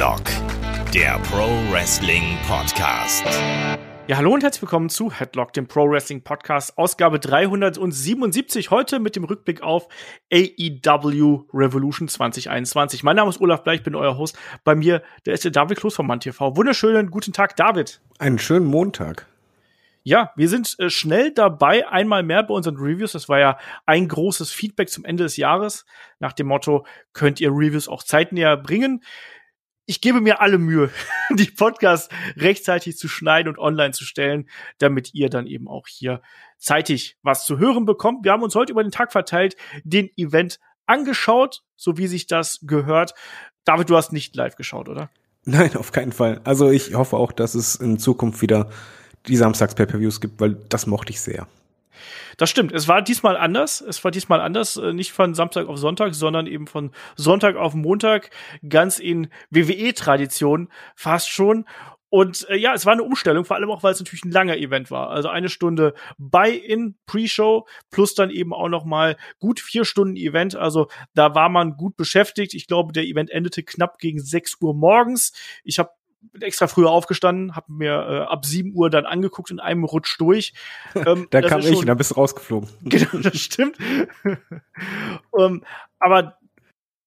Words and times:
Headlock, 0.00 0.22
der 0.94 1.18
Pro 1.24 1.46
Wrestling 1.70 2.38
Podcast. 2.48 3.22
Ja, 4.06 4.16
hallo 4.16 4.32
und 4.32 4.42
herzlich 4.42 4.62
willkommen 4.62 4.88
zu 4.88 5.12
Headlock, 5.12 5.52
dem 5.52 5.68
Pro 5.68 5.90
Wrestling 5.90 6.24
Podcast, 6.24 6.78
Ausgabe 6.78 7.20
377. 7.20 8.70
Heute 8.70 8.98
mit 8.98 9.14
dem 9.14 9.24
Rückblick 9.24 9.60
auf 9.62 9.88
AEW 10.32 11.44
Revolution 11.52 12.08
2021. 12.08 13.02
Mein 13.02 13.16
Name 13.16 13.28
ist 13.28 13.42
Olaf 13.42 13.62
Bleich, 13.62 13.80
ich 13.80 13.84
bin 13.84 13.94
euer 13.94 14.16
Host. 14.16 14.38
Bei 14.64 14.74
mir, 14.74 15.02
der 15.26 15.34
ist 15.34 15.44
der 15.44 15.50
David 15.50 15.76
Kloß 15.76 15.96
von 15.96 16.06
MannTV. 16.06 16.56
Wunderschönen 16.56 17.10
guten 17.10 17.34
Tag, 17.34 17.56
David. 17.56 18.00
Einen 18.18 18.38
schönen 18.38 18.64
Montag. 18.64 19.26
Ja, 20.02 20.32
wir 20.34 20.48
sind 20.48 20.76
äh, 20.78 20.88
schnell 20.88 21.30
dabei, 21.30 21.86
einmal 21.86 22.22
mehr 22.22 22.42
bei 22.42 22.54
unseren 22.54 22.78
Reviews. 22.78 23.12
Das 23.12 23.28
war 23.28 23.38
ja 23.38 23.58
ein 23.84 24.08
großes 24.08 24.50
Feedback 24.50 24.88
zum 24.88 25.04
Ende 25.04 25.24
des 25.24 25.36
Jahres. 25.36 25.84
Nach 26.20 26.32
dem 26.32 26.46
Motto, 26.46 26.86
könnt 27.12 27.38
ihr 27.38 27.50
Reviews 27.50 27.86
auch 27.86 28.02
zeitnäher 28.02 28.56
bringen 28.56 29.02
ich 29.90 30.00
gebe 30.00 30.20
mir 30.20 30.40
alle 30.40 30.58
Mühe, 30.58 30.88
die 31.30 31.50
Podcasts 31.50 32.08
rechtzeitig 32.36 32.96
zu 32.96 33.08
schneiden 33.08 33.48
und 33.48 33.58
online 33.58 33.90
zu 33.90 34.04
stellen, 34.04 34.48
damit 34.78 35.14
ihr 35.14 35.28
dann 35.28 35.48
eben 35.48 35.66
auch 35.66 35.88
hier 35.88 36.22
zeitig 36.58 37.18
was 37.22 37.44
zu 37.44 37.58
hören 37.58 37.86
bekommt. 37.86 38.24
Wir 38.24 38.30
haben 38.30 38.44
uns 38.44 38.54
heute 38.54 38.70
über 38.70 38.84
den 38.84 38.92
Tag 38.92 39.10
verteilt 39.10 39.56
den 39.82 40.08
Event 40.16 40.60
angeschaut, 40.86 41.64
so 41.74 41.98
wie 41.98 42.06
sich 42.06 42.28
das 42.28 42.60
gehört. 42.62 43.14
David, 43.64 43.90
du 43.90 43.96
hast 43.96 44.12
nicht 44.12 44.36
live 44.36 44.54
geschaut, 44.54 44.88
oder? 44.88 45.10
Nein, 45.44 45.74
auf 45.74 45.90
keinen 45.90 46.12
Fall. 46.12 46.40
Also 46.44 46.70
ich 46.70 46.94
hoffe 46.94 47.16
auch, 47.16 47.32
dass 47.32 47.56
es 47.56 47.74
in 47.74 47.98
Zukunft 47.98 48.42
wieder 48.42 48.70
die 49.26 49.36
Samstags-Pay-Per-Views 49.36 50.20
gibt, 50.20 50.40
weil 50.40 50.54
das 50.68 50.86
mochte 50.86 51.10
ich 51.10 51.20
sehr. 51.20 51.48
Das 52.36 52.50
stimmt. 52.50 52.72
Es 52.72 52.88
war 52.88 53.02
diesmal 53.02 53.36
anders. 53.36 53.80
Es 53.80 54.02
war 54.04 54.10
diesmal 54.10 54.40
anders. 54.40 54.76
Äh, 54.76 54.92
nicht 54.92 55.12
von 55.12 55.34
Samstag 55.34 55.68
auf 55.68 55.78
Sonntag, 55.78 56.14
sondern 56.14 56.46
eben 56.46 56.66
von 56.66 56.92
Sonntag 57.16 57.56
auf 57.56 57.74
Montag. 57.74 58.30
Ganz 58.68 58.98
in 58.98 59.28
WWE-Tradition 59.50 60.68
fast 60.94 61.28
schon. 61.30 61.64
Und 62.10 62.48
äh, 62.50 62.56
ja, 62.56 62.74
es 62.74 62.84
war 62.86 62.92
eine 62.92 63.04
Umstellung, 63.04 63.44
vor 63.44 63.56
allem 63.56 63.70
auch, 63.70 63.84
weil 63.84 63.92
es 63.92 64.00
natürlich 64.00 64.24
ein 64.24 64.32
langer 64.32 64.56
Event 64.56 64.90
war. 64.90 65.10
Also 65.10 65.28
eine 65.28 65.48
Stunde 65.48 65.94
Buy-in 66.18 66.96
Pre-Show 67.06 67.66
plus 67.90 68.14
dann 68.14 68.30
eben 68.30 68.52
auch 68.52 68.68
noch 68.68 68.84
mal 68.84 69.16
gut 69.38 69.60
vier 69.60 69.84
Stunden 69.84 70.16
Event. 70.16 70.56
Also 70.56 70.88
da 71.14 71.36
war 71.36 71.48
man 71.48 71.76
gut 71.76 71.96
beschäftigt. 71.96 72.52
Ich 72.54 72.66
glaube, 72.66 72.92
der 72.92 73.04
Event 73.04 73.30
endete 73.30 73.62
knapp 73.62 73.98
gegen 73.98 74.20
6 74.20 74.56
Uhr 74.60 74.74
morgens. 74.74 75.32
Ich 75.62 75.78
habe 75.78 75.90
bin 76.20 76.42
extra 76.42 76.66
früher 76.66 76.90
aufgestanden, 76.90 77.56
habe 77.56 77.72
mir 77.72 77.92
äh, 77.92 78.32
ab 78.32 78.44
7 78.44 78.72
Uhr 78.74 78.90
dann 78.90 79.06
angeguckt 79.06 79.50
in 79.50 79.60
einem 79.60 79.84
Rutsch 79.84 80.18
durch. 80.18 80.52
Ähm, 80.94 81.26
da 81.30 81.40
kam 81.42 81.60
ich 81.60 81.76
und 81.76 81.86
dann 81.86 81.96
bist 81.96 82.12
du 82.12 82.14
rausgeflogen. 82.16 82.68
Genau, 82.82 83.18
das 83.22 83.38
stimmt. 83.38 83.76
um, 85.30 85.44
ähm, 85.44 85.64
aber 85.98 86.38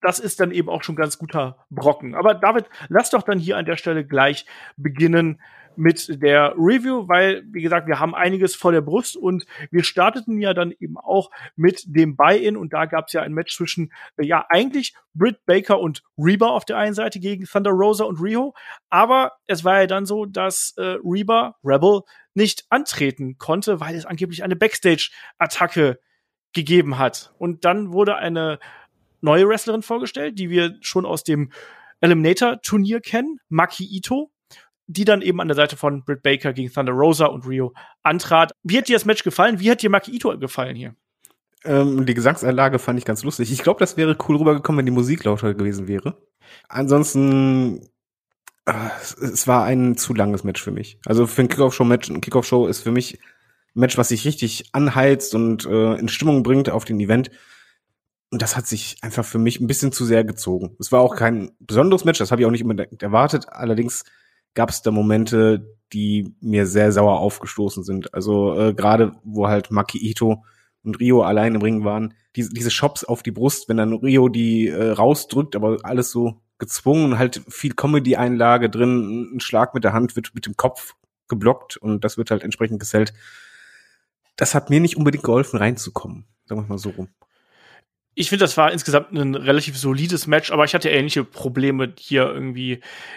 das 0.02 0.20
ist 0.20 0.40
dann 0.40 0.52
eben 0.52 0.70
auch 0.70 0.84
schon 0.84 0.96
ganz 0.96 1.18
guter 1.18 1.66
Brocken. 1.70 2.14
Aber 2.14 2.34
David, 2.34 2.66
lass 2.90 3.10
doch 3.10 3.24
dann 3.24 3.40
hier 3.40 3.58
an 3.58 3.66
der 3.66 3.78
Stelle 3.78 4.06
gleich 4.06 4.46
beginnen 4.76 5.40
mit 5.76 6.22
der 6.22 6.54
Review, 6.58 7.08
weil, 7.08 7.44
wie 7.52 7.62
gesagt, 7.62 7.88
wir 7.88 8.00
haben 8.00 8.16
einiges 8.16 8.56
vor 8.56 8.72
der 8.72 8.82
Brust 8.82 9.16
und 9.16 9.46
wir 9.72 9.84
starteten 9.84 10.40
ja 10.40 10.54
dann 10.54 10.72
eben 10.72 10.98
auch 10.98 11.32
mit 11.56 11.84
dem 11.86 12.16
Buy-In 12.16 12.58
und 12.58 12.74
da 12.74 12.86
gab 12.86 13.08
es 13.08 13.14
ja 13.14 13.22
ein 13.22 13.34
Match 13.34 13.56
zwischen, 13.56 13.92
äh, 14.18 14.26
ja, 14.26 14.46
eigentlich 14.50 14.94
Britt 15.14 15.46
Baker 15.46 15.80
und 15.80 16.04
Reba 16.18 16.48
auf 16.48 16.66
der 16.66 16.78
einen 16.78 16.94
Seite 16.94 17.20
gegen 17.20 17.46
Thunder 17.46 17.72
Rosa 17.72 18.06
und 18.06 18.22
Riho, 18.22 18.54
aber 18.90 19.34
es 19.48 19.64
war 19.64 19.82
ja 19.82 19.88
dann 19.88 20.06
so, 20.06 20.26
dass 20.26 20.74
äh, 20.78 20.98
Reba, 21.04 21.56
Rebel, 21.64 22.02
nicht 22.36 22.66
antreten 22.70 23.38
konnte, 23.38 23.80
weil 23.80 23.96
es 23.96 24.06
angeblich 24.06 24.44
eine 24.44 24.56
Backstage-Attacke 24.56 26.00
gegeben 26.54 26.98
hat. 26.98 27.34
Und 27.38 27.66
dann 27.66 27.94
wurde 27.94 28.16
eine 28.16 28.60
neue 29.22 29.48
Wrestlerin 29.48 29.82
vorgestellt, 29.82 30.38
die 30.40 30.50
wir 30.50 30.78
schon 30.82 31.06
aus 31.06 31.24
dem 31.24 31.52
Eliminator-Turnier 32.02 33.00
kennen, 33.00 33.40
Maki 33.50 33.86
Ito 33.86 34.32
die 34.88 35.06
dann 35.06 35.22
eben 35.22 35.40
an 35.40 35.48
der 35.48 35.56
Seite 35.56 35.78
von 35.78 36.04
Britt 36.04 36.24
Baker 36.24 36.54
gegen 36.54 36.72
Thunder 36.72 36.94
Rosa 36.94 37.28
und 37.28 37.48
Rio 37.48 37.74
antrat. 38.02 38.52
Wie 38.64 38.78
hat 38.78 38.88
dir 38.88 38.96
das 38.96 39.06
Match 39.06 39.24
gefallen? 39.24 39.60
Wie 39.60 39.72
hat 39.72 39.82
dir 39.82 39.90
Maki 39.90 40.12
Ito 40.12 40.38
gefallen 40.38 40.76
hier? 40.76 40.96
Ähm, 41.66 42.06
die 42.06 42.14
Gesangsanlage 42.14 42.80
fand 42.80 43.00
ich 43.00 43.06
ganz 43.06 43.24
lustig. 43.24 43.52
Ich 43.52 43.64
glaube, 43.64 43.80
das 43.80 43.96
wäre 43.96 44.18
cool 44.28 44.38
rübergekommen, 44.38 44.80
wenn 44.80 44.86
die 44.86 44.92
Musik 44.92 45.24
lauter 45.24 45.54
gewesen 45.54 45.88
wäre. 45.88 46.18
Ansonsten, 46.68 47.90
äh, 48.66 48.74
es 49.22 49.48
war 49.48 49.64
ein 49.64 49.96
zu 49.96 50.14
langes 50.14 50.44
Match 50.44 50.62
für 50.62 50.72
mich. 50.72 51.00
Also 51.06 51.26
für 51.28 51.42
ein 51.42 51.48
Kickoff-Show-Match, 51.48 52.10
ein 52.10 52.22
Kickoff-Show 52.22 52.68
ist 52.68 52.82
für 52.82 52.92
mich 52.92 53.20
ein 53.76 53.80
Match, 53.80 53.98
was 53.98 54.10
sich 54.10 54.26
richtig 54.26 54.70
anheizt 54.74 55.36
und 55.36 55.66
äh, 55.66 55.96
in 55.96 56.10
Stimmung 56.10 56.44
bringt 56.44 56.70
auf 56.70 56.84
den 56.84 57.00
Event. 57.00 57.32
Und 58.30 58.42
das 58.42 58.58
hat 58.58 58.68
sich 58.68 58.98
einfach 59.02 59.24
für 59.24 59.38
mich 59.38 59.60
ein 59.60 59.68
bisschen 59.68 59.92
zu 59.92 60.06
sehr 60.06 60.24
gezogen. 60.24 60.76
Es 60.80 60.92
war 60.92 61.02
auch 61.02 61.16
kein 61.16 61.52
besonderes 61.60 62.04
Match, 62.04 62.20
das 62.20 62.32
habe 62.32 62.42
ich 62.42 62.48
auch 62.48 62.52
nicht 62.52 62.64
unbedingt 62.64 63.02
erwartet. 63.04 63.48
Allerdings 63.50 64.04
gab 64.54 64.70
es 64.70 64.82
da 64.82 64.92
Momente, 64.92 65.78
die 65.94 66.36
mir 66.42 66.66
sehr 66.66 66.92
sauer 66.92 67.20
aufgestoßen 67.20 67.84
sind. 67.84 68.14
Also 68.14 68.60
äh, 68.60 68.74
gerade 68.74 69.14
wo 69.24 69.48
halt 69.48 69.72
Maki 69.72 70.00
Ito 70.00 70.44
und 70.84 71.00
Rio 71.00 71.22
allein 71.22 71.56
im 71.56 71.62
Ring 71.62 71.84
waren, 71.84 72.14
diese, 72.36 72.50
diese 72.50 72.72
Shops 72.72 73.04
auf 73.04 73.24
die 73.24 73.32
Brust, 73.32 73.70
wenn 73.70 73.78
dann 73.78 73.94
Rio 73.94 74.28
die 74.28 74.68
äh, 74.68 74.92
rausdrückt, 74.92 75.56
aber 75.56 75.78
alles 75.84 76.12
so 76.12 76.42
gezwungen, 76.58 77.18
halt 77.18 77.42
viel 77.48 77.74
Comedy-Einlage 77.74 78.70
drin, 78.70 79.36
ein 79.36 79.40
Schlag 79.40 79.74
mit 79.74 79.84
der 79.84 79.94
Hand 79.94 80.16
wird 80.16 80.34
mit 80.34 80.46
dem 80.46 80.56
Kopf 80.56 80.96
geblockt 81.28 81.78
und 81.78 82.04
das 82.04 82.18
wird 82.18 82.32
halt 82.32 82.44
entsprechend 82.44 82.80
gesellt. 82.80 83.14
Das 84.36 84.56
hat 84.56 84.70
mir 84.70 84.80
nicht 84.80 84.98
unbedingt 84.98 85.24
geholfen, 85.24 85.58
reinzukommen. 85.58 86.26
Sagen 86.46 86.62
wir 86.62 86.68
mal 86.68 86.78
so 86.78 86.90
rum. 86.90 87.10
Ich 88.16 88.30
finde, 88.30 88.44
das 88.44 88.58
war 88.58 88.72
insgesamt 88.72 89.12
ein 89.12 89.36
relativ 89.36 89.78
solides 89.78 90.28
Match, 90.28 90.52
aber 90.52 90.66
ich 90.66 90.76
hatte 90.76 90.90
ähnliche 90.90 91.24
Probleme 91.24 91.94
hier 91.98 92.32
irgendwie 92.32 92.74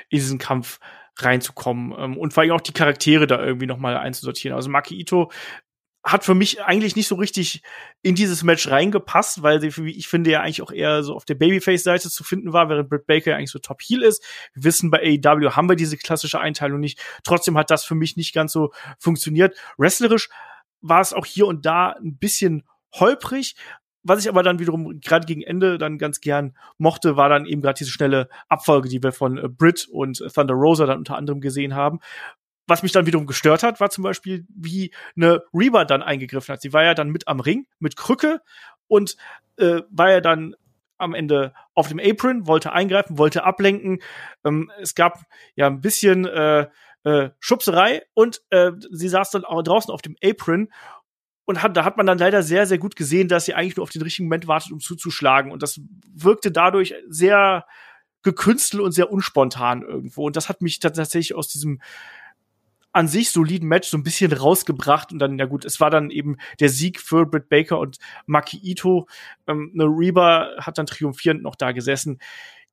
in 0.09 0.19
diesen 0.19 0.39
Kampf 0.39 0.79
reinzukommen 1.19 1.95
ähm, 1.99 2.17
und 2.17 2.33
vor 2.33 2.43
allem 2.43 2.53
auch 2.53 2.61
die 2.61 2.73
Charaktere 2.73 3.27
da 3.27 3.43
irgendwie 3.45 3.67
noch 3.67 3.79
mal 3.79 3.97
einzusortieren. 3.97 4.57
Also 4.57 4.69
Maki 4.71 4.99
Ito 4.99 5.31
hat 6.07 6.25
für 6.25 6.37
mich 6.37 6.63
eigentlich 6.63 6.95
nicht 6.95 7.09
so 7.09 7.17
richtig 7.17 7.63
in 8.01 8.15
dieses 8.15 8.45
Match 8.45 8.69
reingepasst, 8.71 9.43
weil 9.43 9.61
sie, 9.61 9.77
wie 9.85 9.91
ich 9.91 10.07
finde, 10.07 10.31
ja 10.31 10.41
eigentlich 10.41 10.63
auch 10.63 10.71
eher 10.71 11.03
so 11.03 11.17
auf 11.17 11.25
der 11.25 11.35
Babyface-Seite 11.35 12.11
zu 12.11 12.23
finden 12.23 12.53
war, 12.53 12.69
während 12.69 12.89
Britt 12.89 13.07
Baker 13.09 13.35
eigentlich 13.35 13.51
so 13.51 13.59
Top 13.59 13.83
Heel 13.83 14.03
ist. 14.03 14.25
Wir 14.55 14.63
wissen, 14.63 14.91
bei 14.91 15.01
AEW 15.01 15.57
haben 15.57 15.69
wir 15.69 15.75
diese 15.75 15.97
klassische 15.97 16.39
Einteilung 16.39 16.79
nicht. 16.79 17.01
Trotzdem 17.25 17.59
hat 17.59 17.71
das 17.73 17.85
für 17.85 17.97
mich 17.97 18.17
nicht 18.17 18.33
ganz 18.33 18.53
so 18.53 18.73
funktioniert. 19.01 19.57
Wrestlerisch 19.79 20.29
war 20.81 21.01
es 21.01 21.13
auch 21.13 21.27
hier 21.27 21.49
und 21.49 21.67
da 21.67 21.97
ein 22.01 22.17
bisschen 22.17 22.63
holprig, 22.95 23.57
was 24.07 24.21
ich 24.21 24.29
aber 24.29 24.43
dann 24.43 24.59
wiederum 24.59 25.01
gerade 25.01 25.27
gegen 25.27 25.43
Ende 25.43 25.79
dann 25.79 25.99
ganz 25.99 26.21
gern 26.21 26.57
mochte, 26.79 27.17
war 27.17 27.29
dann 27.29 27.47
eben 27.47 27.63
gerade 27.63 27.79
diese 27.79 27.91
schnelle 27.91 28.29
Abfolge, 28.49 28.89
die 28.89 29.03
wir 29.03 29.13
von 29.13 29.39
äh, 29.39 29.49
Brit 29.49 29.89
und 29.91 30.23
Thunder 30.35 30.55
Rosa 30.55 30.87
dann 30.87 30.99
unter 30.99 31.17
anderem 31.17 31.41
gesehen 31.41 31.75
haben. 31.75 32.01
Was 32.69 32.83
mich 32.83 32.93
dann 32.93 33.07
wiederum 33.07 33.27
gestört 33.27 33.63
hat, 33.63 33.81
war 33.81 33.91
zum 33.91 34.03
Beispiel, 34.03 34.45
wie 34.49 34.93
eine 35.17 35.43
Reba 35.55 35.85
dann 35.85 36.03
eingegriffen 36.03 36.53
hat. 36.53 36.61
Sie 36.61 36.73
war 36.73 36.83
ja 36.83 36.95
dann 36.95 37.11
mit 37.11 37.29
am 37.29 37.41
Ring, 37.41 37.67
mit 37.79 37.97
Krücke 37.97 38.41
und 38.89 39.17
äh, 39.57 39.83
war 39.91 40.11
ja 40.11 40.21
dann 40.21 40.55
am 40.99 41.15
Ende 41.15 41.53
auf 41.75 41.89
dem 41.89 42.01
Apron, 42.01 42.47
wollte 42.47 42.73
eingreifen, 42.73 43.19
wollte 43.19 43.45
ablenken. 43.45 44.01
Ähm, 44.45 44.71
es 44.81 44.95
gab 44.95 45.23
ja 45.55 45.67
ein 45.67 45.81
bisschen 45.81 46.25
äh, 46.25 46.67
äh, 47.05 47.31
Schubserei 47.39 48.03
und 48.15 48.43
äh, 48.51 48.73
sie 48.91 49.09
saß 49.09 49.31
dann 49.31 49.45
auch 49.45 49.63
draußen 49.63 49.93
auf 49.93 50.03
dem 50.03 50.17
Apron 50.25 50.73
und 51.47 51.63
hat, 51.63 51.77
da 51.77 51.85
hat 51.85 51.97
man 51.97 52.07
dann 52.07 52.19
leider 52.19 52.43
sehr, 52.43 52.67
sehr 52.67 52.79
gut 52.79 52.97
gesehen, 52.97 53.29
dass 53.29 53.47
sie 53.47 53.55
eigentlich 53.55 53.77
nur 53.77 53.85
auf 53.85 53.91
den 53.91 54.03
richtigen 54.03 54.27
Moment 54.27 54.47
wartet, 54.49 54.73
um 54.73 54.81
zuzuschlagen. 54.81 55.53
Und 55.53 55.63
das 55.63 55.81
wirkte 56.13 56.51
dadurch 56.51 56.95
sehr 57.09 57.65
gekünstelt 58.23 58.83
und 58.83 58.93
sehr 58.93 59.11
unspontan 59.11 59.83
irgendwo. 59.83 60.27
Und 60.27 60.37
das 60.37 60.49
hat 60.49 60.61
mich 60.61 60.81
tatsächlich 60.81 61.35
aus 61.35 61.49
diesem 61.49 61.81
an 62.93 63.09
sich 63.09 63.31
soliden 63.31 63.69
Match 63.69 63.89
so 63.89 63.99
ein 63.99 64.03
bisschen 64.03 64.33
rausgebracht 64.33 65.13
und 65.13 65.19
dann, 65.19 65.39
ja 65.39 65.45
gut, 65.45 65.67
es 65.67 65.81
war 65.81 65.91
dann 65.91 66.11
eben 66.11 66.39
der 66.61 66.71
Sieg 66.71 66.99
für 66.99 67.27
Britt 67.27 67.51
Baker 67.51 67.79
und 67.79 67.99
Maki 68.25 68.59
Ito. 68.63 69.07
Ähm, 69.47 69.71
Reba 69.77 70.57
hat 70.57 70.79
dann 70.79 70.87
triumphierend 70.87 71.43
noch 71.43 71.57
da 71.57 71.73
gesessen 71.73 72.19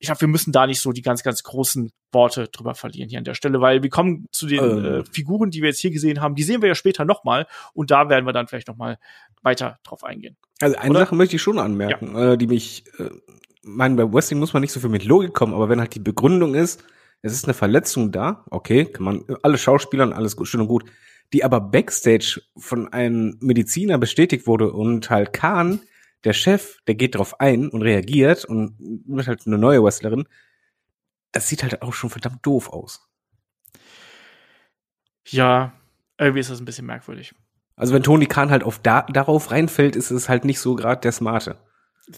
ich 0.03 0.07
glaube, 0.07 0.19
wir 0.19 0.27
müssen 0.27 0.51
da 0.51 0.67
nicht 0.67 0.81
so 0.81 0.91
die 0.91 1.01
ganz, 1.01 1.23
ganz 1.23 1.43
großen 1.43 1.89
Worte 2.11 2.49
drüber 2.49 2.75
verlieren 2.75 3.07
hier 3.07 3.19
an 3.19 3.23
der 3.23 3.35
Stelle, 3.35 3.61
weil 3.61 3.83
wir 3.83 3.89
kommen 3.89 4.27
zu 4.33 4.47
den 4.47 4.59
ähm. 4.59 4.85
äh, 4.85 5.03
Figuren, 5.09 5.49
die 5.49 5.61
wir 5.61 5.69
jetzt 5.69 5.79
hier 5.79 5.91
gesehen 5.91 6.19
haben, 6.19 6.35
die 6.35 6.43
sehen 6.43 6.61
wir 6.61 6.67
ja 6.67 6.75
später 6.75 7.05
nochmal 7.05 7.47
und 7.73 7.89
da 7.89 8.09
werden 8.09 8.25
wir 8.25 8.33
dann 8.33 8.49
vielleicht 8.49 8.67
nochmal 8.67 8.99
weiter 9.43 9.79
drauf 9.85 10.03
eingehen. 10.03 10.35
Also 10.59 10.75
eine 10.75 10.89
Oder? 10.89 10.99
Sache 10.99 11.15
möchte 11.15 11.37
ich 11.37 11.41
schon 11.41 11.57
anmerken, 11.57 12.17
ja. 12.17 12.33
äh, 12.33 12.37
die 12.37 12.47
mich, 12.47 12.83
äh, 12.99 13.11
meinen, 13.61 13.95
bei 13.95 14.03
Wrestling 14.11 14.39
muss 14.39 14.51
man 14.51 14.59
nicht 14.59 14.73
so 14.73 14.81
viel 14.81 14.89
mit 14.89 15.05
Logik 15.05 15.33
kommen, 15.33 15.53
aber 15.53 15.69
wenn 15.69 15.79
halt 15.79 15.95
die 15.95 16.01
Begründung 16.01 16.53
ist, 16.53 16.83
es 17.21 17.31
ist 17.31 17.45
eine 17.45 17.53
Verletzung 17.53 18.11
da, 18.11 18.43
okay, 18.49 18.83
kann 18.83 19.05
man, 19.05 19.23
alle 19.41 19.57
Schauspieler 19.57 20.03
und 20.03 20.11
alles 20.11 20.35
gut, 20.35 20.49
schön 20.49 20.59
und 20.59 20.67
gut, 20.67 20.83
die 21.31 21.45
aber 21.45 21.61
Backstage 21.61 22.41
von 22.57 22.91
einem 22.91 23.37
Mediziner 23.39 23.97
bestätigt 23.97 24.47
wurde 24.47 24.73
und 24.73 25.09
halt 25.09 25.31
Kahn 25.31 25.79
der 26.23 26.33
Chef, 26.33 26.77
der 26.87 26.95
geht 26.95 27.15
drauf 27.15 27.39
ein 27.39 27.69
und 27.69 27.81
reagiert 27.81 28.45
und 28.45 28.75
wird 28.79 29.27
halt 29.27 29.45
eine 29.45 29.57
neue 29.57 29.83
Wrestlerin. 29.83 30.27
Das 31.31 31.47
sieht 31.47 31.63
halt 31.63 31.81
auch 31.81 31.93
schon 31.93 32.09
verdammt 32.09 32.45
doof 32.45 32.69
aus. 32.69 33.09
Ja, 35.27 35.73
irgendwie 36.17 36.39
ist 36.39 36.49
das 36.49 36.59
ein 36.59 36.65
bisschen 36.65 36.85
merkwürdig. 36.85 37.33
Also 37.75 37.93
wenn 37.93 38.03
Tony 38.03 38.27
Khan 38.27 38.51
halt 38.51 38.63
auf 38.63 38.79
da, 38.79 39.01
darauf 39.03 39.51
reinfällt, 39.51 39.95
ist 39.95 40.11
es 40.11 40.29
halt 40.29 40.45
nicht 40.45 40.59
so 40.59 40.75
gerade 40.75 41.01
der 41.01 41.11
Smarte. 41.11 41.57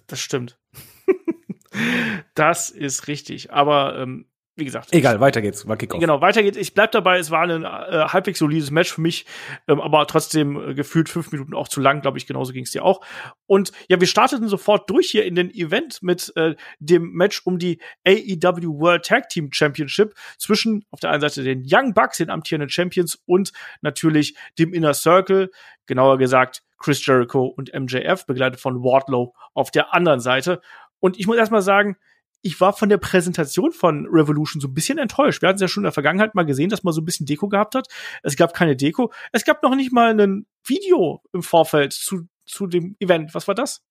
Das 0.07 0.19
stimmt. 0.19 0.60
das 2.36 2.69
ist 2.69 3.07
richtig. 3.07 3.54
Aber 3.54 3.98
ähm, 3.98 4.25
wie 4.56 4.66
gesagt. 4.66 4.94
Egal, 4.94 5.19
weiter 5.19 5.42
geht's. 5.42 5.68
War 5.68 5.75
Kickoff. 5.75 6.00
Genau, 6.00 6.22
weiter 6.22 6.42
geht's. 6.42 6.57
Ich 6.57 6.74
bleib 6.74 6.92
dabei, 6.92 7.18
es 7.19 7.30
war 7.30 7.44
ein 7.44 7.63
äh, 7.63 7.68
halbwegs 7.68 8.40
solides 8.40 8.72
Match 8.72 8.94
für 8.94 9.02
mich, 9.02 9.25
ähm, 9.68 9.81
aber 9.81 10.07
trotzdem 10.07 10.69
äh, 10.69 10.74
gefühlt 10.74 11.10
fünf 11.10 11.31
Minuten 11.31 11.54
auch 11.54 11.68
zu 11.68 11.81
lang, 11.81 12.02
glaube 12.02 12.18
ich, 12.18 12.25
genauso 12.25 12.54
ging's 12.54 12.72
dir 12.72 12.84
auch. 12.84 13.02
Und 13.48 13.72
ja, 13.90 14.00
wir 14.00 14.07
starteten 14.07 14.48
sofort 14.48 14.90
durch 14.90 15.07
hier 15.12 15.25
in 15.25 15.36
den 15.36 15.54
Event 15.54 16.02
mit 16.02 16.31
äh, 16.38 16.56
dem 16.80 17.12
Match 17.12 17.42
um 17.46 17.60
die 17.60 17.81
AEW 18.07 18.80
World 18.80 19.06
Tag 19.06 19.30
Team 19.30 19.50
Championship 19.52 20.13
zwischen 20.38 20.86
auf 20.90 21.02
der 21.02 21.12
einen 21.12 21.22
Seite 21.22 21.44
den 21.44 21.66
Young 21.69 21.94
Bucks, 21.94 22.18
den 22.18 22.30
amtierenden 22.30 22.69
Champions, 22.69 23.19
und 23.25 23.52
natürlich 23.81 24.36
dem 24.57 24.74
Inner 24.74 24.94
Circle, 24.94 25.52
genauer 25.86 26.18
gesagt 26.18 26.63
Chris 26.78 27.06
Jericho 27.06 27.46
und 27.46 27.74
MJF, 27.74 28.25
begleitet 28.25 28.60
von 28.60 28.84
Wardlow 28.84 29.34
auf 29.54 29.72
der 29.72 29.94
anderen 29.94 30.19
Seite. 30.19 30.62
Und 31.00 31.19
ich 31.19 31.28
muss 31.28 31.38
erstmal 31.38 31.62
sagen, 31.62 31.98
ich 32.45 32.62
war 32.62 32.74
von 32.74 32.89
der 32.89 33.00
Präsentation 33.00 33.71
von 33.71 34.06
Revolution 34.06 34.62
so 34.62 34.68
ein 34.68 34.74
bisschen 34.75 35.00
enttäuscht. 35.00 35.42
Wir 35.42 35.50
hatten 35.50 35.56
es 35.56 35.62
ja 35.62 35.68
schon 35.68 35.81
in 35.81 35.86
der 35.86 35.92
Vergangenheit 35.92 36.36
mal 36.36 36.45
gesehen, 36.45 36.69
dass 36.69 36.83
man 36.83 36.94
so 36.94 37.01
ein 37.01 37.06
bisschen 37.06 37.25
Deko 37.25 37.50
gehabt 37.50 37.74
hat. 37.74 37.88
Es 38.21 38.36
gab 38.36 38.53
keine 38.53 38.75
Deko. 38.75 39.12
Es 39.31 39.45
gab 39.45 39.63
noch 39.63 39.75
nicht 39.75 39.92
mal 39.92 40.18
ein 40.19 40.45
Video 40.63 41.24
im 41.33 41.42
Vorfeld 41.42 41.94
zu, 41.94 42.27
zu 42.45 42.68
dem 42.68 42.95
Event. 43.00 43.33
Was 43.33 43.47
war 43.47 43.56
das? 43.56 43.83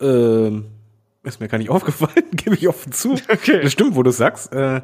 Ähm, 0.00 0.66
ist 1.22 1.40
mir 1.40 1.48
gar 1.48 1.56
nicht 1.56 1.70
aufgefallen, 1.70 2.26
gebe 2.32 2.56
ich 2.56 2.68
offen 2.68 2.92
zu. 2.92 3.14
Okay. 3.30 3.62
Das 3.62 3.72
stimmt, 3.72 3.96
wo 3.96 4.02
du 4.02 4.10
sagst. 4.10 4.52
Äh, 4.52 4.82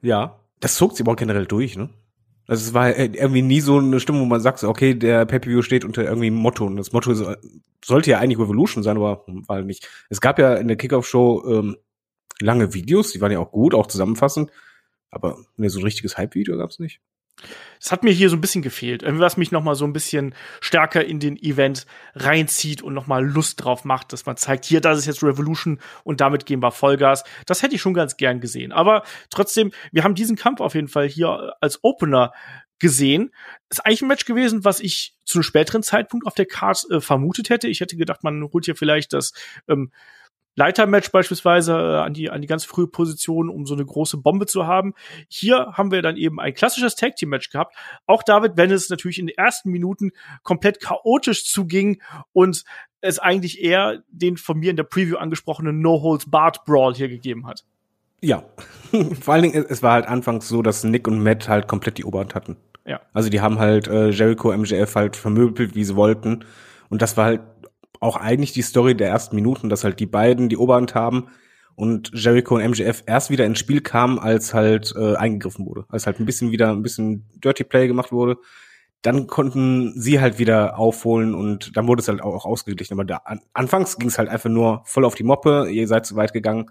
ja, 0.00 0.38
das 0.60 0.76
zog 0.76 0.92
sich 0.92 1.00
aber 1.00 1.12
auch 1.12 1.16
generell 1.16 1.46
durch, 1.46 1.76
ne? 1.76 1.88
Also 2.46 2.68
es 2.68 2.74
war 2.74 2.96
irgendwie 2.96 3.42
nie 3.42 3.60
so 3.60 3.78
eine 3.78 3.98
Stimmung, 3.98 4.22
wo 4.22 4.26
man 4.26 4.40
sagt, 4.40 4.62
okay, 4.62 4.94
der 4.94 5.24
Pay-Per-View 5.24 5.62
steht 5.62 5.84
unter 5.84 6.04
irgendwie 6.04 6.28
einem 6.28 6.36
Motto. 6.36 6.64
Und 6.64 6.76
das 6.76 6.92
Motto 6.92 7.12
sollte 7.84 8.10
ja 8.10 8.18
eigentlich 8.20 8.38
Revolution 8.38 8.84
sein, 8.84 8.98
aber 8.98 9.24
war 9.26 9.56
halt 9.56 9.66
nicht. 9.66 9.88
Es 10.10 10.20
gab 10.20 10.38
ja 10.38 10.54
in 10.54 10.68
der 10.68 10.76
Kickoff-Show 10.76 11.42
ähm, 11.48 11.76
lange 12.40 12.74
Videos, 12.74 13.12
die 13.12 13.20
waren 13.20 13.32
ja 13.32 13.38
auch 13.38 13.52
gut, 13.52 13.74
auch 13.74 13.86
zusammenfassend. 13.86 14.50
Aber 15.10 15.38
ne, 15.56 15.70
so 15.70 15.78
ein 15.78 15.84
richtiges 15.84 16.18
Hype-Video 16.18 16.56
gab's 16.56 16.78
nicht. 16.78 17.00
Das 17.80 17.92
hat 17.92 18.04
mir 18.04 18.12
hier 18.12 18.30
so 18.30 18.36
ein 18.36 18.40
bisschen 18.40 18.62
gefehlt. 18.62 19.02
Was 19.04 19.36
mich 19.36 19.50
noch 19.50 19.62
mal 19.62 19.74
so 19.74 19.84
ein 19.84 19.92
bisschen 19.92 20.34
stärker 20.60 21.04
in 21.04 21.20
den 21.20 21.36
Event 21.36 21.86
reinzieht 22.14 22.80
und 22.80 22.94
noch 22.94 23.06
mal 23.06 23.24
Lust 23.24 23.62
drauf 23.62 23.84
macht, 23.84 24.12
dass 24.12 24.24
man 24.24 24.36
zeigt, 24.36 24.64
hier, 24.64 24.80
das 24.80 24.98
ist 24.98 25.06
jetzt 25.06 25.22
Revolution 25.22 25.80
und 26.04 26.20
damit 26.20 26.46
gehen 26.46 26.62
wir 26.62 26.70
Vollgas. 26.70 27.24
Das 27.46 27.62
hätte 27.62 27.74
ich 27.74 27.82
schon 27.82 27.94
ganz 27.94 28.16
gern 28.16 28.40
gesehen. 28.40 28.72
Aber 28.72 29.02
trotzdem, 29.30 29.72
wir 29.92 30.04
haben 30.04 30.14
diesen 30.14 30.36
Kampf 30.36 30.60
auf 30.60 30.74
jeden 30.74 30.88
Fall 30.88 31.08
hier 31.08 31.54
als 31.60 31.82
Opener 31.82 32.32
gesehen. 32.78 33.32
Ist 33.68 33.84
eigentlich 33.84 34.02
ein 34.02 34.08
Match 34.08 34.24
gewesen, 34.24 34.64
was 34.64 34.80
ich 34.80 35.16
zu 35.24 35.38
einem 35.38 35.44
späteren 35.44 35.82
Zeitpunkt 35.82 36.26
auf 36.26 36.34
der 36.34 36.46
Card 36.46 36.84
äh, 36.90 37.00
vermutet 37.00 37.50
hätte. 37.50 37.68
Ich 37.68 37.80
hätte 37.80 37.96
gedacht, 37.96 38.24
man 38.24 38.42
holt 38.52 38.64
hier 38.64 38.76
vielleicht 38.76 39.12
das 39.12 39.32
ähm, 39.68 39.90
Leitermatch 40.56 41.10
beispielsweise 41.10 41.72
äh, 41.72 41.98
an 41.98 42.14
die, 42.14 42.30
an 42.30 42.40
die 42.40 42.46
ganz 42.46 42.64
frühe 42.64 42.86
Position, 42.86 43.48
um 43.48 43.66
so 43.66 43.74
eine 43.74 43.84
große 43.84 44.18
Bombe 44.18 44.46
zu 44.46 44.66
haben. 44.66 44.94
Hier 45.28 45.72
haben 45.72 45.90
wir 45.90 46.02
dann 46.02 46.16
eben 46.16 46.40
ein 46.40 46.54
klassisches 46.54 46.94
Tag 46.94 47.16
Team 47.16 47.30
Match 47.30 47.50
gehabt. 47.50 47.74
Auch 48.06 48.22
David, 48.22 48.52
wenn 48.56 48.70
es 48.70 48.90
natürlich 48.90 49.18
in 49.18 49.26
den 49.26 49.36
ersten 49.36 49.70
Minuten 49.70 50.12
komplett 50.42 50.80
chaotisch 50.80 51.44
zuging 51.44 52.00
und 52.32 52.64
es 53.00 53.18
eigentlich 53.18 53.62
eher 53.62 54.02
den 54.08 54.36
von 54.36 54.58
mir 54.58 54.70
in 54.70 54.76
der 54.76 54.84
Preview 54.84 55.16
angesprochenen 55.16 55.80
No 55.80 56.02
Holds 56.02 56.30
Barred 56.30 56.64
Brawl 56.64 56.94
hier 56.94 57.08
gegeben 57.08 57.46
hat. 57.46 57.64
Ja, 58.20 58.44
vor 59.20 59.34
allen 59.34 59.42
Dingen, 59.42 59.66
es 59.68 59.82
war 59.82 59.92
halt 59.92 60.06
anfangs 60.06 60.48
so, 60.48 60.62
dass 60.62 60.84
Nick 60.84 61.06
und 61.06 61.22
Matt 61.22 61.48
halt 61.48 61.68
komplett 61.68 61.98
die 61.98 62.04
Oberhand 62.04 62.34
hatten. 62.34 62.56
Ja. 62.86 63.00
Also 63.12 63.28
die 63.28 63.40
haben 63.40 63.58
halt 63.58 63.88
äh, 63.88 64.10
Jericho, 64.10 64.56
MJF 64.56 64.94
halt 64.94 65.16
vermöbelt, 65.16 65.74
wie 65.74 65.84
sie 65.84 65.96
wollten. 65.96 66.44
Und 66.88 67.02
das 67.02 67.16
war 67.16 67.24
halt 67.26 67.40
auch 68.04 68.16
eigentlich 68.16 68.52
die 68.52 68.62
Story 68.62 68.94
der 68.94 69.08
ersten 69.08 69.34
Minuten, 69.34 69.70
dass 69.70 69.82
halt 69.82 69.98
die 69.98 70.06
beiden 70.06 70.48
die 70.48 70.58
Oberhand 70.58 70.94
haben 70.94 71.28
und 71.74 72.10
Jericho 72.12 72.54
und 72.56 72.70
MJF 72.70 73.02
erst 73.06 73.30
wieder 73.30 73.46
ins 73.46 73.58
Spiel 73.58 73.80
kamen, 73.80 74.18
als 74.18 74.52
halt 74.52 74.94
äh, 74.96 75.16
eingegriffen 75.16 75.66
wurde, 75.66 75.86
als 75.88 76.06
halt 76.06 76.20
ein 76.20 76.26
bisschen 76.26 76.52
wieder 76.52 76.70
ein 76.70 76.82
bisschen 76.82 77.26
Dirty 77.42 77.64
Play 77.64 77.88
gemacht 77.88 78.12
wurde. 78.12 78.36
Dann 79.00 79.26
konnten 79.26 79.98
sie 80.00 80.20
halt 80.20 80.38
wieder 80.38 80.78
aufholen 80.78 81.34
und 81.34 81.76
dann 81.76 81.88
wurde 81.88 82.00
es 82.00 82.08
halt 82.08 82.22
auch 82.22 82.44
ausgeglichen. 82.44 82.94
Aber 82.94 83.04
da, 83.04 83.16
an, 83.24 83.40
anfangs 83.54 83.98
ging 83.98 84.08
es 84.08 84.18
halt 84.18 84.28
einfach 84.28 84.50
nur 84.50 84.82
voll 84.84 85.04
auf 85.04 85.14
die 85.14 85.24
Moppe. 85.24 85.68
Ihr 85.70 85.88
seid 85.88 86.06
zu 86.06 86.14
weit 86.14 86.32
gegangen, 86.32 86.70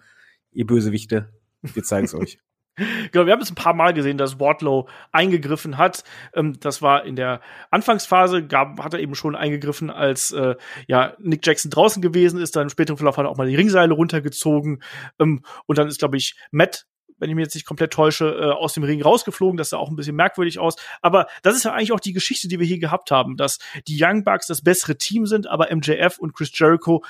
ihr 0.51 0.65
Bösewichte. 0.65 1.33
Wir 1.62 1.83
zeigen 1.83 2.06
es 2.06 2.13
euch. 2.15 2.39
Genau, 2.75 3.25
wir 3.25 3.33
haben 3.33 3.41
es 3.41 3.51
ein 3.51 3.55
paar 3.55 3.75
Mal 3.75 3.93
gesehen, 3.93 4.17
dass 4.17 4.39
Wardlow 4.39 4.87
eingegriffen 5.11 5.77
hat. 5.77 6.03
Ähm, 6.33 6.59
das 6.59 6.81
war 6.81 7.05
in 7.05 7.15
der 7.15 7.41
Anfangsphase, 7.69 8.45
gab, 8.45 8.83
hat 8.83 8.93
er 8.93 8.99
eben 8.99 9.13
schon 9.13 9.35
eingegriffen, 9.35 9.91
als 9.91 10.31
äh, 10.31 10.55
ja 10.87 11.13
Nick 11.19 11.45
Jackson 11.45 11.69
draußen 11.69 12.01
gewesen 12.01 12.41
ist. 12.41 12.55
Dann 12.55 12.63
im 12.63 12.69
späteren 12.69 12.97
Verlauf 12.97 13.17
hat 13.17 13.25
er 13.25 13.29
auch 13.29 13.37
mal 13.37 13.47
die 13.47 13.55
Ringseile 13.55 13.93
runtergezogen. 13.93 14.81
Ähm, 15.19 15.43
und 15.67 15.77
dann 15.77 15.87
ist, 15.87 15.99
glaube 15.99 16.17
ich, 16.17 16.35
Matt 16.51 16.85
wenn 17.19 17.29
ich 17.29 17.35
mich 17.35 17.43
jetzt 17.43 17.55
nicht 17.55 17.65
komplett 17.65 17.93
täusche, 17.93 18.25
äh, 18.25 18.51
aus 18.51 18.73
dem 18.73 18.83
Ring 18.83 19.01
rausgeflogen. 19.01 19.55
Das 19.55 19.69
sah 19.69 19.77
auch 19.77 19.89
ein 19.89 19.95
bisschen 19.95 20.15
merkwürdig 20.15 20.59
aus. 20.59 20.75
Aber 21.01 21.27
das 21.41 21.55
ist 21.55 21.63
ja 21.63 21.71
eigentlich 21.71 21.93
auch 21.93 22.01
die 22.01 22.11
Geschichte, 22.11 22.49
die 22.49 22.59
wir 22.59 22.67
hier 22.67 22.79
gehabt 22.79 23.11
haben, 23.11 23.37
dass 23.37 23.59
die 23.87 23.97
Young 23.97 24.25
Bucks 24.25 24.47
das 24.47 24.61
bessere 24.61 24.97
Team 24.97 25.25
sind, 25.25 25.47
aber 25.47 25.73
MJF 25.73 26.17
und 26.17 26.33
Chris 26.33 26.51
Jericho 26.53 27.01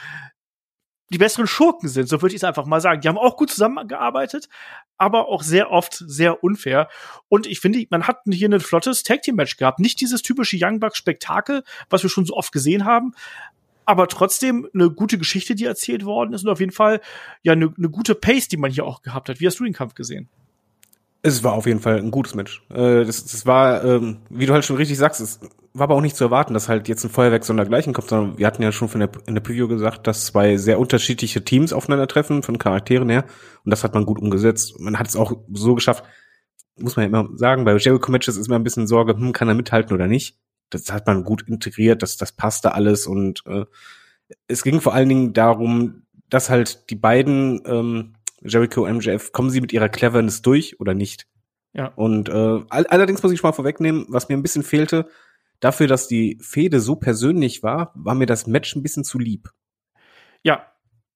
die 1.14 1.20
besseren 1.20 1.48
Schurken 1.48 1.88
sind, 1.88 2.10
so 2.10 2.22
würde 2.22 2.36
ich 2.36 2.42
es 2.42 2.44
einfach 2.44 2.66
mal 2.66 2.82
sagen. 2.82 3.02
Die 3.02 3.08
haben 3.08 3.18
auch 3.18 3.38
gut 3.38 3.52
zusammengearbeitet, 3.52 4.50
aber 4.98 5.30
auch 5.30 5.44
sehr 5.44 5.72
oft 5.72 5.94
sehr 5.94 6.44
unfair. 6.44 6.90
Und 7.30 7.46
ich 7.46 7.60
finde, 7.60 7.86
man 7.90 8.08
hat 8.08 8.22
hier 8.30 8.50
ein 8.50 8.60
flottes 8.60 9.04
Tag 9.04 9.22
Team 9.22 9.36
Match 9.36 9.58
gehabt. 9.58 9.80
Nicht 9.80 10.02
dieses 10.02 10.24
typische 10.24 10.58
Young 10.60 10.80
Bucks 10.80 10.98
Spektakel, 10.98 11.64
was 11.90 12.04
wir 12.04 12.10
schon 12.10 12.26
so 12.26 12.36
oft 12.36 12.52
gesehen 12.52 12.84
haben, 12.84 13.14
aber 13.86 14.08
trotzdem 14.08 14.68
eine 14.74 14.90
gute 14.90 15.18
Geschichte, 15.18 15.56
die 15.56 15.66
erzählt 15.66 16.04
worden 16.04 16.34
ist 16.34 16.44
und 16.44 16.50
auf 16.50 16.60
jeden 16.60 16.72
Fall 16.72 17.00
ja 17.44 17.54
eine, 17.54 17.74
eine 17.78 17.90
gute 17.90 18.16
Pace, 18.16 18.48
die 18.48 18.58
man 18.58 18.72
hier 18.72 18.86
auch 18.86 19.02
gehabt 19.02 19.30
hat. 19.30 19.40
Wie 19.40 19.48
hast 19.48 19.60
du 19.60 19.64
den 19.64 19.74
Kampf 19.74 19.94
gesehen? 19.94 20.30
Es 21.26 21.44
war 21.44 21.54
auf 21.54 21.66
jeden 21.66 21.80
Fall 21.80 21.98
ein 21.98 22.12
gutes 22.12 22.36
Match. 22.36 22.62
Äh, 22.70 23.06
das, 23.06 23.26
das 23.26 23.46
war, 23.46 23.84
ähm, 23.84 24.18
wie 24.30 24.46
du 24.46 24.54
halt 24.54 24.66
schon 24.66 24.76
richtig 24.76 24.98
sagst, 24.98 25.22
es 25.22 25.40
war 25.74 25.86
aber 25.86 25.96
auch 25.96 26.02
nicht 26.02 26.18
zu 26.18 26.26
erwarten, 26.26 26.54
dass 26.54 26.68
halt 26.68 26.90
jetzt 26.90 27.04
ein 27.06 27.10
Feuerwerk 27.10 27.46
sondergleichen 27.46 27.94
kommt, 27.94 28.10
sondern 28.10 28.38
wir 28.38 28.46
hatten 28.46 28.62
ja 28.62 28.74
schon 28.74 28.90
der, 29.00 29.10
in 29.26 29.34
der 29.34 29.42
Preview 29.42 29.70
gesagt, 29.70 30.06
dass 30.06 30.26
zwei 30.26 30.58
sehr 30.58 30.80
unterschiedliche 30.80 31.44
Teams 31.44 31.72
aufeinandertreffen, 31.72 32.44
von 32.44 32.60
Charakteren 32.60 33.10
her. 33.10 33.24
Und 33.64 33.72
das 33.72 33.86
hat 33.86 33.94
man 33.94 34.06
gut 34.06 34.20
umgesetzt. 34.20 34.80
Man 34.80 35.00
hat 35.00 35.08
es 35.08 35.16
auch 35.16 35.34
so 35.54 35.76
geschafft, 35.76 36.04
muss 36.78 36.98
man 36.98 37.04
ja 37.04 37.20
immer 37.20 37.30
sagen, 37.38 37.64
bei 37.64 37.76
Jericho-Matches 37.76 38.36
ist 38.36 38.48
immer 38.48 38.58
ein 38.58 38.64
bisschen 38.64 38.88
Sorge, 38.88 39.14
hm, 39.14 39.32
kann 39.32 39.48
er 39.48 39.56
mithalten 39.56 39.94
oder 39.94 40.08
nicht. 40.08 40.38
Das 40.70 40.92
hat 40.92 41.08
man 41.08 41.24
gut 41.24 41.48
integriert, 41.48 42.04
das, 42.04 42.18
das 42.18 42.34
passte 42.34 42.74
alles 42.74 43.08
und 43.08 43.44
äh, 43.46 43.66
es 44.48 44.64
ging 44.64 44.82
vor 44.82 44.94
allen 44.94 45.10
Dingen 45.10 45.34
darum, 45.34 46.04
dass 46.30 46.50
halt 46.50 46.90
die 46.90 46.96
beiden 46.96 47.62
ähm, 47.66 48.14
Jericho 48.46 48.88
MJF, 48.88 49.32
kommen 49.32 49.50
sie 49.50 49.62
mit 49.62 49.74
ihrer 49.74 49.90
Cleverness 49.90 50.42
durch 50.42 50.80
oder 50.80 50.94
nicht? 50.94 51.28
Ja. 51.74 51.88
Und 51.96 52.30
äh, 52.30 52.62
all 52.70 52.86
allerdings 52.88 53.24
muss 53.24 53.32
ich 53.32 53.40
schon 53.40 53.50
mal 53.50 53.54
vorwegnehmen, 53.56 54.06
was 54.10 54.30
mir 54.30 54.38
ein 54.38 54.44
bisschen 54.44 54.64
fehlte, 54.64 55.08
dafür, 55.60 55.88
dass 55.88 56.08
die 56.08 56.38
Fehde 56.42 56.80
so 56.80 56.96
persönlich 56.96 57.64
war, 57.64 57.92
war 57.96 58.16
mir 58.16 58.26
das 58.26 58.48
Match 58.48 58.76
ein 58.76 58.84
bisschen 58.84 59.04
zu 59.04 59.18
lieb. 59.18 59.50
Ja, 60.44 60.68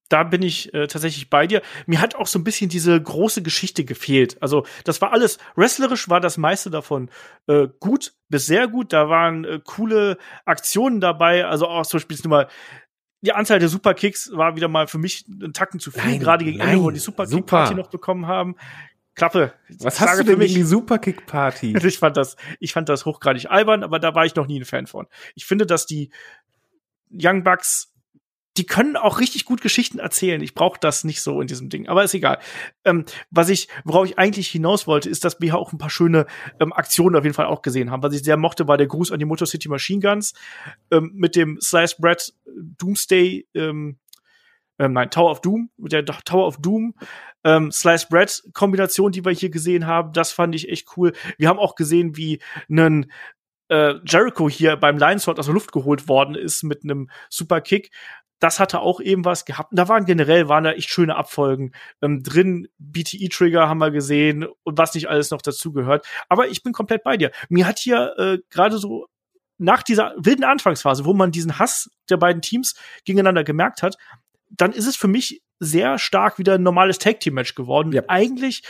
da 0.09 0.23
bin 0.23 0.41
ich 0.41 0.73
äh, 0.73 0.87
tatsächlich 0.87 1.29
bei 1.29 1.47
dir. 1.47 1.61
Mir 1.85 1.99
hat 1.99 2.15
auch 2.15 2.27
so 2.27 2.39
ein 2.39 2.43
bisschen 2.43 2.69
diese 2.69 3.01
große 3.01 3.43
Geschichte 3.43 3.83
gefehlt. 3.83 4.41
Also 4.41 4.65
das 4.85 5.01
war 5.01 5.11
alles 5.11 5.37
wrestlerisch, 5.55 6.09
war 6.09 6.21
das 6.21 6.37
meiste 6.37 6.69
davon 6.69 7.09
äh, 7.47 7.67
gut 7.79 8.13
bis 8.29 8.45
sehr 8.45 8.67
gut. 8.67 8.93
Da 8.93 9.09
waren 9.09 9.43
äh, 9.43 9.59
coole 9.63 10.17
Aktionen 10.45 11.01
dabei. 11.01 11.45
Also 11.45 11.67
auch 11.67 11.85
zum 11.85 11.99
Beispiel 11.99 12.29
mal 12.29 12.47
die 13.21 13.33
Anzahl 13.33 13.59
der 13.59 13.69
Superkicks 13.69 14.31
war 14.33 14.55
wieder 14.55 14.67
mal 14.67 14.87
für 14.87 14.97
mich 14.97 15.25
ein 15.27 15.53
Tacken 15.53 15.79
zu 15.79 15.91
viel, 15.91 16.19
gerade 16.19 16.45
gegen 16.45 16.59
Ende, 16.59 16.83
wo 16.83 16.91
die 16.91 16.99
Superkick-Party 16.99 17.75
noch 17.75 17.89
bekommen 17.89 18.27
haben. 18.27 18.55
Klappe. 19.15 19.53
Was 19.79 19.99
hast 19.99 20.19
du 20.19 20.23
denn 20.23 20.39
gegen 20.39 20.53
die 20.53 20.63
Superkick-Party? 20.63 21.75
ich 21.83 21.97
fand 21.97 22.17
das, 22.17 22.35
ich 22.59 22.73
fand 22.73 22.87
das 22.87 23.05
hochgradig 23.05 23.49
albern, 23.49 23.83
aber 23.83 23.99
da 23.99 24.13
war 24.13 24.25
ich 24.25 24.35
noch 24.35 24.45
nie 24.45 24.59
ein 24.59 24.65
Fan 24.65 24.85
von. 24.85 25.07
Ich 25.33 25.45
finde, 25.45 25.65
dass 25.65 25.87
die 25.87 26.11
Young 27.11 27.43
Bucks 27.43 27.91
die 28.57 28.65
können 28.65 28.95
auch 28.95 29.19
richtig 29.19 29.45
gut 29.45 29.61
Geschichten 29.61 29.99
erzählen. 29.99 30.41
Ich 30.41 30.53
brauche 30.53 30.79
das 30.79 31.03
nicht 31.03 31.21
so 31.21 31.39
in 31.41 31.47
diesem 31.47 31.69
Ding, 31.69 31.87
aber 31.87 32.03
ist 32.03 32.13
egal. 32.13 32.39
Ähm, 32.83 33.05
was 33.29 33.49
ich, 33.49 33.67
worauf 33.83 34.05
ich 34.05 34.17
eigentlich 34.17 34.49
hinaus 34.49 34.87
wollte, 34.87 35.09
ist, 35.09 35.23
dass 35.23 35.39
wir 35.39 35.57
auch 35.57 35.71
ein 35.71 35.77
paar 35.77 35.89
schöne 35.89 36.25
ähm, 36.59 36.73
Aktionen 36.73 37.15
auf 37.15 37.23
jeden 37.23 37.35
Fall 37.35 37.45
auch 37.45 37.61
gesehen 37.61 37.91
haben. 37.91 38.03
Was 38.03 38.13
ich 38.13 38.23
sehr 38.23 38.37
mochte, 38.37 38.67
war 38.67 38.77
der 38.77 38.87
Gruß 38.87 39.11
an 39.11 39.19
die 39.19 39.25
Motor 39.25 39.47
City 39.47 39.69
Machine 39.69 40.01
Guns 40.01 40.33
ähm, 40.91 41.11
mit 41.13 41.35
dem 41.35 41.59
Slice 41.61 41.95
Bread 41.99 42.33
Doomsday, 42.45 43.47
ähm, 43.53 43.97
ähm, 44.79 44.93
nein, 44.93 45.09
Tower 45.09 45.31
of 45.31 45.41
Doom, 45.41 45.69
mit 45.77 45.91
der 45.91 46.05
Tower 46.05 46.47
of 46.47 46.57
Doom, 46.57 46.93
ähm, 47.43 47.71
Slice 47.71 48.07
Bread 48.09 48.43
Kombination, 48.53 49.11
die 49.11 49.25
wir 49.25 49.31
hier 49.31 49.49
gesehen 49.49 49.87
haben. 49.87 50.13
Das 50.13 50.31
fand 50.31 50.55
ich 50.55 50.69
echt 50.69 50.97
cool. 50.97 51.13
Wir 51.37 51.49
haben 51.49 51.59
auch 51.59 51.75
gesehen, 51.75 52.15
wie 52.15 52.41
ein 52.69 53.11
äh, 53.69 53.95
Jericho 54.05 54.49
hier 54.49 54.75
beim 54.77 54.97
Lionsword 54.97 55.39
aus 55.39 55.45
der 55.45 55.53
Luft 55.53 55.71
geholt 55.71 56.07
worden 56.07 56.35
ist 56.35 56.63
mit 56.63 56.83
einem 56.83 57.09
Super 57.29 57.61
Kick 57.61 57.91
das 58.39 58.59
hatte 58.59 58.81
auch 58.81 58.99
eben 58.99 59.25
was 59.25 59.45
gehabt. 59.45 59.71
Und 59.71 59.77
da 59.77 59.87
waren 59.87 60.05
generell 60.05 60.47
waren 60.47 60.63
da 60.63 60.71
echt 60.71 60.89
schöne 60.89 61.15
Abfolgen 61.15 61.71
ähm, 62.01 62.23
drin. 62.23 62.67
BTE-Trigger 62.77 63.67
haben 63.67 63.79
wir 63.79 63.91
gesehen 63.91 64.45
und 64.63 64.77
was 64.77 64.93
nicht 64.93 65.09
alles 65.09 65.31
noch 65.31 65.41
dazu 65.41 65.71
gehört. 65.73 66.05
Aber 66.29 66.47
ich 66.47 66.63
bin 66.63 66.73
komplett 66.73 67.03
bei 67.03 67.17
dir. 67.17 67.31
Mir 67.49 67.65
hat 67.65 67.79
hier 67.79 68.13
äh, 68.17 68.39
gerade 68.49 68.77
so 68.77 69.07
nach 69.57 69.81
dieser 69.81 70.13
wilden 70.17 70.43
Anfangsphase, 70.43 71.05
wo 71.05 71.13
man 71.13 71.31
diesen 71.31 71.57
Hass 71.57 71.89
der 72.09 72.17
beiden 72.17 72.41
Teams 72.41 72.75
gegeneinander 73.05 73.43
gemerkt 73.43 73.81
hat, 73.81 73.97
dann 74.49 74.71
ist 74.71 74.85
es 74.85 74.95
für 74.95 75.07
mich 75.07 75.41
sehr 75.59 75.97
stark 75.97 76.37
wieder 76.37 76.55
ein 76.55 76.63
normales 76.63 76.99
Tag 76.99 77.19
Team 77.19 77.33
Match 77.33 77.55
geworden. 77.55 77.91
Ja. 77.91 78.03
Eigentlich 78.07 78.61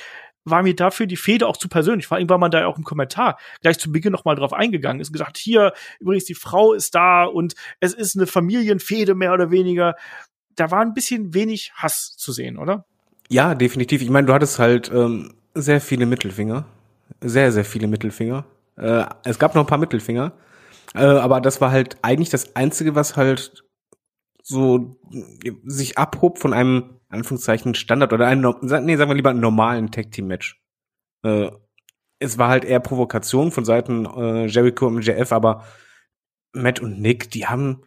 war 0.50 0.63
mir 0.63 0.75
dafür 0.75 1.06
die 1.06 1.18
Fehde 1.18 1.48
auch 1.48 1.58
zu 1.58 1.68
persönlich. 1.68 2.08
Vor 2.08 2.18
allem 2.18 2.30
war 2.30 2.38
man 2.38 2.51
da 2.51 2.62
ja 2.62 2.68
auch 2.68 2.77
im 2.77 2.84
Kommentar 2.84 3.38
gleich 3.62 3.80
zu 3.80 3.92
Beginn 3.92 4.12
noch 4.12 4.25
mal 4.25 4.36
drauf 4.36 4.54
eingegangen. 4.54 5.01
Ist 5.01 5.12
gesagt, 5.12 5.38
hier 5.38 5.74
übrigens 6.00 6.25
die 6.25 6.36
Frau 6.36 6.74
ist 6.74 6.96
da 6.96 7.25
und 7.25 7.56
es 7.80 7.94
ist 7.94 8.16
eine 8.16 8.27
Familienfehde 8.27 9.16
mehr 9.16 9.34
oder 9.34 9.51
weniger. 9.51 9.96
Da 10.56 10.72
war 10.72 10.82
ein 10.82 10.94
bisschen 10.94 11.34
wenig 11.34 11.72
Hass 11.75 12.16
zu 12.18 12.32
sehen, 12.32 12.58
oder? 12.58 12.86
Ja, 13.30 13.56
definitiv. 13.56 14.01
Ich 14.01 14.10
meine, 14.10 14.27
du 14.27 14.34
hattest 14.34 14.58
halt 14.60 14.92
ähm, 14.92 15.34
sehr 15.54 15.82
viele 15.82 16.06
Mittelfinger, 16.06 16.66
sehr 17.22 17.51
sehr 17.51 17.66
viele 17.66 17.88
Mittelfinger. 17.88 18.46
Äh, 18.77 19.06
es 19.25 19.39
gab 19.39 19.54
noch 19.54 19.63
ein 19.63 19.68
paar 19.68 19.77
Mittelfinger, 19.77 20.32
äh, 20.96 21.00
aber 21.00 21.42
das 21.42 21.60
war 21.62 21.72
halt 21.72 21.98
eigentlich 22.01 22.30
das 22.30 22.56
einzige, 22.56 22.96
was 22.96 23.18
halt 23.18 23.63
so 24.44 24.96
sich 25.66 25.98
abhob 25.98 26.39
von 26.39 26.54
einem 26.54 26.97
Anführungszeichen 27.10 27.76
Standard 27.76 28.14
oder 28.14 28.28
einem, 28.28 28.56
nee, 28.62 28.96
sagen 28.96 29.10
wir 29.10 29.16
lieber 29.16 29.30
einen 29.30 29.40
normalen 29.40 29.92
Tag 29.92 30.12
Team 30.12 30.28
Match. 30.28 30.62
Äh, 31.24 31.52
es 32.20 32.38
war 32.38 32.50
halt 32.50 32.66
eher 32.66 32.80
Provokation 32.80 33.52
von 33.52 33.66
Seiten 33.66 34.06
äh, 34.06 34.46
Jericho 34.48 34.88
und 34.88 34.96
MJF, 34.96 35.32
aber 35.32 35.66
Matt 36.52 36.80
und 36.80 37.00
Nick, 37.00 37.32
die 37.32 37.48
haben 37.48 37.84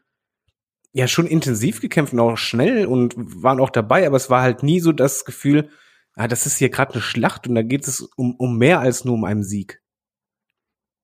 ja 0.92 1.06
schon 1.06 1.26
intensiv 1.26 1.80
gekämpft 1.80 2.12
und 2.12 2.20
auch 2.20 2.36
schnell 2.36 2.86
und 2.86 3.14
waren 3.16 3.60
auch 3.60 3.70
dabei, 3.70 4.06
aber 4.06 4.16
es 4.16 4.30
war 4.30 4.42
halt 4.42 4.62
nie 4.62 4.80
so 4.80 4.92
das 4.92 5.24
Gefühl, 5.24 5.70
ah, 6.14 6.28
das 6.28 6.46
ist 6.46 6.58
hier 6.58 6.70
gerade 6.70 6.94
eine 6.94 7.02
Schlacht 7.02 7.46
und 7.46 7.54
da 7.54 7.62
geht 7.62 7.86
es 7.86 8.00
um, 8.00 8.34
um 8.36 8.58
mehr 8.58 8.80
als 8.80 9.04
nur 9.04 9.14
um 9.14 9.24
einen 9.24 9.42
Sieg. 9.42 9.82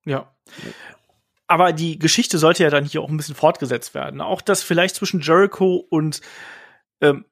Ja. 0.05 0.35
Aber 1.49 1.73
die 1.73 1.99
Geschichte 1.99 2.39
sollte 2.39 2.65
ja 2.65 2.71
dann 2.71 2.85
hier 2.85 3.03
auch 3.03 3.09
ein 3.09 3.17
bisschen 3.17 3.37
fortgesetzt 3.37 3.95
werden. 3.95 4.21
Auch 4.21 4.41
das 4.41 4.63
vielleicht 4.63 4.97
zwischen 4.97 5.21
Jericho 5.21 5.77
und 5.77 6.21
ähm, 7.01 7.25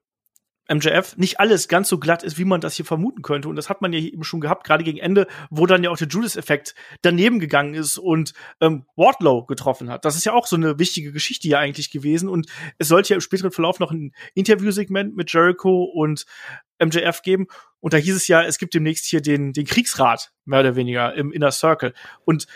MJF 0.73 1.17
nicht 1.17 1.41
alles 1.41 1.69
ganz 1.69 1.89
so 1.89 1.99
glatt 1.99 2.23
ist, 2.23 2.39
wie 2.39 2.45
man 2.45 2.61
das 2.61 2.75
hier 2.75 2.85
vermuten 2.85 3.23
könnte. 3.23 3.49
Und 3.49 3.57
das 3.57 3.69
hat 3.69 3.83
man 3.83 3.93
ja 3.93 3.99
eben 3.99 4.25
schon 4.25 4.41
gehabt, 4.41 4.65
gerade 4.65 4.85
gegen 4.85 4.99
Ende, 4.99 5.27
wo 5.51 5.67
dann 5.67 5.85
ja 5.85 5.91
auch 5.91 5.97
der 5.97 6.09
Judas-Effekt 6.09 6.75
daneben 7.03 7.39
gegangen 7.39 7.75
ist 7.75 7.99
und 7.99 8.33
ähm, 8.61 8.87
Wardlow 8.97 9.45
getroffen 9.45 9.91
hat. 9.91 10.05
Das 10.05 10.17
ist 10.17 10.25
ja 10.25 10.33
auch 10.33 10.47
so 10.47 10.57
eine 10.57 10.79
wichtige 10.79 11.13
Geschichte 11.13 11.49
ja 11.49 11.59
eigentlich 11.59 11.91
gewesen. 11.91 12.29
Und 12.29 12.47
es 12.79 12.89
sollte 12.89 13.11
ja 13.11 13.17
im 13.17 13.21
späteren 13.21 13.53
Verlauf 13.53 13.79
noch 13.79 13.91
ein 13.91 14.13
Interviewsegment 14.35 15.15
mit 15.17 15.33
Jericho 15.33 15.85
und 15.85 16.25
MJF 16.83 17.23
geben. 17.23 17.47
Und 17.81 17.93
da 17.93 17.99
hieß 17.99 18.17
es 18.17 18.29
ja, 18.29 18.43
es 18.43 18.59
gibt 18.59 18.75
demnächst 18.75 19.05
hier 19.05 19.21
den, 19.21 19.53
den 19.53 19.67
Kriegsrat, 19.67 20.33
mehr 20.47 20.61
oder 20.61 20.77
weniger, 20.77 21.15
im 21.15 21.33
Inner 21.33 21.51
Circle. 21.51 21.93
Und 22.25 22.47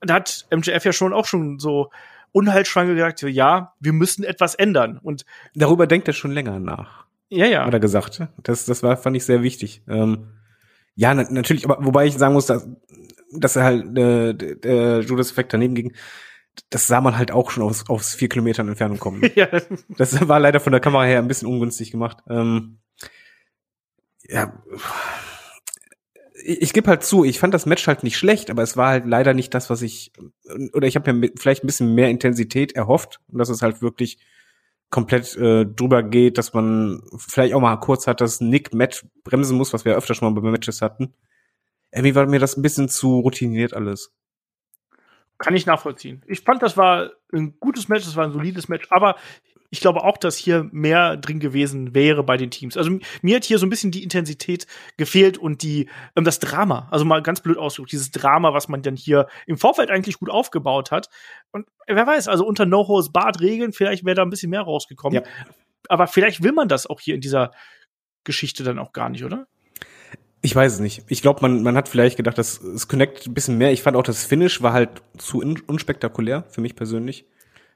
da 0.00 0.14
hat 0.14 0.46
MJF 0.50 0.84
ja 0.84 0.92
schon 0.92 1.12
auch 1.12 1.26
schon 1.26 1.58
so 1.58 1.90
unheilschwanger 2.32 2.94
gesagt, 2.94 3.22
ja, 3.22 3.74
wir 3.80 3.92
müssen 3.92 4.22
etwas 4.22 4.54
ändern. 4.54 4.98
Und 5.02 5.24
darüber 5.54 5.88
denkt 5.88 6.06
er 6.06 6.14
schon 6.14 6.30
länger 6.30 6.60
nach. 6.60 7.09
Ja, 7.30 7.46
ja. 7.46 7.64
Hat 7.64 7.72
er 7.72 7.80
gesagt. 7.80 8.22
Das, 8.42 8.66
das 8.66 8.82
war, 8.82 8.96
fand 8.96 9.16
ich 9.16 9.24
sehr 9.24 9.42
wichtig. 9.42 9.82
Ähm, 9.88 10.28
ja, 10.94 11.14
na, 11.14 11.26
natürlich, 11.30 11.64
aber 11.64 11.84
wobei 11.84 12.06
ich 12.06 12.14
sagen 12.14 12.34
muss, 12.34 12.46
dass, 12.46 12.68
dass 13.32 13.56
er 13.56 13.64
halt 13.64 13.96
äh, 13.96 14.34
der 14.34 15.00
Judas-Effekt 15.00 15.52
daneben 15.52 15.74
ging, 15.74 15.94
das 16.68 16.88
sah 16.88 17.00
man 17.00 17.16
halt 17.16 17.30
auch 17.30 17.50
schon 17.50 17.62
aus, 17.62 17.88
aus 17.88 18.14
vier 18.14 18.28
Kilometern 18.28 18.68
Entfernung 18.68 18.98
kommen. 18.98 19.22
ja. 19.34 19.48
Das 19.96 20.28
war 20.28 20.40
leider 20.40 20.60
von 20.60 20.72
der 20.72 20.80
Kamera 20.80 21.04
her 21.04 21.20
ein 21.20 21.28
bisschen 21.28 21.48
ungünstig 21.48 21.92
gemacht. 21.92 22.18
Ähm, 22.28 22.78
ja, 24.28 24.62
ich, 26.44 26.62
ich 26.62 26.72
gebe 26.72 26.88
halt 26.88 27.04
zu, 27.04 27.24
ich 27.24 27.38
fand 27.38 27.54
das 27.54 27.66
Match 27.66 27.86
halt 27.86 28.02
nicht 28.02 28.18
schlecht, 28.18 28.50
aber 28.50 28.62
es 28.62 28.76
war 28.76 28.88
halt 28.88 29.06
leider 29.06 29.34
nicht 29.34 29.54
das, 29.54 29.70
was 29.70 29.82
ich 29.82 30.12
oder 30.72 30.86
ich 30.86 30.96
habe 30.96 31.12
mir 31.12 31.30
vielleicht 31.36 31.62
ein 31.62 31.66
bisschen 31.66 31.94
mehr 31.94 32.10
Intensität 32.10 32.72
erhofft 32.72 33.20
und 33.28 33.38
dass 33.38 33.48
es 33.48 33.62
halt 33.62 33.82
wirklich 33.82 34.18
komplett 34.90 35.36
äh, 35.36 35.64
drüber 35.64 36.02
geht, 36.02 36.36
dass 36.36 36.52
man 36.52 37.02
vielleicht 37.16 37.54
auch 37.54 37.60
mal 37.60 37.76
kurz 37.76 38.06
hat, 38.06 38.20
dass 38.20 38.40
Nick 38.40 38.74
Matt 38.74 39.06
bremsen 39.24 39.56
muss, 39.56 39.72
was 39.72 39.84
wir 39.84 39.96
öfter 39.96 40.14
schon 40.14 40.32
mal 40.32 40.40
bei 40.40 40.50
Matches 40.50 40.82
hatten. 40.82 41.14
Irgendwie 41.92 42.14
war 42.14 42.26
mir 42.26 42.40
das 42.40 42.56
ein 42.56 42.62
bisschen 42.62 42.88
zu 42.88 43.20
routiniert 43.20 43.72
alles. 43.72 44.12
Kann 45.38 45.56
ich 45.56 45.64
nachvollziehen. 45.64 46.22
Ich 46.26 46.42
fand, 46.42 46.62
das 46.62 46.76
war 46.76 47.12
ein 47.32 47.58
gutes 47.60 47.88
Match, 47.88 48.04
das 48.04 48.16
war 48.16 48.24
ein 48.24 48.32
solides 48.32 48.68
Match, 48.68 48.86
aber 48.90 49.16
ich 49.70 49.80
glaube 49.80 50.02
auch, 50.02 50.18
dass 50.18 50.36
hier 50.36 50.68
mehr 50.72 51.16
drin 51.16 51.38
gewesen 51.38 51.94
wäre 51.94 52.24
bei 52.24 52.36
den 52.36 52.50
Teams. 52.50 52.76
Also 52.76 52.98
mir 53.22 53.36
hat 53.36 53.44
hier 53.44 53.58
so 53.58 53.66
ein 53.66 53.70
bisschen 53.70 53.92
die 53.92 54.02
Intensität 54.02 54.66
gefehlt 54.96 55.38
und 55.38 55.62
die 55.62 55.88
ähm, 56.16 56.24
das 56.24 56.40
Drama. 56.40 56.88
Also 56.90 57.04
mal 57.04 57.22
ganz 57.22 57.40
blöd 57.40 57.56
ausgedrückt, 57.56 57.92
dieses 57.92 58.10
Drama, 58.10 58.52
was 58.52 58.68
man 58.68 58.82
dann 58.82 58.96
hier 58.96 59.28
im 59.46 59.56
Vorfeld 59.56 59.90
eigentlich 59.90 60.18
gut 60.18 60.28
aufgebaut 60.28 60.90
hat. 60.90 61.08
Und 61.52 61.66
wer 61.86 62.06
weiß, 62.06 62.26
also 62.28 62.44
unter 62.44 62.66
No-Hos 62.66 63.12
Bart-Regeln, 63.12 63.72
vielleicht 63.72 64.04
wäre 64.04 64.16
da 64.16 64.22
ein 64.22 64.30
bisschen 64.30 64.50
mehr 64.50 64.62
rausgekommen. 64.62 65.22
Ja. 65.22 65.46
Aber 65.88 66.08
vielleicht 66.08 66.42
will 66.42 66.52
man 66.52 66.68
das 66.68 66.86
auch 66.86 67.00
hier 67.00 67.14
in 67.14 67.20
dieser 67.20 67.52
Geschichte 68.24 68.64
dann 68.64 68.78
auch 68.78 68.92
gar 68.92 69.08
nicht, 69.08 69.24
oder? 69.24 69.46
Ich 70.42 70.56
weiß 70.56 70.74
es 70.74 70.80
nicht. 70.80 71.04
Ich 71.08 71.22
glaube, 71.22 71.42
man, 71.42 71.62
man 71.62 71.76
hat 71.76 71.88
vielleicht 71.88 72.16
gedacht, 72.16 72.38
dass 72.38 72.60
es 72.60 72.88
connect 72.88 73.26
ein 73.26 73.34
bisschen 73.34 73.58
mehr. 73.58 73.72
Ich 73.72 73.82
fand 73.82 73.96
auch 73.96 74.02
das 74.02 74.24
Finish 74.24 74.62
war 74.62 74.72
halt 74.72 75.02
zu 75.18 75.38
unspektakulär 75.38 76.44
für 76.48 76.60
mich 76.60 76.76
persönlich. 76.76 77.26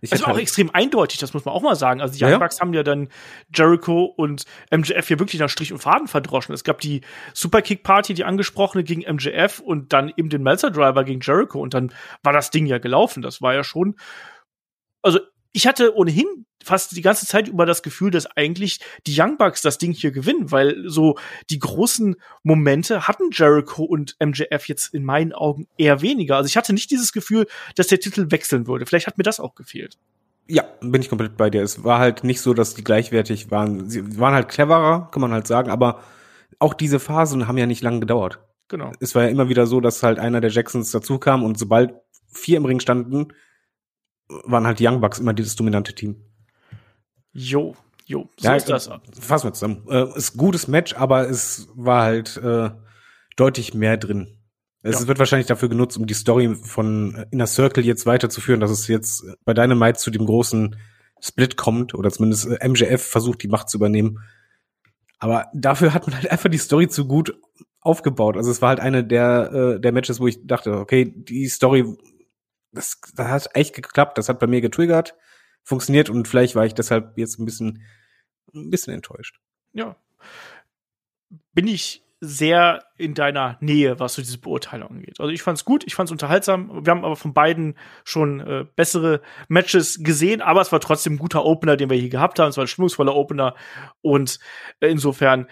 Ich 0.04 0.12
es 0.12 0.20
war 0.20 0.28
auch 0.28 0.32
halt 0.32 0.42
extrem 0.42 0.70
eindeutig, 0.72 1.18
das 1.18 1.34
muss 1.34 1.44
man 1.44 1.54
auch 1.54 1.62
mal 1.62 1.76
sagen. 1.76 2.00
Also 2.00 2.18
die 2.18 2.24
Young 2.24 2.38
Bucks 2.38 2.58
ja. 2.58 2.60
haben 2.62 2.74
ja 2.74 2.82
dann 2.82 3.08
Jericho 3.54 4.04
und 4.04 4.44
MJF 4.70 5.08
hier 5.08 5.18
wirklich 5.18 5.40
nach 5.40 5.48
Strich 5.48 5.72
und 5.72 5.78
Faden 5.78 6.08
verdroschen. 6.08 6.54
Es 6.54 6.64
gab 6.64 6.80
die 6.80 7.00
Superkick-Party, 7.32 8.14
die 8.14 8.24
angesprochene 8.24 8.84
gegen 8.84 9.02
MJF 9.02 9.60
und 9.60 9.92
dann 9.92 10.12
eben 10.16 10.28
den 10.28 10.42
Melzer-Driver 10.42 11.04
gegen 11.04 11.20
Jericho 11.20 11.60
und 11.60 11.74
dann 11.74 11.92
war 12.22 12.32
das 12.32 12.50
Ding 12.50 12.66
ja 12.66 12.78
gelaufen. 12.78 13.22
Das 13.22 13.42
war 13.42 13.54
ja 13.54 13.64
schon 13.64 13.96
also 15.04 15.20
ich 15.54 15.68
hatte 15.68 15.96
ohnehin 15.96 16.26
fast 16.62 16.96
die 16.96 17.00
ganze 17.00 17.26
Zeit 17.26 17.46
über 17.46 17.64
das 17.64 17.82
Gefühl, 17.82 18.10
dass 18.10 18.26
eigentlich 18.26 18.80
die 19.06 19.14
Young 19.16 19.38
Bucks 19.38 19.62
das 19.62 19.78
Ding 19.78 19.92
hier 19.92 20.10
gewinnen, 20.10 20.50
weil 20.50 20.82
so 20.86 21.16
die 21.48 21.60
großen 21.60 22.16
Momente 22.42 23.06
hatten 23.06 23.30
Jericho 23.32 23.84
und 23.84 24.16
MJF 24.18 24.66
jetzt 24.66 24.92
in 24.92 25.04
meinen 25.04 25.32
Augen 25.32 25.68
eher 25.78 26.02
weniger. 26.02 26.36
Also 26.36 26.48
ich 26.48 26.56
hatte 26.56 26.72
nicht 26.72 26.90
dieses 26.90 27.12
Gefühl, 27.12 27.46
dass 27.76 27.86
der 27.86 28.00
Titel 28.00 28.30
wechseln 28.30 28.66
würde. 28.66 28.84
Vielleicht 28.84 29.06
hat 29.06 29.16
mir 29.16 29.22
das 29.22 29.38
auch 29.38 29.54
gefehlt. 29.54 29.96
Ja, 30.48 30.64
bin 30.80 31.00
ich 31.00 31.08
komplett 31.08 31.36
bei 31.36 31.50
dir. 31.50 31.62
Es 31.62 31.84
war 31.84 32.00
halt 32.00 32.24
nicht 32.24 32.40
so, 32.40 32.52
dass 32.52 32.74
die 32.74 32.84
gleichwertig 32.84 33.52
waren. 33.52 33.88
Sie 33.88 34.18
waren 34.18 34.34
halt 34.34 34.48
cleverer, 34.48 35.08
kann 35.12 35.22
man 35.22 35.32
halt 35.32 35.46
sagen, 35.46 35.70
aber 35.70 36.02
auch 36.58 36.74
diese 36.74 36.98
Phasen 36.98 37.46
haben 37.46 37.58
ja 37.58 37.66
nicht 37.66 37.82
lange 37.82 38.00
gedauert. 38.00 38.40
Genau. 38.68 38.90
Es 38.98 39.14
war 39.14 39.22
ja 39.22 39.28
immer 39.28 39.48
wieder 39.48 39.66
so, 39.66 39.80
dass 39.80 40.02
halt 40.02 40.18
einer 40.18 40.40
der 40.40 40.50
Jacksons 40.50 40.90
dazu 40.90 41.18
kam 41.18 41.44
und 41.44 41.58
sobald 41.58 41.94
vier 42.32 42.56
im 42.56 42.64
Ring 42.64 42.80
standen, 42.80 43.28
waren 44.28 44.66
halt 44.66 44.78
die 44.78 44.86
Young 44.86 45.00
Bucks 45.00 45.18
immer 45.18 45.34
dieses 45.34 45.56
dominante 45.56 45.94
Team. 45.94 46.16
Jo, 47.32 47.74
jo, 48.06 48.28
so 48.36 48.48
ja, 48.48 48.56
ist 48.56 48.68
das. 48.68 48.90
Fassen 49.18 49.48
wir 49.48 49.52
zusammen. 49.52 49.84
Äh, 49.88 50.16
ist 50.16 50.36
gutes 50.36 50.68
Match, 50.68 50.94
aber 50.94 51.28
es 51.28 51.68
war 51.74 52.02
halt 52.02 52.36
äh, 52.36 52.70
deutlich 53.36 53.74
mehr 53.74 53.96
drin. 53.96 54.38
Es 54.82 55.00
ja. 55.00 55.08
wird 55.08 55.18
wahrscheinlich 55.18 55.46
dafür 55.46 55.68
genutzt, 55.68 55.96
um 55.96 56.06
die 56.06 56.14
Story 56.14 56.54
von 56.54 57.24
Inner 57.30 57.46
Circle 57.46 57.84
jetzt 57.84 58.04
weiterzuführen, 58.04 58.60
dass 58.60 58.70
es 58.70 58.86
jetzt 58.86 59.24
bei 59.44 59.54
Dynamite 59.54 59.98
zu 59.98 60.10
dem 60.10 60.26
großen 60.26 60.76
Split 61.20 61.56
kommt 61.56 61.94
oder 61.94 62.10
zumindest 62.10 62.46
äh, 62.46 62.68
MJF 62.68 63.02
versucht, 63.02 63.42
die 63.42 63.48
Macht 63.48 63.70
zu 63.70 63.78
übernehmen. 63.78 64.20
Aber 65.18 65.46
dafür 65.54 65.94
hat 65.94 66.06
man 66.06 66.16
halt 66.16 66.30
einfach 66.30 66.50
die 66.50 66.58
Story 66.58 66.88
zu 66.88 67.06
gut 67.06 67.34
aufgebaut. 67.80 68.36
Also 68.36 68.50
es 68.50 68.60
war 68.60 68.70
halt 68.70 68.80
eine 68.80 69.04
der, 69.04 69.52
äh, 69.52 69.80
der 69.80 69.92
Matches, 69.92 70.20
wo 70.20 70.26
ich 70.26 70.46
dachte, 70.46 70.78
okay, 70.78 71.10
die 71.16 71.46
Story 71.48 71.84
das, 72.74 73.00
das 73.14 73.28
hat 73.28 73.48
echt 73.54 73.74
geklappt. 73.74 74.18
Das 74.18 74.28
hat 74.28 74.38
bei 74.38 74.46
mir 74.46 74.60
getriggert, 74.60 75.16
funktioniert 75.62 76.10
und 76.10 76.28
vielleicht 76.28 76.54
war 76.54 76.66
ich 76.66 76.74
deshalb 76.74 77.16
jetzt 77.16 77.38
ein 77.38 77.44
bisschen, 77.44 77.82
ein 78.54 78.70
bisschen 78.70 78.94
enttäuscht. 78.94 79.40
Ja. 79.72 79.96
Bin 81.52 81.66
ich 81.66 82.04
sehr 82.20 82.84
in 82.96 83.14
deiner 83.14 83.58
Nähe, 83.60 83.98
was 84.00 84.14
so 84.14 84.22
diese 84.22 84.38
Beurteilung 84.38 84.88
angeht. 84.90 85.20
Also 85.20 85.30
ich 85.30 85.42
fand's 85.42 85.64
gut, 85.64 85.84
ich 85.86 85.94
fand's 85.94 86.12
unterhaltsam. 86.12 86.84
Wir 86.84 86.90
haben 86.90 87.04
aber 87.04 87.16
von 87.16 87.34
beiden 87.34 87.76
schon 88.04 88.40
äh, 88.40 88.64
bessere 88.76 89.20
Matches 89.48 90.02
gesehen, 90.02 90.40
aber 90.40 90.60
es 90.60 90.72
war 90.72 90.80
trotzdem 90.80 91.14
ein 91.14 91.18
guter 91.18 91.44
Opener, 91.44 91.76
den 91.76 91.90
wir 91.90 91.98
hier 91.98 92.08
gehabt 92.08 92.38
haben. 92.38 92.48
Es 92.48 92.56
war 92.56 92.64
ein 92.64 92.68
stimmungsvoller 92.68 93.14
Opener 93.14 93.54
und 94.00 94.38
äh, 94.80 94.88
insofern 94.88 95.48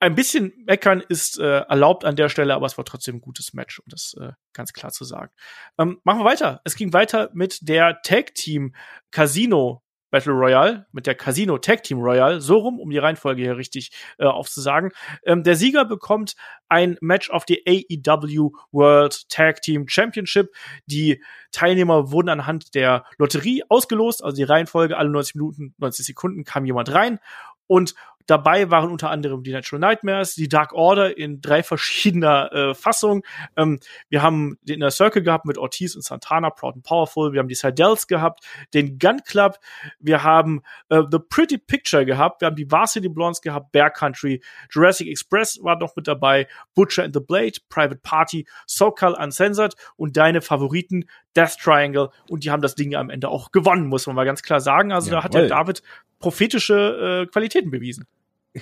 ein 0.00 0.14
bisschen 0.14 0.52
meckern 0.66 1.02
ist 1.08 1.38
äh, 1.38 1.60
erlaubt 1.60 2.04
an 2.04 2.16
der 2.16 2.28
Stelle, 2.28 2.54
aber 2.54 2.66
es 2.66 2.78
war 2.78 2.84
trotzdem 2.84 3.16
ein 3.16 3.20
gutes 3.20 3.52
Match, 3.52 3.80
um 3.80 3.86
das 3.88 4.14
äh, 4.20 4.32
ganz 4.52 4.72
klar 4.72 4.92
zu 4.92 5.04
sagen. 5.04 5.32
Ähm, 5.78 6.00
machen 6.04 6.20
wir 6.20 6.24
weiter. 6.24 6.60
Es 6.64 6.76
ging 6.76 6.92
weiter 6.92 7.30
mit 7.32 7.68
der 7.68 8.00
Tag 8.02 8.34
Team 8.34 8.74
Casino 9.10 9.82
Battle 10.10 10.32
Royale, 10.32 10.86
mit 10.92 11.06
der 11.06 11.14
Casino 11.14 11.58
Tag 11.58 11.82
Team 11.82 11.98
Royale, 11.98 12.40
so 12.40 12.56
rum, 12.58 12.80
um 12.80 12.90
die 12.90 12.98
Reihenfolge 12.98 13.42
hier 13.42 13.56
richtig 13.56 13.90
äh, 14.18 14.24
aufzusagen. 14.24 14.90
Ähm, 15.24 15.42
der 15.42 15.56
Sieger 15.56 15.84
bekommt 15.84 16.34
ein 16.68 16.96
Match 17.00 17.30
auf 17.30 17.44
die 17.44 17.62
AEW 17.66 18.52
World 18.72 19.28
Tag 19.28 19.62
Team 19.62 19.86
Championship. 19.88 20.54
Die 20.86 21.22
Teilnehmer 21.52 22.10
wurden 22.10 22.28
anhand 22.28 22.74
der 22.74 23.04
Lotterie 23.18 23.62
ausgelost, 23.68 24.24
also 24.24 24.36
die 24.36 24.44
Reihenfolge, 24.44 24.96
alle 24.96 25.10
90 25.10 25.34
Minuten, 25.34 25.74
90 25.78 26.06
Sekunden 26.06 26.44
kam 26.44 26.64
jemand 26.64 26.92
rein 26.92 27.18
und 27.66 27.94
Dabei 28.28 28.70
waren 28.70 28.90
unter 28.90 29.10
anderem 29.10 29.42
die 29.42 29.52
Natural 29.52 29.80
Nightmares, 29.80 30.34
die 30.34 30.48
Dark 30.48 30.74
Order 30.74 31.16
in 31.16 31.40
drei 31.40 31.62
verschiedener 31.62 32.52
äh, 32.52 32.74
Fassungen. 32.74 33.22
Ähm, 33.56 33.80
wir 34.10 34.22
haben 34.22 34.58
den 34.60 34.76
Inner 34.76 34.90
Circle 34.90 35.22
gehabt 35.22 35.46
mit 35.46 35.56
Ortiz 35.56 35.96
und 35.96 36.04
Santana, 36.04 36.50
Proud 36.50 36.74
and 36.74 36.84
Powerful. 36.84 37.32
Wir 37.32 37.40
haben 37.40 37.48
die 37.48 37.54
Sidels 37.54 38.06
gehabt, 38.06 38.44
den 38.74 38.98
Gun 38.98 39.22
Club. 39.24 39.56
Wir 39.98 40.24
haben 40.24 40.60
äh, 40.90 41.02
The 41.10 41.18
Pretty 41.18 41.56
Picture 41.56 42.04
gehabt. 42.04 42.42
Wir 42.42 42.46
haben 42.46 42.56
die 42.56 42.70
Varsity 42.70 43.08
Blondes 43.08 43.40
gehabt, 43.40 43.72
Bear 43.72 43.90
Country, 43.90 44.42
Jurassic 44.70 45.08
Express 45.08 45.58
war 45.62 45.78
noch 45.78 45.96
mit 45.96 46.06
dabei, 46.06 46.46
Butcher 46.74 47.04
and 47.04 47.14
the 47.14 47.20
Blade, 47.20 47.52
Private 47.70 48.00
Party, 48.02 48.46
SoCal 48.66 49.14
Uncensored 49.14 49.74
und 49.96 50.18
deine 50.18 50.42
Favoriten 50.42 51.06
Death 51.34 51.56
Triangle. 51.58 52.10
Und 52.28 52.44
die 52.44 52.50
haben 52.50 52.60
das 52.60 52.74
Ding 52.74 52.94
am 52.94 53.08
Ende 53.08 53.30
auch 53.30 53.52
gewonnen, 53.52 53.86
muss 53.86 54.06
man 54.06 54.16
mal 54.16 54.26
ganz 54.26 54.42
klar 54.42 54.60
sagen. 54.60 54.92
Also 54.92 55.10
Jawohl. 55.10 55.18
da 55.18 55.24
hat 55.24 55.34
der 55.34 55.48
David 55.48 55.82
prophetische 56.18 57.24
äh, 57.24 57.30
Qualitäten 57.30 57.70
bewiesen. 57.70 58.06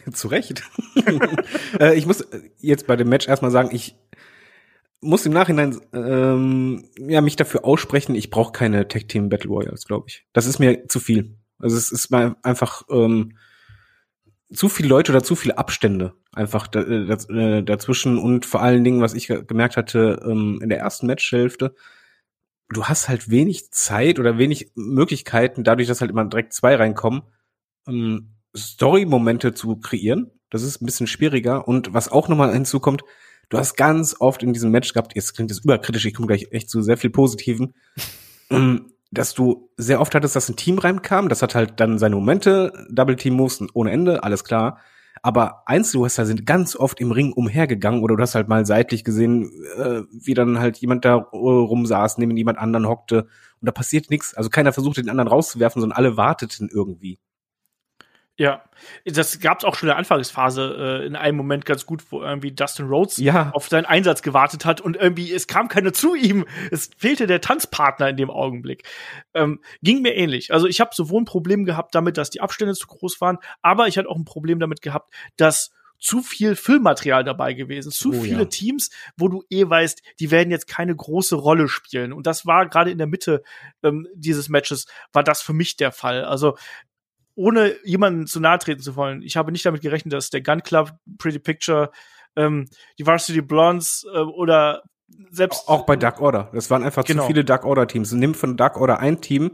Zu 0.12 0.28
Recht. 0.28 0.62
äh, 1.80 1.96
ich 1.96 2.06
muss 2.06 2.26
jetzt 2.58 2.86
bei 2.86 2.96
dem 2.96 3.08
Match 3.08 3.28
erstmal 3.28 3.50
sagen, 3.50 3.70
ich 3.72 3.96
muss 5.00 5.26
im 5.26 5.32
Nachhinein 5.32 5.78
ähm, 5.92 6.84
ja 6.98 7.20
mich 7.20 7.36
dafür 7.36 7.64
aussprechen, 7.64 8.14
ich 8.14 8.30
brauche 8.30 8.52
keine 8.52 8.88
Tag 8.88 9.08
Team 9.08 9.28
Battle 9.28 9.50
Royals, 9.50 9.84
glaube 9.84 10.06
ich. 10.08 10.26
Das 10.32 10.46
ist 10.46 10.58
mir 10.58 10.88
zu 10.88 11.00
viel. 11.00 11.36
Also 11.58 11.76
es 11.76 11.92
ist 11.92 12.10
mal 12.10 12.36
einfach 12.42 12.82
ähm, 12.90 13.36
zu 14.52 14.68
viele 14.68 14.88
Leute 14.88 15.12
oder 15.12 15.22
zu 15.22 15.34
viele 15.34 15.58
Abstände 15.58 16.14
einfach 16.32 16.66
da, 16.66 16.80
äh, 16.80 17.62
dazwischen 17.62 18.18
und 18.18 18.46
vor 18.46 18.62
allen 18.62 18.84
Dingen, 18.84 19.00
was 19.00 19.14
ich 19.14 19.26
gemerkt 19.26 19.76
hatte 19.76 20.20
ähm, 20.24 20.60
in 20.62 20.68
der 20.68 20.78
ersten 20.78 21.06
Matchhälfte, 21.06 21.74
du 22.68 22.84
hast 22.84 23.08
halt 23.08 23.30
wenig 23.30 23.70
Zeit 23.70 24.18
oder 24.18 24.38
wenig 24.38 24.70
Möglichkeiten, 24.74 25.64
dadurch, 25.64 25.88
dass 25.88 26.00
halt 26.00 26.10
immer 26.10 26.24
direkt 26.24 26.52
zwei 26.52 26.76
reinkommen, 26.76 27.22
ähm, 27.88 28.35
Story-Momente 28.56 29.54
zu 29.54 29.76
kreieren. 29.76 30.30
Das 30.50 30.62
ist 30.62 30.80
ein 30.80 30.86
bisschen 30.86 31.06
schwieriger. 31.06 31.66
Und 31.68 31.92
was 31.94 32.10
auch 32.10 32.28
nochmal 32.28 32.52
hinzukommt, 32.52 33.02
du 33.48 33.58
hast 33.58 33.76
ganz 33.76 34.16
oft 34.18 34.42
in 34.42 34.52
diesem 34.52 34.70
Match 34.70 34.92
gehabt, 34.92 35.14
jetzt 35.14 35.34
klingt 35.34 35.50
das 35.50 35.60
überkritisch, 35.60 36.06
ich 36.06 36.14
komme 36.14 36.28
gleich 36.28 36.48
echt 36.50 36.70
zu 36.70 36.82
sehr 36.82 36.96
viel 36.96 37.10
Positiven, 37.10 37.74
ähm, 38.50 38.92
dass 39.10 39.34
du 39.34 39.70
sehr 39.76 40.00
oft 40.00 40.14
hattest, 40.14 40.36
dass 40.36 40.48
ein 40.48 40.56
Team 40.56 40.78
reinkam, 40.78 41.28
das 41.28 41.42
hat 41.42 41.54
halt 41.54 41.80
dann 41.80 41.98
seine 41.98 42.16
Momente, 42.16 42.72
Double 42.90 43.16
Team 43.16 43.34
Moves 43.34 43.62
ohne 43.72 43.92
Ende, 43.92 44.24
alles 44.24 44.44
klar. 44.44 44.80
Aber 45.22 45.62
Einzelwrestler 45.66 46.26
sind 46.26 46.46
ganz 46.46 46.76
oft 46.76 47.00
im 47.00 47.10
Ring 47.10 47.32
umhergegangen 47.32 48.02
oder 48.02 48.16
du 48.16 48.22
hast 48.22 48.34
halt 48.34 48.48
mal 48.48 48.66
seitlich 48.66 49.02
gesehen, 49.02 49.50
äh, 49.76 50.02
wie 50.12 50.34
dann 50.34 50.58
halt 50.58 50.76
jemand 50.78 51.04
da 51.04 51.16
äh, 51.16 51.36
rumsaß, 51.36 52.18
neben 52.18 52.36
jemand 52.36 52.58
anderen 52.58 52.86
hockte 52.86 53.22
und 53.60 53.66
da 53.66 53.72
passiert 53.72 54.10
nichts. 54.10 54.34
Also 54.34 54.50
keiner 54.50 54.72
versucht 54.72 54.98
den 54.98 55.08
anderen 55.08 55.28
rauszuwerfen, 55.28 55.80
sondern 55.80 55.96
alle 55.96 56.16
warteten 56.16 56.68
irgendwie. 56.72 57.18
Ja, 58.38 58.64
das 59.06 59.40
gab 59.40 59.58
es 59.60 59.64
auch 59.64 59.74
schon 59.76 59.86
in 59.86 59.92
der 59.92 59.96
Anfangsphase 59.96 61.00
äh, 61.02 61.06
in 61.06 61.16
einem 61.16 61.38
Moment 61.38 61.64
ganz 61.64 61.86
gut, 61.86 62.02
wo 62.10 62.20
irgendwie 62.22 62.52
Dustin 62.52 62.86
Rhodes 62.86 63.16
Ja. 63.16 63.50
auf 63.54 63.68
seinen 63.68 63.86
Einsatz 63.86 64.20
gewartet 64.20 64.66
hat 64.66 64.82
und 64.82 64.96
irgendwie 64.96 65.32
es 65.32 65.46
kam 65.46 65.68
keiner 65.68 65.94
zu 65.94 66.14
ihm. 66.14 66.44
Es 66.70 66.90
fehlte 66.98 67.26
der 67.26 67.40
Tanzpartner 67.40 68.10
in 68.10 68.18
dem 68.18 68.28
Augenblick. 68.30 68.82
Ähm, 69.32 69.60
ging 69.82 70.02
mir 70.02 70.14
ähnlich. 70.14 70.52
Also 70.52 70.66
ich 70.66 70.80
habe 70.80 70.90
sowohl 70.94 71.22
ein 71.22 71.24
Problem 71.24 71.64
gehabt 71.64 71.94
damit, 71.94 72.18
dass 72.18 72.28
die 72.28 72.42
Abstände 72.42 72.74
zu 72.74 72.86
groß 72.86 73.22
waren, 73.22 73.38
aber 73.62 73.88
ich 73.88 73.96
hatte 73.96 74.08
auch 74.10 74.16
ein 74.16 74.26
Problem 74.26 74.60
damit 74.60 74.82
gehabt, 74.82 75.14
dass 75.38 75.70
zu 75.98 76.20
viel 76.20 76.56
Filmmaterial 76.56 77.24
dabei 77.24 77.54
gewesen, 77.54 77.90
zu 77.90 78.10
Oh, 78.10 78.20
viele 78.20 78.40
ja. 78.40 78.44
Teams, 78.44 78.90
wo 79.16 79.28
du 79.28 79.44
eh 79.48 79.66
weißt, 79.66 80.02
die 80.20 80.30
werden 80.30 80.50
jetzt 80.50 80.66
keine 80.68 80.94
große 80.94 81.36
Rolle 81.36 81.68
spielen. 81.68 82.12
Und 82.12 82.26
das 82.26 82.44
war 82.44 82.68
gerade 82.68 82.90
in 82.90 82.98
der 82.98 83.06
Mitte 83.06 83.42
ähm, 83.82 84.06
dieses 84.14 84.50
Matches, 84.50 84.84
war 85.14 85.22
das 85.24 85.40
für 85.40 85.54
mich 85.54 85.78
der 85.78 85.92
Fall. 85.92 86.26
Also 86.26 86.58
ohne 87.36 87.76
jemanden 87.84 88.26
zu 88.26 88.40
nahe 88.40 88.58
treten 88.58 88.82
zu 88.82 88.96
wollen. 88.96 89.22
Ich 89.22 89.36
habe 89.36 89.52
nicht 89.52 89.64
damit 89.64 89.82
gerechnet, 89.82 90.12
dass 90.12 90.30
der 90.30 90.42
Gun 90.42 90.62
Club, 90.62 90.92
Pretty 91.18 91.38
Picture, 91.38 91.92
ähm, 92.34 92.68
die 92.98 93.06
Varsity 93.06 93.42
Blondes 93.42 94.04
äh, 94.12 94.18
oder 94.18 94.82
selbst 95.30 95.68
Auch 95.68 95.86
bei 95.86 95.96
Dark 95.96 96.20
Order. 96.20 96.50
Das 96.52 96.70
waren 96.70 96.82
einfach 96.82 97.04
Genau. 97.04 97.22
zu 97.22 97.28
viele 97.28 97.44
Dark 97.44 97.64
Order 97.64 97.86
Teams. 97.86 98.10
Nimm 98.12 98.34
von 98.34 98.56
Dark 98.56 98.80
Order 98.80 98.98
ein 98.98 99.20
Team, 99.20 99.52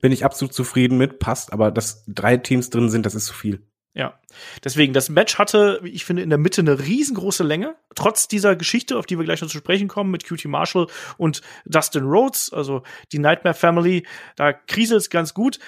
bin 0.00 0.12
ich 0.12 0.24
absolut 0.24 0.52
zufrieden 0.52 0.98
mit, 0.98 1.18
passt, 1.18 1.52
aber 1.52 1.70
dass 1.70 2.04
drei 2.06 2.36
Teams 2.36 2.70
drin 2.70 2.90
sind, 2.90 3.06
das 3.06 3.14
ist 3.14 3.26
zu 3.26 3.34
viel. 3.34 3.66
Ja, 3.92 4.20
deswegen, 4.62 4.92
das 4.92 5.08
Match 5.08 5.36
hatte, 5.36 5.80
wie 5.82 5.90
ich 5.90 6.04
finde, 6.04 6.22
in 6.22 6.30
der 6.30 6.38
Mitte 6.38 6.60
eine 6.60 6.78
riesengroße 6.78 7.42
Länge. 7.42 7.74
Trotz 7.96 8.28
dieser 8.28 8.54
Geschichte, 8.54 8.96
auf 8.96 9.04
die 9.04 9.18
wir 9.18 9.24
gleich 9.24 9.40
noch 9.40 9.48
zu 9.48 9.58
sprechen 9.58 9.88
kommen, 9.88 10.12
mit 10.12 10.24
QT 10.24 10.44
Marshall 10.44 10.86
und 11.16 11.40
Dustin 11.64 12.04
Rhodes, 12.04 12.52
also 12.52 12.82
die 13.10 13.18
Nightmare 13.18 13.54
Family, 13.54 14.06
da 14.36 14.52
kriselt's 14.52 15.10
ganz 15.10 15.34
gut. 15.34 15.58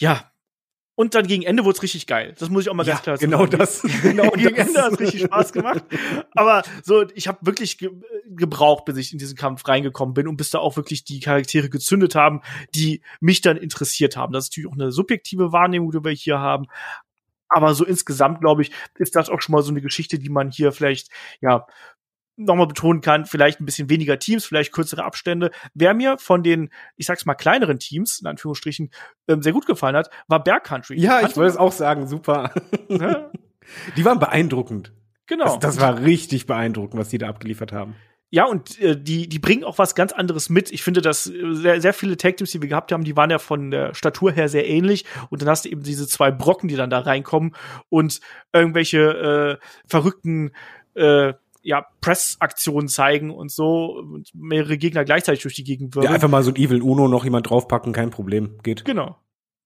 Ja. 0.00 0.30
Und 0.96 1.14
dann 1.14 1.26
gegen 1.26 1.44
Ende 1.44 1.64
wurde 1.64 1.76
es 1.76 1.82
richtig 1.82 2.06
geil. 2.06 2.34
Das 2.38 2.50
muss 2.50 2.64
ich 2.64 2.68
auch 2.68 2.74
mal 2.74 2.84
ganz 2.84 3.00
klar 3.00 3.16
genau 3.16 3.46
sagen. 3.46 3.56
das. 3.56 3.82
Genau 4.02 4.30
gegen 4.32 4.54
das. 4.54 4.68
Ende 4.68 4.82
hat 4.82 4.92
es 4.92 5.00
richtig 5.00 5.22
Spaß 5.22 5.52
gemacht. 5.54 5.82
Aber 6.34 6.62
so, 6.82 7.06
ich 7.14 7.26
habe 7.26 7.38
wirklich 7.40 7.78
ge 7.78 7.90
gebraucht, 8.26 8.84
bis 8.84 8.98
ich 8.98 9.12
in 9.12 9.18
diesen 9.18 9.36
Kampf 9.36 9.66
reingekommen 9.66 10.12
bin 10.12 10.28
und 10.28 10.36
bis 10.36 10.50
da 10.50 10.58
auch 10.58 10.76
wirklich 10.76 11.04
die 11.04 11.20
Charaktere 11.20 11.70
gezündet 11.70 12.14
haben, 12.14 12.42
die 12.74 13.00
mich 13.20 13.40
dann 13.40 13.56
interessiert 13.56 14.16
haben. 14.16 14.32
Das 14.32 14.44
ist 14.44 14.50
natürlich 14.50 14.70
auch 14.70 14.78
eine 14.78 14.92
subjektive 14.92 15.52
Wahrnehmung, 15.52 15.90
die 15.90 16.04
wir 16.04 16.12
hier 16.12 16.38
haben. 16.38 16.66
Aber 17.48 17.74
so 17.74 17.84
insgesamt, 17.84 18.40
glaube 18.40 18.62
ich, 18.62 18.70
ist 18.98 19.16
das 19.16 19.30
auch 19.30 19.40
schon 19.40 19.54
mal 19.54 19.62
so 19.62 19.70
eine 19.70 19.80
Geschichte, 19.80 20.18
die 20.18 20.28
man 20.28 20.50
hier 20.50 20.70
vielleicht, 20.70 21.08
ja, 21.40 21.66
nochmal 22.44 22.66
betonen 22.66 23.00
kann, 23.00 23.26
vielleicht 23.26 23.60
ein 23.60 23.66
bisschen 23.66 23.90
weniger 23.90 24.18
Teams, 24.18 24.44
vielleicht 24.44 24.72
kürzere 24.72 25.04
Abstände. 25.04 25.50
Wer 25.74 25.94
mir 25.94 26.18
von 26.18 26.42
den, 26.42 26.70
ich 26.96 27.06
sag's 27.06 27.26
mal, 27.26 27.34
kleineren 27.34 27.78
Teams, 27.78 28.20
in 28.20 28.26
Anführungsstrichen, 28.26 28.90
ähm, 29.28 29.42
sehr 29.42 29.52
gut 29.52 29.66
gefallen 29.66 29.96
hat, 29.96 30.10
war 30.28 30.42
Bear 30.42 30.60
Country. 30.60 30.98
Ja, 30.98 31.20
ich 31.20 31.36
wollte 31.36 31.50
es 31.50 31.56
auch 31.56 31.72
sagen, 31.72 32.06
super. 32.06 32.52
Die 33.96 34.04
waren 34.04 34.18
beeindruckend. 34.18 34.92
Genau. 35.26 35.44
Das, 35.44 35.76
das 35.76 35.80
war 35.80 36.02
richtig 36.02 36.46
beeindruckend, 36.46 36.98
was 37.00 37.08
die 37.08 37.18
da 37.18 37.28
abgeliefert 37.28 37.72
haben. 37.72 37.94
Ja, 38.32 38.44
und 38.44 38.80
äh, 38.80 38.96
die, 38.96 39.28
die 39.28 39.38
bringen 39.40 39.64
auch 39.64 39.78
was 39.78 39.96
ganz 39.96 40.12
anderes 40.12 40.50
mit. 40.50 40.70
Ich 40.70 40.84
finde, 40.84 41.02
dass 41.02 41.26
äh, 41.26 41.52
sehr, 41.52 41.80
sehr 41.80 41.92
viele 41.92 42.16
Tag-Teams, 42.16 42.52
die 42.52 42.62
wir 42.62 42.68
gehabt 42.68 42.92
haben, 42.92 43.02
die 43.02 43.16
waren 43.16 43.30
ja 43.30 43.38
von 43.38 43.72
der 43.72 43.92
Statur 43.94 44.30
her 44.30 44.48
sehr 44.48 44.68
ähnlich. 44.68 45.04
Und 45.30 45.42
dann 45.42 45.48
hast 45.48 45.64
du 45.64 45.68
eben 45.68 45.82
diese 45.82 46.06
zwei 46.06 46.30
Brocken, 46.30 46.68
die 46.68 46.76
dann 46.76 46.90
da 46.90 47.00
reinkommen 47.00 47.56
und 47.88 48.20
irgendwelche 48.52 49.58
äh, 49.60 49.66
verrückten 49.86 50.52
äh, 50.94 51.34
ja, 51.62 51.86
Press-Aktionen 52.00 52.88
zeigen 52.88 53.30
und 53.30 53.50
so 53.50 53.96
und 53.98 54.30
mehrere 54.34 54.78
Gegner 54.78 55.04
gleichzeitig 55.04 55.42
durch 55.42 55.54
die 55.54 55.64
Gegend 55.64 55.94
Ja, 55.94 56.02
würden. 56.02 56.14
einfach 56.14 56.28
mal 56.28 56.42
so 56.42 56.50
ein 56.50 56.56
Evil 56.56 56.82
Uno 56.82 57.08
noch 57.08 57.24
jemand 57.24 57.48
draufpacken, 57.50 57.92
kein 57.92 58.10
Problem, 58.10 58.58
geht. 58.62 58.84
genau. 58.84 59.16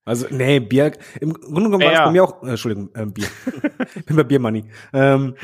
Also, 0.06 0.26
nee, 0.30 0.60
Bier, 0.60 0.92
im 1.20 1.32
Grunde 1.32 1.64
genommen 1.70 1.82
war 1.84 1.92
es 1.92 1.98
Ja. 1.98 2.04
bei 2.06 2.10
mir 2.12 2.24
auch, 2.24 2.42
äh, 2.42 2.50
Entschuldigung, 2.50 2.90
äh, 2.94 3.06
Bier. 3.06 3.26
Ich 3.96 4.04
bin 4.04 4.16
bei 4.16 4.24
Beer 4.24 4.38
Money. 4.40 4.64
Ähm, 4.92 5.34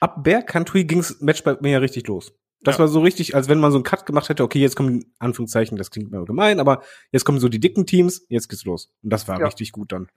ab 0.00 0.22
Bear 0.22 0.42
Country 0.42 0.84
ging's 0.84 1.20
Match 1.20 1.42
bei 1.42 1.56
mir 1.62 1.70
ja 1.70 1.78
richtig 1.78 2.06
los. 2.06 2.32
Das 2.62 2.74
Ja. 2.74 2.80
war 2.80 2.88
so 2.88 3.00
richtig, 3.00 3.34
als 3.34 3.48
wenn 3.48 3.58
man 3.60 3.70
so 3.72 3.78
einen 3.78 3.84
Cut 3.84 4.04
gemacht 4.04 4.28
hätte, 4.28 4.42
okay, 4.42 4.58
jetzt 4.58 4.76
kommen, 4.76 5.06
Anführungszeichen, 5.18 5.78
das 5.78 5.90
klingt 5.90 6.10
mir 6.10 6.22
gemein, 6.26 6.60
aber 6.60 6.82
jetzt 7.12 7.24
kommen 7.24 7.40
so 7.40 7.48
die 7.48 7.60
dicken 7.60 7.86
Teams, 7.86 8.26
jetzt 8.28 8.48
geht's 8.50 8.64
los. 8.66 8.92
Und 9.02 9.10
das 9.10 9.26
war 9.28 9.38
Ja. 9.40 9.46
richtig 9.46 9.72
gut 9.72 9.90
dann. 9.92 10.08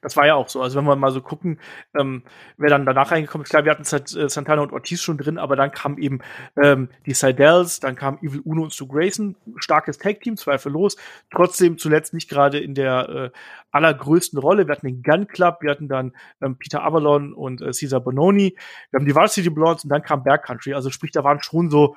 Das 0.00 0.16
war 0.16 0.26
ja 0.26 0.34
auch 0.34 0.48
so. 0.48 0.60
Also 0.60 0.78
wenn 0.78 0.84
wir 0.84 0.96
mal 0.96 1.12
so 1.12 1.20
gucken, 1.20 1.58
ähm, 1.98 2.22
wer 2.56 2.70
dann 2.70 2.86
danach 2.86 3.10
reingekommen 3.10 3.44
ist, 3.44 3.50
klar, 3.50 3.64
wir 3.64 3.72
hatten 3.72 3.82
äh, 3.82 4.28
Santana 4.28 4.62
und 4.62 4.72
Ortiz 4.72 5.00
schon 5.00 5.18
drin, 5.18 5.38
aber 5.38 5.56
dann 5.56 5.70
kam 5.70 5.98
eben 5.98 6.20
ähm, 6.62 6.88
die 7.06 7.14
Seidels, 7.14 7.80
dann 7.80 7.96
kam 7.96 8.18
Evil 8.18 8.40
Uno 8.40 8.62
und 8.64 8.74
Stu 8.74 8.86
Grayson, 8.86 9.36
starkes 9.56 9.98
Tag-Team, 9.98 10.36
zweifellos. 10.36 10.96
Trotzdem 11.30 11.78
zuletzt 11.78 12.14
nicht 12.14 12.28
gerade 12.28 12.58
in 12.58 12.74
der 12.74 13.08
äh, 13.08 13.30
allergrößten 13.70 14.38
Rolle. 14.38 14.66
Wir 14.66 14.72
hatten 14.72 14.86
den 14.86 15.02
Gun 15.02 15.26
Club, 15.28 15.58
wir 15.60 15.70
hatten 15.70 15.88
dann 15.88 16.12
ähm, 16.40 16.56
Peter 16.56 16.82
Avalon 16.82 17.32
und 17.32 17.60
äh, 17.60 17.72
Cesar 17.72 18.00
Bononi, 18.00 18.56
wir 18.90 18.98
haben 18.98 19.06
die 19.06 19.14
Varsity 19.14 19.50
Blondes 19.50 19.84
und 19.84 19.90
dann 19.90 20.02
kam 20.02 20.22
Bear 20.22 20.38
Country. 20.38 20.74
Also 20.74 20.90
sprich, 20.90 21.10
da 21.10 21.24
waren 21.24 21.42
schon 21.42 21.70
so 21.70 21.96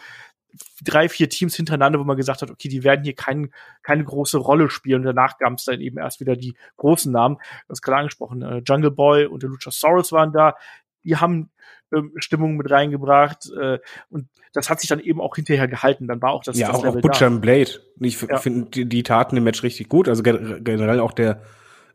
drei, 0.84 1.10
vier 1.10 1.30
Teams 1.30 1.56
hintereinander, 1.56 2.00
wo 2.00 2.04
man 2.04 2.18
gesagt 2.18 2.42
hat, 2.42 2.50
okay, 2.50 2.68
die 2.70 2.84
werden 2.84 3.04
hier 3.04 3.14
kein, 3.16 3.52
keine 3.84 4.04
große 4.04 4.38
Rolle 4.38 4.70
spielen. 4.70 5.02
Und 5.02 5.06
danach 5.16 5.38
gab 5.38 5.54
es 5.54 5.66
dann 5.66 5.82
eben 5.82 5.98
erst 5.98 6.20
wieder 6.20 6.36
die 6.36 6.56
großen 6.78 7.12
Namen. 7.12 7.36
Du 7.68 7.72
hast 7.72 7.82
gerade 7.82 7.98
angesprochen, 7.98 8.42
äh, 8.42 8.62
Jungle 8.66 8.92
Boy 8.92 9.26
und 9.26 9.44
der 9.44 9.50
Luchasaurus 9.50 10.12
waren 10.12 10.34
da. 10.34 10.56
Die 11.04 11.16
haben 11.16 11.50
ähm, 11.94 12.12
Stimmung 12.18 12.58
mit 12.58 12.70
reingebracht 12.70 13.50
äh, 13.60 13.80
und 14.10 14.28
das 14.54 14.70
hat 14.70 14.80
sich 14.80 14.90
dann 14.90 15.00
eben 15.00 15.22
auch 15.22 15.36
hinterher 15.36 15.68
gehalten. 15.68 16.08
Dann 16.08 16.22
war 16.22 16.32
auch 16.32 16.44
das, 16.44 16.58
ja, 16.58 16.68
das 16.68 16.78
auch, 16.78 16.80
auch 16.82 16.86
Level 16.86 17.02
Butcher 17.02 17.30
da. 17.30 17.36
und 17.36 17.42
Blade. 17.42 17.72
Ich 18.00 18.22
Ja. 18.22 18.38
finde 18.38 18.70
die, 18.72 18.86
die 18.86 19.04
taten 19.04 19.38
im 19.38 19.44
Match 19.44 19.64
richtig 19.64 19.90
gut. 19.90 20.08
Also 20.10 20.24
ge- 20.24 20.60
generell 20.62 21.00
auch 21.00 21.14
der 21.14 21.42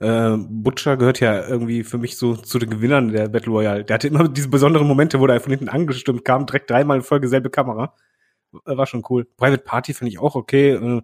äh, 0.01 0.37
Butcher 0.37 0.97
gehört 0.97 1.21
ja 1.21 1.47
irgendwie 1.47 1.85
für 1.85 1.99
mich 1.99 2.17
so 2.17 2.35
zu 2.35 2.59
den 2.59 2.71
Gewinnern 2.71 3.09
der 3.09 3.29
Battle 3.29 3.53
Royale. 3.53 3.85
Der 3.85 3.95
hatte 3.95 4.09
immer 4.09 4.29
diese 4.29 4.49
besonderen 4.49 4.87
Momente, 4.87 5.21
wo 5.21 5.27
er 5.27 5.41
von 5.41 5.51
hinten 5.51 5.69
angestimmt 5.69 6.25
kam, 6.25 6.47
direkt 6.47 6.71
dreimal 6.71 6.97
in 6.97 7.03
Folge 7.03 7.29
selbe 7.29 7.51
Kamera. 7.51 7.95
Äh, 8.67 8.77
War 8.77 8.87
schon 8.87 9.03
cool. 9.11 9.25
Private 9.37 9.63
Party 9.63 9.95
finde 9.95 10.11
ich 10.11 10.19
auch 10.19 10.35
okay. 10.35 10.71
Äh, 10.73 11.03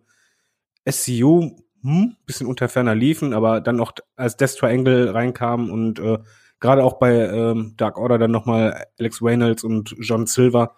SCU, 0.91 1.57
hm, 1.83 2.17
bisschen 2.27 2.47
unter 2.47 2.69
ferner 2.69 2.95
liefen, 2.95 3.33
aber 3.35 3.61
dann 3.61 3.77
noch 3.77 3.93
als 4.17 4.37
Death 4.37 4.57
Triangle 4.57 5.11
reinkam 5.15 5.71
und 5.71 5.99
äh, 5.99 6.19
gerade 6.59 6.85
auch 6.85 6.95
bei 6.99 7.13
ähm, 7.15 7.75
Dark 7.77 7.99
Order 7.99 8.19
dann 8.19 8.31
nochmal 8.31 8.87
Alex 8.99 9.23
Reynolds 9.23 9.65
und 9.65 9.95
John 9.99 10.27
Silver, 10.27 10.77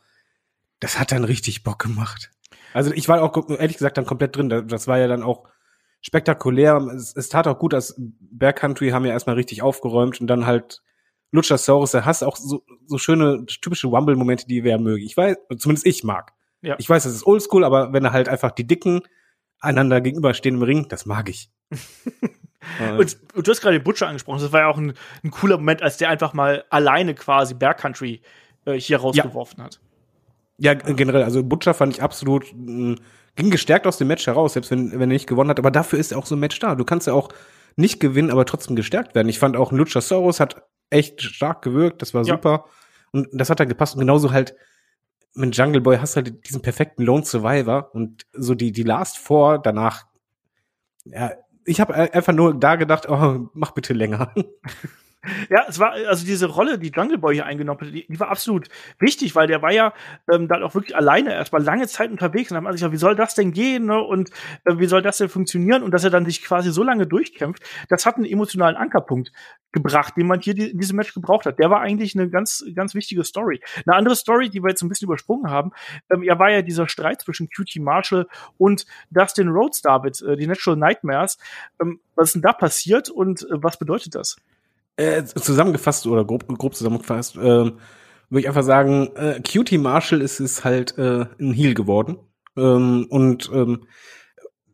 das 0.80 0.98
hat 0.98 1.12
dann 1.12 1.24
richtig 1.24 1.62
Bock 1.64 1.78
gemacht. 1.80 2.30
Also 2.72 2.92
ich 2.92 3.08
war 3.08 3.22
auch 3.22 3.48
ehrlich 3.50 3.76
gesagt 3.76 3.98
dann 3.98 4.06
komplett 4.06 4.36
drin. 4.36 4.48
Da- 4.48 4.62
Das 4.62 4.86
war 4.88 4.98
ja 4.98 5.06
dann 5.08 5.22
auch 5.22 5.44
spektakulär. 6.00 6.76
Es, 6.96 7.14
es 7.14 7.28
tat 7.28 7.46
auch 7.46 7.58
gut, 7.58 7.72
dass 7.72 7.94
Bear 7.98 8.52
Country 8.52 8.90
haben 8.90 9.04
ja 9.04 9.12
erstmal 9.12 9.36
richtig 9.36 9.62
aufgeräumt 9.62 10.20
und 10.20 10.26
dann 10.26 10.46
halt 10.46 10.82
Luchasaurus, 11.32 11.92
da 11.92 12.04
hast 12.04 12.22
auch 12.22 12.36
so, 12.36 12.62
so 12.86 12.98
schöne 12.98 13.46
typische 13.46 13.90
Wumble-Momente, 13.90 14.46
die 14.46 14.64
wir 14.64 14.78
mögen. 14.78 15.04
Ich 15.04 15.16
weiß, 15.16 15.36
zumindest 15.58 15.86
ich 15.86 16.04
mag. 16.04 16.32
Ja. 16.62 16.76
Ich 16.78 16.88
weiß, 16.88 17.02
das 17.04 17.12
ist 17.12 17.26
oldschool, 17.26 17.64
aber 17.64 17.92
wenn 17.92 18.04
er 18.04 18.12
halt 18.12 18.28
einfach 18.28 18.52
die 18.52 18.66
Dicken 18.66 19.02
einander 19.60 20.00
gegenüberstehen 20.00 20.56
im 20.56 20.62
Ring, 20.62 20.88
das 20.88 21.06
mag 21.06 21.28
ich. 21.28 21.50
und, 21.70 23.18
und, 23.34 23.46
du 23.46 23.50
hast 23.50 23.60
gerade 23.60 23.78
den 23.78 23.84
Butcher 23.84 24.06
angesprochen, 24.06 24.40
das 24.40 24.52
war 24.52 24.60
ja 24.60 24.68
auch 24.68 24.78
ein, 24.78 24.94
ein, 25.24 25.30
cooler 25.30 25.58
Moment, 25.58 25.82
als 25.82 25.96
der 25.96 26.08
einfach 26.08 26.32
mal 26.32 26.64
alleine 26.70 27.14
quasi 27.14 27.54
Bear 27.54 27.74
Country 27.74 28.22
äh, 28.64 28.74
hier 28.74 28.98
rausgeworfen 28.98 29.58
ja. 29.58 29.64
hat. 29.64 29.80
Ja, 30.58 30.74
generell, 30.74 31.24
also 31.24 31.42
Butcher 31.42 31.74
fand 31.74 31.94
ich 31.94 32.02
absolut, 32.02 32.52
mh, 32.54 32.96
ging 33.34 33.50
gestärkt 33.50 33.86
aus 33.86 33.98
dem 33.98 34.08
Match 34.08 34.26
heraus, 34.26 34.52
selbst 34.52 34.70
wenn, 34.70 34.92
wenn 34.92 35.00
er 35.00 35.06
nicht 35.06 35.26
gewonnen 35.26 35.50
hat, 35.50 35.58
aber 35.58 35.70
dafür 35.70 35.98
ist 35.98 36.14
auch 36.14 36.26
so 36.26 36.36
ein 36.36 36.40
Match 36.40 36.58
da. 36.60 36.76
Du 36.76 36.84
kannst 36.84 37.06
ja 37.06 37.14
auch 37.14 37.30
nicht 37.74 37.98
gewinnen, 38.00 38.30
aber 38.30 38.44
trotzdem 38.44 38.76
gestärkt 38.76 39.14
werden. 39.14 39.28
Ich 39.28 39.38
fand 39.38 39.56
auch 39.56 39.72
Luchasaurus 39.72 40.38
hat 40.38 40.62
echt 40.90 41.22
stark 41.22 41.62
gewirkt, 41.62 42.02
das 42.02 42.14
war 42.14 42.22
ja. 42.22 42.34
super. 42.34 42.66
Und 43.12 43.28
das 43.32 43.50
hat 43.50 43.60
dann 43.60 43.68
gepasst. 43.68 43.94
Und 43.94 44.00
genauso 44.00 44.30
halt 44.30 44.54
mit 45.34 45.56
Jungle 45.56 45.80
Boy 45.80 45.98
hast 45.98 46.16
du 46.16 46.22
halt 46.22 46.48
diesen 46.48 46.62
perfekten 46.62 47.02
Lone 47.02 47.24
Survivor 47.24 47.94
und 47.94 48.26
so 48.32 48.54
die, 48.54 48.72
die 48.72 48.82
Last 48.82 49.18
Four 49.18 49.58
danach, 49.58 50.06
ja, 51.04 51.32
ich 51.64 51.80
habe 51.80 51.94
einfach 51.94 52.32
nur 52.32 52.58
da 52.58 52.76
gedacht, 52.76 53.08
oh, 53.08 53.48
mach 53.54 53.72
bitte 53.72 53.92
länger. 53.92 54.34
Ja, 55.50 55.66
es 55.68 55.78
war, 55.78 55.92
also 55.92 56.26
diese 56.26 56.46
Rolle, 56.46 56.80
die 56.80 56.90
Jungle 56.90 57.18
Boy 57.18 57.34
hier 57.34 57.46
eingenommen 57.46 57.80
hat, 57.80 57.88
die, 57.88 58.06
die 58.08 58.18
war 58.18 58.28
absolut 58.28 58.68
wichtig, 58.98 59.36
weil 59.36 59.46
der 59.46 59.62
war 59.62 59.72
ja 59.72 59.94
ähm, 60.32 60.48
dann 60.48 60.64
auch 60.64 60.74
wirklich 60.74 60.96
alleine 60.96 61.32
erstmal 61.32 61.62
lange 61.62 61.86
Zeit 61.86 62.10
unterwegs 62.10 62.50
und 62.50 62.56
dann 62.56 62.58
hat 62.58 62.64
man 62.64 62.72
sich 62.72 62.80
gesagt, 62.80 62.92
wie 62.92 62.98
soll 62.98 63.14
das 63.14 63.36
denn 63.36 63.52
gehen 63.52 63.86
ne? 63.86 64.00
und 64.02 64.30
äh, 64.64 64.78
wie 64.78 64.86
soll 64.86 65.00
das 65.00 65.18
denn 65.18 65.28
funktionieren 65.28 65.84
und 65.84 65.92
dass 65.92 66.02
er 66.02 66.10
dann 66.10 66.24
sich 66.24 66.42
quasi 66.42 66.72
so 66.72 66.82
lange 66.82 67.06
durchkämpft, 67.06 67.62
das 67.88 68.04
hat 68.04 68.16
einen 68.16 68.24
emotionalen 68.24 68.74
Ankerpunkt 68.74 69.32
gebracht, 69.70 70.16
den 70.16 70.26
man 70.26 70.40
hier 70.40 70.54
die, 70.54 70.70
in 70.70 70.78
diesem 70.78 70.96
Match 70.96 71.14
gebraucht 71.14 71.46
hat. 71.46 71.60
Der 71.60 71.70
war 71.70 71.80
eigentlich 71.80 72.16
eine 72.16 72.28
ganz, 72.28 72.64
ganz 72.74 72.94
wichtige 72.96 73.22
Story. 73.22 73.62
Eine 73.86 73.96
andere 73.96 74.16
Story, 74.16 74.50
die 74.50 74.60
wir 74.60 74.70
jetzt 74.70 74.82
ein 74.82 74.88
bisschen 74.88 75.06
übersprungen 75.06 75.50
haben, 75.52 75.70
ähm, 76.12 76.24
ja 76.24 76.36
war 76.40 76.50
ja 76.50 76.62
dieser 76.62 76.88
Streit 76.88 77.22
zwischen 77.22 77.48
QT 77.48 77.76
Marshall 77.76 78.26
und 78.58 78.86
Dustin 79.10 79.48
Rhodes, 79.48 79.82
David, 79.82 80.20
äh, 80.22 80.36
die 80.36 80.48
Natural 80.48 80.76
Nightmares. 80.76 81.38
Ähm, 81.80 82.00
was 82.16 82.30
ist 82.30 82.32
denn 82.34 82.42
da 82.42 82.52
passiert 82.52 83.08
und 83.08 83.42
äh, 83.42 83.62
was 83.62 83.76
bedeutet 83.76 84.16
das? 84.16 84.36
Äh, 85.02 85.24
zusammengefasst 85.24 86.06
oder 86.06 86.24
grob, 86.24 86.46
grob 86.46 86.74
zusammengefasst, 86.74 87.36
äh, 87.36 87.40
würde 87.40 87.74
ich 88.40 88.48
einfach 88.48 88.62
sagen, 88.62 89.10
äh, 89.16 89.40
Cutie 89.40 89.78
Marshall 89.78 90.22
ist 90.22 90.38
es 90.38 90.64
halt 90.64 90.96
äh, 90.96 91.26
ein 91.40 91.52
Heel 91.52 91.74
geworden. 91.74 92.18
Ähm, 92.56 93.06
und 93.10 93.50
ähm, 93.52 93.86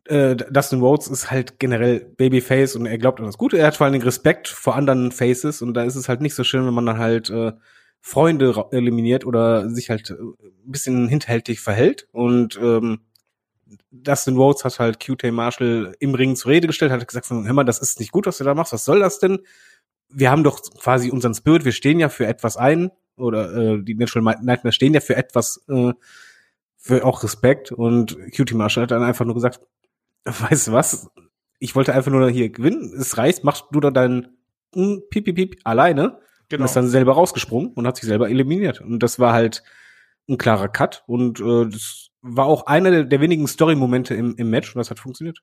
äh, 0.05 0.35
Dustin 0.35 0.81
Rhodes 0.81 1.07
ist 1.07 1.31
halt 1.31 1.59
generell 1.59 1.99
Babyface 2.17 2.75
und 2.75 2.85
er 2.85 2.97
glaubt 2.97 3.19
an 3.19 3.25
das 3.25 3.37
Gute. 3.37 3.57
Er 3.57 3.67
hat 3.67 3.77
vor 3.77 3.85
allen 3.85 3.93
Dingen 3.93 4.05
Respekt 4.05 4.47
vor 4.47 4.75
anderen 4.75 5.11
Faces 5.11 5.61
und 5.61 5.73
da 5.73 5.83
ist 5.83 5.95
es 5.95 6.09
halt 6.09 6.21
nicht 6.21 6.35
so 6.35 6.43
schön, 6.43 6.65
wenn 6.65 6.73
man 6.73 6.85
dann 6.85 6.99
halt 6.99 7.29
äh, 7.29 7.53
Freunde 8.01 8.67
eliminiert 8.71 9.25
oder 9.25 9.69
sich 9.69 9.89
halt 9.89 10.11
äh, 10.11 10.13
ein 10.13 10.71
bisschen 10.71 11.07
hinterhältig 11.07 11.59
verhält. 11.59 12.07
Und 12.11 12.57
ähm, 12.61 13.01
Dustin 13.91 14.37
Rhodes 14.37 14.63
hat 14.63 14.79
halt 14.79 14.99
QT 14.99 15.31
Marshall 15.31 15.95
im 15.99 16.15
Ring 16.15 16.35
zur 16.35 16.51
Rede 16.51 16.67
gestellt, 16.67 16.91
hat 16.91 17.07
gesagt, 17.07 17.29
hör 17.29 17.53
mal, 17.53 17.63
das 17.63 17.79
ist 17.79 17.99
nicht 17.99 18.11
gut, 18.11 18.25
was 18.25 18.37
du 18.37 18.43
da 18.43 18.55
machst, 18.55 18.73
was 18.73 18.85
soll 18.85 18.99
das 18.99 19.19
denn? 19.19 19.39
Wir 20.09 20.31
haben 20.31 20.43
doch 20.43 20.61
quasi 20.79 21.11
unseren 21.11 21.33
Spirit, 21.33 21.65
wir 21.65 21.71
stehen 21.71 21.99
ja 21.99 22.09
für 22.09 22.27
etwas 22.27 22.57
ein, 22.57 22.91
oder 23.19 23.53
äh, 23.53 23.83
die 23.83 23.95
Natural 23.95 24.35
Nightmares 24.41 24.75
stehen 24.75 24.93
ja 24.93 25.01
für 25.01 25.15
etwas, 25.15 25.63
äh, 25.67 25.93
für 26.77 27.05
auch 27.05 27.23
Respekt. 27.23 27.71
Und 27.71 28.17
Cutie 28.35 28.55
Marshall 28.55 28.83
hat 28.83 28.91
dann 28.91 29.03
einfach 29.03 29.25
nur 29.25 29.35
gesagt, 29.35 29.59
weißt 30.25 30.67
du 30.67 30.71
was, 30.71 31.09
ich 31.59 31.75
wollte 31.75 31.93
einfach 31.93 32.11
nur 32.11 32.29
hier 32.29 32.49
gewinnen, 32.49 32.93
es 32.97 33.17
reicht, 33.17 33.43
machst 33.43 33.65
du 33.71 33.79
da 33.79 33.91
deinen 33.91 34.37
hm, 34.73 35.03
Piep, 35.09 35.25
Piep, 35.25 35.35
Piep 35.35 35.59
alleine 35.63 36.19
genau. 36.47 36.61
und 36.61 36.65
ist 36.65 36.75
dann 36.75 36.87
selber 36.87 37.13
rausgesprungen 37.13 37.73
und 37.73 37.85
hat 37.85 37.97
sich 37.97 38.05
selber 38.05 38.29
eliminiert. 38.29 38.81
Und 38.81 39.03
das 39.03 39.19
war 39.19 39.33
halt 39.33 39.63
ein 40.27 40.37
klarer 40.37 40.69
Cut 40.69 41.03
und 41.07 41.39
äh, 41.39 41.69
das 41.69 42.09
war 42.21 42.45
auch 42.45 42.65
einer 42.67 42.91
der, 42.91 43.03
der 43.05 43.21
wenigen 43.21 43.47
Story-Momente 43.47 44.13
im, 44.13 44.35
im 44.35 44.49
Match 44.49 44.75
und 44.75 44.79
das 44.79 44.89
hat 44.89 44.99
funktioniert. 44.99 45.39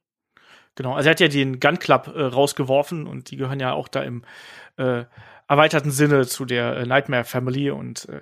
Genau, 0.77 0.95
also 0.95 1.09
er 1.09 1.13
hat 1.13 1.21
ja 1.21 1.29
den 1.29 1.59
Gun 1.59 1.79
Club 1.79 2.13
äh, 2.15 2.23
rausgeworfen 2.23 3.07
und 3.07 3.31
die 3.31 3.37
gehören 3.37 3.61
ja 3.61 3.73
auch 3.73 3.89
da 3.89 4.03
im 4.03 4.23
äh, 4.77 5.05
erweiterten 5.49 5.91
Sinne 5.91 6.27
zu 6.27 6.45
der 6.45 6.77
äh, 6.77 6.87
Nightmare 6.87 7.25
Family 7.25 7.71
und 7.71 8.09
äh, 8.09 8.21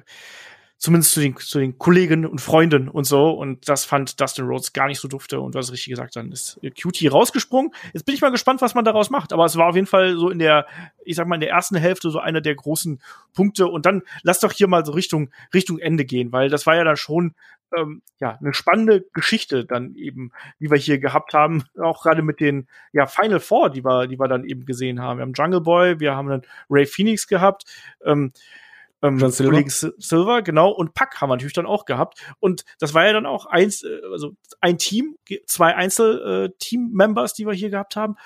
zumindest 0.79 1.13
zu 1.13 1.21
den, 1.21 1.37
zu 1.37 1.59
den 1.59 1.79
Kollegen 1.79 2.27
und 2.27 2.41
Freunden 2.41 2.89
und 2.89 3.05
so. 3.05 3.31
Und 3.31 3.69
das 3.69 3.85
fand 3.85 4.21
Dustin 4.21 4.47
Rhodes 4.47 4.73
gar 4.73 4.89
nicht 4.89 5.01
so 5.01 5.09
dufte. 5.09 5.41
Und 5.41 5.55
du 5.55 5.59
hast 5.59 5.73
richtig 5.73 5.91
gesagt, 5.91 6.17
dann 6.17 6.31
ist 6.33 6.61
Cutie 6.81 7.07
rausgesprungen. 7.07 7.73
Jetzt 7.93 8.05
bin 8.05 8.15
ich 8.15 8.21
mal 8.21 8.31
gespannt, 8.31 8.61
was 8.61 8.75
man 8.75 8.85
daraus 8.85 9.11
macht. 9.11 9.33
Aber 9.33 9.45
es 9.45 9.57
war 9.57 9.69
auf 9.69 9.75
jeden 9.75 9.87
Fall 9.87 10.17
so 10.17 10.31
in 10.31 10.39
der, 10.39 10.67
ich 11.05 11.17
sag 11.17 11.27
mal, 11.27 11.37
in 11.37 11.41
der 11.41 11.51
ersten 11.51 11.77
Hälfte 11.77 12.11
so 12.11 12.19
einer 12.19 12.41
der 12.41 12.55
großen 12.55 13.01
Punkte. 13.33 13.67
Und 13.67 13.87
dann 13.87 14.03
lass 14.23 14.41
doch 14.41 14.53
hier 14.53 14.69
mal 14.69 14.85
so 14.85 14.93
Richtung, 14.93 15.31
Richtung 15.55 15.79
Ende 15.79 16.05
gehen, 16.05 16.33
weil 16.33 16.49
das 16.49 16.67
war 16.67 16.77
ja 16.77 16.85
dann 16.85 16.97
schon 16.97 17.35
ähm, 17.77 18.03
ja, 18.21 18.37
eine 18.41 18.55
spannende 18.55 19.05
Geschichte 19.13 19.65
dann 19.65 19.95
eben, 19.95 20.33
die 20.61 20.71
wir 20.71 20.79
hier 20.79 20.99
gehabt 20.99 21.35
haben, 21.35 21.65
auch 21.81 22.03
gerade 22.03 22.23
mit 22.23 22.41
den 22.41 22.69
ja, 22.93 23.07
Final 23.07 23.41
Four, 23.41 23.71
die 23.71 23.85
wir, 23.85 24.07
die 24.07 24.19
wir 24.19 24.29
dann 24.29 24.45
eben 24.45 24.65
gesehen 24.67 25.01
haben. 25.01 25.19
Wir 25.19 25.23
haben 25.23 25.33
Jungle 25.35 25.61
Boy, 25.61 26.01
wir 26.01 26.15
haben 26.15 26.29
dann 26.29 26.43
Ray 26.71 26.87
Phoenix 26.87 27.27
gehabt, 27.27 27.65
ähm, 28.05 28.33
ähm, 29.05 29.19
John 29.19 29.31
Silver. 29.31 29.51
Kollegen 29.51 29.71
Silver, 29.71 30.43
genau, 30.43 30.71
und 30.71 30.95
Pack 30.95 31.21
haben 31.21 31.29
wir 31.29 31.37
natürlich 31.37 31.53
dann 31.53 31.67
auch 31.67 31.85
gehabt. 31.85 32.21
Und 32.41 32.65
das 32.79 32.95
war 32.95 33.07
ja 33.07 33.13
dann 33.13 33.27
auch 33.27 33.47
eins, 33.47 33.83
äh, 33.83 34.01
also 34.11 34.33
ein 34.61 34.79
Team, 34.79 35.17
zwei 35.47 35.75
Einzel-Team-Members, 35.75 37.33
äh, 37.33 37.35
die 37.37 37.47
wir 37.47 37.53
hier 37.53 37.71
gehabt 37.71 37.97
haben. 37.97 38.17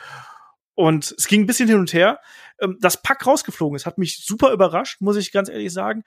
Und 0.74 1.12
es 1.18 1.26
ging 1.26 1.42
ein 1.42 1.46
bisschen 1.46 1.68
hin 1.68 1.78
und 1.80 1.92
her. 1.92 2.20
Ähm, 2.60 2.78
dass 2.80 3.02
Pack 3.02 3.26
rausgeflogen 3.26 3.76
ist, 3.76 3.86
hat 3.86 3.98
mich 3.98 4.24
super 4.24 4.52
überrascht, 4.52 5.00
muss 5.00 5.16
ich 5.16 5.32
ganz 5.32 5.48
ehrlich 5.48 5.72
sagen. 5.72 6.04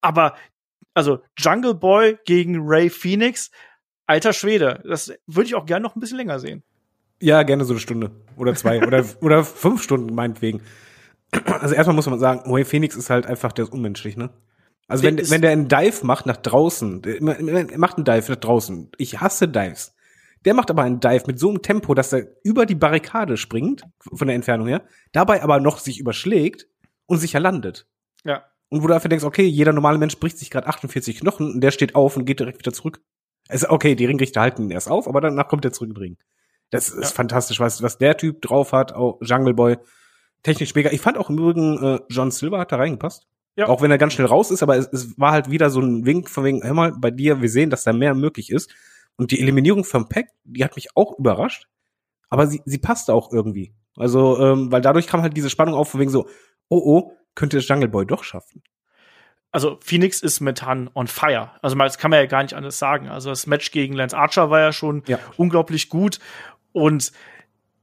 Aber 0.00 0.34
also 0.94 1.20
Jungle 1.36 1.74
Boy 1.74 2.18
gegen 2.24 2.60
Ray 2.60 2.88
Phoenix, 2.88 3.50
alter 4.06 4.32
Schwede, 4.32 4.82
das 4.86 5.12
würde 5.26 5.46
ich 5.46 5.54
auch 5.54 5.66
gerne 5.66 5.82
noch 5.82 5.96
ein 5.96 6.00
bisschen 6.00 6.18
länger 6.18 6.38
sehen. 6.38 6.62
Ja, 7.20 7.42
gerne 7.42 7.64
so 7.64 7.74
eine 7.74 7.80
Stunde 7.80 8.10
oder 8.36 8.54
zwei 8.54 8.82
oder, 8.86 9.04
oder 9.20 9.44
fünf 9.44 9.82
Stunden 9.82 10.14
meinetwegen. 10.14 10.62
Also 11.46 11.74
erstmal 11.74 11.96
muss 11.96 12.06
man 12.06 12.18
sagen, 12.18 12.42
Ray 12.52 12.64
Phoenix 12.64 12.96
ist 12.96 13.10
halt 13.10 13.26
einfach, 13.26 13.52
der 13.52 13.64
ist 13.64 13.72
unmenschlich, 13.72 14.16
ne? 14.16 14.30
Also 14.86 15.02
der 15.02 15.16
wenn, 15.16 15.30
wenn 15.30 15.42
der 15.42 15.50
einen 15.50 15.68
Dive 15.68 16.04
macht 16.04 16.26
nach 16.26 16.36
draußen, 16.36 17.02
er 17.04 17.78
macht 17.78 17.96
einen 17.96 18.04
Dive 18.04 18.30
nach 18.30 18.36
draußen. 18.36 18.90
Ich 18.98 19.20
hasse 19.20 19.48
Dives. 19.48 19.94
Der 20.44 20.54
macht 20.54 20.70
aber 20.70 20.82
einen 20.82 21.00
Dive 21.00 21.24
mit 21.26 21.38
so 21.38 21.48
einem 21.48 21.62
Tempo, 21.62 21.94
dass 21.94 22.12
er 22.12 22.26
über 22.42 22.66
die 22.66 22.74
Barrikade 22.74 23.36
springt, 23.36 23.84
von 24.12 24.28
der 24.28 24.36
Entfernung 24.36 24.66
her, 24.66 24.84
dabei 25.12 25.42
aber 25.42 25.58
noch 25.58 25.78
sich 25.78 25.98
überschlägt 25.98 26.66
und 27.06 27.18
sicher 27.18 27.40
landet. 27.40 27.86
Ja. 28.24 28.44
Und 28.68 28.82
wo 28.82 28.86
du 28.86 28.94
einfach 28.94 29.08
denkst, 29.08 29.24
okay, 29.24 29.44
jeder 29.44 29.72
normale 29.72 29.98
Mensch 29.98 30.18
bricht 30.18 30.38
sich 30.38 30.50
gerade 30.50 30.66
48 30.66 31.20
Knochen 31.20 31.54
und 31.54 31.60
der 31.60 31.70
steht 31.70 31.94
auf 31.94 32.16
und 32.16 32.24
geht 32.24 32.40
direkt 32.40 32.58
wieder 32.58 32.72
zurück. 32.72 33.00
Also, 33.48 33.68
okay, 33.70 33.94
die 33.94 34.06
Ringrichter 34.06 34.40
halten 34.40 34.64
ihn 34.64 34.70
erst 34.70 34.90
auf, 34.90 35.06
aber 35.06 35.20
danach 35.20 35.48
kommt 35.48 35.64
er 35.64 35.72
zurück 35.72 35.90
in 35.90 35.94
den 35.94 36.02
Ring. 36.02 36.16
Das 36.70 36.88
ist 36.88 37.10
ja. 37.10 37.16
fantastisch, 37.16 37.60
was, 37.60 37.82
was 37.82 37.98
der 37.98 38.16
Typ 38.16 38.42
drauf 38.42 38.72
hat, 38.72 38.92
auch 38.92 39.18
Jungle 39.22 39.54
Boy, 39.54 39.76
technisch 40.44 40.74
mega. 40.76 40.90
Ich 40.92 41.00
fand 41.00 41.18
auch 41.18 41.28
im 41.28 41.38
Übrigen, 41.38 41.82
äh, 41.82 42.00
John 42.08 42.30
Silver 42.30 42.60
hat 42.60 42.70
da 42.70 42.76
reingepasst. 42.76 43.26
Ja. 43.56 43.68
Auch 43.68 43.82
wenn 43.82 43.90
er 43.90 43.98
ganz 43.98 44.12
schnell 44.12 44.26
raus 44.26 44.50
ist, 44.50 44.62
aber 44.62 44.76
es, 44.76 44.88
es 44.92 45.18
war 45.18 45.32
halt 45.32 45.50
wieder 45.50 45.70
so 45.70 45.80
ein 45.80 46.06
Wink 46.06 46.28
von 46.28 46.44
wegen, 46.44 46.62
hör 46.62 46.74
mal, 46.74 46.92
bei 46.96 47.10
dir, 47.10 47.40
wir 47.40 47.48
sehen, 47.48 47.70
dass 47.70 47.84
da 47.84 47.92
mehr 47.92 48.14
möglich 48.14 48.50
ist. 48.50 48.72
Und 49.16 49.30
die 49.30 49.40
Eliminierung 49.40 49.84
vom 49.84 50.08
Pack, 50.08 50.26
die 50.44 50.64
hat 50.64 50.74
mich 50.76 50.88
auch 50.96 51.18
überrascht, 51.18 51.68
aber 52.30 52.48
sie, 52.48 52.62
sie 52.64 52.78
passte 52.78 53.14
auch 53.14 53.32
irgendwie. 53.32 53.72
Also, 53.96 54.40
ähm, 54.40 54.72
weil 54.72 54.80
dadurch 54.80 55.06
kam 55.06 55.22
halt 55.22 55.36
diese 55.36 55.50
Spannung 55.50 55.74
auf, 55.74 55.90
von 55.90 56.00
wegen 56.00 56.10
so, 56.10 56.26
oh 56.68 56.82
oh, 56.84 57.12
könnte 57.36 57.58
es 57.58 57.68
Jungle 57.68 57.88
Boy 57.88 58.06
doch 58.06 58.24
schaffen. 58.24 58.62
Also 59.52 59.78
Phoenix 59.80 60.20
ist 60.20 60.40
momentan 60.40 60.90
on 60.94 61.06
fire. 61.06 61.52
Also 61.62 61.76
das 61.76 61.96
kann 61.96 62.10
man 62.10 62.18
ja 62.18 62.26
gar 62.26 62.42
nicht 62.42 62.54
anders 62.54 62.80
sagen. 62.80 63.08
Also 63.08 63.30
das 63.30 63.46
Match 63.46 63.70
gegen 63.70 63.94
Lance 63.94 64.16
Archer 64.16 64.50
war 64.50 64.58
ja 64.58 64.72
schon 64.72 65.04
ja. 65.06 65.20
unglaublich 65.36 65.88
gut 65.88 66.18
und 66.72 67.12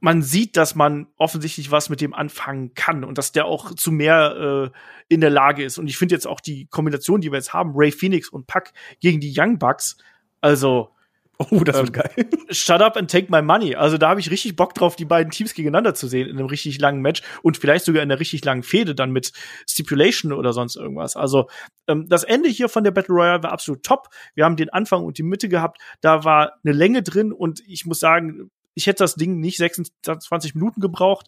man 0.02 0.20
sieht, 0.20 0.56
dass 0.56 0.74
man 0.74 1.06
offensichtlich 1.16 1.70
was 1.70 1.88
mit 1.88 2.00
dem 2.00 2.12
anfangen 2.12 2.74
kann 2.74 3.04
und 3.04 3.18
dass 3.18 3.30
der 3.30 3.46
auch 3.46 3.72
zu 3.76 3.92
mehr 3.92 4.72
äh, 4.72 4.78
in 5.08 5.20
der 5.20 5.30
Lage 5.30 5.62
ist. 5.62 5.78
Und 5.78 5.86
ich 5.86 5.96
finde 5.96 6.16
jetzt 6.16 6.26
auch 6.26 6.40
die 6.40 6.66
Kombination, 6.66 7.20
die 7.20 7.30
wir 7.30 7.36
jetzt 7.36 7.52
haben, 7.52 7.70
Ray 7.76 7.92
Phoenix 7.92 8.28
und 8.28 8.48
Puck 8.48 8.64
gegen 8.98 9.20
die 9.20 9.32
Young 9.34 9.60
Bucks, 9.60 9.96
also 10.40 10.90
Oh, 11.38 11.64
das 11.64 11.76
wird 11.76 11.86
ähm, 11.88 11.92
geil. 11.92 12.30
Shut 12.50 12.82
up 12.82 12.96
and 12.96 13.10
take 13.10 13.28
my 13.30 13.42
money. 13.42 13.74
Also 13.74 13.98
da 13.98 14.10
habe 14.10 14.20
ich 14.20 14.30
richtig 14.30 14.54
Bock 14.54 14.74
drauf, 14.74 14.94
die 14.94 15.04
beiden 15.04 15.32
Teams 15.32 15.54
gegeneinander 15.54 15.94
zu 15.94 16.06
sehen 16.06 16.28
in 16.28 16.38
einem 16.38 16.46
richtig 16.46 16.78
langen 16.78 17.00
Match 17.00 17.22
und 17.42 17.56
vielleicht 17.56 17.84
sogar 17.84 18.02
in 18.02 18.10
einer 18.10 18.20
richtig 18.20 18.44
langen 18.44 18.62
Fehde 18.62 18.94
dann 18.94 19.10
mit 19.10 19.32
Stipulation 19.66 20.32
oder 20.32 20.52
sonst 20.52 20.76
irgendwas. 20.76 21.16
Also 21.16 21.48
ähm, 21.88 22.06
das 22.08 22.22
Ende 22.22 22.48
hier 22.48 22.68
von 22.68 22.84
der 22.84 22.90
Battle 22.90 23.14
Royale 23.14 23.42
war 23.42 23.52
absolut 23.52 23.82
top. 23.82 24.08
Wir 24.34 24.44
haben 24.44 24.56
den 24.56 24.70
Anfang 24.70 25.04
und 25.04 25.18
die 25.18 25.24
Mitte 25.24 25.48
gehabt. 25.48 25.80
Da 26.00 26.22
war 26.22 26.52
eine 26.64 26.74
Länge 26.74 27.02
drin 27.02 27.32
und 27.32 27.60
ich 27.66 27.86
muss 27.86 27.98
sagen, 27.98 28.50
ich 28.74 28.86
hätte 28.86 29.04
das 29.04 29.14
Ding 29.14 29.40
nicht 29.40 29.58
26 29.58 30.54
Minuten 30.54 30.80
gebraucht. 30.80 31.26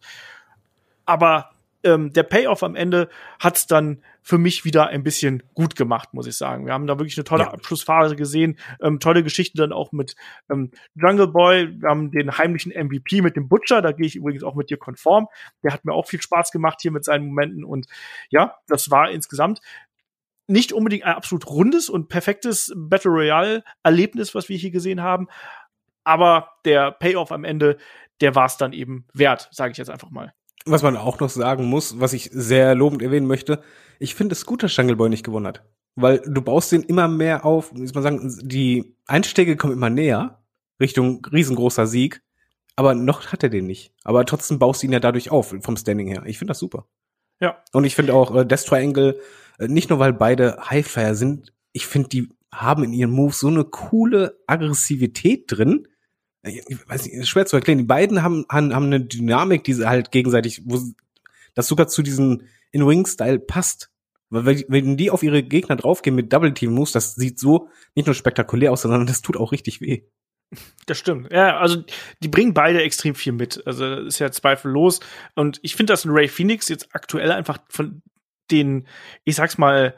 Aber 1.05 1.51
ähm, 1.85 2.13
der 2.13 2.23
Payoff 2.23 2.63
am 2.63 2.75
Ende 2.75 3.09
hat's 3.39 3.67
dann 3.67 4.03
für 4.23 4.39
mich 4.39 4.65
wieder 4.65 4.87
ein 4.87 5.03
bisschen 5.03 5.43
gut 5.53 5.77
gemacht, 5.77 6.15
muss 6.15 6.27
ich 6.27 6.37
sagen. 6.37 6.65
Wir 6.65 6.73
haben 6.73 6.87
da 6.87 6.99
wirklich 6.99 7.19
eine 7.19 7.25
tolle 7.25 7.45
ja. 7.45 7.51
Abschlussphase 7.53 8.17
gesehen, 8.17 8.59
ähm, 8.81 8.99
tolle 8.99 9.23
Geschichten 9.23 9.59
dann 9.59 9.73
auch 9.73 9.93
mit 9.93 10.17
ähm, 10.51 10.71
Jungle 10.95 11.29
Boy. 11.29 11.81
Wir 11.81 11.91
haben 11.91 12.11
den 12.11 12.37
heimlichen 12.39 12.73
MVP 12.73 13.21
mit 13.21 13.37
dem 13.37 13.49
Butcher, 13.49 13.83
da 13.83 13.93
gehe 13.93 14.07
ich 14.07 14.17
übrigens 14.17 14.43
auch 14.43 14.55
mit 14.55 14.71
dir 14.71 14.79
konform. 14.79 15.29
Der 15.63 15.73
hat 15.73 15.85
mir 15.85 15.93
auch 15.93 16.07
viel 16.07 16.23
Spaß 16.23 16.51
gemacht 16.51 16.79
hier 16.81 16.91
mit 16.91 17.05
seinen 17.05 17.27
Momenten 17.27 17.65
und 17.65 17.87
ja, 18.31 18.57
das 18.67 18.91
war 18.91 19.11
insgesamt 19.11 19.61
nicht 20.47 20.73
unbedingt 20.73 21.05
ein 21.05 21.15
absolut 21.15 21.47
rundes 21.47 21.89
und 21.89 22.09
perfektes 22.09 22.73
Battle 22.77 23.11
Royale 23.11 23.65
Erlebnis, 23.83 24.35
was 24.35 24.49
wir 24.49 24.57
hier 24.57 24.71
gesehen 24.71 25.03
haben, 25.03 25.29
aber 26.05 26.51
der 26.65 26.93
Payoff 26.93 27.33
am 27.33 27.45
Ende, 27.45 27.79
der 28.21 28.35
war 28.35 28.47
es 28.47 28.57
dann 28.57 28.73
eben 28.73 29.07
wert, 29.13 29.49
sage 29.51 29.73
ich 29.73 29.79
jetzt 29.79 29.91
einfach 29.91 30.11
mal. 30.11 30.33
Was 30.67 30.83
man 30.83 30.97
auch 30.97 31.21
noch 31.21 31.29
sagen 31.29 31.65
muss, 31.65 32.01
was 32.01 32.13
ich 32.13 32.31
sehr 32.33 32.75
lobend 32.75 33.03
erwähnen 33.03 33.27
möchte, 33.27 33.63
ich 33.99 34.15
finde 34.15 34.33
es 34.33 34.47
gut, 34.47 34.63
dass 34.63 34.77
Jungle 34.77 34.97
Boy 34.97 35.09
nicht 35.09 35.25
gewonnen 35.25 35.47
hat. 35.47 35.63
Weil 35.97 36.23
du 36.27 36.43
baust 36.43 36.73
den 36.73 36.83
immer 36.83 37.07
mehr 37.07 37.45
auf, 37.45 37.73
muss 37.73 37.95
man 37.95 38.03
sagen, 38.03 38.39
die 38.43 38.97
Einstege 39.07 39.57
kommen 39.57 39.75
immer 39.75 39.91
näher, 39.91 40.43
Richtung 40.81 41.25
riesengroßer 41.27 41.87
Sieg, 41.87 42.23
aber 42.77 42.95
noch 42.95 43.33
hat 43.33 43.43
er 43.43 43.49
den 43.49 43.67
nicht. 43.67 43.93
Aber 44.03 44.25
trotzdem 44.25 44.59
baust 44.59 44.83
du 44.83 44.87
ihn 44.87 44.93
ja 44.93 45.01
dadurch 45.01 45.31
auf, 45.31 45.55
vom 45.61 45.77
Standing 45.77 46.09
her. 46.09 46.25
Ich 46.27 46.39
finde 46.39 46.51
das 46.51 46.59
super. 46.59 46.87
Ja. 47.41 47.63
Und 47.73 47.85
ich 47.85 47.95
finde 47.95 48.15
auch 48.15 48.35
äh, 48.35 48.45
Death 48.45 48.67
Triangle, 48.67 49.21
äh, 49.59 49.69
nicht 49.69 49.91
nur 49.91 49.99
weil 49.99 50.13
beide 50.13 50.59
Highflyer 50.71 51.15
sind, 51.15 51.53
ich 51.73 51.87
finde, 51.87 52.09
die 52.09 52.29
haben 52.53 52.85
in 52.85 52.93
ihren 52.93 53.11
Moves 53.11 53.41
so 53.41 53.49
eine 53.49 53.65
coole 53.65 54.41
Aggressivität 54.47 55.45
drin, 55.49 55.89
ich 56.45 56.89
weiß 56.89 57.05
nicht, 57.05 57.15
ist 57.15 57.29
schwer 57.29 57.47
zu 57.47 57.57
erklären. 57.57 57.79
Die 57.79 57.85
beiden 57.85 58.23
haben, 58.23 58.45
haben, 58.51 58.75
haben 58.75 58.87
eine 58.87 59.01
Dynamik, 59.01 59.65
die 59.65 59.75
halt 59.87 60.11
gegenseitig, 60.11 60.63
wo 60.65 60.79
das 61.55 61.69
sogar 61.69 61.89
zu 61.89 62.03
diesem 62.03 62.43
In-Wing-Style 62.73 63.39
passt. 63.39 63.91
Weil 64.31 64.65
wenn 64.69 64.97
die 64.97 65.11
auf 65.11 65.23
ihre 65.23 65.43
Gegner 65.43 65.77
draufgehen 65.77 66.17
mit 66.17 66.33
Double-Team-Moves, 66.33 66.93
das 66.93 67.15
sieht 67.15 67.39
so 67.39 67.69
nicht 67.95 68.07
nur 68.07 68.15
spektakulär 68.15 68.73
aus, 68.73 68.83
sondern 68.83 69.07
das 69.07 69.23
tut 69.23 69.37
auch 69.37 69.53
richtig 69.53 69.81
weh. 69.81 70.03
Das 70.87 70.99
stimmt. 70.99 71.33
Ja, 71.33 71.59
also 71.59 71.83
die 72.21 72.29
bringen 72.29 72.55
beide 72.55 72.83
extrem 72.83 73.15
viel 73.15 73.33
mit. 73.33 73.67
Also 73.67 73.97
ist 73.97 74.19
ja 74.19 74.31
zweifellos. 74.31 75.01
Und 75.35 75.61
ich 75.63 75.77
finde, 75.77 75.93
dass 75.93 76.05
ein 76.05 76.11
Ray 76.11 76.29
Phoenix 76.29 76.69
jetzt 76.69 76.89
aktuell 76.93 77.33
einfach 77.33 77.59
von 77.69 78.03
den, 78.51 78.87
ich 79.25 79.37
sag's 79.37 79.59
mal, 79.59 79.95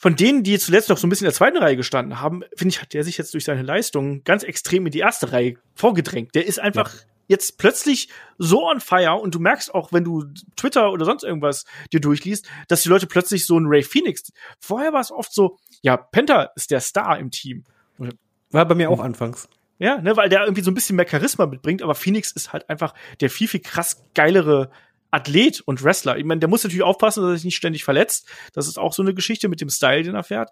von 0.00 0.16
denen, 0.16 0.42
die 0.42 0.58
zuletzt 0.58 0.88
noch 0.88 0.96
so 0.96 1.06
ein 1.06 1.10
bisschen 1.10 1.26
in 1.26 1.30
der 1.30 1.36
zweiten 1.36 1.58
Reihe 1.58 1.76
gestanden 1.76 2.20
haben, 2.20 2.42
finde 2.56 2.74
ich, 2.74 2.80
hat 2.80 2.94
der 2.94 3.04
sich 3.04 3.18
jetzt 3.18 3.34
durch 3.34 3.44
seine 3.44 3.60
Leistung 3.60 4.24
ganz 4.24 4.42
extrem 4.42 4.86
in 4.86 4.92
die 4.92 5.00
erste 5.00 5.30
Reihe 5.30 5.56
vorgedrängt. 5.74 6.34
Der 6.34 6.46
ist 6.46 6.58
einfach 6.58 6.94
ja. 6.94 7.00
jetzt 7.28 7.58
plötzlich 7.58 8.08
so 8.38 8.66
on 8.66 8.80
fire 8.80 9.16
und 9.16 9.34
du 9.34 9.40
merkst 9.40 9.74
auch, 9.74 9.92
wenn 9.92 10.02
du 10.02 10.24
Twitter 10.56 10.90
oder 10.90 11.04
sonst 11.04 11.22
irgendwas 11.22 11.66
dir 11.92 12.00
durchliest, 12.00 12.48
dass 12.68 12.82
die 12.82 12.88
Leute 12.88 13.06
plötzlich 13.06 13.44
so 13.44 13.58
ein 13.58 13.66
Ray 13.66 13.82
Phoenix. 13.82 14.32
Vorher 14.58 14.94
war 14.94 15.02
es 15.02 15.12
oft 15.12 15.34
so, 15.34 15.58
ja, 15.82 15.98
Penta 15.98 16.50
ist 16.56 16.70
der 16.70 16.80
Star 16.80 17.18
im 17.18 17.30
Team. 17.30 17.64
War 18.52 18.64
bei 18.64 18.74
mir 18.74 18.88
auch 18.88 19.00
anfangs. 19.00 19.50
Ja, 19.78 20.00
ne, 20.00 20.16
weil 20.16 20.30
der 20.30 20.44
irgendwie 20.44 20.62
so 20.62 20.70
ein 20.70 20.74
bisschen 20.74 20.96
mehr 20.96 21.08
Charisma 21.08 21.44
mitbringt, 21.44 21.82
aber 21.82 21.94
Phoenix 21.94 22.32
ist 22.32 22.54
halt 22.54 22.70
einfach 22.70 22.94
der 23.20 23.28
viel, 23.28 23.48
viel 23.48 23.60
krass 23.60 24.02
geilere 24.14 24.70
Athlet 25.10 25.60
und 25.60 25.82
Wrestler. 25.82 26.18
Ich 26.18 26.24
meine, 26.24 26.40
der 26.40 26.48
muss 26.48 26.62
natürlich 26.62 26.82
aufpassen, 26.82 27.22
dass 27.22 27.30
er 27.30 27.36
sich 27.36 27.44
nicht 27.44 27.56
ständig 27.56 27.84
verletzt. 27.84 28.28
Das 28.52 28.68
ist 28.68 28.78
auch 28.78 28.92
so 28.92 29.02
eine 29.02 29.14
Geschichte 29.14 29.48
mit 29.48 29.60
dem 29.60 29.70
Style, 29.70 30.02
den 30.02 30.14
er 30.14 30.24
fährt. 30.24 30.50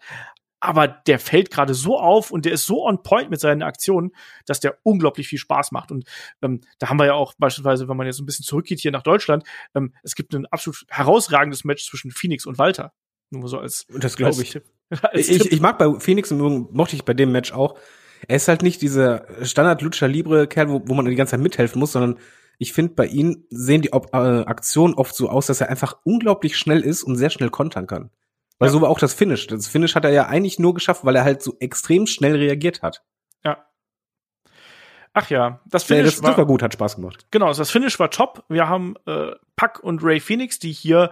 Aber 0.61 0.89
der 0.89 1.21
fällt 1.21 1.53
gerade 1.53 1.73
so 1.73 1.99
auf 1.99 2.33
und 2.33 2.45
der 2.45 2.53
ist 2.53 2.67
so 2.67 2.85
on 2.85 3.03
point 3.05 3.31
mit 3.31 3.39
seinen 3.39 3.63
Aktionen, 3.63 4.11
dass 4.45 4.59
der 4.59 4.79
unglaublich 4.83 5.29
viel 5.29 5.39
Spaß 5.39 5.71
macht. 5.71 5.93
Und 5.93 6.05
ähm, 6.43 6.63
da 6.81 6.89
haben 6.89 6.99
wir 6.99 7.07
ja 7.07 7.15
auch 7.15 7.35
beispielsweise, 7.39 7.89
wenn 7.89 7.97
man 7.97 8.07
jetzt 8.09 8.19
ein 8.19 8.27
bisschen 8.27 8.45
zurückgeht 8.45 8.81
hier 8.81 8.91
nach 8.91 9.05
Deutschland, 9.05 9.45
ähm, 9.75 9.95
es 10.03 10.17
gibt 10.17 10.35
ein 10.35 10.47
absolut 10.47 10.85
herausragendes 10.89 11.65
Match 11.65 11.87
zwischen 11.87 12.11
Phoenix 12.11 12.45
und 12.45 12.59
Walter. 12.59 12.93
Nur 13.31 13.49
so 13.49 13.59
als. 13.59 13.87
Das 13.89 14.17
glaube 14.17 14.43
ich. 14.43 14.61
ich, 15.13 15.53
ich 15.53 15.61
mag 15.61 15.79
bei 15.79 16.01
Phoenix, 16.01 16.31
mochte 16.33 16.97
ich 16.97 17.05
bei 17.05 17.15
dem 17.15 17.31
Match 17.31 17.53
auch. 17.53 17.79
Er 18.27 18.37
ist 18.37 18.49
halt 18.49 18.63
nicht 18.63 18.83
dieser 18.83 19.27
Standard-Lutscher 19.45 20.09
Libre 20.09 20.49
Kerl, 20.49 20.71
wo, 20.71 20.83
wo 20.87 20.95
man 20.95 21.05
die 21.05 21.15
ganze 21.15 21.33
Zeit 21.33 21.41
mithelfen 21.41 21.79
muss, 21.79 21.93
sondern 21.93 22.19
ich 22.59 22.73
finde, 22.73 22.95
bei 22.95 23.07
ihm 23.07 23.47
sehen 23.51 23.83
die 23.83 23.93
Ob 23.93 24.13
äh, 24.13 24.17
Aktionen 24.17 24.95
oft 24.95 25.15
so 25.15 25.29
aus, 25.29 25.47
dass 25.47 25.61
er 25.61 25.69
einfach 25.69 25.99
unglaublich 26.05 26.57
schnell 26.57 26.81
ist 26.81 27.05
und 27.05 27.17
sehr 27.17 27.31
schnell 27.31 27.51
kontern 27.51 27.87
kann. 27.87 28.11
Weil 28.59 28.69
ja. 28.69 28.73
so 28.73 28.81
war 28.81 28.91
auch 28.91 28.99
das 28.99 29.15
Finish. 29.15 29.47
Das 29.47 29.69
Finish 29.69 29.95
hat 29.95 30.05
er 30.05 30.11
ja 30.11 30.27
eigentlich 30.27 30.59
nur 30.59 30.75
geschafft, 30.75 31.05
weil 31.05 31.15
er 31.15 31.25
halt 31.25 31.43
so 31.43 31.57
extrem 31.61 32.07
schnell 32.07 32.35
reagiert 32.35 32.83
hat. 32.83 33.05
Ja. 33.45 33.65
Ach 35.13 35.31
ja, 35.31 35.61
das 35.67 35.85
Finish 35.85 36.01
ja, 36.01 36.11
das, 36.11 36.23
war, 36.23 36.31
das 36.31 36.39
war 36.39 36.47
gut, 36.47 36.63
hat 36.63 36.73
Spaß 36.73 36.97
gemacht. 36.97 37.27
Genau, 37.31 37.53
das 37.53 37.71
Finish 37.71 37.99
war 38.01 38.11
top. 38.11 38.45
Wir 38.49 38.69
haben 38.69 38.97
äh, 39.07 39.33
Puck 39.55 39.81
und 39.81 40.03
Ray 40.03 40.19
Phoenix, 40.19 40.59
die 40.59 40.73
hier 40.73 41.11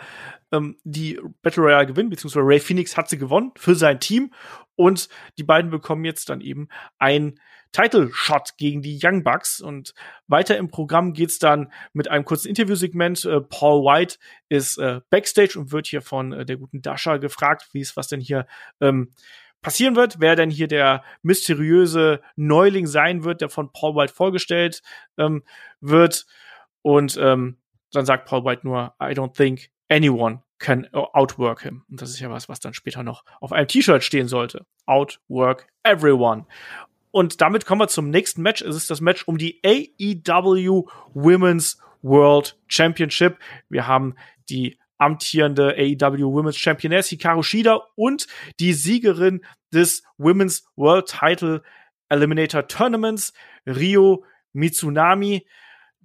ähm, 0.51 0.77
die 0.83 1.21
Battle 1.43 1.63
Royale 1.63 1.87
gewinnen, 1.87 2.11
beziehungsweise 2.11 2.45
Ray 2.45 2.59
Phoenix 2.59 2.97
hat 2.97 3.09
sie 3.09 3.19
gewonnen 3.19 3.53
für 3.57 3.77
sein 3.77 4.01
Team 4.01 4.33
und 4.75 5.09
die 5.39 5.45
beiden 5.45 5.71
bekommen 5.71 6.05
jetzt 6.05 6.29
dann 6.29 6.41
eben 6.41 6.69
ein 6.99 7.39
Title 7.77 8.11
Shot 8.11 8.57
gegen 8.57 8.81
die 8.81 8.99
Young 9.03 9.23
Bucks. 9.23 9.61
Und 9.61 9.93
weiter 10.29 10.57
im 10.57 10.69
Programm 10.69 11.13
geht's 11.13 11.39
dann 11.39 11.71
mit 11.93 12.09
einem 12.09 12.25
kurzen 12.25 12.49
Interviewsegment. 12.49 13.27
Äh, 13.27 13.43
Paul 13.43 13.85
White 13.85 14.17
ist 14.49 14.79
äh, 14.79 15.01
backstage 15.11 15.59
und 15.59 15.73
wird 15.73 15.87
hier 15.87 16.01
von 16.01 16.33
äh, 16.33 16.47
der 16.47 16.57
guten 16.57 16.81
Dasha 16.81 17.19
gefragt, 17.19 17.69
wie 17.73 17.83
es 17.83 17.95
was 17.95 18.09
denn 18.09 18.21
hier 18.21 18.47
ähm, 18.81 19.13
passieren 19.61 19.95
wird, 19.95 20.21
wer 20.21 20.37
denn 20.37 20.49
hier 20.49 20.69
der 20.69 21.05
mysteriöse 21.23 22.23
Neuling 22.35 22.87
sein 22.87 23.25
wird, 23.25 23.43
der 23.43 23.51
von 23.51 23.71
Paul 23.73 23.95
White 23.95 24.15
vorgestellt 24.15 24.81
ähm, 25.19 25.43
wird. 25.81 26.25
Und 26.81 27.19
ähm, 27.21 27.59
dann 27.93 28.07
sagt 28.07 28.27
Paul 28.27 28.45
White 28.45 28.67
nur, 28.67 28.95
I 29.03 29.13
don't 29.13 29.37
think 29.37 29.69
anyone 29.91 30.43
can 30.59 30.87
outwork 30.95 31.61
him. 31.61 31.85
Und 31.91 32.01
das 32.01 32.09
ist 32.09 32.21
ja 32.21 32.31
was, 32.31 32.49
was 32.49 32.61
dann 32.61 32.73
später 32.73 33.03
noch 33.03 33.23
auf 33.41 33.53
einem 33.53 33.69
T-Shirt 33.69 34.03
stehen 34.03 34.29
sollte. 34.29 34.65
Outwork 34.87 35.67
everyone. 35.83 36.47
Und 37.17 37.41
damit 37.41 37.65
kommen 37.65 37.81
wir 37.81 37.89
zum 37.89 38.11
nächsten 38.11 38.43
Match. 38.43 38.61
Es 38.61 38.77
ist 38.77 38.91
das 38.91 39.01
Match 39.01 39.27
um 39.27 39.39
die 39.39 39.59
AEW 39.65 40.85
Women's 41.15 41.81
World 42.03 42.59
Championship. 42.69 43.39
Wir 43.71 43.87
haben 43.87 44.17
die 44.51 44.77
amtierende 44.99 45.75
AEW 45.79 46.31
Women's 46.35 46.59
Championess 46.59 47.09
Hikaru 47.09 47.43
Shida 47.43 47.81
und 47.95 48.27
die 48.61 48.75
Siegerin 48.75 49.41
des 49.73 50.03
Women's 50.19 50.67
World 50.77 51.07
Title 51.07 51.63
Eliminator 52.11 52.69
Tournaments 52.69 53.33
Rio 53.67 54.23
Mitsunami 54.53 55.47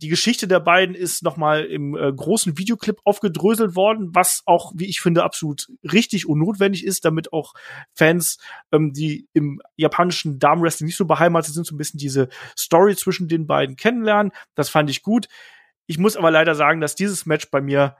die 0.02 0.10
Geschichte 0.10 0.48
der 0.48 0.60
beiden 0.60 0.96
ist 0.96 1.22
nochmal 1.22 1.66
im 1.66 1.96
äh, 1.96 2.12
großen 2.12 2.58
Videoclip 2.58 3.00
aufgedröselt 3.04 3.76
worden, 3.76 4.16
was 4.16 4.42
auch, 4.46 4.74
wie 4.76 4.88
ich 4.88 5.00
finde, 5.00 5.24
absolut 5.24 5.68
richtig 5.84 6.28
und 6.28 6.40
notwendig 6.40 6.86
ist, 6.86 7.06
damit 7.06 7.32
auch 7.34 7.54
Fans, 7.94 8.38
ähm, 8.72 8.94
die 8.94 9.28
im 9.34 9.62
japanischen 9.76 10.40
Damenwrestling 10.40 10.88
nicht 10.88 10.98
so 10.98 11.06
beheimatet 11.06 11.54
sind, 11.54 11.68
so 11.68 11.76
ein 11.76 11.78
bisschen 11.78 12.00
diese 12.00 12.30
Story 12.58 12.96
zwischen 12.96 13.28
den 13.28 13.46
beiden 13.46 13.76
kennenlernen. 13.76 14.32
Das 14.56 14.70
fand 14.70 14.90
ich 14.90 15.04
gut. 15.04 15.28
Ich 15.86 16.00
muss 16.00 16.18
aber 16.18 16.32
leider 16.32 16.56
sagen, 16.56 16.82
dass 16.82 16.96
dieses 16.96 17.26
Match 17.28 17.52
bei 17.52 17.62
mir 17.62 17.96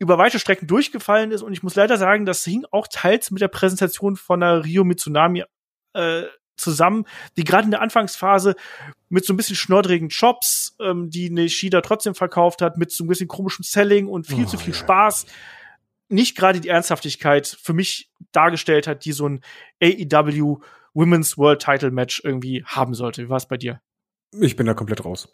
über 0.00 0.18
weite 0.18 0.40
Strecken 0.40 0.66
durchgefallen 0.66 1.30
ist 1.30 1.42
und 1.42 1.52
ich 1.52 1.62
muss 1.62 1.76
leider 1.76 1.96
sagen, 1.98 2.26
das 2.26 2.42
hing 2.42 2.64
auch 2.72 2.88
teils 2.88 3.30
mit 3.30 3.40
der 3.40 3.48
Präsentation 3.48 4.16
von 4.16 4.40
der 4.40 4.64
Rio 4.64 4.82
Mitsunami 4.82 5.44
äh, 5.94 6.24
zusammen, 6.62 7.04
die 7.36 7.44
gerade 7.44 7.64
in 7.66 7.70
der 7.70 7.82
Anfangsphase 7.82 8.54
mit 9.08 9.26
so 9.26 9.34
ein 9.34 9.36
bisschen 9.36 9.56
schnoddrigen 9.56 10.08
Chops, 10.08 10.76
ähm, 10.80 11.10
die 11.10 11.28
Nishida 11.30 11.82
trotzdem 11.82 12.14
verkauft 12.14 12.62
hat, 12.62 12.78
mit 12.78 12.92
so 12.92 13.04
ein 13.04 13.08
bisschen 13.08 13.28
komischem 13.28 13.62
Selling 13.62 14.06
und 14.06 14.26
viel 14.26 14.44
oh, 14.44 14.48
zu 14.48 14.56
viel 14.56 14.72
ja. 14.72 14.78
Spaß, 14.78 15.26
nicht 16.08 16.36
gerade 16.36 16.60
die 16.60 16.68
Ernsthaftigkeit 16.68 17.46
für 17.60 17.72
mich 17.72 18.10
dargestellt 18.32 18.86
hat, 18.86 19.04
die 19.04 19.12
so 19.12 19.28
ein 19.28 19.40
AEW 19.82 20.58
Women's 20.94 21.38
World 21.38 21.62
Title 21.62 21.90
Match 21.90 22.20
irgendwie 22.22 22.64
haben 22.66 22.94
sollte. 22.94 23.24
Wie 23.24 23.28
war 23.28 23.38
es 23.38 23.46
bei 23.46 23.56
dir? 23.56 23.80
Ich 24.38 24.56
bin 24.56 24.66
da 24.66 24.74
komplett 24.74 25.04
raus. 25.04 25.28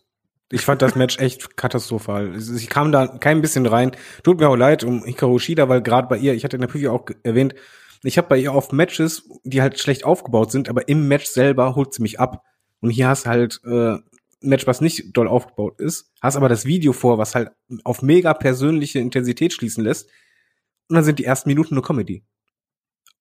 Ich 0.50 0.62
fand 0.62 0.80
das 0.80 0.94
Match 0.94 1.18
echt 1.18 1.56
katastrophal. 1.56 2.34
Ich 2.36 2.68
kam 2.70 2.90
da 2.90 3.06
kein 3.06 3.42
bisschen 3.42 3.66
rein. 3.66 3.92
Tut 4.22 4.40
mir 4.40 4.48
auch 4.48 4.56
leid 4.56 4.82
um 4.82 5.04
Hikaru 5.04 5.38
Shida, 5.38 5.68
weil 5.68 5.82
gerade 5.82 6.08
bei 6.08 6.16
ihr, 6.16 6.32
ich 6.32 6.44
hatte 6.44 6.56
in 6.56 6.62
der 6.62 6.68
Preview 6.68 6.90
auch 6.90 7.06
erwähnt, 7.22 7.54
ich 8.02 8.18
habe 8.18 8.28
bei 8.28 8.38
ihr 8.38 8.54
oft 8.54 8.72
Matches, 8.72 9.28
die 9.44 9.60
halt 9.60 9.78
schlecht 9.78 10.04
aufgebaut 10.04 10.52
sind, 10.52 10.68
aber 10.68 10.88
im 10.88 11.08
Match 11.08 11.26
selber 11.26 11.74
holt 11.74 11.94
sie 11.94 12.02
mich 12.02 12.20
ab. 12.20 12.44
Und 12.80 12.90
hier 12.90 13.08
hast 13.08 13.26
halt 13.26 13.60
äh, 13.64 13.94
ein 13.94 14.02
Match, 14.40 14.66
was 14.66 14.80
nicht 14.80 15.16
doll 15.16 15.26
aufgebaut 15.26 15.80
ist, 15.80 16.12
hast 16.20 16.36
aber 16.36 16.48
das 16.48 16.64
Video 16.64 16.92
vor, 16.92 17.18
was 17.18 17.34
halt 17.34 17.50
auf 17.84 18.02
mega 18.02 18.34
persönliche 18.34 19.00
Intensität 19.00 19.52
schließen 19.52 19.82
lässt. 19.82 20.08
Und 20.88 20.94
dann 20.94 21.04
sind 21.04 21.18
die 21.18 21.24
ersten 21.24 21.48
Minuten 21.48 21.74
nur 21.74 21.84
Comedy. 21.84 22.24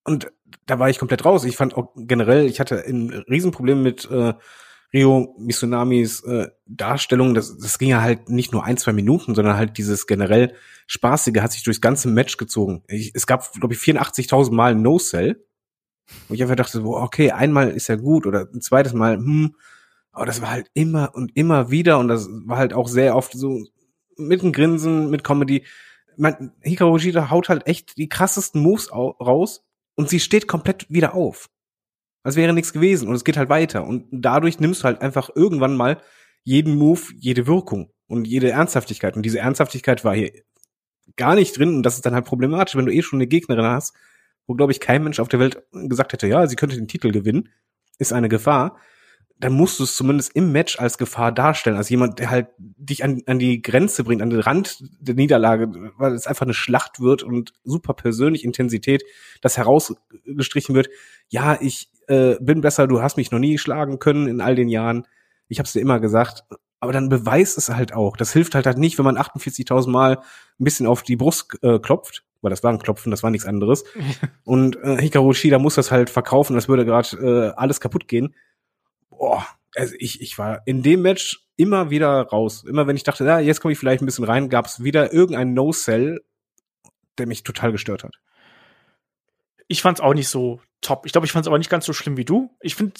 Und 0.04 0.32
da 0.64 0.78
war 0.78 0.88
ich 0.88 0.98
komplett 0.98 1.24
raus. 1.24 1.44
Ich 1.44 1.56
fand 1.56 1.74
auch 1.74 1.92
generell, 1.96 2.46
ich 2.46 2.60
hatte 2.60 2.84
ein 2.86 3.10
Riesenproblem 3.10 3.82
mit 3.82 4.08
äh, 4.10 4.32
Rio 4.92 5.34
Misunamis 5.38 6.22
äh, 6.22 6.48
Darstellung, 6.66 7.34
das, 7.34 7.58
das 7.58 7.78
ging 7.78 7.90
ja 7.90 8.00
halt 8.00 8.30
nicht 8.30 8.52
nur 8.52 8.64
ein, 8.64 8.78
zwei 8.78 8.92
Minuten, 8.92 9.34
sondern 9.34 9.56
halt 9.56 9.76
dieses 9.76 10.06
generell 10.06 10.54
Spaßige 10.88 11.40
hat 11.40 11.52
sich 11.52 11.62
durchs 11.62 11.82
ganze 11.82 12.08
Match 12.08 12.38
gezogen. 12.38 12.82
Ich, 12.88 13.12
es 13.14 13.26
gab, 13.26 13.52
glaube 13.52 13.74
ich, 13.74 13.80
84.000 13.80 14.52
Mal 14.52 14.74
No-Cell. 14.74 15.44
Und 16.28 16.34
ich 16.34 16.42
einfach 16.42 16.56
dachte 16.56 16.78
so, 16.78 16.96
okay, 16.96 17.30
einmal 17.30 17.70
ist 17.70 17.88
ja 17.88 17.96
gut 17.96 18.26
oder 18.26 18.48
ein 18.52 18.62
zweites 18.62 18.94
Mal, 18.94 19.16
hm. 19.16 19.54
Aber 20.10 20.24
das 20.24 20.40
war 20.40 20.50
halt 20.50 20.70
immer 20.72 21.14
und 21.14 21.36
immer 21.36 21.70
wieder 21.70 21.98
und 21.98 22.08
das 22.08 22.28
war 22.30 22.56
halt 22.56 22.72
auch 22.72 22.88
sehr 22.88 23.14
oft 23.14 23.32
so 23.34 23.62
mit 24.16 24.40
einem 24.40 24.52
Grinsen, 24.52 25.10
mit 25.10 25.22
Comedy. 25.22 25.64
Man, 26.16 26.52
Hikaru 26.62 26.98
Shida 26.98 27.30
haut 27.30 27.50
halt 27.50 27.66
echt 27.66 27.98
die 27.98 28.08
krassesten 28.08 28.62
Moves 28.62 28.90
raus 28.90 29.66
und 29.94 30.08
sie 30.08 30.18
steht 30.18 30.48
komplett 30.48 30.86
wieder 30.90 31.14
auf. 31.14 31.50
Als 32.22 32.34
wäre 32.34 32.54
nichts 32.54 32.72
gewesen 32.72 33.08
und 33.08 33.14
es 33.14 33.24
geht 33.24 33.36
halt 33.36 33.50
weiter. 33.50 33.84
Und 33.86 34.06
dadurch 34.10 34.58
nimmst 34.58 34.80
du 34.80 34.84
halt 34.84 35.02
einfach 35.02 35.28
irgendwann 35.34 35.76
mal 35.76 36.00
jeden 36.42 36.76
Move, 36.76 37.02
jede 37.14 37.46
Wirkung 37.46 37.92
und 38.06 38.26
jede 38.26 38.50
Ernsthaftigkeit. 38.50 39.16
Und 39.16 39.22
diese 39.22 39.38
Ernsthaftigkeit 39.38 40.02
war 40.02 40.14
hier 40.14 40.32
gar 41.18 41.34
nicht 41.34 41.58
drin 41.58 41.76
und 41.76 41.82
das 41.82 41.96
ist 41.96 42.06
dann 42.06 42.14
halt 42.14 42.24
problematisch, 42.24 42.76
wenn 42.76 42.86
du 42.86 42.92
eh 42.92 43.02
schon 43.02 43.18
eine 43.18 43.26
Gegnerin 43.26 43.66
hast, 43.66 43.94
wo, 44.46 44.54
glaube 44.54 44.72
ich, 44.72 44.80
kein 44.80 45.04
Mensch 45.04 45.20
auf 45.20 45.28
der 45.28 45.40
Welt 45.40 45.62
gesagt 45.72 46.14
hätte, 46.14 46.26
ja, 46.26 46.46
sie 46.46 46.56
könnte 46.56 46.76
den 46.76 46.88
Titel 46.88 47.12
gewinnen, 47.12 47.50
ist 47.98 48.14
eine 48.14 48.30
Gefahr 48.30 48.78
dann 49.40 49.52
musst 49.52 49.78
du 49.78 49.84
es 49.84 49.94
zumindest 49.94 50.34
im 50.34 50.50
Match 50.50 50.78
als 50.78 50.98
Gefahr 50.98 51.30
darstellen, 51.30 51.76
als 51.76 51.88
jemand, 51.90 52.18
der 52.18 52.30
halt 52.30 52.48
dich 52.58 53.04
an, 53.04 53.22
an 53.26 53.38
die 53.38 53.62
Grenze 53.62 54.02
bringt, 54.02 54.20
an 54.20 54.30
den 54.30 54.40
Rand 54.40 54.82
der 55.00 55.14
Niederlage, 55.14 55.92
weil 55.96 56.12
es 56.12 56.26
einfach 56.26 56.42
eine 56.42 56.54
Schlacht 56.54 57.00
wird 57.00 57.22
und 57.22 57.52
super 57.62 57.94
persönlich 57.94 58.44
Intensität, 58.44 59.04
das 59.40 59.56
herausgestrichen 59.56 60.74
wird. 60.74 60.88
Ja, 61.28 61.56
ich 61.60 61.88
äh, 62.08 62.34
bin 62.40 62.62
besser, 62.62 62.88
du 62.88 63.00
hast 63.00 63.16
mich 63.16 63.30
noch 63.30 63.38
nie 63.38 63.58
schlagen 63.58 64.00
können 64.00 64.26
in 64.26 64.40
all 64.40 64.56
den 64.56 64.68
Jahren. 64.68 65.06
Ich 65.46 65.60
habe 65.60 65.66
es 65.66 65.72
dir 65.72 65.80
immer 65.80 66.00
gesagt, 66.00 66.42
aber 66.80 66.92
dann 66.92 67.08
beweist 67.08 67.58
es 67.58 67.68
halt 67.68 67.92
auch. 67.92 68.16
Das 68.16 68.32
hilft 68.32 68.54
halt 68.54 68.66
halt 68.66 68.78
nicht, 68.78 68.98
wenn 68.98 69.04
man 69.04 69.18
48.000 69.18 69.90
Mal 69.90 70.18
ein 70.18 70.64
bisschen 70.64 70.86
auf 70.86 71.02
die 71.02 71.16
Brust 71.16 71.58
äh, 71.62 71.78
klopft, 71.78 72.24
weil 72.40 72.50
das 72.50 72.62
war 72.62 72.72
ein 72.72 72.78
Klopfen, 72.78 73.10
das 73.10 73.22
war 73.22 73.30
nichts 73.30 73.46
anderes. 73.46 73.84
und 74.44 74.76
äh, 74.82 75.00
Hikaru 75.00 75.32
Shida 75.32 75.58
muss 75.58 75.74
das 75.74 75.90
halt 75.90 76.10
verkaufen, 76.10 76.54
das 76.54 76.68
würde 76.68 76.84
gerade 76.84 77.16
äh, 77.16 77.52
alles 77.56 77.80
kaputt 77.80 78.08
gehen 78.08 78.34
boah, 79.18 79.46
also 79.74 79.94
ich, 79.98 80.20
ich 80.22 80.38
war 80.38 80.62
in 80.64 80.82
dem 80.82 81.02
Match 81.02 81.46
immer 81.56 81.90
wieder 81.90 82.22
raus. 82.22 82.64
Immer 82.66 82.86
wenn 82.86 82.96
ich 82.96 83.02
dachte, 83.02 83.24
ja, 83.24 83.40
jetzt 83.40 83.60
komme 83.60 83.72
ich 83.72 83.78
vielleicht 83.78 84.02
ein 84.02 84.06
bisschen 84.06 84.24
rein, 84.24 84.48
gab 84.48 84.66
es 84.66 84.82
wieder 84.82 85.12
irgendein 85.12 85.54
No-Cell, 85.54 86.24
der 87.18 87.26
mich 87.26 87.42
total 87.42 87.72
gestört 87.72 88.04
hat. 88.04 88.16
Ich 89.66 89.82
fand's 89.82 90.00
auch 90.00 90.14
nicht 90.14 90.28
so 90.28 90.60
top. 90.80 91.04
Ich 91.04 91.12
glaube, 91.12 91.26
ich 91.26 91.32
fand's 91.32 91.48
aber 91.48 91.58
nicht 91.58 91.70
ganz 91.70 91.84
so 91.84 91.92
schlimm 91.92 92.16
wie 92.16 92.24
du. 92.24 92.50
Ich 92.60 92.74
finde, 92.74 92.94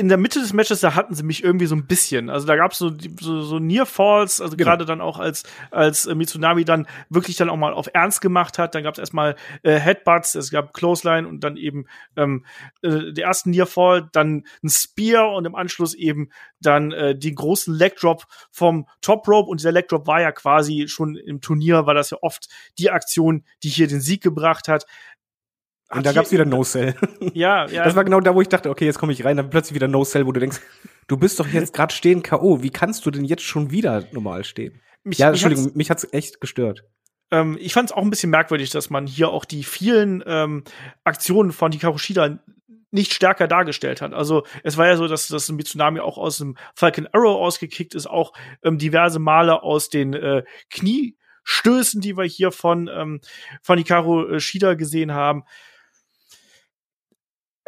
in 0.00 0.08
der 0.08 0.16
Mitte 0.16 0.40
des 0.40 0.54
Matches, 0.54 0.80
da 0.80 0.94
hatten 0.94 1.14
sie 1.14 1.22
mich 1.22 1.44
irgendwie 1.44 1.66
so 1.66 1.76
ein 1.76 1.86
bisschen. 1.86 2.30
Also 2.30 2.46
da 2.46 2.56
gab 2.56 2.74
so, 2.74 2.90
so, 3.20 3.42
so 3.42 3.58
Near 3.58 3.84
Falls, 3.84 4.40
also 4.40 4.56
genau. 4.56 4.70
gerade 4.70 4.86
dann 4.86 5.02
auch 5.02 5.18
als, 5.18 5.42
als 5.70 6.06
äh, 6.06 6.14
Mitsunami 6.14 6.64
dann 6.64 6.86
wirklich 7.10 7.36
dann 7.36 7.50
auch 7.50 7.56
mal 7.56 7.74
auf 7.74 7.90
Ernst 7.92 8.22
gemacht 8.22 8.58
hat. 8.58 8.74
Dann 8.74 8.82
gab 8.82 8.94
es 8.94 8.98
erstmal 8.98 9.36
äh, 9.62 9.78
Headbutts, 9.78 10.34
es 10.34 10.50
gab 10.50 10.72
Clothesline 10.72 11.28
und 11.28 11.44
dann 11.44 11.58
eben 11.58 11.84
ähm, 12.16 12.46
äh, 12.80 13.12
der 13.12 13.26
ersten 13.26 13.50
Near 13.50 13.66
Fall, 13.66 14.08
dann 14.12 14.44
ein 14.64 14.70
Spear 14.70 15.32
und 15.34 15.44
im 15.44 15.54
Anschluss 15.54 15.92
eben 15.92 16.30
dann 16.60 16.92
äh, 16.92 17.14
den 17.14 17.34
großen 17.34 17.74
Leg 17.74 17.96
Drop 17.96 18.24
vom 18.50 18.86
Top 19.02 19.28
Rope. 19.28 19.50
Und 19.50 19.60
dieser 19.60 19.72
Leg 19.72 19.88
Drop 19.88 20.06
war 20.06 20.22
ja 20.22 20.32
quasi 20.32 20.88
schon 20.88 21.16
im 21.16 21.42
Turnier, 21.42 21.84
war 21.84 21.94
das 21.94 22.10
ja 22.10 22.18
oft 22.22 22.48
die 22.78 22.90
Aktion, 22.90 23.44
die 23.62 23.68
hier 23.68 23.86
den 23.86 24.00
Sieg 24.00 24.22
gebracht 24.22 24.66
hat. 24.66 24.86
Und 25.90 26.06
da 26.06 26.12
gab's 26.12 26.30
wieder 26.30 26.44
No 26.44 26.62
Cell. 26.62 26.94
Ja, 27.34 27.66
ja. 27.66 27.84
Das 27.84 27.96
war 27.96 28.04
genau 28.04 28.20
da, 28.20 28.34
wo 28.34 28.40
ich 28.40 28.48
dachte, 28.48 28.70
okay, 28.70 28.86
jetzt 28.86 28.98
komme 28.98 29.12
ich 29.12 29.24
rein, 29.24 29.36
dann 29.36 29.50
plötzlich 29.50 29.74
wieder 29.74 29.88
No 29.88 30.04
Cell, 30.04 30.26
wo 30.26 30.32
du 30.32 30.40
denkst, 30.40 30.60
du 31.06 31.16
bist 31.16 31.38
doch 31.38 31.48
jetzt 31.48 31.74
gerade 31.74 31.92
stehen 31.92 32.22
K.O. 32.22 32.62
Wie 32.62 32.70
kannst 32.70 33.04
du 33.06 33.10
denn 33.10 33.24
jetzt 33.24 33.42
schon 33.42 33.70
wieder 33.70 34.04
normal 34.12 34.44
stehen? 34.44 34.80
Mich, 35.02 35.18
ja, 35.18 35.28
Entschuldigung, 35.28 35.72
mich 35.74 35.90
hat's, 35.90 36.04
mich 36.04 36.12
hat's 36.12 36.14
echt 36.14 36.40
gestört. 36.40 36.84
Ähm, 37.30 37.56
ich 37.60 37.72
fand 37.72 37.90
es 37.90 37.96
auch 37.96 38.02
ein 38.02 38.10
bisschen 38.10 38.30
merkwürdig, 38.30 38.70
dass 38.70 38.90
man 38.90 39.06
hier 39.06 39.30
auch 39.30 39.44
die 39.44 39.64
vielen 39.64 40.22
ähm, 40.26 40.64
Aktionen 41.04 41.52
von 41.52 41.72
Hikaru 41.72 41.98
Shida 41.98 42.38
nicht 42.90 43.12
stärker 43.12 43.46
dargestellt 43.46 44.00
hat. 44.02 44.12
Also 44.12 44.44
es 44.64 44.76
war 44.76 44.86
ja 44.86 44.96
so, 44.96 45.06
dass 45.06 45.28
das 45.28 45.50
Mitsunami 45.50 46.00
auch 46.00 46.18
aus 46.18 46.38
dem 46.38 46.56
Falcon 46.74 47.08
Arrow 47.12 47.40
ausgekickt 47.40 47.94
ist, 47.94 48.08
auch 48.08 48.32
ähm, 48.62 48.78
diverse 48.78 49.20
Male 49.20 49.62
aus 49.62 49.88
den 49.90 50.14
äh, 50.14 50.42
Kniestößen, 50.70 52.00
die 52.00 52.16
wir 52.16 52.24
hier 52.24 52.50
von 52.50 52.90
ähm, 52.92 53.20
von 53.62 53.78
Hikaru 53.78 54.26
äh, 54.26 54.40
Shida 54.40 54.74
gesehen 54.74 55.12
haben 55.12 55.44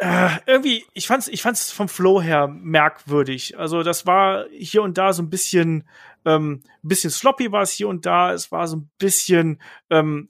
äh, 0.03 0.29
irgendwie, 0.45 0.85
ich 0.93 1.07
fand's, 1.07 1.29
ich 1.29 1.41
fand's 1.41 1.71
vom 1.71 1.87
Flow 1.87 2.21
her 2.21 2.47
merkwürdig. 2.47 3.57
Also 3.57 3.83
das 3.83 4.05
war 4.05 4.45
hier 4.51 4.83
und 4.83 4.97
da 4.97 5.13
so 5.13 5.23
ein 5.23 5.29
bisschen, 5.29 5.87
ähm, 6.25 6.61
ein 6.83 6.87
bisschen 6.87 7.09
sloppy 7.09 7.53
war 7.53 7.61
es 7.61 7.71
hier 7.71 7.87
und 7.87 8.05
da. 8.05 8.33
Es 8.33 8.51
war 8.51 8.67
so 8.67 8.77
ein 8.77 8.89
bisschen 8.97 9.61
ähm, 9.89 10.27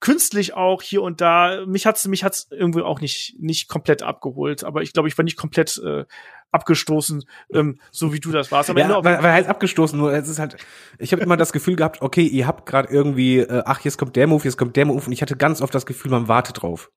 künstlich 0.00 0.54
auch 0.54 0.82
hier 0.82 1.02
und 1.02 1.20
da. 1.20 1.64
Mich 1.64 1.86
hat's, 1.86 2.08
mich 2.08 2.24
hat's 2.24 2.48
irgendwie 2.50 2.82
auch 2.82 3.00
nicht 3.00 3.36
nicht 3.38 3.68
komplett 3.68 4.02
abgeholt. 4.02 4.64
Aber 4.64 4.82
ich 4.82 4.92
glaube, 4.92 5.06
ich 5.06 5.16
war 5.16 5.24
nicht 5.24 5.36
komplett 5.36 5.80
äh, 5.84 6.06
abgestoßen, 6.50 7.24
ähm, 7.52 7.78
so 7.92 8.12
wie 8.12 8.20
du 8.20 8.32
das 8.32 8.50
warst. 8.50 8.68
Aber 8.68 8.80
ja, 8.80 9.04
weil, 9.04 9.22
weil 9.22 9.32
halt 9.32 9.46
abgestoßen 9.46 9.96
nur. 9.96 10.12
Es 10.12 10.28
ist 10.28 10.40
halt, 10.40 10.56
ich 10.98 11.12
habe 11.12 11.22
immer 11.22 11.36
das 11.36 11.52
Gefühl 11.52 11.76
gehabt, 11.76 12.02
okay, 12.02 12.26
ihr 12.26 12.48
habt 12.48 12.66
gerade 12.66 12.92
irgendwie, 12.92 13.38
äh, 13.38 13.62
ach, 13.64 13.80
jetzt 13.82 13.96
kommt 13.96 14.16
der 14.16 14.26
Move, 14.26 14.42
jetzt 14.42 14.56
kommt 14.56 14.74
der 14.74 14.86
Move, 14.86 15.06
und 15.06 15.12
ich 15.12 15.22
hatte 15.22 15.36
ganz 15.36 15.62
oft 15.62 15.74
das 15.74 15.86
Gefühl, 15.86 16.10
man 16.10 16.26
wartet 16.26 16.62
drauf 16.62 16.90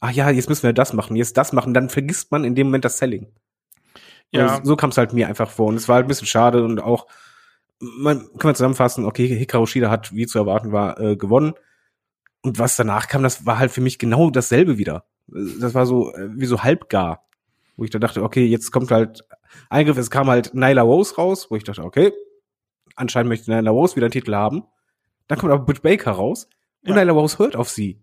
ach 0.00 0.10
ja, 0.10 0.30
jetzt 0.30 0.48
müssen 0.48 0.64
wir 0.64 0.72
das 0.72 0.92
machen, 0.92 1.16
jetzt 1.16 1.36
das 1.36 1.52
machen, 1.52 1.74
dann 1.74 1.88
vergisst 1.88 2.30
man 2.32 2.44
in 2.44 2.54
dem 2.54 2.68
Moment 2.68 2.84
das 2.84 2.98
Selling. 2.98 3.28
Ja. 4.32 4.60
so 4.64 4.76
kam 4.76 4.90
es 4.90 4.98
halt 4.98 5.12
mir 5.12 5.28
einfach 5.28 5.50
vor. 5.50 5.68
Und 5.68 5.76
es 5.76 5.88
war 5.88 5.96
halt 5.96 6.06
ein 6.06 6.08
bisschen 6.08 6.26
schade 6.26 6.64
und 6.64 6.80
auch, 6.80 7.06
man 7.78 8.20
kann 8.38 8.48
man 8.48 8.54
zusammenfassen, 8.54 9.04
okay, 9.04 9.28
Hikaru 9.28 9.66
Shida 9.66 9.90
hat, 9.90 10.14
wie 10.14 10.26
zu 10.26 10.38
erwarten 10.38 10.72
war, 10.72 10.98
äh, 11.00 11.16
gewonnen. 11.16 11.54
Und 12.42 12.58
was 12.58 12.76
danach 12.76 13.08
kam, 13.08 13.22
das 13.22 13.46
war 13.46 13.58
halt 13.58 13.70
für 13.70 13.80
mich 13.80 13.98
genau 13.98 14.30
dasselbe 14.30 14.78
wieder. 14.78 15.04
Das 15.26 15.74
war 15.74 15.86
so, 15.86 16.12
äh, 16.14 16.28
wie 16.32 16.46
so 16.46 16.62
halbgar. 16.62 17.26
Wo 17.76 17.84
ich 17.84 17.90
da 17.90 17.98
dachte, 17.98 18.22
okay, 18.22 18.46
jetzt 18.46 18.70
kommt 18.70 18.90
halt 18.90 19.24
Eingriff, 19.68 19.98
es 19.98 20.10
kam 20.10 20.28
halt 20.28 20.54
Nyla 20.54 20.82
Rose 20.82 21.16
raus, 21.16 21.50
wo 21.50 21.56
ich 21.56 21.64
dachte, 21.64 21.84
okay, 21.84 22.12
anscheinend 22.94 23.28
möchte 23.28 23.50
Nyla 23.50 23.70
Rose 23.70 23.96
wieder 23.96 24.06
einen 24.06 24.12
Titel 24.12 24.34
haben. 24.34 24.64
Dann 25.28 25.38
kommt 25.38 25.52
aber 25.52 25.64
Britt 25.64 25.82
Baker 25.82 26.12
raus 26.12 26.48
und 26.82 26.96
ja. 26.96 27.02
Nyla 27.02 27.12
Rose 27.12 27.38
hört 27.38 27.56
auf 27.56 27.68
sie. 27.68 28.00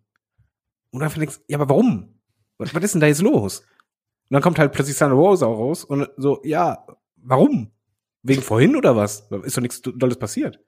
Und 0.94 1.00
dann 1.00 1.12
denkst 1.12 1.40
ja, 1.48 1.58
aber 1.58 1.70
warum? 1.70 2.20
Was, 2.60 2.74
was 2.74 2.84
ist 2.84 2.94
denn 2.94 3.02
da 3.02 3.08
jetzt 3.08 3.24
los? 3.24 3.62
Und 3.62 4.36
dann 4.36 4.44
kommt 4.44 4.60
halt 4.60 4.72
plötzlich 4.74 4.96
Sandra 4.96 5.18
Rose 5.18 5.46
auch 5.46 5.58
raus 5.58 5.84
und 5.84 6.08
so, 6.18 6.40
ja, 6.44 6.86
warum? 7.18 7.72
Wegen 8.22 8.44
vorhin 8.44 8.76
oder 8.76 8.96
was? 8.96 9.28
Ist 9.44 9.58
doch 9.58 9.62
nichts 9.62 9.82
Dolles 9.82 10.18
passiert. 10.18 10.60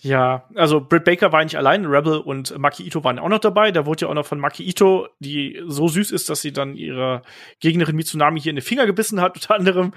Ja, 0.00 0.48
also 0.54 0.80
Britt 0.80 1.04
Baker 1.04 1.32
war 1.32 1.42
nicht 1.42 1.56
allein, 1.56 1.86
Rebel 1.86 2.18
und 2.18 2.56
Maki 2.58 2.84
Ito 2.84 3.02
waren 3.04 3.20
auch 3.20 3.28
noch 3.28 3.38
dabei. 3.38 3.70
Da 3.70 3.86
wurde 3.86 4.02
ja 4.02 4.08
auch 4.08 4.14
noch 4.14 4.26
von 4.26 4.40
Maki 4.40 4.64
Ito, 4.64 5.08
die 5.20 5.62
so 5.66 5.86
süß 5.86 6.10
ist, 6.10 6.28
dass 6.28 6.40
sie 6.40 6.52
dann 6.52 6.74
ihre 6.74 7.22
Gegnerin 7.60 7.96
Mitsunami 7.96 8.40
hier 8.40 8.50
in 8.50 8.56
den 8.56 8.62
Finger 8.62 8.86
gebissen 8.86 9.20
hat, 9.20 9.36
unter 9.36 9.54
anderem. 9.54 9.92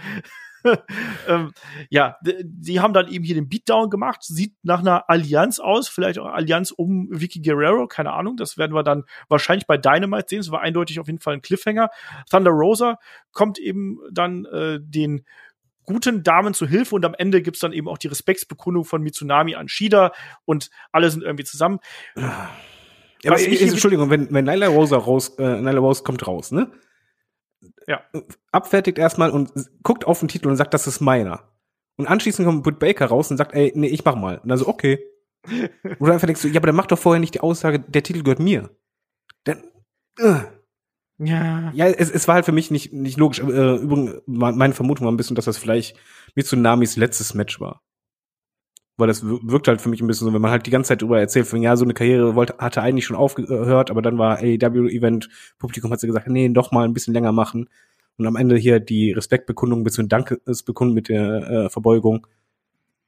ähm, 1.27 1.51
ja, 1.89 2.17
die 2.21 2.79
haben 2.79 2.93
dann 2.93 3.07
eben 3.07 3.23
hier 3.23 3.35
den 3.35 3.49
Beatdown 3.49 3.89
gemacht. 3.89 4.23
Sieht 4.23 4.53
nach 4.63 4.79
einer 4.79 5.09
Allianz 5.09 5.59
aus, 5.59 5.87
vielleicht 5.87 6.19
auch 6.19 6.27
Allianz 6.27 6.71
um 6.71 7.07
Vicky 7.11 7.41
Guerrero, 7.41 7.87
keine 7.87 8.13
Ahnung. 8.13 8.37
Das 8.37 8.57
werden 8.57 8.73
wir 8.73 8.83
dann 8.83 9.03
wahrscheinlich 9.27 9.67
bei 9.67 9.77
Dynamite 9.77 10.25
sehen. 10.29 10.39
Es 10.39 10.51
war 10.51 10.61
eindeutig 10.61 10.99
auf 10.99 11.07
jeden 11.07 11.19
Fall 11.19 11.35
ein 11.35 11.41
Cliffhanger. 11.41 11.89
Thunder 12.29 12.51
Rosa 12.51 12.99
kommt 13.31 13.59
eben 13.59 13.99
dann 14.11 14.45
äh, 14.45 14.79
den 14.81 15.25
guten 15.85 16.23
Damen 16.23 16.53
zu 16.53 16.67
Hilfe 16.67 16.95
und 16.95 17.05
am 17.05 17.13
Ende 17.13 17.41
gibt's 17.41 17.59
dann 17.59 17.73
eben 17.73 17.87
auch 17.87 17.97
die 17.97 18.07
Respektsbekundung 18.07 18.85
von 18.85 19.01
Mitsunami 19.01 19.55
an 19.55 19.67
Shida 19.67 20.11
und 20.45 20.69
alle 20.91 21.09
sind 21.09 21.23
irgendwie 21.23 21.43
zusammen. 21.43 21.79
Ja, 22.15 22.49
aber 23.25 23.39
ich, 23.39 23.61
Entschuldigung, 23.61 24.09
wenn, 24.09 24.31
wenn 24.31 24.45
Nyla 24.45 24.67
Rosa 24.67 24.97
raus, 24.97 25.37
äh, 25.37 25.61
Nyla 25.61 25.79
Rose 25.79 26.03
kommt 26.03 26.25
raus, 26.25 26.51
ne? 26.51 26.71
Ja. 27.87 28.01
abfertigt 28.51 28.97
erstmal 28.97 29.31
und 29.31 29.51
guckt 29.83 30.05
auf 30.05 30.19
den 30.19 30.27
Titel 30.27 30.49
und 30.49 30.57
sagt, 30.57 30.73
das 30.73 30.87
ist 30.87 31.01
meiner. 31.01 31.49
Und 31.97 32.07
anschließend 32.07 32.47
kommt 32.47 32.63
Britt 32.63 32.79
Baker 32.79 33.07
raus 33.07 33.31
und 33.31 33.37
sagt, 33.37 33.53
ey, 33.53 33.71
nee, 33.75 33.87
ich 33.87 34.03
mach 34.05 34.15
mal. 34.15 34.39
Und 34.39 34.49
dann 34.49 34.57
so, 34.57 34.67
okay. 34.67 34.99
Oder 35.99 36.13
einfach 36.13 36.27
denkst 36.27 36.41
du, 36.41 36.47
ja, 36.47 36.59
aber 36.59 36.67
dann 36.67 36.75
mach 36.75 36.87
doch 36.87 36.99
vorher 36.99 37.19
nicht 37.19 37.35
die 37.35 37.41
Aussage, 37.41 37.79
der 37.79 38.03
Titel 38.03 38.23
gehört 38.23 38.39
mir. 38.39 38.69
Dann, 39.43 39.63
uh. 40.19 40.41
Ja. 41.17 41.71
Ja, 41.75 41.87
es, 41.87 42.09
es 42.09 42.27
war 42.27 42.35
halt 42.35 42.45
für 42.45 42.51
mich 42.51 42.71
nicht, 42.71 42.93
nicht 42.93 43.17
logisch. 43.17 43.39
Äh, 43.39 43.75
übrigens, 43.75 44.21
meine 44.25 44.73
Vermutung 44.73 45.05
war 45.05 45.11
ein 45.11 45.17
bisschen, 45.17 45.35
dass 45.35 45.45
das 45.45 45.57
vielleicht 45.57 45.95
Mitsunamis 46.33 46.95
letztes 46.95 47.35
Match 47.35 47.59
war 47.59 47.83
weil 48.97 49.07
das 49.07 49.23
wirkt 49.23 49.67
halt 49.67 49.81
für 49.81 49.89
mich 49.89 50.01
ein 50.01 50.07
bisschen 50.07 50.27
so, 50.27 50.33
wenn 50.33 50.41
man 50.41 50.51
halt 50.51 50.65
die 50.65 50.71
ganze 50.71 50.89
Zeit 50.89 51.01
drüber 51.01 51.19
erzählt, 51.19 51.47
von 51.47 51.61
ja, 51.61 51.75
so 51.75 51.85
eine 51.85 51.93
Karriere 51.93 52.35
wollte, 52.35 52.57
hatte 52.57 52.81
eigentlich 52.81 53.05
schon 53.05 53.15
aufgehört, 53.15 53.89
aber 53.89 54.01
dann 54.01 54.17
war 54.17 54.37
AEW-Event, 54.37 55.29
Publikum 55.57 55.91
hat 55.91 55.99
sie 55.99 56.07
gesagt, 56.07 56.27
nee, 56.27 56.49
doch 56.49 56.71
mal 56.71 56.85
ein 56.85 56.93
bisschen 56.93 57.13
länger 57.13 57.31
machen. 57.31 57.69
Und 58.17 58.27
am 58.27 58.35
Ende 58.35 58.57
hier 58.57 58.79
die 58.79 59.11
Respektbekundung 59.11 59.83
bzw. 59.83 60.07
Dankesbekundung 60.07 60.93
mit 60.93 61.09
der 61.09 61.49
äh, 61.49 61.69
Verbeugung 61.69 62.27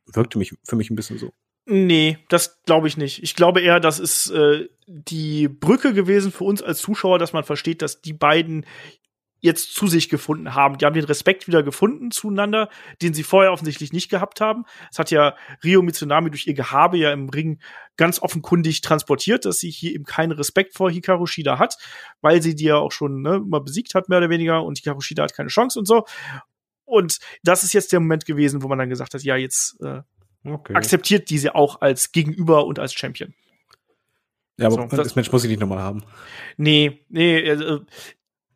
wirkte 0.06 0.38
mich 0.38 0.56
für 0.64 0.76
mich 0.76 0.90
ein 0.90 0.96
bisschen 0.96 1.18
so. 1.18 1.32
Nee, 1.66 2.18
das 2.28 2.62
glaube 2.66 2.88
ich 2.88 2.98
nicht. 2.98 3.24
Ich 3.24 3.36
glaube 3.36 3.62
eher, 3.62 3.80
das 3.80 4.00
ist 4.00 4.32
äh, 4.32 4.68
die 4.86 5.48
Brücke 5.48 5.94
gewesen 5.94 6.32
für 6.32 6.44
uns 6.44 6.62
als 6.62 6.80
Zuschauer, 6.80 7.20
dass 7.20 7.32
man 7.32 7.46
versteht, 7.46 7.82
dass 7.82 8.02
die 8.02 8.14
beiden 8.14 8.66
jetzt 9.44 9.76
zu 9.76 9.88
sich 9.88 10.08
gefunden 10.08 10.56
haben. 10.56 10.78
Die 10.78 10.86
haben 10.86 10.94
den 10.94 11.04
Respekt 11.04 11.48
wieder 11.48 11.64
gefunden 11.64 12.12
zueinander, 12.12 12.70
den 13.02 13.14
sie 13.14 13.24
vorher 13.24 13.52
offensichtlich 13.52 13.92
nicht 13.92 14.10
gehabt 14.10 14.40
haben. 14.40 14.64
Es 14.90 14.98
hat 14.98 15.12
ja 15.12 15.36
Rio 15.66 15.82
Mitsunami 15.82 16.30
durch 16.30 16.48
ihr 16.48 16.54
Gehabe 16.54 16.98
ja 16.98 17.12
im 17.12 17.28
Ring 17.28 17.60
ganz 17.98 18.22
offenkundig 18.22 18.80
transportiert, 18.80 19.44
dass 19.44 19.60
sie 19.60 19.70
hier 19.70 19.92
eben 19.92 20.06
keinen 20.06 20.32
Respekt 20.32 20.76
vor 20.76 20.90
Hikaru 20.90 21.26
Shida 21.26 21.60
hat, 21.60 21.76
weil 22.22 22.42
sie 22.42 22.56
die 22.56 22.64
ja 22.64 22.78
auch 22.78 22.94
schon 22.94 23.22
ne, 23.22 23.42
mal 23.46 23.60
besiegt 23.60 23.96
hat, 23.96 24.08
mehr 24.08 24.20
oder 24.20 24.30
weniger, 24.30 24.64
und 24.64 24.78
Hikaru 24.78 25.02
Shida 25.02 25.24
hat 25.24 25.36
keine 25.36 25.50
Chance 25.50 25.78
und 25.78 25.86
so. 25.86 26.06
Und 26.86 27.20
das 27.44 27.66
ist 27.66 27.74
jetzt 27.74 27.92
der 27.92 28.00
Moment 28.00 28.26
gewesen, 28.26 28.64
wo 28.64 28.70
man 28.70 28.80
dann 28.80 28.90
gesagt 28.90 29.14
hat, 29.14 29.24
ja, 29.24 29.36
jetzt 29.36 29.78
äh, 29.82 30.04
okay. 30.46 30.74
akzeptiert 30.74 31.30
diese 31.30 31.54
auch 31.54 31.82
als 31.82 32.14
Gegenüber 32.14 32.66
und 32.66 32.80
als 32.80 32.94
Champion. 32.94 33.34
Ja, 34.58 34.68
aber 34.68 34.76
so, 34.76 34.84
das, 34.84 35.08
das 35.08 35.16
Match 35.18 35.32
muss 35.34 35.44
ich 35.44 35.50
nicht 35.50 35.60
nochmal 35.60 35.80
haben. 35.80 36.04
Nee, 36.56 37.06
nee, 37.10 37.50
also, 37.50 37.82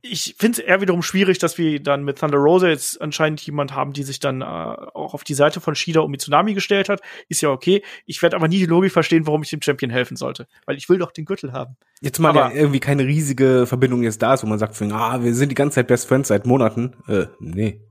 ich 0.09 0.35
finde 0.37 0.61
es 0.61 0.67
eher 0.67 0.81
wiederum 0.81 1.01
schwierig, 1.01 1.39
dass 1.39 1.57
wir 1.57 1.81
dann 1.81 2.03
mit 2.03 2.19
Thunder 2.19 2.37
Rosa 2.37 2.67
jetzt 2.67 3.01
anscheinend 3.01 3.41
jemand 3.41 3.73
haben, 3.73 3.93
die 3.93 4.03
sich 4.03 4.19
dann 4.19 4.41
äh, 4.41 4.45
auch 4.45 5.13
auf 5.13 5.23
die 5.23 5.33
Seite 5.33 5.61
von 5.61 5.75
Shida 5.75 6.01
und 6.01 6.11
Mitsunami 6.11 6.53
gestellt 6.53 6.89
hat. 6.89 7.01
Ist 7.29 7.41
ja 7.41 7.49
okay. 7.49 7.83
Ich 8.05 8.21
werde 8.21 8.35
aber 8.35 8.47
nie 8.47 8.57
die 8.57 8.65
Logik 8.65 8.91
verstehen, 8.91 9.27
warum 9.27 9.43
ich 9.43 9.49
dem 9.49 9.61
Champion 9.61 9.91
helfen 9.91 10.17
sollte. 10.17 10.47
Weil 10.65 10.77
ich 10.77 10.89
will 10.89 10.97
doch 10.97 11.11
den 11.11 11.25
Gürtel 11.25 11.53
haben. 11.53 11.77
Jetzt 12.01 12.19
mal 12.19 12.29
aber, 12.29 12.53
irgendwie 12.53 12.79
keine 12.79 13.05
riesige 13.05 13.65
Verbindung 13.67 14.03
jetzt 14.03 14.21
da 14.21 14.33
ist, 14.33 14.43
wo 14.43 14.47
man 14.47 14.59
sagt, 14.59 14.81
ah, 14.81 15.23
wir 15.23 15.33
sind 15.33 15.49
die 15.49 15.55
ganze 15.55 15.75
Zeit 15.75 15.87
Best 15.87 16.07
Friends 16.07 16.27
seit 16.29 16.45
Monaten. 16.45 16.95
Äh, 17.07 17.27
nee. 17.39 17.81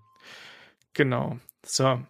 Genau. 0.94 1.38
So. 1.64 2.00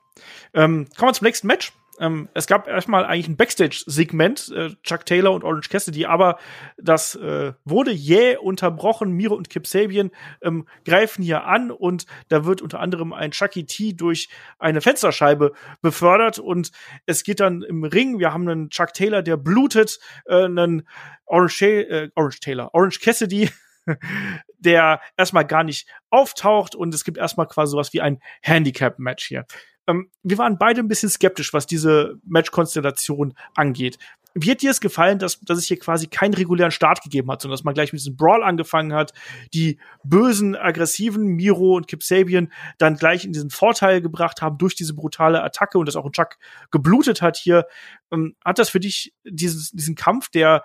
Ähm, 0.54 0.86
kommen 0.96 1.10
wir 1.10 1.14
zum 1.14 1.26
nächsten 1.26 1.46
Match. 1.46 1.72
Ähm, 1.98 2.28
es 2.34 2.46
gab 2.46 2.68
erstmal 2.68 3.04
eigentlich 3.04 3.28
ein 3.28 3.36
Backstage-Segment, 3.36 4.52
äh, 4.54 4.70
Chuck 4.82 5.06
Taylor 5.06 5.32
und 5.32 5.44
Orange 5.44 5.68
Cassidy, 5.68 6.06
aber 6.06 6.38
das 6.76 7.14
äh, 7.14 7.52
wurde 7.64 7.90
jäh 7.90 8.36
unterbrochen. 8.36 9.12
Miro 9.12 9.34
und 9.34 9.50
Kip 9.50 9.66
Sabian 9.66 10.10
ähm, 10.42 10.66
greifen 10.84 11.22
hier 11.22 11.44
an 11.44 11.70
und 11.70 12.06
da 12.28 12.44
wird 12.44 12.62
unter 12.62 12.80
anderem 12.80 13.12
ein 13.12 13.30
Chucky 13.30 13.64
T 13.64 13.94
durch 13.94 14.28
eine 14.58 14.80
Fensterscheibe 14.80 15.52
befördert 15.80 16.38
und 16.38 16.70
es 17.06 17.24
geht 17.24 17.40
dann 17.40 17.62
im 17.62 17.84
Ring. 17.84 18.18
Wir 18.18 18.32
haben 18.32 18.48
einen 18.48 18.70
Chuck 18.70 18.92
Taylor, 18.92 19.22
der 19.22 19.36
blutet, 19.36 19.98
äh, 20.26 20.44
einen 20.44 20.86
Orange, 21.24 21.62
äh, 21.62 22.10
Orange 22.14 22.40
Taylor, 22.40 22.70
Orange 22.74 23.00
Cassidy, 23.00 23.50
der 24.58 25.00
erstmal 25.16 25.46
gar 25.46 25.64
nicht 25.64 25.88
auftaucht 26.10 26.74
und 26.74 26.94
es 26.94 27.04
gibt 27.04 27.18
erstmal 27.18 27.46
quasi 27.46 27.72
sowas 27.72 27.92
wie 27.92 28.00
ein 28.00 28.20
Handicap-Match 28.42 29.26
hier. 29.26 29.46
Ähm, 29.86 30.10
wir 30.22 30.38
waren 30.38 30.58
beide 30.58 30.80
ein 30.80 30.88
bisschen 30.88 31.08
skeptisch, 31.08 31.52
was 31.52 31.66
diese 31.66 32.18
Match-Konstellation 32.24 33.34
angeht. 33.54 33.98
Wie 34.38 34.50
hat 34.50 34.60
dir 34.60 34.70
es 34.70 34.82
gefallen, 34.82 35.18
dass, 35.18 35.40
dass 35.40 35.56
es 35.56 35.64
hier 35.64 35.78
quasi 35.78 36.08
keinen 36.08 36.34
regulären 36.34 36.70
Start 36.70 37.02
gegeben 37.02 37.30
hat, 37.30 37.40
sondern 37.40 37.56
dass 37.56 37.64
man 37.64 37.72
gleich 37.72 37.92
mit 37.92 38.00
diesem 38.00 38.16
Brawl 38.16 38.42
angefangen 38.42 38.92
hat, 38.92 39.14
die 39.54 39.78
bösen, 40.04 40.54
aggressiven 40.54 41.24
Miro 41.24 41.74
und 41.74 41.88
Kip 41.88 42.02
Sabian 42.02 42.52
dann 42.76 42.96
gleich 42.96 43.24
in 43.24 43.32
diesen 43.32 43.48
Vorteil 43.48 44.02
gebracht 44.02 44.42
haben 44.42 44.58
durch 44.58 44.74
diese 44.74 44.92
brutale 44.92 45.42
Attacke 45.42 45.78
und 45.78 45.86
dass 45.86 45.96
auch 45.96 46.10
Chuck 46.10 46.36
geblutet 46.70 47.22
hat 47.22 47.38
hier. 47.38 47.66
Ähm, 48.12 48.36
hat 48.44 48.58
das 48.58 48.68
für 48.68 48.80
dich 48.80 49.14
dieses, 49.24 49.70
diesen 49.70 49.94
Kampf, 49.94 50.28
der 50.28 50.64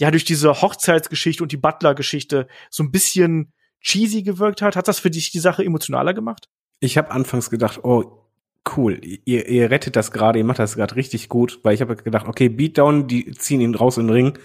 ja 0.00 0.10
durch 0.10 0.24
diese 0.24 0.62
Hochzeitsgeschichte 0.62 1.42
und 1.42 1.52
die 1.52 1.56
Butler-Geschichte 1.58 2.48
so 2.70 2.82
ein 2.82 2.90
bisschen 2.90 3.52
cheesy 3.80 4.22
gewirkt 4.22 4.62
hat, 4.62 4.76
hat 4.76 4.88
das 4.88 4.98
für 4.98 5.10
dich 5.10 5.30
die 5.30 5.40
Sache 5.40 5.62
emotionaler 5.62 6.14
gemacht? 6.14 6.48
Ich 6.80 6.96
habe 6.96 7.10
anfangs 7.10 7.50
gedacht, 7.50 7.84
oh, 7.84 8.27
cool, 8.76 9.00
ihr, 9.02 9.48
ihr 9.48 9.70
rettet 9.70 9.96
das 9.96 10.12
gerade, 10.12 10.38
ihr 10.38 10.44
macht 10.44 10.58
das 10.58 10.76
gerade 10.76 10.96
richtig 10.96 11.28
gut, 11.28 11.60
weil 11.62 11.74
ich 11.74 11.80
habe 11.80 11.96
gedacht, 11.96 12.28
okay, 12.28 12.48
Beatdown, 12.48 13.06
die 13.06 13.32
ziehen 13.32 13.60
ihn 13.60 13.74
raus 13.74 13.96
in 13.96 14.06
den 14.06 14.12
Ring. 14.12 14.38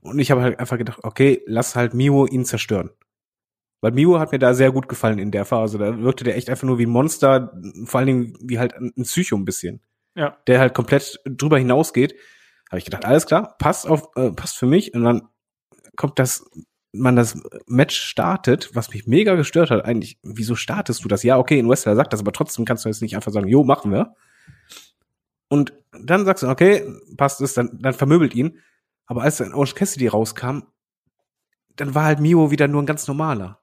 Und 0.00 0.18
ich 0.18 0.30
habe 0.30 0.42
halt 0.42 0.60
einfach 0.60 0.78
gedacht, 0.78 1.00
okay, 1.02 1.42
lass 1.46 1.74
halt 1.74 1.94
Mio 1.94 2.26
ihn 2.26 2.44
zerstören. 2.44 2.90
Weil 3.80 3.92
Mio 3.92 4.18
hat 4.18 4.32
mir 4.32 4.38
da 4.38 4.54
sehr 4.54 4.72
gut 4.72 4.88
gefallen 4.88 5.18
in 5.18 5.30
der 5.30 5.44
Phase. 5.44 5.78
Da 5.78 5.98
wirkte 6.00 6.24
der 6.24 6.36
echt 6.36 6.48
einfach 6.48 6.66
nur 6.66 6.78
wie 6.78 6.86
ein 6.86 6.90
Monster, 6.90 7.52
vor 7.84 7.98
allen 7.98 8.06
Dingen 8.06 8.38
wie 8.40 8.58
halt 8.58 8.74
ein 8.74 9.02
Psycho 9.02 9.36
ein 9.36 9.44
bisschen. 9.44 9.82
Ja. 10.14 10.38
Der 10.46 10.60
halt 10.60 10.74
komplett 10.74 11.20
drüber 11.24 11.58
hinausgeht. 11.58 12.14
Habe 12.70 12.78
ich 12.78 12.84
gedacht, 12.84 13.04
alles 13.04 13.26
klar, 13.26 13.56
passt 13.58 13.86
auf, 13.86 14.08
äh, 14.16 14.30
passt 14.30 14.56
für 14.56 14.66
mich. 14.66 14.94
Und 14.94 15.04
dann 15.04 15.28
kommt 15.96 16.18
das 16.18 16.48
man 16.98 17.16
das 17.16 17.40
Match 17.66 17.96
startet, 17.96 18.70
was 18.74 18.92
mich 18.92 19.06
mega 19.06 19.34
gestört 19.34 19.70
hat, 19.70 19.84
eigentlich, 19.84 20.18
wieso 20.22 20.54
startest 20.54 21.04
du 21.04 21.08
das? 21.08 21.22
Ja, 21.22 21.38
okay, 21.38 21.58
in 21.58 21.68
Wrestler 21.68 21.96
sagt 21.96 22.12
das, 22.12 22.20
aber 22.20 22.32
trotzdem 22.32 22.64
kannst 22.64 22.84
du 22.84 22.88
jetzt 22.88 23.02
nicht 23.02 23.16
einfach 23.16 23.32
sagen, 23.32 23.48
jo, 23.48 23.64
machen 23.64 23.92
wir. 23.92 24.14
Und 25.48 25.72
dann 25.92 26.24
sagst 26.24 26.42
du, 26.42 26.48
okay, 26.48 26.84
passt 27.16 27.40
es, 27.40 27.54
dann, 27.54 27.78
dann 27.80 27.94
vermöbelt 27.94 28.34
ihn. 28.34 28.58
Aber 29.06 29.22
als 29.22 29.36
dann 29.36 29.54
Orange 29.54 29.74
Cassidy 29.74 30.08
rauskam, 30.08 30.62
dann 31.76 31.94
war 31.94 32.04
halt 32.04 32.20
Mio 32.20 32.50
wieder 32.50 32.68
nur 32.68 32.82
ein 32.82 32.86
ganz 32.86 33.06
normaler. 33.06 33.60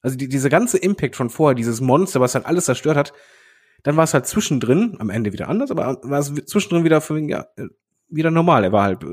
Also 0.00 0.16
die, 0.16 0.28
diese 0.28 0.48
ganze 0.48 0.78
Impact 0.78 1.16
von 1.16 1.30
vorher, 1.30 1.54
dieses 1.54 1.80
Monster, 1.80 2.20
was 2.20 2.34
halt 2.34 2.46
alles 2.46 2.64
zerstört 2.64 2.96
hat, 2.96 3.12
dann 3.82 3.96
war 3.96 4.04
es 4.04 4.14
halt 4.14 4.26
zwischendrin, 4.26 4.96
am 4.98 5.10
Ende 5.10 5.32
wieder 5.32 5.48
anders, 5.48 5.70
aber 5.70 5.98
war 6.02 6.18
es 6.18 6.32
zwischendrin 6.46 6.84
wieder 6.84 7.00
für 7.00 7.18
ja, 7.18 7.46
wieder 8.08 8.30
normal. 8.30 8.64
Er 8.64 8.72
war 8.72 8.84
halt 8.84 9.04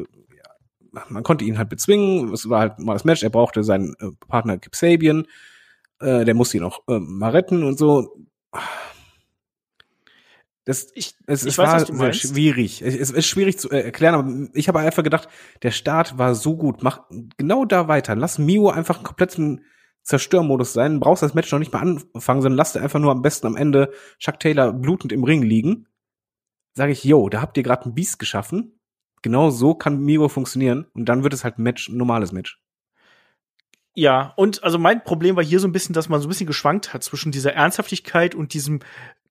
man 1.10 1.24
konnte 1.24 1.46
ihn 1.46 1.58
halt 1.58 1.70
bezwingen. 1.70 2.34
Es 2.34 2.50
war 2.50 2.60
halt 2.62 2.80
mal 2.80 2.94
das 2.94 3.06
Match. 3.06 3.24
Er 3.24 3.30
brauchte 3.30 3.64
seinen 3.64 3.96
äh, 4.00 4.12
Partner 4.28 4.58
Kip 4.58 4.76
Sabian. 4.76 5.26
Äh, 6.00 6.26
der 6.26 6.34
musste 6.34 6.58
ihn 6.58 6.64
auch 6.64 6.82
äh, 6.88 7.00
mal 7.00 7.32
retten 7.32 7.64
und 7.64 7.78
so. 7.78 8.16
Das, 10.66 10.88
ich, 10.94 11.16
es, 11.26 11.44
ich 11.44 11.54
es 11.54 11.58
weiß, 11.58 11.98
war 11.98 12.14
schwierig. 12.14 12.82
Es, 12.82 13.10
ist 13.10 13.26
schwierig 13.26 13.58
zu 13.58 13.70
äh, 13.72 13.82
erklären, 13.82 14.16
aber 14.16 14.50
ich 14.54 14.68
habe 14.68 14.80
einfach 14.80 15.04
gedacht, 15.04 15.28
der 15.64 15.72
Start 15.72 16.18
war 16.18 16.36
so 16.36 16.56
gut. 16.56 16.84
Mach 16.84 17.02
genau 17.38 17.66
da 17.66 17.88
weiter. 17.88 18.16
Lass 18.16 18.38
Mio 18.38 18.70
einfach 18.70 18.98
einen 18.98 19.06
kompletten 19.06 19.66
Zerstörmodus 20.04 20.74
sein. 20.74 21.00
Brauchst 21.00 21.24
das 21.24 21.34
Match 21.34 21.52
noch 21.52 21.60
nicht 21.60 21.74
mal 21.74 21.82
anfangen, 21.82 22.42
sondern 22.42 22.58
lass 22.58 22.74
dir 22.74 22.82
einfach 22.82 23.00
nur 23.00 23.12
am 23.12 23.22
besten 23.22 23.48
am 23.48 23.56
Ende 23.56 23.92
Chuck 24.20 24.40
Taylor 24.40 24.74
blutend 24.74 25.12
im 25.12 25.24
Ring 25.24 25.42
liegen. 25.42 25.88
Sage 26.74 26.92
ich, 26.92 27.04
yo, 27.04 27.30
da 27.30 27.42
habt 27.42 27.58
ihr 27.58 27.64
gerade 27.64 27.90
ein 27.90 27.96
Biest 27.96 28.20
geschaffen 28.20 28.79
genau 29.22 29.50
so 29.50 29.76
kann 29.76 30.00
Miro 30.00 30.30
funktionieren 30.30 30.88
und 30.94 31.06
dann 31.06 31.24
wird 31.24 31.34
es 31.34 31.44
halt 31.44 31.58
ein 31.58 31.64
Match, 31.64 31.90
ein 31.90 31.98
normales 31.98 32.32
Match. 32.32 32.60
Ja, 33.96 34.34
und 34.38 34.64
also 34.64 34.78
mein 34.78 35.04
Problem 35.04 35.36
war 35.36 35.44
hier 35.44 35.60
so 35.60 35.68
ein 35.68 35.72
bisschen, 35.72 35.94
dass 35.94 36.10
man 36.10 36.22
so 36.22 36.28
ein 36.28 36.30
bisschen 36.30 36.48
geschwankt 36.48 36.94
hat 36.94 37.04
zwischen 37.04 37.32
dieser 37.32 37.54
Ernsthaftigkeit 37.54 38.34
und 38.34 38.54
diesem 38.54 38.80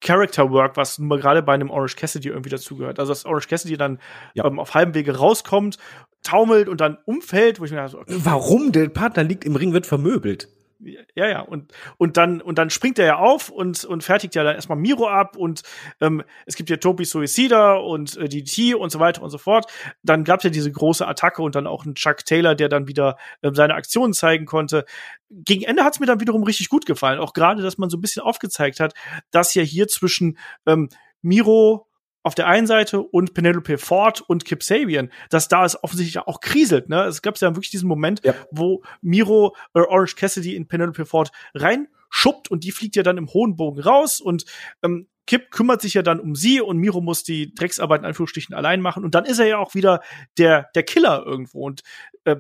Character 0.01 0.51
Work, 0.51 0.77
was 0.77 0.99
nun 0.99 1.09
mal 1.09 1.19
gerade 1.19 1.43
bei 1.43 1.55
einem 1.55 1.71
Orange 1.71 1.97
Cassidy 1.97 2.29
irgendwie 2.29 2.51
dazugehört. 2.51 2.99
Also 2.99 3.13
dass 3.13 3.25
Orange 3.25 3.49
Cassidy 3.49 3.77
dann 3.77 3.99
ja. 4.35 4.45
ähm, 4.45 4.59
auf 4.59 4.75
halbem 4.75 4.95
Wege 4.95 5.17
rauskommt, 5.17 5.79
taumelt 6.23 6.69
und 6.69 6.81
dann 6.81 6.99
umfällt, 7.07 7.61
wo 7.61 7.65
ich 7.65 7.71
mir 7.71 7.79
dachte, 7.79 7.99
okay. 7.99 8.15
warum 8.19 8.73
der 8.73 8.89
Partner 8.89 9.25
liegt 9.25 9.45
im 9.45 9.57
Ring 9.57 9.73
wird 9.73 9.87
vermöbelt 9.87 10.49
ja, 10.81 11.27
ja, 11.27 11.41
und, 11.41 11.73
und 11.97 12.17
dann, 12.17 12.41
und 12.41 12.59
dann 12.59 12.71
springt 12.71 12.99
er 12.99 13.07
ja 13.07 13.17
auf 13.17 13.49
und, 13.49 13.85
und 13.85 14.05
fertigt 14.05 14.35
ja 14.37 14.45
dann 14.45 14.55
erstmal 14.55 14.79
Miro 14.79 15.09
ab 15.09 15.37
und 15.37 15.63
ähm, 16.01 16.23
es 16.47 16.55
gibt 16.55 16.71
ja 16.71 16.77
Toby 16.77 17.05
Suicida 17.05 17.75
und 17.75 18.17
äh, 18.17 18.29
DDT 18.29 18.75
und 18.75 18.91
so 18.91 19.01
weiter 19.01 19.23
und 19.23 19.31
so 19.31 19.39
fort. 19.39 19.71
Dann 20.03 20.23
gab 20.23 20.39
es 20.39 20.45
ja 20.45 20.51
diese 20.51 20.71
große 20.71 21.07
Attacke 21.07 21.43
und 21.43 21.57
dann 21.57 21.67
auch 21.67 21.85
einen 21.85 21.97
Chuck 21.97 22.25
Taylor, 22.25 22.55
der 22.55 22.69
dann 22.69 22.87
wieder 22.87 23.17
ähm, 23.43 23.55
seine 23.55 23.75
Aktionen 23.75 24.13
zeigen 24.13 24.47
konnte. 24.47 24.85
Gegen 25.31 25.65
Ende 25.65 25.83
hat 25.83 25.95
es 25.95 26.01
mir 26.01 26.07
dann 26.07 26.21
wiederum 26.21 26.45
richtig 26.45 26.69
gut 26.69 26.87
gefallen. 26.87 27.19
Auch 27.19 27.33
gerade, 27.33 27.63
dass 27.63 27.79
man 27.79 27.91
so 27.91 27.97
ein 27.97 28.01
bisschen 28.01 28.23
aufgezeigt 28.23 28.79
hat, 28.79 28.95
dass 29.33 29.55
ja 29.55 29.63
hier 29.63 29.89
zwischen 29.89 30.39
ähm, 30.65 30.89
Miro, 31.23 31.88
auf 32.23 32.35
der 32.35 32.47
einen 32.47 32.67
Seite 32.67 33.01
und 33.01 33.35
Penelope 33.35 33.79
Ford 33.79 34.21
und 34.21 34.45
Kip 34.45 34.63
Sabian, 34.63 35.11
dass 35.31 35.49
da 35.49 35.65
es 35.65 35.83
offensichtlich 35.83 36.19
auch 36.19 36.41
kriselt. 36.41 36.89
Ne? 36.89 37.05
Es 37.05 37.23
gab 37.23 37.39
ja 37.41 37.55
wirklich 37.55 37.71
diesen 37.71 37.89
Moment, 37.89 38.25
ja. 38.25 38.35
wo 38.51 38.83
Miro 39.01 39.55
äh, 39.75 39.81
Orange 39.81 40.17
Cassidy 40.17 40.57
in 40.57 40.69
Penelope 40.69 41.07
Ford 41.07 41.31
reinschuppt 41.55 42.51
und 42.51 42.65
die 42.65 42.73
fliegt 42.73 42.97
ja 42.97 43.03
dann 43.03 43.19
im 43.19 43.29
hohen 43.29 43.57
Bogen 43.57 43.81
raus 43.81 44.21
und 44.21 44.45
ähm, 44.83 45.09
Kip 45.27 45.51
kümmert 45.51 45.83
sich 45.83 45.93
ja 45.93 46.03
dann 46.03 46.21
um 46.21 46.35
sie 46.35 46.61
und 46.61 46.79
Miro 46.79 47.03
muss 47.03 47.23
die 47.23 47.55
Drecksarbeit 47.55 48.01
in 48.01 48.07
Anführungsstrichen 48.07 48.55
allein 48.55 48.81
machen 48.81 49.05
und 49.05 49.15
dann 49.15 49.27
ist 49.27 49.39
er 49.39 49.47
ja 49.47 49.59
auch 49.59 49.75
wieder 49.75 50.01
der 50.39 50.71
der 50.75 50.85
Killer 50.85 51.23
irgendwo 51.27 51.67
und 51.67 51.83
äh, 52.25 52.37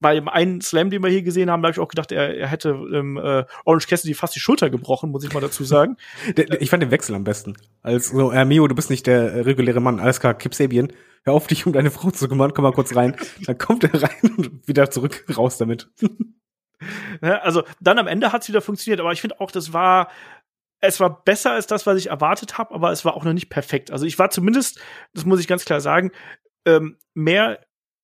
bei 0.00 0.14
dem 0.14 0.28
einen 0.28 0.60
Slam, 0.60 0.90
den 0.90 1.02
wir 1.02 1.10
hier 1.10 1.22
gesehen 1.22 1.50
haben, 1.50 1.62
habe 1.62 1.72
ich 1.72 1.78
auch 1.78 1.88
gedacht, 1.88 2.10
er, 2.10 2.36
er 2.36 2.48
hätte 2.48 2.70
ähm, 2.70 3.18
äh, 3.18 3.44
Orange 3.64 3.86
Cassidy 3.86 4.14
fast 4.14 4.34
die 4.34 4.40
Schulter 4.40 4.70
gebrochen, 4.70 5.10
muss 5.10 5.24
ich 5.24 5.32
mal 5.32 5.40
dazu 5.40 5.62
sagen. 5.62 5.96
ich 6.58 6.70
fand 6.70 6.82
den 6.82 6.90
Wechsel 6.90 7.14
am 7.14 7.24
besten. 7.24 7.56
Als 7.82 8.08
so, 8.08 8.32
äh, 8.32 8.44
Mio, 8.44 8.66
du 8.66 8.74
bist 8.74 8.90
nicht 8.90 9.06
der 9.06 9.32
äh, 9.32 9.40
reguläre 9.42 9.80
Mann, 9.80 10.00
alles 10.00 10.20
klar, 10.20 10.34
Kip 10.34 10.54
Sabian, 10.54 10.92
hör 11.24 11.34
auf, 11.34 11.46
dich 11.46 11.66
um 11.66 11.72
deine 11.72 11.90
Frau 11.90 12.10
zu 12.10 12.28
kümmern, 12.28 12.52
komm 12.54 12.62
mal 12.62 12.72
kurz 12.72 12.96
rein. 12.96 13.14
Dann 13.44 13.58
kommt 13.58 13.84
er 13.84 14.02
rein 14.02 14.34
und 14.36 14.66
wieder 14.66 14.90
zurück, 14.90 15.24
raus 15.36 15.58
damit. 15.58 15.90
also 17.20 17.62
dann 17.80 17.98
am 17.98 18.06
Ende 18.06 18.32
hat's 18.32 18.48
wieder 18.48 18.62
funktioniert, 18.62 19.00
aber 19.00 19.12
ich 19.12 19.20
finde 19.20 19.40
auch, 19.40 19.50
das 19.50 19.72
war 19.72 20.08
es 20.82 20.98
war 20.98 21.22
besser 21.24 21.52
als 21.52 21.66
das, 21.66 21.84
was 21.84 21.98
ich 21.98 22.08
erwartet 22.08 22.56
habe, 22.56 22.74
aber 22.74 22.90
es 22.90 23.04
war 23.04 23.14
auch 23.14 23.24
noch 23.24 23.34
nicht 23.34 23.50
perfekt. 23.50 23.90
Also 23.90 24.06
ich 24.06 24.18
war 24.18 24.30
zumindest, 24.30 24.80
das 25.12 25.26
muss 25.26 25.38
ich 25.38 25.46
ganz 25.46 25.66
klar 25.66 25.82
sagen, 25.82 26.10
ähm, 26.64 26.96
mehr 27.12 27.60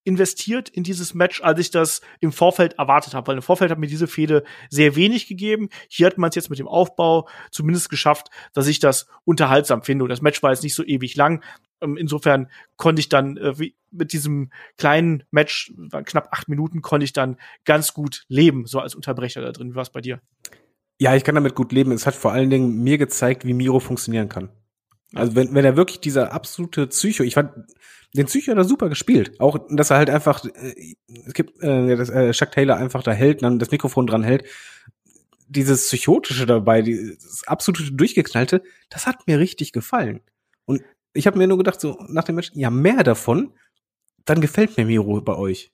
investiert 0.07 0.69
in 0.69 0.85
dieses 0.85 1.15
Match, 1.15 1.43
als 1.43 1.59
ich 1.59 1.71
das 1.71 2.01
im 2.21 2.31
Vorfeld 2.31 2.75
erwartet 2.79 3.13
habe. 3.13 3.27
Weil 3.27 3.37
im 3.37 3.43
Vorfeld 3.43 3.71
hat 3.71 3.79
mir 3.79 3.89
diese 3.89 4.07
Fehde 4.07 4.45
sehr 4.71 4.95
wenig 4.95 5.27
gegeben. 5.27 5.69
Hier 5.89 6.07
hat 6.07 6.17
man 6.17 6.29
es 6.31 6.37
jetzt 6.37 6.49
mit 6.49 6.61
dem 6.61 6.69
Aufbau 6.69 7.29
zumindest 7.51 7.91
geschafft, 7.91 8.29
dass 8.55 8.69
ich 8.69 8.79
das 8.79 9.09
unterhaltsam 9.25 9.83
finde. 9.83 10.05
Und 10.05 10.11
das 10.11 10.23
Match 10.23 10.43
war 10.43 10.53
jetzt 10.53 10.63
nicht 10.63 10.77
so 10.77 10.85
ewig 10.85 11.17
lang. 11.17 11.43
Ähm, 11.81 11.97
insofern 11.97 12.49
konnte 12.77 13.01
ich 13.01 13.09
dann 13.09 13.37
äh, 13.37 13.55
mit 13.91 14.13
diesem 14.13 14.53
kleinen 14.79 15.25
Match, 15.33 15.75
knapp 16.05 16.29
acht 16.31 16.49
Minuten, 16.49 16.83
konnte 16.83 17.05
ich 17.05 17.13
dann 17.13 17.37
ganz 17.65 17.93
gut 17.93 18.25
leben, 18.29 18.67
so 18.67 18.79
als 18.79 18.95
Unterbrecher 18.95 19.41
da 19.41 19.51
drin. 19.51 19.73
Wie 19.73 19.75
war 19.75 19.83
es 19.83 19.91
bei 19.91 20.01
dir? 20.01 20.21
Ja, 20.99 21.17
ich 21.17 21.25
kann 21.25 21.35
damit 21.35 21.57
gut 21.57 21.73
leben. 21.73 21.91
Es 21.91 22.07
hat 22.07 22.15
vor 22.15 22.33
allen 22.33 22.49
Dingen 22.49 22.83
mir 22.85 22.97
gezeigt, 22.97 23.45
wie 23.45 23.55
Miro 23.55 23.81
funktionieren 23.81 24.29
kann. 24.29 24.51
Also 25.15 25.35
wenn, 25.35 25.53
wenn 25.53 25.65
er 25.65 25.77
wirklich 25.77 26.01
dieser 26.01 26.33
absolute 26.33 26.87
Psycho, 26.87 27.25
ich 27.25 27.35
fand, 27.35 27.51
den 28.17 28.27
Psycho 28.27 28.53
hat 28.53 28.59
er 28.59 28.65
super 28.65 28.89
gespielt. 28.89 29.41
Auch, 29.41 29.59
dass 29.69 29.91
er 29.91 29.99
halt 29.99 30.11
einfach, 30.11 30.45
äh, 30.45 30.95
es 31.27 31.35
gibt, 31.35 31.63
äh, 31.63 31.97
dass 31.97 32.11
äh, 32.11 32.33
Chuck 32.33 32.53
Taylor 32.53 32.77
einfach 32.77 33.03
da 33.03 33.13
hält, 33.13 33.43
dann 33.43 33.59
das 33.59 33.71
Mikrofon 33.71 34.07
dran 34.07 34.23
hält. 34.23 34.45
Dieses 35.49 35.87
Psychotische 35.87 36.47
dabei, 36.47 36.83
dieses 36.83 37.47
absolute 37.47 37.93
Durchgeknallte, 37.93 38.63
das 38.91 39.07
hat 39.07 39.27
mir 39.27 39.39
richtig 39.39 39.73
gefallen. 39.73 40.21
Und 40.65 40.83
ich 41.13 41.27
habe 41.27 41.39
mir 41.39 41.47
nur 41.47 41.59
gedacht, 41.59 41.81
so 41.81 41.99
nach 42.09 42.25
dem 42.25 42.35
Match, 42.35 42.51
ja, 42.55 42.71
mehr 42.71 43.05
davon, 43.05 43.53
dann 44.25 44.41
gefällt 44.41 44.77
mir 44.77 44.87
Miro 44.87 45.21
bei 45.21 45.37
euch. 45.37 45.73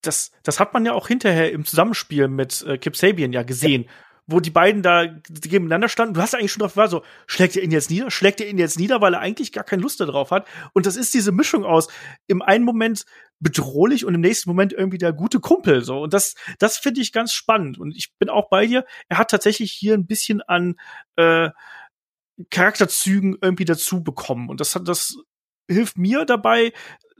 Das, 0.00 0.32
das 0.42 0.58
hat 0.58 0.72
man 0.72 0.86
ja 0.86 0.94
auch 0.94 1.08
hinterher 1.08 1.52
im 1.52 1.64
Zusammenspiel 1.64 2.28
mit 2.28 2.64
äh, 2.66 2.78
Kip 2.78 2.96
Sabian 2.96 3.32
ja 3.32 3.42
gesehen. 3.42 3.84
Ja 3.84 3.90
wo 4.32 4.40
die 4.40 4.50
beiden 4.50 4.82
da 4.82 5.06
gegeneinander 5.06 5.88
standen. 5.88 6.14
Du 6.14 6.20
hast 6.20 6.34
eigentlich 6.34 6.52
schon 6.52 6.60
drauf 6.60 6.76
war 6.76 6.88
so, 6.88 7.02
schlägt 7.26 7.56
er 7.56 7.62
ihn 7.62 7.70
jetzt 7.70 7.90
nieder? 7.90 8.10
Schlägt 8.10 8.40
er 8.40 8.48
ihn 8.48 8.58
jetzt 8.58 8.78
nieder, 8.78 9.00
weil 9.00 9.14
er 9.14 9.20
eigentlich 9.20 9.52
gar 9.52 9.64
keine 9.64 9.82
Lust 9.82 10.00
darauf 10.00 10.30
hat? 10.30 10.46
Und 10.72 10.86
das 10.86 10.96
ist 10.96 11.14
diese 11.14 11.32
Mischung 11.32 11.64
aus 11.64 11.88
im 12.26 12.42
einen 12.42 12.64
Moment 12.64 13.04
bedrohlich 13.38 14.04
und 14.04 14.14
im 14.14 14.20
nächsten 14.20 14.50
Moment 14.50 14.72
irgendwie 14.72 14.98
der 14.98 15.12
gute 15.12 15.40
Kumpel 15.40 15.84
so. 15.84 16.00
Und 16.00 16.14
das, 16.14 16.34
das 16.58 16.78
finde 16.78 17.00
ich 17.00 17.12
ganz 17.12 17.32
spannend. 17.32 17.78
Und 17.78 17.96
ich 17.96 18.12
bin 18.18 18.28
auch 18.28 18.48
bei 18.48 18.66
dir. 18.66 18.84
Er 19.08 19.18
hat 19.18 19.30
tatsächlich 19.30 19.72
hier 19.72 19.94
ein 19.94 20.06
bisschen 20.06 20.42
an 20.42 20.76
äh, 21.16 21.50
Charakterzügen 22.50 23.36
irgendwie 23.40 23.64
dazu 23.64 24.02
bekommen. 24.02 24.48
Und 24.48 24.60
das 24.60 24.74
hat 24.74 24.88
das 24.88 25.16
hilft 25.68 25.98
mir 25.98 26.24
dabei, 26.24 26.72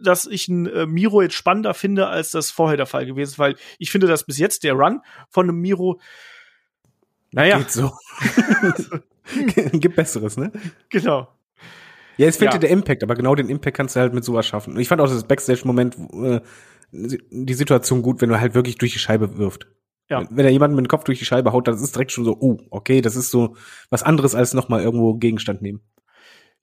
dass 0.02 0.26
ich 0.26 0.48
ein 0.48 0.66
äh, 0.66 0.86
Miro 0.86 1.22
jetzt 1.22 1.34
spannender 1.34 1.74
finde, 1.74 2.08
als 2.08 2.30
das 2.32 2.50
vorher 2.50 2.76
der 2.76 2.86
Fall 2.86 3.06
gewesen 3.06 3.30
ist, 3.30 3.38
weil 3.38 3.56
ich 3.78 3.90
finde, 3.90 4.06
dass 4.06 4.24
bis 4.24 4.38
jetzt 4.38 4.64
der 4.64 4.74
Run 4.74 5.00
von 5.28 5.48
einem 5.48 5.60
Miro 5.60 6.00
naja. 7.32 7.58
Geht 7.58 7.70
so. 7.70 7.92
Gibt 9.72 9.96
Besseres, 9.96 10.36
ne? 10.36 10.52
Genau. 10.90 11.28
Ja, 12.18 12.26
es 12.26 12.36
fehlt 12.36 12.52
ja. 12.52 12.58
dir 12.58 12.66
der 12.66 12.70
Impact, 12.70 13.02
aber 13.02 13.14
genau 13.14 13.34
den 13.34 13.48
Impact 13.48 13.76
kannst 13.76 13.96
du 13.96 14.00
halt 14.00 14.12
mit 14.12 14.24
sowas 14.24 14.46
schaffen. 14.46 14.74
Und 14.74 14.80
ich 14.80 14.88
fand 14.88 15.00
auch 15.00 15.08
das 15.08 15.24
Backstage-Moment, 15.24 15.96
äh, 16.12 16.40
die 16.92 17.54
Situation 17.54 18.02
gut, 18.02 18.20
wenn 18.20 18.28
du 18.28 18.38
halt 18.38 18.54
wirklich 18.54 18.76
durch 18.76 18.92
die 18.92 18.98
Scheibe 18.98 19.38
wirft. 19.38 19.66
Ja. 20.10 20.26
Wenn 20.30 20.44
er 20.44 20.50
jemanden 20.50 20.76
mit 20.76 20.84
dem 20.84 20.88
Kopf 20.88 21.04
durch 21.04 21.18
die 21.18 21.24
Scheibe 21.24 21.52
haut, 21.52 21.66
dann 21.66 21.74
ist 21.74 21.80
es 21.80 21.92
direkt 21.92 22.12
schon 22.12 22.24
so, 22.24 22.36
oh, 22.38 22.58
okay, 22.70 23.00
das 23.00 23.16
ist 23.16 23.30
so 23.30 23.56
was 23.88 24.02
anderes 24.02 24.34
als 24.34 24.52
nochmal 24.52 24.82
irgendwo 24.82 25.14
Gegenstand 25.14 25.62
nehmen 25.62 25.80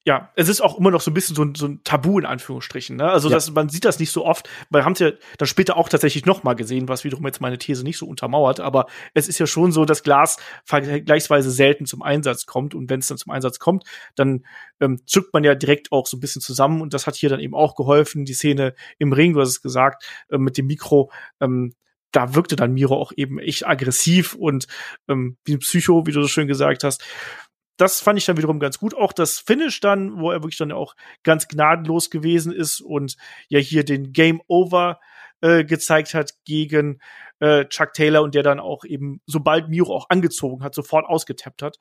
ja, 0.10 0.32
es 0.36 0.50
ist 0.50 0.60
auch 0.60 0.80
immer 0.80 0.90
noch 0.90 1.02
so 1.02 1.12
ein 1.12 1.14
bisschen 1.14 1.36
so 1.36 1.44
ein, 1.44 1.54
so 1.54 1.68
ein 1.68 1.84
Tabu 1.84 2.18
in 2.18 2.26
Anführungsstrichen. 2.26 2.96
Ne? 2.96 3.12
Also 3.12 3.30
ja. 3.30 3.36
das, 3.36 3.52
man 3.52 3.70
sieht 3.70 3.86
das 3.86 4.00
nicht 4.00 4.12
so 4.12 4.26
oft. 4.26 4.50
Wir 4.72 4.84
haben 4.84 4.94
es 4.94 5.00
ja 5.00 5.12
dann 5.38 5.48
später 5.48 5.78
auch 5.78 5.88
tatsächlich 5.88 6.26
noch 6.26 6.42
mal 6.42 6.56
gesehen, 6.56 6.88
was 6.88 7.04
wiederum 7.04 7.28
jetzt 7.28 7.42
meine 7.42 7.60
These 7.60 7.84
nicht 7.84 8.00
so 8.00 8.08
untermauert. 8.08 8.60
Aber 8.60 8.88
es 9.14 9.28
ist 9.28 9.38
ja 9.38 9.46
schon 9.46 9.72
so, 9.72 9.86
dass 9.86 10.02
Glas 10.02 10.38
vergleichsweise 10.66 11.52
selten 11.52 11.86
zum 11.86 12.02
Einsatz 12.02 12.48
kommt. 12.48 12.74
Und 12.74 12.90
wenn 12.90 13.02
es 13.02 13.08
dann 13.08 13.20
zum 13.20 13.32
Einsatz 13.32 13.60
kommt, 13.60 13.84
dann 14.16 14.46
ähm, 14.80 15.00
zückt 15.06 15.32
man 15.32 15.44
ja 15.44 15.54
direkt 15.54 15.92
auch 15.92 16.08
so 16.08 16.18
ein 16.18 16.22
bisschen 16.22 16.42
zusammen. 16.42 16.82
Und 16.82 16.96
das 16.96 17.06
hat 17.06 17.16
hier 17.16 17.30
dann 17.30 17.40
eben 17.40 17.54
auch 17.54 17.76
geholfen. 17.76 18.26
Die 18.26 18.34
Szene 18.34 18.74
im 18.98 19.14
Ring, 19.14 19.34
du 19.34 19.42
hast 19.42 19.50
es 19.50 19.62
gesagt, 19.62 20.04
äh, 20.32 20.40
mit 20.40 20.58
dem 20.58 20.66
Mikro. 20.66 21.12
Ähm, 21.40 21.76
da 22.12 22.34
wirkte 22.34 22.56
dann 22.56 22.74
Miro 22.74 22.96
auch 22.96 23.12
eben 23.16 23.38
echt 23.38 23.68
aggressiv 23.68 24.34
und 24.34 24.66
ähm, 25.08 25.38
wie 25.46 25.54
ein 25.54 25.60
Psycho, 25.60 26.08
wie 26.08 26.12
du 26.12 26.24
so 26.24 26.28
schön 26.28 26.48
gesagt 26.48 26.84
hast 26.84 27.04
das 27.80 28.02
fand 28.02 28.20
ich 28.20 28.26
dann 28.26 28.38
wiederum 28.38 28.60
ganz 28.60 28.78
gut. 28.78 28.94
Auch 28.94 29.14
das 29.14 29.40
Finish 29.40 29.80
dann, 29.80 30.20
wo 30.20 30.32
er 30.32 30.44
wirklich 30.44 30.58
dann 30.58 30.74
auch 30.74 30.96
ganz 31.24 31.48
gnadenlos 31.48 32.10
gewesen 32.10 32.52
ist 32.52 32.82
und 32.82 33.16
ja 33.48 33.60
hier 33.60 33.86
den 33.86 34.12
Game 34.12 34.42
Over 34.48 35.00
äh, 35.40 35.64
gezeigt 35.64 36.14
hat 36.14 36.34
gegen 36.44 37.00
äh, 37.40 37.66
Chuck 37.66 37.94
Taylor 37.94 38.22
und 38.22 38.36
der 38.36 38.44
dann 38.44 38.60
auch 38.60 38.84
eben, 38.84 39.22
sobald 39.26 39.70
Miro 39.70 39.96
auch 39.96 40.10
angezogen 40.10 40.62
hat, 40.62 40.76
sofort 40.76 41.06
ausgetappt 41.06 41.62
hat. 41.62 41.80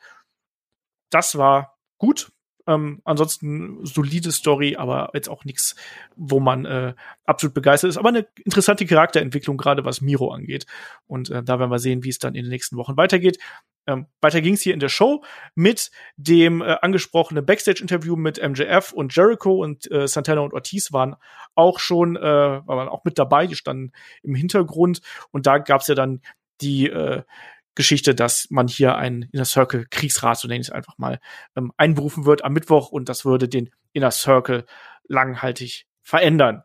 Das 1.11 1.37
war 1.37 1.77
gut. 1.99 2.31
Ähm, 2.69 3.01
ansonsten 3.05 3.85
solide 3.85 4.31
Story, 4.31 4.77
aber 4.77 5.11
jetzt 5.15 5.31
auch 5.31 5.45
nichts, 5.47 5.75
wo 6.17 6.39
man 6.39 6.67
äh, 6.67 6.95
absolut 7.25 7.55
begeistert 7.55 7.89
ist. 7.89 7.97
Aber 7.97 8.11
eine 8.11 8.29
interessante 8.45 8.85
Charakterentwicklung, 8.85 9.57
gerade 9.57 9.87
was 9.87 10.03
Miro 10.03 10.31
angeht. 10.31 10.67
Und 11.07 11.31
äh, 11.31 11.43
da 11.43 11.59
werden 11.59 11.71
wir 11.71 11.79
sehen, 11.79 12.05
wie 12.05 12.11
es 12.11 12.19
dann 12.19 12.35
in 12.35 12.45
den 12.45 12.51
nächsten 12.51 12.77
Wochen 12.77 12.99
weitergeht. 12.99 13.39
Ähm, 13.89 14.07
weiter 14.21 14.43
ging 14.43 14.55
es 14.55 14.61
hier 14.61 14.75
in 14.75 14.81
der 14.81 14.91
Show 14.91 15.25
mit 15.55 15.91
dem 16.17 16.61
äh, 16.61 16.77
angesprochenen 16.83 17.45
Backstage-Interview 17.45 18.17
mit 18.17 18.41
MJF 18.41 18.93
und 18.93 19.17
Jericho 19.17 19.63
und 19.63 19.91
äh, 19.91 20.07
Santana 20.07 20.43
und 20.43 20.53
Ortiz 20.53 20.93
waren 20.93 21.17
auch 21.55 21.79
schon, 21.79 22.17
äh, 22.17 22.21
waren 22.21 22.89
auch 22.89 23.05
mit 23.05 23.19
dabei, 23.19 23.47
die 23.47 23.57
standen 23.57 23.93
im 24.23 24.35
Hintergrund 24.35 25.01
und 25.31 25.47
da 25.47 25.57
gab 25.57 25.81
es 25.81 25.87
ja 25.87 25.95
dann 25.95 26.21
die 26.61 26.89
äh, 26.89 27.23
Geschichte, 27.75 28.15
dass 28.15 28.49
man 28.51 28.69
hier 28.69 28.97
einen 28.97 29.23
Inner 29.33 29.47
Circle 29.47 29.87
Kriegsrat, 29.89 30.39
so 30.39 30.49
nenne 30.49 30.61
ich 30.61 30.67
es 30.67 30.73
einfach 30.73 30.99
mal, 30.99 31.19
ähm, 31.57 31.73
einberufen 31.79 32.27
wird 32.27 32.45
am 32.45 32.53
Mittwoch 32.53 32.91
und 32.91 33.09
das 33.09 33.25
würde 33.25 33.49
den 33.49 33.71
Inner 33.95 34.11
Circle 34.11 34.67
langhaltig 35.07 35.87
verändern. 36.03 36.63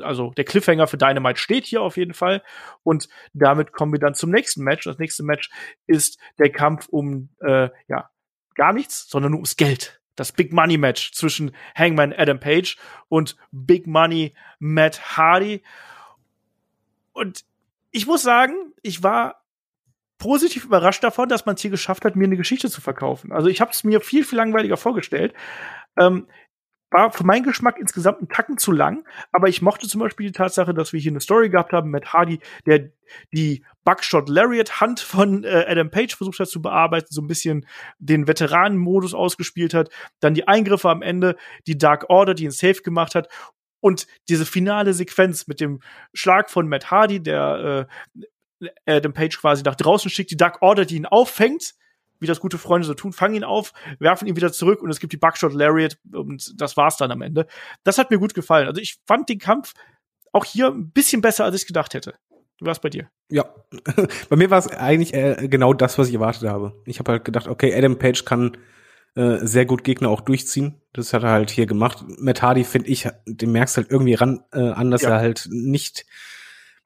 Also 0.00 0.32
der 0.36 0.44
Cliffhanger 0.44 0.86
für 0.86 0.98
Dynamite 0.98 1.38
steht 1.38 1.64
hier 1.64 1.82
auf 1.82 1.96
jeden 1.96 2.14
Fall. 2.14 2.42
Und 2.82 3.08
damit 3.32 3.72
kommen 3.72 3.92
wir 3.92 3.98
dann 3.98 4.14
zum 4.14 4.30
nächsten 4.30 4.62
Match. 4.62 4.84
Das 4.84 4.98
nächste 4.98 5.22
Match 5.22 5.50
ist 5.86 6.18
der 6.38 6.50
Kampf 6.50 6.88
um 6.88 7.30
äh, 7.40 7.70
ja 7.88 8.10
gar 8.54 8.72
nichts, 8.72 9.08
sondern 9.08 9.32
nur 9.32 9.38
ums 9.38 9.56
Geld. 9.56 10.00
Das 10.16 10.32
Big 10.32 10.52
Money 10.52 10.78
Match 10.78 11.12
zwischen 11.12 11.52
Hangman 11.76 12.12
Adam 12.12 12.40
Page 12.40 12.76
und 13.08 13.36
Big 13.52 13.86
Money 13.86 14.34
Matt 14.58 15.16
Hardy. 15.16 15.62
Und 17.12 17.44
ich 17.90 18.06
muss 18.06 18.22
sagen, 18.22 18.72
ich 18.82 19.02
war 19.02 19.44
positiv 20.18 20.64
überrascht 20.64 21.04
davon, 21.04 21.28
dass 21.28 21.46
man 21.46 21.54
es 21.54 21.62
hier 21.62 21.70
geschafft 21.70 22.04
hat, 22.04 22.16
mir 22.16 22.24
eine 22.24 22.36
Geschichte 22.36 22.68
zu 22.68 22.80
verkaufen. 22.80 23.32
Also 23.32 23.48
ich 23.48 23.60
habe 23.60 23.70
es 23.70 23.84
mir 23.84 24.00
viel, 24.00 24.24
viel 24.24 24.36
langweiliger 24.36 24.76
vorgestellt. 24.76 25.32
Ähm, 25.96 26.26
war 26.90 27.12
für 27.12 27.24
meinen 27.24 27.42
Geschmack 27.42 27.78
insgesamt 27.78 28.18
einen 28.18 28.28
Tacken 28.28 28.58
zu 28.58 28.72
lang, 28.72 29.04
aber 29.32 29.48
ich 29.48 29.62
mochte 29.62 29.88
zum 29.88 30.00
Beispiel 30.00 30.26
die 30.26 30.32
Tatsache, 30.32 30.74
dass 30.74 30.92
wir 30.92 31.00
hier 31.00 31.12
eine 31.12 31.20
Story 31.20 31.50
gehabt 31.50 31.72
haben 31.72 31.90
mit 31.90 32.12
Hardy, 32.12 32.40
der 32.66 32.90
die 33.32 33.64
Buckshot 33.84 34.28
Lariat 34.28 34.80
Hand 34.80 35.00
von 35.00 35.44
äh, 35.44 35.64
Adam 35.66 35.90
Page 35.90 36.14
versucht 36.14 36.40
hat 36.40 36.48
zu 36.48 36.62
bearbeiten, 36.62 37.08
so 37.10 37.22
ein 37.22 37.26
bisschen 37.26 37.66
den 37.98 38.26
Veteranenmodus 38.26 39.14
ausgespielt 39.14 39.74
hat, 39.74 39.90
dann 40.20 40.34
die 40.34 40.48
Eingriffe 40.48 40.90
am 40.90 41.02
Ende, 41.02 41.36
die 41.66 41.78
Dark 41.78 42.08
Order, 42.08 42.34
die 42.34 42.44
ihn 42.44 42.50
safe 42.50 42.82
gemacht 42.82 43.14
hat 43.14 43.28
und 43.80 44.06
diese 44.28 44.46
finale 44.46 44.94
Sequenz 44.94 45.46
mit 45.46 45.60
dem 45.60 45.80
Schlag 46.12 46.50
von 46.50 46.68
Matt 46.68 46.90
Hardy, 46.90 47.22
der 47.22 47.88
äh, 48.60 48.68
Adam 48.86 49.12
Page 49.12 49.38
quasi 49.38 49.62
nach 49.62 49.76
draußen 49.76 50.10
schickt, 50.10 50.30
die 50.30 50.36
Dark 50.36 50.62
Order, 50.62 50.84
die 50.84 50.96
ihn 50.96 51.06
auffängt, 51.06 51.74
wie 52.20 52.26
das 52.26 52.40
gute 52.40 52.58
Freunde 52.58 52.86
so 52.86 52.94
tun, 52.94 53.12
fangen 53.12 53.34
ihn 53.34 53.44
auf, 53.44 53.72
werfen 53.98 54.28
ihn 54.28 54.36
wieder 54.36 54.52
zurück 54.52 54.82
und 54.82 54.90
es 54.90 55.00
gibt 55.00 55.12
die 55.12 55.18
Buckshot 55.18 55.52
Lariat 55.52 55.98
und 56.12 56.60
das 56.60 56.76
war's 56.76 56.96
dann 56.96 57.10
am 57.10 57.22
Ende. 57.22 57.46
Das 57.84 57.98
hat 57.98 58.10
mir 58.10 58.18
gut 58.18 58.34
gefallen. 58.34 58.66
Also 58.66 58.80
ich 58.80 58.98
fand 59.06 59.28
den 59.28 59.38
Kampf 59.38 59.74
auch 60.32 60.44
hier 60.44 60.68
ein 60.68 60.90
bisschen 60.90 61.20
besser, 61.20 61.44
als 61.44 61.56
ich 61.56 61.66
gedacht 61.66 61.94
hätte. 61.94 62.14
Du 62.58 62.66
warst 62.66 62.82
bei 62.82 62.90
dir. 62.90 63.08
Ja, 63.30 63.44
bei 64.28 64.36
mir 64.36 64.50
war 64.50 64.58
es 64.58 64.68
eigentlich 64.68 65.14
äh, 65.14 65.48
genau 65.48 65.72
das, 65.72 65.98
was 65.98 66.08
ich 66.08 66.14
erwartet 66.14 66.48
habe. 66.48 66.74
Ich 66.86 66.98
habe 66.98 67.12
halt 67.12 67.24
gedacht, 67.24 67.46
okay, 67.46 67.74
Adam 67.74 67.98
Page 67.98 68.24
kann 68.24 68.56
äh, 69.14 69.38
sehr 69.42 69.64
gut 69.64 69.84
Gegner 69.84 70.10
auch 70.10 70.20
durchziehen. 70.20 70.80
Das 70.92 71.12
hat 71.12 71.22
er 71.22 71.30
halt 71.30 71.50
hier 71.50 71.66
gemacht. 71.66 72.04
Matt 72.18 72.42
Hardy 72.42 72.64
finde 72.64 72.88
ich, 72.88 73.08
den 73.26 73.52
merkst 73.52 73.76
halt 73.76 73.90
irgendwie 73.90 74.14
ran 74.14 74.40
äh, 74.52 74.70
an, 74.70 74.90
dass 74.90 75.02
ja. 75.02 75.10
er 75.10 75.20
halt 75.20 75.48
nicht 75.50 76.04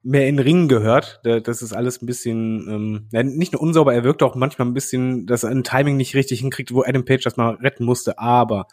mehr 0.03 0.27
in 0.29 0.39
Ringen 0.39 0.69
gehört. 0.69 1.21
Das 1.25 1.63
ist 1.63 1.73
alles 1.73 2.03
ein 2.03 2.07
bisschen, 2.07 3.09
ähm, 3.13 3.37
nicht 3.37 3.53
nur 3.53 3.63
unsauber, 3.63 3.95
er 3.95 4.05
wirkt 4.05 4.23
auch 4.23 4.35
manchmal 4.35 4.67
ein 4.67 4.75
bisschen, 4.75 5.27
dass 5.27 5.45
er 5.45 5.51
ein 5.51 5.65
Timing 5.65 5.97
nicht 5.97 6.15
richtig 6.15 6.41
hinkriegt, 6.41 6.75
wo 6.75 6.83
Adam 6.83 7.05
Page 7.05 7.23
das 7.23 7.37
mal 7.37 7.55
retten 7.55 7.85
musste. 7.85 8.19
Aber 8.19 8.67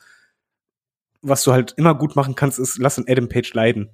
was 1.22 1.44
du 1.44 1.52
halt 1.52 1.74
immer 1.78 1.96
gut 1.96 2.16
machen 2.16 2.36
kannst, 2.36 2.60
ist, 2.60 2.78
lass 2.78 2.98
einen 2.98 3.08
Adam 3.10 3.30
Page 3.30 3.54
leiden. 3.54 3.90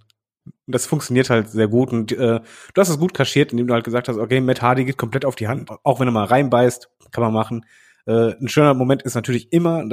Und 0.45 0.75
das 0.75 0.85
funktioniert 0.85 1.29
halt 1.29 1.49
sehr 1.49 1.67
gut. 1.67 1.91
Und 1.91 2.11
äh, 2.11 2.39
du 2.73 2.81
hast 2.81 2.89
es 2.89 2.99
gut 2.99 3.13
kaschiert, 3.13 3.51
indem 3.51 3.67
du 3.67 3.73
halt 3.73 3.83
gesagt 3.83 4.07
hast, 4.07 4.17
okay, 4.17 4.39
Matt 4.41 4.61
Hardy 4.61 4.85
geht 4.85 4.97
komplett 4.97 5.25
auf 5.25 5.35
die 5.35 5.47
Hand, 5.47 5.69
auch 5.83 5.99
wenn 5.99 6.07
er 6.07 6.11
mal 6.11 6.25
reinbeißt, 6.25 6.89
kann 7.11 7.23
man 7.23 7.33
machen. 7.33 7.65
Äh, 8.05 8.33
ein 8.39 8.47
schöner 8.47 8.73
Moment 8.73 9.03
ist 9.03 9.15
natürlich 9.15 9.51
immer, 9.51 9.83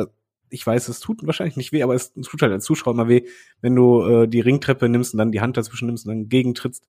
ich 0.50 0.66
weiß, 0.66 0.88
es 0.88 1.00
tut 1.00 1.24
wahrscheinlich 1.26 1.56
nicht 1.56 1.72
weh, 1.72 1.82
aber 1.82 1.94
es 1.94 2.12
tut 2.12 2.42
halt 2.42 2.52
als 2.52 2.64
Zuschauer 2.64 2.92
immer 2.92 3.08
weh, 3.08 3.26
wenn 3.62 3.74
du 3.74 4.02
äh, 4.02 4.28
die 4.28 4.40
Ringtreppe 4.40 4.88
nimmst 4.88 5.14
und 5.14 5.18
dann 5.18 5.32
die 5.32 5.40
Hand 5.40 5.56
dazwischen 5.56 5.86
nimmst 5.86 6.06
und 6.06 6.12
dann 6.12 6.28
gegentrittst 6.28 6.86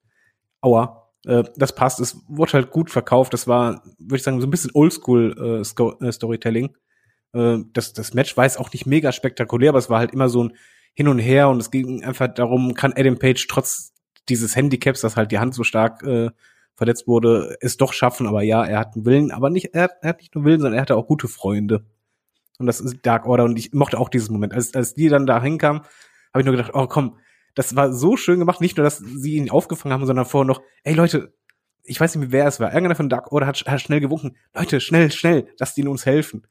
aua, 0.64 1.10
äh, 1.26 1.44
das 1.56 1.76
passt. 1.76 2.00
Es 2.00 2.18
wurde 2.28 2.54
halt 2.54 2.72
gut 2.72 2.90
verkauft. 2.90 3.34
Das 3.34 3.48
war, 3.48 3.84
würde 3.98 4.18
ich 4.18 4.24
sagen, 4.24 4.42
so 4.42 4.48
ein 4.48 4.52
bisschen 4.52 4.72
Oldschool 4.74 5.36
äh, 5.38 6.06
äh, 6.06 6.12
Storytelling. 6.12 6.76
Äh, 7.34 7.60
das, 7.74 7.94
das 7.94 8.14
Match 8.14 8.36
war 8.38 8.46
jetzt 8.46 8.60
auch 8.60 8.72
nicht 8.72 8.86
mega 8.86 9.12
spektakulär, 9.12 9.70
aber 9.70 9.80
es 9.80 9.90
war 9.90 10.00
halt 10.00 10.12
immer 10.12 10.30
so 10.30 10.44
ein 10.44 10.54
Hin 10.94 11.08
und 11.08 11.20
Her 11.20 11.50
und 11.50 11.60
es 11.60 11.72
ging 11.72 12.04
einfach 12.04 12.28
darum, 12.28 12.74
kann 12.74 12.94
Adam 12.96 13.18
Page 13.18 13.48
trotz 13.48 13.94
dieses 14.30 14.56
Handicaps, 14.56 15.02
dass 15.02 15.18
halt 15.18 15.32
die 15.32 15.40
Hand 15.40 15.54
so 15.54 15.64
stark 15.64 16.04
äh, 16.04 16.30
verletzt 16.76 17.08
wurde, 17.08 17.58
es 17.62 17.78
doch 17.78 17.94
schaffen. 17.94 18.28
Aber 18.28 18.42
ja, 18.42 18.64
er 18.64 18.80
hat 18.80 18.96
einen 18.96 19.06
Willen, 19.06 19.32
aber 19.32 19.50
nicht, 19.50 19.74
er 19.74 19.84
hat, 19.84 19.92
er 20.02 20.10
hat 20.10 20.20
nicht 20.20 20.36
nur 20.36 20.46
Willen, 20.46 20.62
sondern 20.62 20.78
er 20.78 20.82
hatte 20.82 20.96
auch 20.96 21.08
gute 21.08 21.28
Freunde. 21.28 21.86
Und 22.60 22.68
das 22.68 22.80
ist 22.80 22.98
Dark 23.04 23.26
Order. 23.26 23.44
Und 23.46 23.58
ich 23.58 23.74
mochte 23.74 24.00
auch 24.00 24.10
dieses 24.10 24.30
Moment. 24.30 24.54
Als, 24.54 24.74
als 24.74 24.94
die 24.94 25.10
dann 25.10 25.26
da 25.26 25.42
hinkamen, 25.42 25.82
habe 25.82 26.42
ich 26.42 26.46
nur 26.46 26.56
gedacht, 26.56 26.72
oh 26.74 26.88
komm, 26.88 27.18
das 27.56 27.76
war 27.76 27.94
so 27.94 28.18
schön 28.18 28.40
gemacht. 28.40 28.62
Nicht 28.62 28.78
nur, 28.78 28.84
dass 28.84 28.98
sie 28.98 29.36
ihn 29.36 29.50
aufgefangen 29.50 29.94
haben, 29.94 30.06
sondern 30.06 30.26
vorher 30.26 30.48
noch, 30.48 30.62
ey 30.84 30.94
Leute, 30.94 31.34
ich 31.84 32.00
weiß 32.00 32.16
nicht 32.16 32.22
mehr, 32.22 32.32
wer 32.32 32.48
es 32.48 32.60
war. 32.60 32.70
Irgendeiner 32.70 32.96
von 32.96 33.10
Dark 33.10 33.32
Order 33.32 33.48
hat, 33.48 33.64
hat 33.66 33.82
schnell 33.82 34.00
gewunken. 34.00 34.38
Leute, 34.54 34.80
schnell, 34.80 35.12
schnell, 35.12 35.48
lasst 35.60 35.78
ihn 35.78 35.88
uns 35.88 36.06
helfen. 36.06 36.48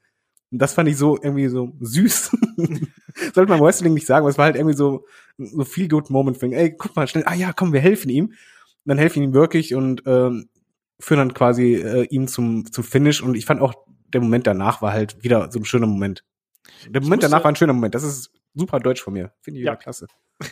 Und 0.51 0.59
das 0.59 0.73
fand 0.73 0.87
ich 0.87 0.97
so 0.97 1.17
irgendwie 1.17 1.47
so 1.47 1.73
süß. 1.79 2.37
Sollte 3.33 3.49
man 3.49 3.59
Wrestling 3.59 3.95
nicht 3.95 4.05
sagen, 4.05 4.23
aber 4.23 4.29
es 4.29 4.37
war 4.37 4.45
halt 4.45 4.55
irgendwie 4.55 4.77
so, 4.77 5.05
so 5.37 5.65
viel 5.65 5.87
good 5.87 6.11
Moment 6.11 6.39
Thing. 6.39 6.51
Ey, 6.51 6.75
guck 6.77 6.95
mal 6.95 7.07
schnell. 7.07 7.23
Ah 7.25 7.33
ja, 7.33 7.53
komm, 7.53 7.73
wir 7.73 7.79
helfen 7.79 8.09
ihm. 8.09 8.25
Und 8.25 8.35
dann 8.85 8.99
helfen 8.99 9.23
ihm 9.23 9.33
wirklich 9.33 9.73
und 9.73 10.03
ähm, 10.05 10.49
führen 10.99 11.19
dann 11.19 11.33
quasi 11.33 11.73
äh, 11.73 12.03
ihm 12.11 12.27
zum, 12.27 12.71
zum 12.71 12.83
Finish. 12.83 13.23
Und 13.23 13.35
ich 13.35 13.45
fand 13.45 13.61
auch, 13.61 13.73
der 14.13 14.21
Moment 14.21 14.45
danach 14.45 14.83
war 14.83 14.93
halt 14.93 15.23
wieder 15.23 15.51
so 15.51 15.59
ein 15.59 15.65
schöner 15.65 15.87
Moment. 15.87 16.23
Der 16.87 17.01
Moment 17.01 17.23
danach 17.23 17.43
war 17.43 17.51
ein 17.51 17.55
schöner 17.55 17.73
Moment. 17.73 17.95
Das 17.95 18.03
ist 18.03 18.31
super 18.53 18.79
Deutsch 18.79 19.01
von 19.01 19.13
mir. 19.13 19.33
Finde 19.41 19.59
ich 19.59 19.65
ja 19.65 19.75
klasse. 19.75 20.07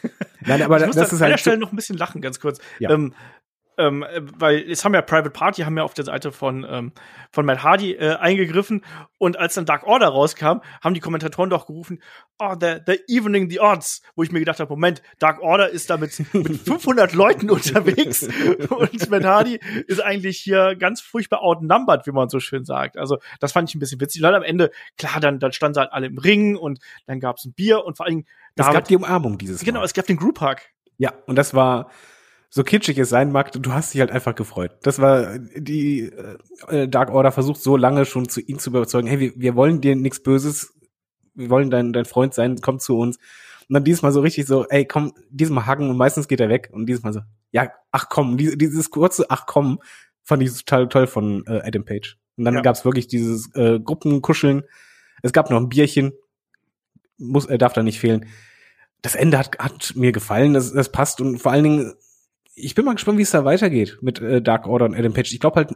Nein, 0.46 0.62
aber 0.62 0.80
ich 0.80 0.88
muss 0.88 0.96
das 0.96 1.10
an 1.10 1.16
ist 1.16 1.22
einer 1.22 1.32
halt. 1.32 1.40
Stelle 1.40 1.58
noch 1.58 1.72
ein 1.72 1.76
bisschen 1.76 1.98
lachen, 1.98 2.22
ganz 2.22 2.40
kurz. 2.40 2.60
Ja. 2.80 2.92
Ähm, 2.92 3.14
ähm, 3.82 4.04
äh, 4.04 4.22
weil 4.38 4.70
es 4.70 4.86
haben 4.86 4.94
ja 4.94 5.02
Private 5.02 5.32
Party 5.32 5.64
haben 5.64 5.78
ja 5.78 5.84
auf 5.84 5.94
der 5.94 6.06
Seite 6.06 6.32
von 6.32 6.66
ähm, 6.70 6.92
von 7.32 7.46
Matt 7.46 7.64
Hardy 7.64 7.94
äh, 7.94 8.16
eingegriffen 8.16 8.84
und 9.18 9.38
als 9.38 9.56
dann 9.56 9.66
Dark 9.66 9.84
Order 9.88 10.10
rauskam, 10.10 10.62
haben 10.82 10.94
die 10.94 11.00
Kommentatoren 11.00 11.50
doch 11.50 11.66
gerufen, 11.66 12.02
oh, 12.40 12.54
they're, 12.54 12.84
they're 12.84 13.00
evening 13.08 13.50
the 13.50 13.60
odds, 13.60 14.02
wo 14.16 14.24
ich 14.24 14.32
mir 14.32 14.40
gedacht 14.40 14.60
habe, 14.60 14.70
Moment, 14.70 15.02
Dark 15.20 15.42
Order 15.42 15.70
ist 15.70 15.90
da 15.90 15.98
mit, 15.98 16.18
mit 16.34 16.62
500 16.66 17.14
Leuten 17.14 17.50
unterwegs 17.50 18.24
und 18.24 19.10
Matt 19.10 19.24
Hardy 19.24 19.60
ist 19.88 20.02
eigentlich 20.02 20.40
hier 20.40 20.76
ganz 20.76 21.02
furchtbar 21.02 21.42
outnumbered, 21.42 22.06
wie 22.06 22.12
man 22.12 22.30
so 22.30 22.40
schön 22.40 22.66
sagt. 22.66 22.98
Also 22.98 23.18
das 23.40 23.52
fand 23.52 23.70
ich 23.70 23.76
ein 23.76 23.80
bisschen 23.80 24.02
witzig. 24.02 24.24
Und 24.24 24.34
am 24.34 24.44
Ende, 24.44 24.72
klar, 24.98 25.20
dann, 25.20 25.40
dann 25.40 25.54
standen 25.54 25.76
sie 25.76 25.80
halt 25.82 25.94
alle 25.94 26.08
im 26.08 26.18
Ring 26.18 26.56
und 26.56 26.80
dann 27.06 27.20
gab's 27.20 27.46
ein 27.46 27.54
Bier 27.54 27.86
und 27.86 27.98
vor 27.98 28.06
allen 28.06 28.18
Dingen 28.18 28.28
es 28.56 28.70
gab 28.70 28.88
die 28.88 28.96
Umarmung 28.96 29.38
dieses 29.38 29.64
Genau, 29.64 29.80
Mal. 29.80 29.86
es 29.86 29.94
gab 29.94 30.06
den 30.08 30.18
Group 30.18 30.42
Hug. 30.42 30.58
Ja, 30.98 31.14
und 31.26 31.36
das 31.36 31.54
war 31.54 31.90
so 32.54 32.64
kitschig 32.66 32.98
es 32.98 33.08
sein 33.10 33.32
mag, 33.32 33.54
du 33.54 33.72
hast 33.72 33.94
dich 33.94 34.02
halt 34.02 34.12
einfach 34.12 34.36
gefreut. 34.36 34.72
Das 34.84 35.00
war 35.00 35.40
die 35.40 36.12
äh, 36.68 36.88
Dark 36.90 37.10
Order 37.10 37.32
versucht 37.32 37.62
so 37.62 37.78
lange 37.78 38.06
schon 38.06 38.28
zu 38.28 38.42
ihn 38.42 38.60
zu 38.60 38.70
überzeugen, 38.72 39.08
hey, 39.08 39.20
wir, 39.22 39.32
wir 39.38 39.56
wollen 39.56 39.80
dir 39.80 39.96
nichts 39.96 40.22
Böses, 40.22 40.74
wir 41.34 41.50
wollen 41.50 41.70
dein, 41.72 41.94
dein 41.94 42.04
Freund 42.04 42.34
sein, 42.34 42.58
komm 42.62 42.80
zu 42.80 42.98
uns. 42.98 43.18
Und 43.70 43.74
dann 43.76 43.86
diesmal 43.86 44.12
so 44.12 44.20
richtig 44.20 44.48
so, 44.48 44.68
ey, 44.68 44.86
komm, 44.86 45.14
diesmal 45.30 45.66
hacken 45.66 45.90
und 45.90 45.96
meistens 45.96 46.28
geht 46.28 46.42
er 46.42 46.50
weg 46.50 46.70
und 46.74 46.88
diesmal 46.88 47.14
so, 47.14 47.22
ja, 47.54 47.72
ach 47.92 48.10
komm, 48.10 48.36
die- 48.36 48.58
dieses 48.58 48.90
kurze 48.90 49.28
ach 49.30 49.46
komm 49.46 49.80
fand 50.24 50.44
ich 50.44 50.52
total 50.66 50.90
toll 50.90 51.08
von 51.08 51.46
äh, 51.48 51.62
Adam 51.64 51.86
Page. 51.86 52.18
Und 52.36 52.44
dann 52.44 52.56
Ja. 52.56 52.62
gab's 52.62 52.84
wirklich 52.84 53.08
dieses 53.08 53.50
äh, 53.56 53.80
Gruppenkuscheln. 53.80 54.64
Es 55.24 55.32
gab 55.32 55.50
noch 55.50 55.58
ein 55.58 55.70
Bierchen, 55.70 56.12
muss, 57.18 57.46
er 57.46 57.58
darf 57.58 57.72
da 57.74 57.82
nicht 57.84 58.00
fehlen. 58.00 58.26
Das 59.02 59.16
Ende 59.16 59.38
hat, 59.38 59.58
hat 59.58 59.94
mir 59.96 60.12
gefallen, 60.12 60.54
das, 60.54 60.74
das 60.74 60.92
passt 60.92 61.22
und 61.22 61.40
vor 61.40 61.52
allen 61.54 61.64
Dingen, 61.64 61.94
ich 62.54 62.76
bin 62.76 62.86
mal 62.86 62.94
gespannt, 62.94 63.18
wie 63.18 63.24
es 63.24 63.32
da 63.32 63.46
weitergeht 63.46 64.00
mit 64.02 64.20
äh, 64.22 64.42
Dark 64.42 64.68
Order 64.68 64.86
und 64.86 64.96
Adam 64.96 65.14
Page. 65.14 65.32
Ich 65.34 65.40
glaube 65.40 65.56
halt, 65.58 65.76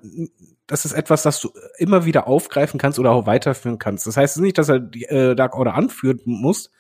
das 0.68 0.86
ist 0.86 0.94
etwas, 0.94 1.24
das 1.24 1.40
du 1.40 1.52
immer 1.78 2.06
wieder 2.06 2.28
aufgreifen 2.28 2.80
kannst 2.80 3.00
oder 3.00 3.12
auch 3.12 3.26
weiterführen 3.26 3.80
kannst. 3.80 4.08
Das 4.08 4.18
heißt 4.18 4.38
nicht, 4.40 4.58
dass 4.58 4.70
er 4.70 4.80
die 4.80 5.06
äh, 5.06 5.36
Dark 5.36 5.56
Order 5.56 5.76
anführen 5.76 6.20
muss, 6.26 6.72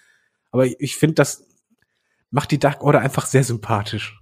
aber 0.51 0.65
ich, 0.65 0.75
ich 0.79 0.95
finde, 0.97 1.15
das 1.15 1.45
macht 2.31 2.51
die 2.51 2.59
Dark 2.59 2.83
Order 2.83 2.99
einfach 2.99 3.25
sehr 3.25 3.43
sympathisch. 3.43 4.19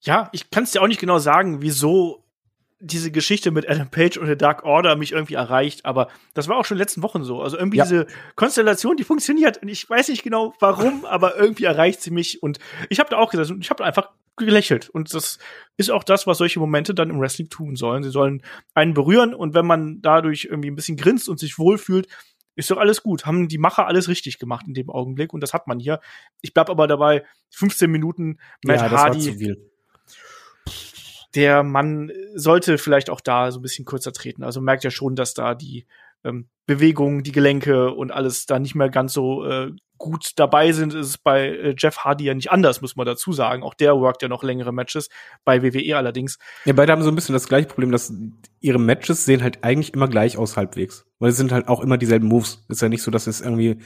Ja, 0.00 0.28
ich 0.32 0.50
kann 0.50 0.64
es 0.64 0.70
dir 0.70 0.82
auch 0.82 0.86
nicht 0.88 1.00
genau 1.00 1.18
sagen, 1.18 1.60
wieso 1.60 2.24
diese 2.82 3.10
Geschichte 3.10 3.50
mit 3.50 3.68
Adam 3.68 3.90
Page 3.90 4.16
und 4.16 4.26
der 4.26 4.36
Dark 4.36 4.64
Order 4.64 4.96
mich 4.96 5.12
irgendwie 5.12 5.34
erreicht, 5.34 5.84
aber 5.84 6.08
das 6.32 6.48
war 6.48 6.56
auch 6.56 6.64
schon 6.64 6.76
in 6.76 6.78
den 6.78 6.84
letzten 6.84 7.02
Wochen 7.02 7.24
so. 7.24 7.42
Also 7.42 7.58
irgendwie 7.58 7.76
Ja. 7.76 7.84
diese 7.84 8.06
Konstellation, 8.36 8.96
die 8.96 9.04
funktioniert 9.04 9.58
und 9.58 9.68
ich 9.68 9.88
weiß 9.88 10.08
nicht 10.08 10.22
genau 10.22 10.54
warum, 10.60 11.04
aber 11.04 11.36
irgendwie 11.36 11.64
erreicht 11.64 12.00
sie 12.00 12.10
mich 12.10 12.42
und 12.42 12.58
ich 12.88 12.98
habe 12.98 13.10
da 13.10 13.18
auch 13.18 13.30
gesagt, 13.30 13.52
ich 13.60 13.68
habe 13.68 13.84
einfach 13.84 14.08
gelächelt 14.36 14.88
und 14.88 15.12
das 15.12 15.38
ist 15.76 15.90
auch 15.90 16.04
das, 16.04 16.26
was 16.26 16.38
solche 16.38 16.60
Momente 16.60 16.94
dann 16.94 17.10
im 17.10 17.20
Wrestling 17.20 17.48
tun 17.48 17.76
sollen. 17.76 18.02
Sie 18.02 18.10
sollen 18.10 18.42
einen 18.74 18.94
berühren 18.94 19.34
und 19.34 19.54
wenn 19.54 19.66
man 19.66 20.00
dadurch 20.00 20.46
irgendwie 20.50 20.70
ein 20.70 20.76
bisschen 20.76 20.96
grinst 20.96 21.28
und 21.28 21.38
sich 21.38 21.58
wohlfühlt, 21.58 22.08
ist 22.56 22.70
doch 22.70 22.78
alles 22.78 23.02
gut. 23.02 23.26
Haben 23.26 23.48
die 23.48 23.58
Macher 23.58 23.86
alles 23.86 24.08
richtig 24.08 24.38
gemacht 24.38 24.66
in 24.66 24.74
dem 24.74 24.90
Augenblick 24.90 25.32
und 25.32 25.40
das 25.40 25.52
hat 25.52 25.66
man 25.66 25.78
hier. 25.78 26.00
Ich 26.40 26.54
bleib 26.54 26.70
aber 26.70 26.86
dabei, 26.86 27.24
15 27.50 27.90
Minuten 27.90 28.38
Matt 28.64 28.76
ja, 28.76 28.82
das 28.84 28.92
war 28.92 28.98
Hardy 29.00 29.20
zu 29.20 29.34
viel. 29.34 29.70
der 31.34 31.62
Mann 31.62 32.10
sollte 32.34 32.78
vielleicht 32.78 33.10
auch 33.10 33.20
da 33.20 33.50
so 33.50 33.60
ein 33.60 33.62
bisschen 33.62 33.84
kürzer 33.84 34.12
treten. 34.12 34.42
Also 34.42 34.60
merkt 34.60 34.84
ja 34.84 34.90
schon, 34.90 35.16
dass 35.16 35.34
da 35.34 35.54
die 35.54 35.86
ähm, 36.24 36.48
Bewegungen, 36.66 37.22
die 37.22 37.32
Gelenke 37.32 37.92
und 37.92 38.12
alles 38.12 38.46
da 38.46 38.58
nicht 38.58 38.74
mehr 38.74 38.90
ganz 38.90 39.12
so 39.12 39.44
äh, 39.44 39.72
gut 39.98 40.32
dabei 40.36 40.72
sind. 40.72 40.94
Es 40.94 41.08
ist 41.08 41.22
bei 41.22 41.48
äh, 41.48 41.74
Jeff 41.76 41.98
Hardy 41.98 42.24
ja 42.24 42.34
nicht 42.34 42.50
anders, 42.50 42.80
muss 42.80 42.96
man 42.96 43.06
dazu 43.06 43.32
sagen. 43.32 43.62
Auch 43.62 43.74
der 43.74 43.96
workt 43.96 44.22
ja 44.22 44.28
noch 44.28 44.42
längere 44.42 44.72
Matches, 44.72 45.08
bei 45.44 45.62
WWE 45.62 45.96
allerdings. 45.96 46.38
Ja, 46.64 46.72
beide 46.72 46.92
haben 46.92 47.02
so 47.02 47.10
ein 47.10 47.14
bisschen 47.14 47.34
das 47.34 47.48
gleiche 47.48 47.68
Problem, 47.68 47.92
dass 47.92 48.12
ihre 48.60 48.78
Matches 48.78 49.24
sehen 49.24 49.42
halt 49.42 49.62
eigentlich 49.62 49.94
immer 49.94 50.08
gleich 50.08 50.38
aus 50.38 50.56
halbwegs. 50.56 51.06
Weil 51.18 51.30
es 51.30 51.36
sind 51.36 51.52
halt 51.52 51.68
auch 51.68 51.80
immer 51.80 51.98
dieselben 51.98 52.28
Moves. 52.28 52.64
Ist 52.68 52.82
ja 52.82 52.88
nicht 52.88 53.02
so, 53.02 53.10
dass 53.10 53.26
es 53.26 53.40
irgendwie 53.40 53.80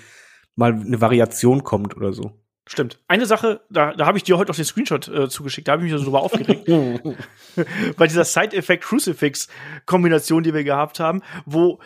mal 0.54 0.72
eine 0.72 1.00
Variation 1.00 1.64
kommt 1.64 1.96
oder 1.96 2.12
so. 2.12 2.44
Stimmt. 2.66 2.98
Eine 3.08 3.26
Sache, 3.26 3.60
da, 3.68 3.92
da 3.92 4.06
habe 4.06 4.16
ich 4.16 4.24
dir 4.24 4.38
heute 4.38 4.50
auch 4.50 4.56
den 4.56 4.64
Screenshot 4.64 5.06
äh, 5.08 5.28
zugeschickt, 5.28 5.68
da 5.68 5.72
habe 5.72 5.84
ich 5.84 5.92
mich 5.92 5.98
so 5.98 6.04
drüber 6.04 6.22
aufgeregt. 6.22 6.64
bei 7.96 8.06
dieser 8.06 8.24
Side-Effect-Crucifix-Kombination, 8.24 10.42
die 10.42 10.54
wir 10.54 10.64
gehabt 10.64 10.98
haben, 10.98 11.20
wo 11.44 11.78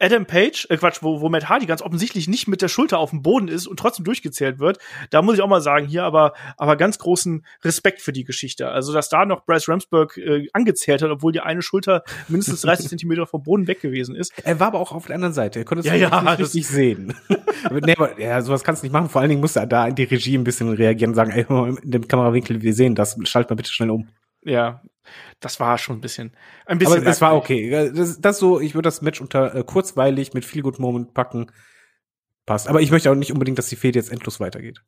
Adam 0.00 0.26
Page, 0.26 0.66
äh 0.70 0.76
Quatsch, 0.76 0.98
wo, 1.02 1.20
wo 1.20 1.28
Matt 1.28 1.48
Hardy 1.48 1.66
ganz 1.66 1.80
offensichtlich 1.80 2.26
nicht 2.28 2.48
mit 2.48 2.60
der 2.62 2.68
Schulter 2.68 2.98
auf 2.98 3.10
dem 3.10 3.22
Boden 3.22 3.48
ist 3.48 3.66
und 3.66 3.78
trotzdem 3.78 4.04
durchgezählt 4.04 4.58
wird. 4.58 4.78
Da 5.10 5.22
muss 5.22 5.36
ich 5.36 5.40
auch 5.42 5.48
mal 5.48 5.60
sagen, 5.60 5.86
hier 5.86 6.02
aber, 6.04 6.32
aber 6.56 6.76
ganz 6.76 6.98
großen 6.98 7.46
Respekt 7.62 8.00
für 8.02 8.12
die 8.12 8.24
Geschichte. 8.24 8.68
Also, 8.68 8.92
dass 8.92 9.08
da 9.08 9.24
noch 9.24 9.44
Bryce 9.46 9.68
Ramsburg 9.68 10.16
äh, 10.18 10.48
angezählt 10.52 11.00
hat, 11.02 11.10
obwohl 11.10 11.32
die 11.32 11.40
eine 11.40 11.62
Schulter 11.62 12.02
mindestens 12.28 12.60
30 12.62 12.88
Zentimeter 12.88 13.26
vom 13.26 13.42
Boden 13.44 13.66
weg 13.68 13.80
gewesen 13.80 14.16
ist. 14.16 14.32
Er 14.42 14.58
war 14.60 14.66
aber 14.68 14.80
auch 14.80 14.92
auf 14.92 15.06
der 15.06 15.14
anderen 15.14 15.34
Seite. 15.34 15.60
Er 15.60 15.64
konnte 15.64 15.80
es 15.80 15.86
Ja, 15.86 15.92
nicht 15.92 16.02
ja, 16.02 16.20
nicht 16.22 16.32
das- 16.32 16.40
richtig 16.40 16.66
sehen. 16.66 17.14
nee, 17.70 17.94
aber, 17.96 18.18
ja, 18.20 18.42
sowas 18.42 18.64
kannst 18.64 18.82
du 18.82 18.86
nicht 18.86 18.92
machen. 18.92 19.08
Vor 19.08 19.20
allen 19.20 19.30
Dingen 19.30 19.40
musste 19.40 19.64
da 19.66 19.90
die 19.90 20.04
Regie 20.04 20.36
ein 20.36 20.44
bisschen 20.44 20.68
reagieren 20.72 21.10
und 21.12 21.14
sagen, 21.16 21.30
ey, 21.30 21.46
in 21.48 21.90
dem 21.90 22.08
Kamerawinkel, 22.08 22.62
wir 22.62 22.74
sehen 22.74 22.94
das, 22.94 23.16
schalt 23.24 23.48
mal 23.48 23.56
bitte 23.56 23.70
schnell 23.72 23.90
um. 23.90 24.08
Ja, 24.42 24.82
das 25.40 25.60
war 25.60 25.78
schon 25.78 25.96
ein 25.96 26.00
bisschen, 26.00 26.36
ein 26.66 26.78
bisschen. 26.78 27.00
Aber 27.00 27.10
es 27.10 27.20
war 27.20 27.36
okay. 27.36 27.92
Das, 27.92 28.20
das 28.20 28.38
so, 28.38 28.60
ich 28.60 28.74
würde 28.74 28.86
das 28.86 29.02
Match 29.02 29.20
unter 29.20 29.54
äh, 29.54 29.64
kurzweilig 29.64 30.34
mit 30.34 30.44
viel 30.44 30.62
Good 30.62 30.78
Moment 30.78 31.14
packen. 31.14 31.50
Passt. 32.46 32.68
Aber 32.68 32.80
ich 32.80 32.90
möchte 32.90 33.10
auch 33.10 33.14
nicht 33.14 33.32
unbedingt, 33.32 33.58
dass 33.58 33.68
die 33.68 33.76
Fehde 33.76 33.98
jetzt 33.98 34.12
endlos 34.12 34.40
weitergeht. 34.40 34.82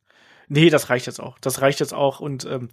Nee, 0.48 0.70
das 0.70 0.90
reicht 0.90 1.06
jetzt 1.06 1.20
auch. 1.20 1.38
Das 1.38 1.60
reicht 1.60 1.80
jetzt 1.80 1.94
auch 1.94 2.20
und 2.20 2.44
ähm, 2.44 2.68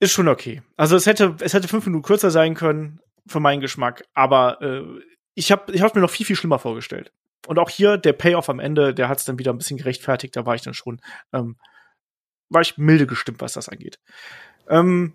ist 0.00 0.12
schon 0.12 0.28
okay. 0.28 0.62
Also 0.76 0.96
es 0.96 1.06
hätte, 1.06 1.36
es 1.40 1.54
hätte 1.54 1.68
fünf 1.68 1.86
Minuten 1.86 2.02
kürzer 2.02 2.30
sein 2.30 2.54
können 2.54 3.00
für 3.26 3.40
meinen 3.40 3.60
Geschmack, 3.60 4.04
aber 4.14 4.60
äh, 4.62 4.82
ich 5.34 5.52
habe 5.52 5.72
ich 5.72 5.82
hab 5.82 5.94
mir 5.94 6.00
noch 6.00 6.10
viel, 6.10 6.26
viel 6.26 6.36
schlimmer 6.36 6.58
vorgestellt. 6.58 7.12
Und 7.46 7.58
auch 7.58 7.70
hier 7.70 7.96
der 7.96 8.12
Payoff 8.12 8.48
am 8.50 8.60
Ende, 8.60 8.92
der 8.94 9.08
hat 9.08 9.18
es 9.18 9.24
dann 9.24 9.38
wieder 9.38 9.52
ein 9.52 9.58
bisschen 9.58 9.78
gerechtfertigt, 9.78 10.36
da 10.36 10.44
war 10.44 10.54
ich 10.54 10.62
dann 10.62 10.74
schon, 10.74 11.00
ähm, 11.32 11.56
war 12.48 12.60
ich 12.60 12.76
milde 12.76 13.06
gestimmt, 13.06 13.40
was 13.40 13.52
das 13.52 13.68
angeht. 13.68 13.98
Ähm, 14.68 15.14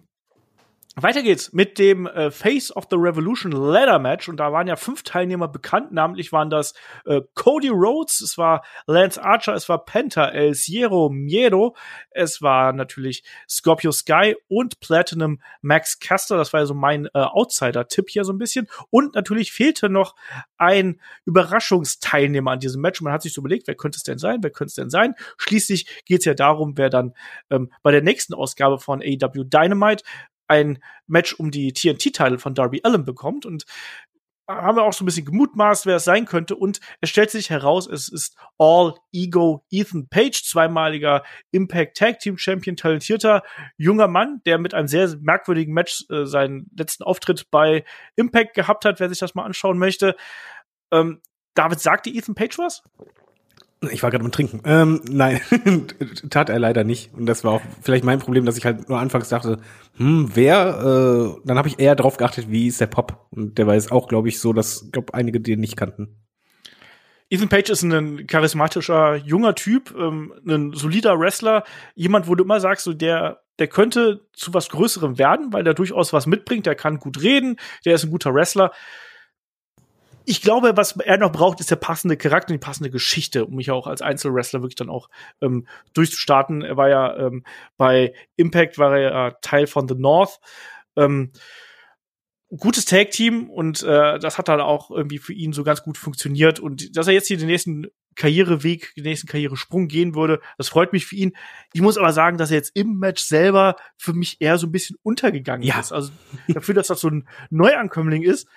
weiter 0.96 1.24
geht's 1.24 1.52
mit 1.52 1.78
dem 1.78 2.08
äh, 2.08 2.32
Face 2.32 2.74
of 2.76 2.86
the 2.90 2.96
Revolution 2.96 3.52
Ladder 3.52 4.00
Match 4.00 4.30
und 4.30 4.38
da 4.38 4.54
waren 4.54 4.68
ja 4.68 4.78
fünf 4.78 5.04
Teilnehmer 5.04 5.48
bekannt. 5.48 5.92
Namentlich 5.92 6.32
waren 6.32 6.50
das 6.50 6.74
äh, 7.06 7.22
Cody 7.34 7.68
Rhodes, 7.68 8.22
es 8.22 8.38
war 8.38 8.64
Lance 8.88 9.22
Archer, 9.22 9.54
es 9.54 9.68
war 9.68 9.84
Penta, 9.84 10.30
El 10.30 10.54
Ciero 10.54 11.10
Miedo, 11.10 11.76
es 12.12 12.42
war 12.42 12.72
natürlich 12.72 13.24
Scorpio 13.50 13.92
Sky 13.92 14.36
und 14.48 14.80
Platinum 14.80 15.42
Max 15.62 16.00
Caster. 16.00 16.38
Das 16.38 16.54
war 16.54 16.62
ja 16.62 16.66
so 16.66 16.74
mein 16.74 17.08
äh, 17.08 17.20
Outsider-Tipp 17.20 18.10
hier 18.10 18.24
so 18.24 18.32
ein 18.32 18.38
bisschen. 18.38 18.68
Und 18.90 19.16
natürlich 19.16 19.52
fehlte 19.52 19.90
noch 19.90 20.16
ein 20.58 21.02
Überraschungsteilnehmer 21.26 22.52
an 22.52 22.60
diesem 22.60 22.82
Match. 22.82 23.02
Man 23.02 23.12
hat 23.12 23.22
sich 23.22 23.34
so 23.34 23.42
überlegt, 23.42 23.68
wer 23.68 23.76
könnte 23.76 23.98
es 23.98 24.04
denn 24.04 24.18
sein? 24.18 24.40
Wer 24.42 24.52
könnte 24.52 24.70
es 24.70 24.76
denn 24.76 24.90
sein? 24.90 25.16
Schließlich 25.38 26.04
geht 26.06 26.20
es 26.20 26.26
ja 26.26 26.34
darum, 26.34 26.78
wer 26.78 26.90
dann 26.90 27.14
ähm, 27.50 27.72
bei 27.84 27.92
der 27.92 28.02
nächsten 28.02 28.34
Ausgabe 28.34 28.80
von 28.80 29.02
AEW 29.02 29.44
Dynamite 29.44 30.04
ein 30.48 30.80
Match 31.08 31.34
um 31.34 31.52
die 31.52 31.74
TNT-Titel 31.74 32.38
von 32.38 32.54
Darby 32.54 32.82
Allen 32.84 33.06
bekommt. 33.06 33.46
Und 33.46 33.66
haben 34.48 34.78
wir 34.78 34.84
auch 34.84 34.94
so 34.94 35.04
ein 35.04 35.08
bisschen 35.08 35.26
gemutmaßt, 35.26 35.86
wer 35.86 35.96
es 35.96 36.04
sein 36.04 36.26
könnte. 36.26 36.56
Und 36.56 36.80
es 37.02 37.10
stellt 37.10 37.32
sich 37.32 37.50
heraus, 37.50 37.88
es 37.88 38.10
ist 38.10 38.38
All 38.58 38.94
Ego 39.12 39.66
Ethan 39.72 40.08
Page, 40.08 40.44
zweimaliger 40.44 41.24
Impact 41.52 41.98
Tag 41.98 42.20
Team 42.20 42.38
Champion, 42.38 42.76
talentierter 42.76 43.44
junger 43.78 44.08
Mann, 44.08 44.42
der 44.46 44.60
mit 44.60 44.74
einem 44.74 44.88
sehr 44.88 45.16
merkwürdigen 45.20 45.74
Match 45.74 46.06
äh, 46.10 46.26
seinen 46.26 46.70
letzten 46.78 47.04
Auftritt 47.04 47.50
bei 47.50 47.86
Impact 48.16 48.54
gehabt 48.54 48.86
hat, 48.86 49.00
wer 49.00 49.10
sich 49.10 49.20
das 49.20 49.36
mal 49.36 49.46
anschauen 49.46 49.80
möchte. 49.80 50.16
Ähm, 50.92 51.22
David, 51.56 51.80
sagte 51.80 52.10
Ethan 52.10 52.36
Page 52.36 52.58
was? 52.60 52.84
Ich 53.92 54.02
war 54.02 54.10
gerade 54.10 54.24
beim 54.24 54.32
Trinken. 54.32 54.62
Ähm, 54.66 55.02
nein, 55.10 55.42
tat 56.30 56.50
er 56.50 56.60
leider 56.60 56.84
nicht. 56.84 57.14
Und 57.14 57.26
das 57.26 57.44
war 57.44 57.54
auch 57.54 57.62
vielleicht 57.82 58.04
mein 58.04 58.20
Problem, 58.20 58.46
dass 58.46 58.58
ich 58.58 58.66
halt 58.66 58.90
nur 58.90 59.00
anfangs 59.00 59.30
dachte, 59.30 59.60
hm, 59.98 60.32
wer? 60.34 61.36
Äh, 61.38 61.42
dann 61.46 61.58
habe 61.58 61.68
ich 61.68 61.80
eher 61.80 61.96
drauf 61.96 62.18
geachtet, 62.18 62.50
wie 62.50 62.68
ist 62.68 62.82
der 62.82 62.88
Pop. 62.88 63.28
Und 63.32 63.58
der 63.58 63.68
war 63.68 63.76
jetzt 63.76 63.92
auch, 63.92 64.08
glaube 64.08 64.30
ich, 64.30 64.40
so, 64.40 64.54
dass 64.54 64.90
glaub, 64.92 65.14
einige 65.14 65.40
den 65.40 65.60
nicht 65.60 65.78
kannten. 65.78 66.18
Ethan 67.30 67.50
Page 67.50 67.70
ist 67.70 67.84
ein 67.84 68.28
charismatischer 68.28 69.16
junger 69.16 69.56
Typ, 69.56 69.94
ähm, 69.98 70.34
ein 70.48 70.74
solider 70.74 71.20
Wrestler, 71.20 71.64
jemand, 71.96 72.28
wo 72.28 72.36
du 72.36 72.44
immer 72.44 72.60
sagst, 72.60 72.86
so 72.86 72.94
der 72.94 73.42
der 73.60 73.68
könnte 73.68 74.22
zu 74.34 74.54
was 74.54 74.70
Größerem 74.70 75.18
werden, 75.18 75.54
weil 75.54 75.64
der 75.64 75.74
durchaus 75.74 76.14
was 76.14 76.28
mitbringt, 76.28 76.66
der 76.66 76.76
kann 76.76 77.00
gut 77.00 77.22
reden, 77.22 77.58
der 77.86 77.96
ist 77.96 78.04
ein 78.04 78.12
guter 78.12 78.34
Wrestler. 78.34 78.72
Ich 80.26 80.42
glaube, 80.42 80.76
was 80.76 80.98
er 80.98 81.18
noch 81.18 81.32
braucht, 81.32 81.60
ist 81.60 81.72
der 81.72 81.76
passende 81.76 82.18
Charakter, 82.18 82.54
die 82.54 82.60
passende 82.60 82.90
Geschichte, 82.90 83.46
um 83.46 83.56
mich 83.56 83.72
auch 83.72 83.88
als 83.88 84.02
Einzelwrestler 84.02 84.62
wirklich 84.62 84.76
dann 84.76 84.90
auch 84.90 85.10
ähm, 85.42 85.68
durchzustarten. 85.94 86.62
Er 86.64 86.78
war 86.78 86.90
ja 86.90 87.16
ähm, 87.18 87.44
bei 87.78 88.14
Impact 88.36 88.78
war 88.78 88.98
er 88.98 89.12
ja 89.12 89.32
Teil 89.42 89.68
von 89.68 89.88
The 89.88 89.96
North. 89.96 90.40
Ähm, 90.96 91.32
gutes 92.50 92.86
Tag-Team 92.86 93.50
und 93.50 93.84
äh, 93.84 94.20
das 94.20 94.38
hat 94.38 94.48
dann 94.48 94.62
auch 94.62 94.92
irgendwie 94.92 95.18
für 95.18 95.34
ihn 95.34 95.54
so 95.54 95.64
ganz 95.64 95.84
gut 95.84 95.98
funktioniert. 95.98 96.60
Und 96.60 96.96
dass 96.98 97.08
er 97.08 97.14
jetzt 97.14 97.28
hier 97.28 97.38
den 97.38 97.48
nächsten 97.48 97.88
Karriereweg, 98.16 98.94
den 98.96 99.04
nächsten 99.04 99.28
Karrieresprung 99.28 99.88
gehen 99.88 100.16
würde. 100.16 100.40
Das 100.58 100.70
freut 100.70 100.94
mich 100.94 101.06
für 101.06 101.16
ihn. 101.16 101.34
Ich 101.74 101.82
muss 101.82 101.98
aber 101.98 102.14
sagen, 102.14 102.38
dass 102.38 102.50
er 102.50 102.58
jetzt 102.58 102.72
im 102.74 102.98
Match 102.98 103.22
selber 103.24 103.76
für 103.98 104.14
mich 104.14 104.38
eher 104.40 104.58
so 104.58 104.68
ein 104.68 104.72
bisschen 104.72 104.96
untergegangen 105.04 105.68
Ja. 105.68 105.80
ist. 105.80 105.92
Also 105.92 106.12
dafür, 106.48 106.76
dass 106.76 106.88
das 106.88 107.02
so 107.02 107.10
ein 107.10 107.28
Neuankömmling 107.50 108.24
ist, 108.24 108.48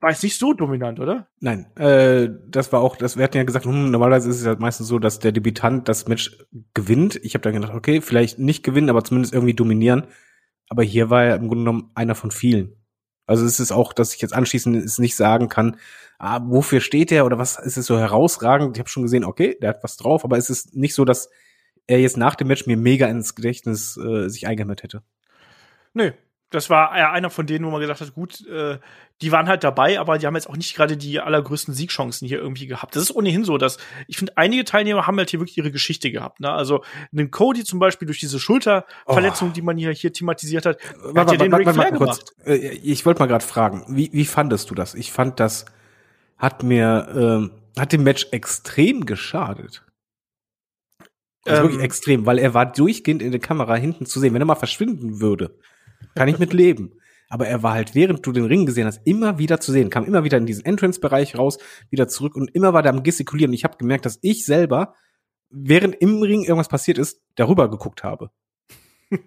war 0.00 0.10
es 0.10 0.22
nicht 0.22 0.38
so 0.38 0.52
dominant, 0.52 1.00
oder? 1.00 1.28
Nein, 1.40 1.66
äh, 1.76 2.28
das 2.48 2.72
war 2.72 2.80
auch, 2.80 2.96
das, 2.96 3.16
wir 3.16 3.24
hatten 3.24 3.36
ja 3.36 3.44
gesagt, 3.44 3.64
hm, 3.64 3.90
normalerweise 3.90 4.30
ist 4.30 4.40
es 4.40 4.46
halt 4.46 4.60
meistens 4.60 4.88
so, 4.88 4.98
dass 4.98 5.18
der 5.18 5.32
Debütant 5.32 5.88
das 5.88 6.06
Match 6.06 6.38
gewinnt. 6.74 7.16
Ich 7.22 7.34
habe 7.34 7.42
dann 7.42 7.54
gedacht, 7.54 7.74
okay, 7.74 8.00
vielleicht 8.00 8.38
nicht 8.38 8.62
gewinnen, 8.62 8.90
aber 8.90 9.04
zumindest 9.04 9.32
irgendwie 9.32 9.54
dominieren. 9.54 10.06
Aber 10.68 10.82
hier 10.82 11.10
war 11.10 11.24
er 11.24 11.36
im 11.36 11.48
Grunde 11.48 11.64
genommen 11.64 11.90
einer 11.94 12.14
von 12.14 12.30
vielen. 12.30 12.76
Also 13.26 13.44
es 13.44 13.58
ist 13.58 13.72
auch, 13.72 13.92
dass 13.92 14.14
ich 14.14 14.20
jetzt 14.20 14.34
anschließend 14.34 14.76
es 14.76 14.98
nicht 14.98 15.16
sagen 15.16 15.48
kann, 15.48 15.76
ah, 16.18 16.40
wofür 16.44 16.80
steht 16.80 17.10
er 17.10 17.26
oder 17.26 17.38
was 17.38 17.58
ist 17.58 17.76
es 17.76 17.86
so 17.86 17.98
herausragend. 17.98 18.76
Ich 18.76 18.80
habe 18.80 18.88
schon 18.88 19.02
gesehen, 19.02 19.24
okay, 19.24 19.56
der 19.60 19.70
hat 19.70 19.82
was 19.82 19.96
drauf, 19.96 20.24
aber 20.24 20.36
es 20.36 20.50
ist 20.50 20.76
nicht 20.76 20.94
so, 20.94 21.04
dass 21.04 21.30
er 21.86 22.00
jetzt 22.00 22.16
nach 22.16 22.34
dem 22.34 22.48
Match 22.48 22.66
mir 22.66 22.76
mega 22.76 23.06
ins 23.06 23.34
Gedächtnis 23.34 23.96
äh, 23.96 24.28
sich 24.28 24.46
eingehämmert 24.46 24.82
hätte. 24.82 25.02
Nö. 25.94 26.12
Das 26.50 26.70
war 26.70 26.96
ja 26.96 27.10
einer 27.10 27.28
von 27.28 27.46
denen, 27.46 27.64
wo 27.66 27.70
man 27.70 27.80
gesagt 27.80 28.00
hat, 28.00 28.14
gut, 28.14 28.46
äh, 28.46 28.78
die 29.20 29.32
waren 29.32 29.48
halt 29.48 29.64
dabei, 29.64 29.98
aber 29.98 30.16
die 30.16 30.26
haben 30.26 30.36
jetzt 30.36 30.48
auch 30.48 30.56
nicht 30.56 30.76
gerade 30.76 30.96
die 30.96 31.18
allergrößten 31.18 31.74
Siegchancen 31.74 32.28
hier 32.28 32.38
irgendwie 32.38 32.68
gehabt. 32.68 32.94
Das 32.94 33.02
ist 33.02 33.10
ohnehin 33.16 33.42
so, 33.44 33.58
dass 33.58 33.78
ich 34.06 34.16
finde, 34.16 34.32
einige 34.36 34.64
Teilnehmer 34.64 35.08
haben 35.08 35.18
halt 35.18 35.30
hier 35.30 35.40
wirklich 35.40 35.58
ihre 35.58 35.72
Geschichte 35.72 36.12
gehabt. 36.12 36.38
Ne? 36.38 36.50
Also 36.52 36.84
einen 37.10 37.32
Cody 37.32 37.64
zum 37.64 37.80
Beispiel 37.80 38.06
durch 38.06 38.20
diese 38.20 38.38
Schulterverletzung, 38.38 39.48
Oh. 39.48 39.52
die 39.52 39.62
man 39.62 39.76
hier, 39.76 39.90
hier 39.90 40.12
thematisiert 40.12 40.66
hat, 40.66 40.78
Warte, 41.02 41.20
hat 41.20 41.32
ja 41.32 41.38
den 41.38 41.52
Ric 41.54 41.68
Flair 41.68 41.90
gemacht. 41.90 42.32
Äh, 42.44 42.54
Ich 42.56 43.04
wollte 43.04 43.18
mal 43.18 43.26
gerade 43.26 43.44
fragen, 43.44 43.84
wie, 43.88 44.10
wie 44.12 44.24
fandest 44.24 44.70
du 44.70 44.76
das? 44.76 44.94
Ich 44.94 45.10
fand, 45.10 45.40
das 45.40 45.64
hat 46.36 46.62
mir, 46.62 47.08
ähm, 47.16 47.50
hat 47.76 47.90
dem 47.92 48.04
Match 48.04 48.28
extrem 48.30 49.04
geschadet. 49.04 49.84
Also 51.44 51.62
Ähm, 51.62 51.68
wirklich 51.68 51.82
extrem, 51.84 52.26
weil 52.26 52.38
er 52.38 52.54
war 52.54 52.66
durchgehend 52.70 53.22
in 53.22 53.30
der 53.32 53.40
Kamera 53.40 53.74
hinten 53.76 54.06
zu 54.06 54.20
sehen. 54.20 54.34
Wenn 54.34 54.42
er 54.42 54.46
mal 54.46 54.54
verschwinden 54.56 55.20
würde, 55.20 55.58
kann 56.14 56.28
ich 56.28 56.38
mit 56.38 56.52
leben. 56.52 56.92
Aber 57.28 57.48
er 57.48 57.62
war 57.62 57.74
halt, 57.74 57.94
während 57.94 58.24
du 58.24 58.32
den 58.32 58.44
Ring 58.44 58.66
gesehen 58.66 58.86
hast, 58.86 59.00
immer 59.04 59.38
wieder 59.38 59.60
zu 59.60 59.72
sehen. 59.72 59.90
Kam 59.90 60.04
immer 60.04 60.22
wieder 60.24 60.38
in 60.38 60.46
diesen 60.46 60.64
Entrance-Bereich 60.64 61.36
raus, 61.36 61.58
wieder 61.90 62.06
zurück 62.08 62.36
und 62.36 62.54
immer 62.54 62.72
war 62.72 62.82
da 62.82 62.90
am 62.90 63.02
Gestikulieren. 63.02 63.52
Ich 63.52 63.64
habe 63.64 63.78
gemerkt, 63.78 64.06
dass 64.06 64.18
ich 64.22 64.44
selber, 64.44 64.94
während 65.50 65.96
im 65.96 66.22
Ring 66.22 66.42
irgendwas 66.42 66.68
passiert 66.68 66.98
ist, 66.98 67.20
darüber 67.34 67.68
geguckt 67.68 68.04
habe. 68.04 68.30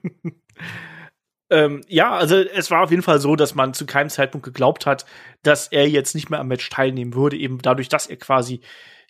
Ähm, 1.51 1.81
ja, 1.87 2.11
also 2.11 2.35
es 2.35 2.69
war 2.69 2.83
auf 2.83 2.91
jeden 2.91 3.01
Fall 3.01 3.19
so, 3.19 3.35
dass 3.35 3.55
man 3.55 3.73
zu 3.73 3.85
keinem 3.85 4.09
Zeitpunkt 4.09 4.45
geglaubt 4.45 4.85
hat, 4.85 5.05
dass 5.41 5.67
er 5.67 5.89
jetzt 5.89 6.13
nicht 6.13 6.29
mehr 6.29 6.39
am 6.39 6.47
Match 6.47 6.69
teilnehmen 6.69 7.15
würde, 7.15 7.37
eben 7.37 7.59
dadurch, 7.59 7.89
dass 7.89 8.05
er 8.05 8.17
quasi 8.17 8.61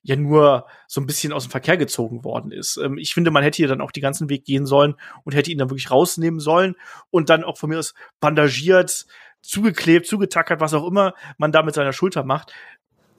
ja 0.04 0.16
nur 0.16 0.66
so 0.88 1.02
ein 1.02 1.06
bisschen 1.06 1.34
aus 1.34 1.46
dem 1.46 1.52
Verkehr 1.52 1.78
gezogen 1.78 2.24
worden 2.24 2.52
ist. 2.52 2.78
Ähm, 2.78 2.98
ich 2.98 3.14
finde, 3.14 3.32
man 3.32 3.44
hätte 3.44 3.58
hier 3.58 3.68
dann 3.68 3.82
auch 3.82 3.92
die 3.92 4.02
ganzen 4.02 4.30
Weg 4.30 4.46
gehen 4.46 4.66
sollen 4.66 4.96
und 5.24 5.36
hätte 5.36 5.52
ihn 5.52 5.58
dann 5.58 5.70
wirklich 5.70 5.92
rausnehmen 5.92 6.40
sollen 6.40 6.76
und 7.10 7.30
dann 7.30 7.44
auch 7.44 7.58
von 7.58 7.70
mir 7.70 7.80
aus 7.80 7.94
bandagiert, 8.20 9.06
zugeklebt, 9.42 10.06
zugetackert, 10.06 10.60
was 10.60 10.74
auch 10.74 10.86
immer 10.86 11.14
man 11.38 11.52
da 11.52 11.64
mit 11.64 11.76
seiner 11.76 11.94
Schulter 11.94 12.24
macht 12.24 12.54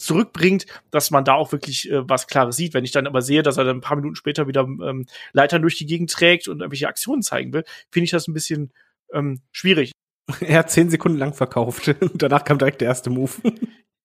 zurückbringt, 0.00 0.66
dass 0.90 1.10
man 1.10 1.24
da 1.24 1.34
auch 1.34 1.52
wirklich 1.52 1.90
äh, 1.90 2.08
was 2.08 2.26
Klares 2.26 2.56
sieht. 2.56 2.74
Wenn 2.74 2.84
ich 2.84 2.90
dann 2.90 3.06
aber 3.06 3.22
sehe, 3.22 3.42
dass 3.42 3.58
er 3.58 3.64
dann 3.64 3.78
ein 3.78 3.82
paar 3.82 3.96
Minuten 3.96 4.16
später 4.16 4.48
wieder 4.48 4.62
ähm, 4.62 5.06
Leitern 5.32 5.62
durch 5.62 5.76
die 5.76 5.86
Gegend 5.86 6.10
trägt 6.10 6.48
und 6.48 6.60
irgendwelche 6.60 6.88
Aktionen 6.88 7.22
zeigen 7.22 7.52
will, 7.52 7.64
finde 7.90 8.04
ich 8.04 8.10
das 8.10 8.26
ein 8.26 8.34
bisschen 8.34 8.72
ähm, 9.12 9.42
schwierig. 9.52 9.92
Er 10.40 10.60
hat 10.60 10.70
zehn 10.70 10.90
Sekunden 10.90 11.18
lang 11.18 11.34
verkauft 11.34 11.94
danach 12.14 12.44
kam 12.44 12.58
direkt 12.58 12.80
der 12.80 12.88
erste 12.88 13.10
Move. 13.10 13.32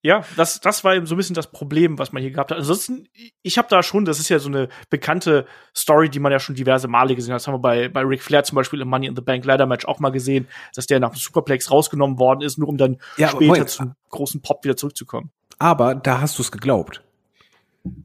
Ja, 0.04 0.24
das, 0.38 0.62
das 0.62 0.84
war 0.84 0.93
eben 0.96 1.08
so 1.08 1.16
ein 1.16 1.18
bisschen 1.18 1.34
das 1.34 1.52
Problem, 1.52 1.98
was 1.98 2.12
man 2.14 2.22
hier 2.22 2.30
gehabt 2.32 2.52
hat. 2.52 2.60
Ansonsten, 2.60 3.08
ich 3.41 3.58
habe 3.58 3.68
da 3.72 3.82
schon, 3.82 4.06
das 4.06 4.20
ist 4.20 4.30
ja 4.30 4.38
so 4.38 4.50
eine 4.50 4.70
bekannte 4.91 5.48
Story, 5.76 6.10
die 6.10 6.20
man 6.20 6.32
ja 6.32 6.39
schon 6.39 6.54
diverse 6.54 6.88
Male 6.88 7.16
gesehen 7.16 7.34
hat. 7.34 7.41
Das 7.41 7.48
haben 7.48 7.56
wir 7.56 7.60
bei, 7.60 7.89
bei 7.89 8.02
Ric 8.02 8.22
Flair 8.22 8.43
zum 8.43 8.56
Beispiel 8.56 8.82
im 8.82 8.88
Money 8.88 9.08
in 9.08 9.16
the 9.16 9.22
Bank 9.24 9.46
Ladder 9.46 9.66
Match 9.66 9.86
auch 9.86 10.00
mal 10.00 10.12
gesehen, 10.12 10.48
dass 10.76 10.86
der 10.86 11.00
nach 11.00 11.10
dem 11.10 11.18
Superplex 11.18 11.72
rausgenommen 11.72 12.20
worden 12.20 12.41
ist, 12.41 12.60
nur 12.60 12.70
um 12.70 12.78
dann 12.78 12.98
Ja, 13.18 13.30
später 13.30 13.46
Moment. 13.48 13.70
zum 13.70 13.96
großen 14.10 14.41
Pop 14.43 14.64
wieder 14.64 14.78
zurückzukommen. 14.78 15.32
Aber 15.58 15.96
da 15.96 16.22
hast 16.22 16.38
du 16.38 16.43
es 16.43 16.52
geglaubt. 16.52 17.02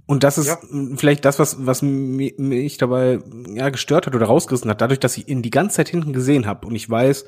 Und 0.06 0.24
das 0.24 0.38
ist 0.38 0.46
Ja. 0.46 0.58
vielleicht 0.96 1.24
das, 1.26 1.38
was, 1.38 1.66
was 1.66 1.82
mi- 1.82 2.34
mich 2.38 2.78
dabei 2.78 3.18
ja, 3.54 3.68
gestört 3.70 4.06
hat 4.06 4.14
oder 4.14 4.26
rausgerissen 4.26 4.70
hat, 4.70 4.80
dadurch, 4.80 5.00
dass 5.00 5.16
ich 5.18 5.28
ihn 5.28 5.42
die 5.42 5.50
ganze 5.50 5.76
Zeit 5.76 5.88
hinten 5.90 6.12
gesehen 6.14 6.46
habe 6.46 6.66
und 6.66 6.74
ich 6.74 6.88
weiß, 6.88 7.26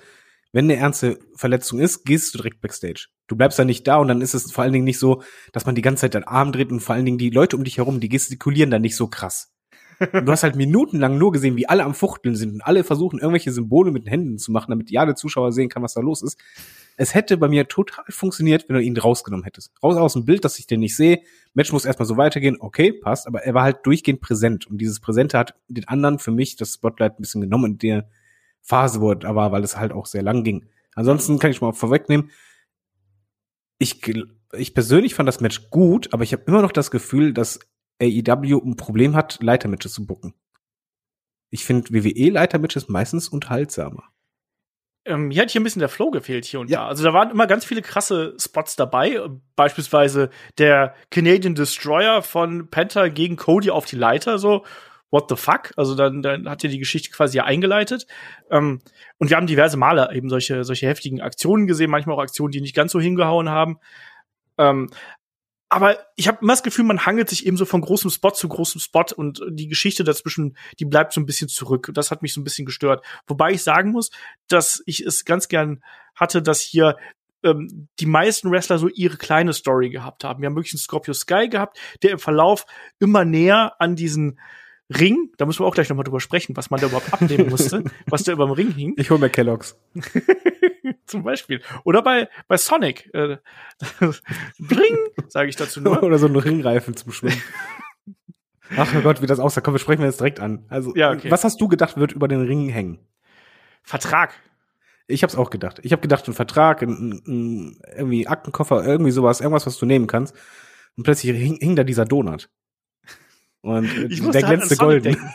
wenn 0.52 0.66
eine 0.66 0.76
ernste 0.76 1.18
Verletzung 1.34 1.80
ist, 1.80 2.04
gehst 2.04 2.34
du 2.34 2.38
direkt 2.38 2.60
backstage. 2.60 3.06
Du 3.32 3.36
bleibst 3.36 3.58
da 3.58 3.64
nicht 3.64 3.88
da 3.88 3.96
und 3.96 4.08
dann 4.08 4.20
ist 4.20 4.34
es 4.34 4.52
vor 4.52 4.62
allen 4.62 4.74
Dingen 4.74 4.84
nicht 4.84 4.98
so, 4.98 5.22
dass 5.52 5.64
man 5.64 5.74
die 5.74 5.80
ganze 5.80 6.02
Zeit 6.02 6.12
den 6.12 6.24
Arm 6.24 6.52
dreht 6.52 6.70
und 6.70 6.80
vor 6.80 6.94
allen 6.94 7.06
Dingen 7.06 7.16
die 7.16 7.30
Leute 7.30 7.56
um 7.56 7.64
dich 7.64 7.78
herum, 7.78 7.98
die 7.98 8.10
gestikulieren 8.10 8.70
dann 8.70 8.82
nicht 8.82 8.94
so 8.94 9.06
krass. 9.06 9.54
Und 10.12 10.26
du 10.26 10.32
hast 10.32 10.42
halt 10.42 10.54
minutenlang 10.54 11.16
nur 11.16 11.32
gesehen, 11.32 11.56
wie 11.56 11.66
alle 11.66 11.84
am 11.84 11.94
Fuchteln 11.94 12.36
sind 12.36 12.52
und 12.52 12.60
alle 12.60 12.84
versuchen, 12.84 13.20
irgendwelche 13.20 13.50
Symbole 13.50 13.90
mit 13.90 14.04
den 14.04 14.10
Händen 14.10 14.36
zu 14.36 14.52
machen, 14.52 14.70
damit 14.70 14.90
ja 14.90 15.06
der 15.06 15.14
Zuschauer 15.14 15.50
sehen 15.50 15.70
kann, 15.70 15.82
was 15.82 15.94
da 15.94 16.02
los 16.02 16.20
ist. 16.20 16.38
Es 16.98 17.14
hätte 17.14 17.38
bei 17.38 17.48
mir 17.48 17.68
total 17.68 18.04
funktioniert, 18.10 18.68
wenn 18.68 18.76
du 18.76 18.82
ihn 18.82 18.98
rausgenommen 18.98 19.44
hättest. 19.44 19.72
Raus 19.82 19.96
aus 19.96 20.12
dem 20.12 20.26
Bild, 20.26 20.44
dass 20.44 20.58
ich 20.58 20.66
den 20.66 20.80
nicht 20.80 20.94
sehe. 20.94 21.22
Match 21.54 21.72
muss 21.72 21.86
erstmal 21.86 22.04
so 22.04 22.18
weitergehen. 22.18 22.58
Okay, 22.60 22.92
passt. 22.92 23.26
Aber 23.26 23.44
er 23.44 23.54
war 23.54 23.62
halt 23.62 23.78
durchgehend 23.84 24.20
präsent. 24.20 24.66
Und 24.66 24.76
dieses 24.76 25.00
Präsente 25.00 25.38
hat 25.38 25.54
den 25.68 25.88
anderen 25.88 26.18
für 26.18 26.32
mich 26.32 26.56
das 26.56 26.74
Spotlight 26.74 27.12
ein 27.12 27.22
bisschen 27.22 27.40
genommen 27.40 27.72
in 27.72 27.78
der 27.78 28.10
Phase, 28.60 29.00
wo 29.00 29.12
er 29.12 29.16
da 29.16 29.34
war, 29.34 29.52
weil 29.52 29.64
es 29.64 29.78
halt 29.78 29.92
auch 29.92 30.04
sehr 30.04 30.22
lang 30.22 30.44
ging. 30.44 30.66
Ansonsten 30.94 31.38
kann 31.38 31.50
ich 31.50 31.62
mal 31.62 31.72
vorwegnehmen. 31.72 32.30
Ich, 33.82 34.00
ich 34.52 34.74
persönlich 34.74 35.16
fand 35.16 35.26
das 35.28 35.40
Match 35.40 35.68
gut, 35.70 36.12
aber 36.14 36.22
ich 36.22 36.32
habe 36.32 36.44
immer 36.46 36.62
noch 36.62 36.70
das 36.70 36.92
Gefühl, 36.92 37.32
dass 37.32 37.58
AEW 38.00 38.60
ein 38.64 38.76
Problem 38.76 39.16
hat, 39.16 39.42
Leitermatches 39.42 39.92
zu 39.92 40.06
bucken. 40.06 40.34
Ich 41.50 41.64
finde 41.64 41.90
WWE-Leitermatches 41.92 42.88
meistens 42.88 43.28
unterhaltsamer. 43.28 44.04
Ähm, 45.04 45.32
hier 45.32 45.42
hat 45.42 45.50
hier 45.50 45.60
ein 45.60 45.64
bisschen 45.64 45.80
der 45.80 45.88
Flow 45.88 46.12
gefehlt 46.12 46.44
hier 46.44 46.60
und 46.60 46.70
Ja. 46.70 46.82
da. 46.82 46.86
Also 46.86 47.02
da 47.02 47.12
waren 47.12 47.30
immer 47.32 47.48
ganz 47.48 47.64
viele 47.64 47.82
krasse 47.82 48.36
Spots 48.38 48.76
dabei. 48.76 49.20
Beispielsweise 49.56 50.30
der 50.58 50.94
Canadian 51.10 51.56
Destroyer 51.56 52.22
von 52.22 52.68
Penta 52.68 53.08
gegen 53.08 53.34
Cody 53.34 53.70
auf 53.72 53.84
die 53.84 53.96
Leiter, 53.96 54.38
so 54.38 54.64
what 55.12 55.28
the 55.28 55.36
fuck? 55.36 55.72
Also 55.76 55.94
dann, 55.94 56.22
dann 56.22 56.48
hat 56.48 56.64
er 56.64 56.70
die 56.70 56.78
Geschichte 56.78 57.10
quasi 57.10 57.36
ja 57.36 57.44
eingeleitet. 57.44 58.06
Ähm, 58.50 58.80
und 59.18 59.30
wir 59.30 59.36
haben 59.36 59.46
diverse 59.46 59.76
Male 59.76 60.10
eben 60.12 60.28
solche, 60.28 60.64
solche 60.64 60.88
heftigen 60.88 61.20
Aktionen 61.20 61.68
gesehen, 61.68 61.90
manchmal 61.90 62.16
auch 62.16 62.22
Aktionen, 62.22 62.50
die 62.50 62.60
nicht 62.60 62.74
ganz 62.74 62.90
so 62.92 63.00
hingehauen 63.00 63.50
haben. 63.50 63.78
Ähm, 64.58 64.90
aber 65.68 65.98
ich 66.16 66.28
habe 66.28 66.38
immer 66.42 66.54
das 66.54 66.62
Gefühl, 66.62 66.84
man 66.84 67.06
hangelt 67.06 67.28
sich 67.28 67.46
eben 67.46 67.56
so 67.56 67.64
von 67.64 67.80
großem 67.80 68.10
Spot 68.10 68.30
zu 68.30 68.48
großem 68.48 68.80
Spot 68.80 69.04
und 69.14 69.42
die 69.48 69.68
Geschichte 69.68 70.02
dazwischen, 70.02 70.56
die 70.78 70.84
bleibt 70.84 71.12
so 71.12 71.20
ein 71.20 71.26
bisschen 71.26 71.48
zurück. 71.48 71.90
Das 71.94 72.10
hat 72.10 72.22
mich 72.22 72.32
so 72.34 72.40
ein 72.40 72.44
bisschen 72.44 72.66
gestört. 72.66 73.04
Wobei 73.26 73.52
ich 73.52 73.62
sagen 73.62 73.90
muss, 73.90 74.10
dass 74.48 74.82
ich 74.86 75.00
es 75.00 75.24
ganz 75.24 75.48
gern 75.48 75.82
hatte, 76.14 76.42
dass 76.42 76.60
hier 76.60 76.96
ähm, 77.42 77.88
die 78.00 78.06
meisten 78.06 78.50
Wrestler 78.50 78.78
so 78.78 78.88
ihre 78.88 79.16
kleine 79.16 79.52
Story 79.52 79.90
gehabt 79.90 80.24
haben. 80.24 80.40
Wir 80.42 80.46
haben 80.46 80.56
wirklich 80.56 80.74
einen 80.74 80.80
Scorpio 80.80 81.14
Sky 81.14 81.48
gehabt, 81.48 81.78
der 82.02 82.12
im 82.12 82.18
Verlauf 82.18 82.66
immer 82.98 83.24
näher 83.24 83.74
an 83.78 83.96
diesen 83.96 84.38
Ring, 84.98 85.30
da 85.36 85.46
müssen 85.46 85.60
wir 85.60 85.66
auch 85.66 85.74
gleich 85.74 85.88
nochmal 85.88 86.04
drüber 86.04 86.20
sprechen, 86.20 86.56
was 86.56 86.70
man 86.70 86.80
da 86.80 86.86
überhaupt 86.86 87.12
abnehmen 87.12 87.48
musste, 87.50 87.84
was 88.06 88.24
da 88.24 88.32
über 88.32 88.46
dem 88.46 88.52
Ring 88.52 88.72
hing, 88.72 88.94
Ich 88.96 89.10
hol 89.10 89.18
mir 89.18 89.30
Kellogg's. 89.30 89.78
zum 91.06 91.22
Beispiel. 91.22 91.62
Oder 91.84 92.02
bei, 92.02 92.28
bei 92.48 92.56
Sonic. 92.56 93.12
Äh, 93.14 93.38
Bring, 94.58 94.96
sage 95.28 95.48
ich 95.48 95.56
dazu 95.56 95.80
nur. 95.80 96.02
Oder 96.02 96.18
so 96.18 96.26
einen 96.26 96.36
Ringreifen 96.36 96.96
zum 96.96 97.12
Schwimmen. 97.12 97.40
Ach 98.76 98.92
oh 98.96 99.00
Gott, 99.02 99.20
wie 99.20 99.26
das 99.26 99.38
aussah. 99.38 99.60
Komm, 99.60 99.74
wir 99.74 99.78
sprechen 99.78 100.00
wir 100.00 100.06
jetzt 100.06 100.20
direkt 100.20 100.40
an. 100.40 100.64
Also, 100.68 100.94
Ja, 100.96 101.12
okay. 101.12 101.30
was 101.30 101.44
hast 101.44 101.60
du 101.60 101.68
gedacht, 101.68 101.96
wird 101.96 102.12
über 102.12 102.28
den 102.28 102.40
Ring 102.42 102.68
hängen? 102.68 102.98
Vertrag. 103.82 104.32
Ich 105.06 105.22
hab's 105.22 105.34
auch 105.34 105.50
gedacht. 105.50 105.80
Ich 105.82 105.92
habe 105.92 106.00
gedacht, 106.00 106.26
ein 106.28 106.34
Vertrag, 106.34 106.82
ein, 106.82 107.22
ein, 107.26 107.80
irgendwie 107.96 108.26
Aktenkoffer, 108.26 108.84
irgendwie 108.84 109.10
sowas, 109.10 109.40
irgendwas, 109.40 109.66
was 109.66 109.76
du 109.78 109.86
nehmen 109.86 110.06
kannst. 110.06 110.34
Und 110.96 111.04
plötzlich 111.04 111.36
hing, 111.36 111.58
hing 111.60 111.76
da 111.76 111.84
dieser 111.84 112.04
Donut. 112.04 112.48
Und 113.62 113.84
Ich 114.10 114.16
der 114.16 114.26
musste 114.26 114.46
halt 114.46 114.56
glänzte 114.58 114.74
Sonic 114.74 115.02
golden. 115.02 115.02
denken. 115.14 115.34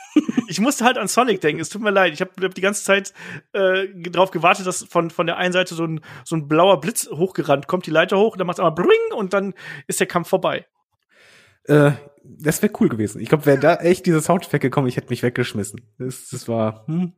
Ich 0.50 0.60
musste 0.62 0.86
halt 0.86 0.98
an 0.98 1.08
Sonic 1.08 1.42
denken. 1.42 1.62
Es 1.62 1.70
tut 1.70 1.82
mir 1.82 1.92
leid. 1.92 2.14
Ich 2.14 2.22
habe 2.22 2.32
hab 2.42 2.54
die 2.54 2.62
ganze 2.62 2.84
Zeit 2.84 3.14
äh, 3.54 3.88
drauf 4.10 4.32
gewartet, 4.32 4.66
dass 4.66 4.84
von, 4.84 5.10
von 5.10 5.28
der 5.28 5.38
einen 5.38 5.52
Seite 5.54 5.76
so 5.76 5.84
ein, 5.86 6.02
so 6.24 6.36
ein 6.36 6.48
blauer 6.48 6.80
Blitz 6.80 7.10
hochgerannt 7.10 7.68
kommt, 7.68 7.86
die 7.86 7.92
Leiter 7.92 8.18
hoch, 8.18 8.38
dann 8.38 8.48
macht 8.48 8.60
einmal 8.60 8.74
Bring 8.74 8.88
und 9.16 9.34
dann 9.34 9.54
ist 9.88 10.00
der 10.00 10.08
Kampf 10.08 10.30
vorbei. 10.30 10.66
Äh, 11.66 11.92
das 12.24 12.62
wäre 12.62 12.72
cool 12.80 12.90
gewesen. 12.90 13.22
Ich 13.22 13.30
glaube, 13.30 13.46
wäre 13.46 13.60
da 13.60 13.76
echt 13.76 14.06
dieser 14.06 14.22
Soundeffekt 14.22 14.62
gekommen, 14.62 14.88
ich 14.88 14.98
hätte 14.98 15.10
mich 15.10 15.24
weggeschmissen. 15.24 15.82
Das, 15.98 16.30
das 16.30 16.48
war. 16.48 16.86
Hm. 16.88 17.14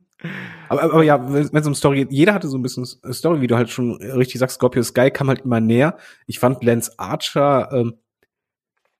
Aber, 0.68 0.82
aber 0.82 1.02
ja, 1.02 1.32
wenn 1.32 1.56
es 1.56 1.66
um 1.66 1.74
Story 1.74 1.98
geht, 1.98 2.12
jeder 2.12 2.34
hatte 2.34 2.48
so 2.48 2.58
ein 2.58 2.62
bisschen 2.62 2.84
Story, 2.84 3.40
wie 3.40 3.46
du 3.46 3.56
halt 3.56 3.70
schon 3.70 3.96
richtig 4.02 4.38
sagst, 4.38 4.56
Scorpio 4.56 4.82
Sky 4.82 5.10
kam 5.10 5.28
halt 5.28 5.40
immer 5.42 5.60
näher. 5.60 5.96
Ich 6.26 6.38
fand 6.38 6.62
Lance 6.62 6.92
Archer, 6.98 7.70
ähm, 7.72 7.94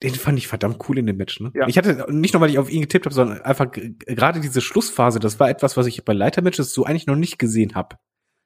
den 0.03 0.15
fand 0.15 0.37
ich 0.39 0.47
verdammt 0.47 0.77
cool 0.89 0.97
in 0.97 1.05
dem 1.05 1.17
Match. 1.17 1.39
Ne? 1.39 1.51
Ja. 1.53 1.67
Ich 1.67 1.77
hatte 1.77 2.05
nicht 2.09 2.33
nur, 2.33 2.41
weil 2.41 2.49
ich 2.49 2.57
auf 2.57 2.71
ihn 2.71 2.81
getippt 2.81 3.05
habe, 3.05 3.13
sondern 3.13 3.41
einfach 3.41 3.67
gerade 3.71 4.39
diese 4.39 4.61
Schlussphase, 4.61 5.19
das 5.19 5.39
war 5.39 5.49
etwas, 5.49 5.77
was 5.77 5.85
ich 5.85 6.03
bei 6.03 6.13
Leitermatches 6.13 6.73
so 6.73 6.85
eigentlich 6.85 7.07
noch 7.07 7.15
nicht 7.15 7.37
gesehen 7.37 7.75
habe. 7.75 7.97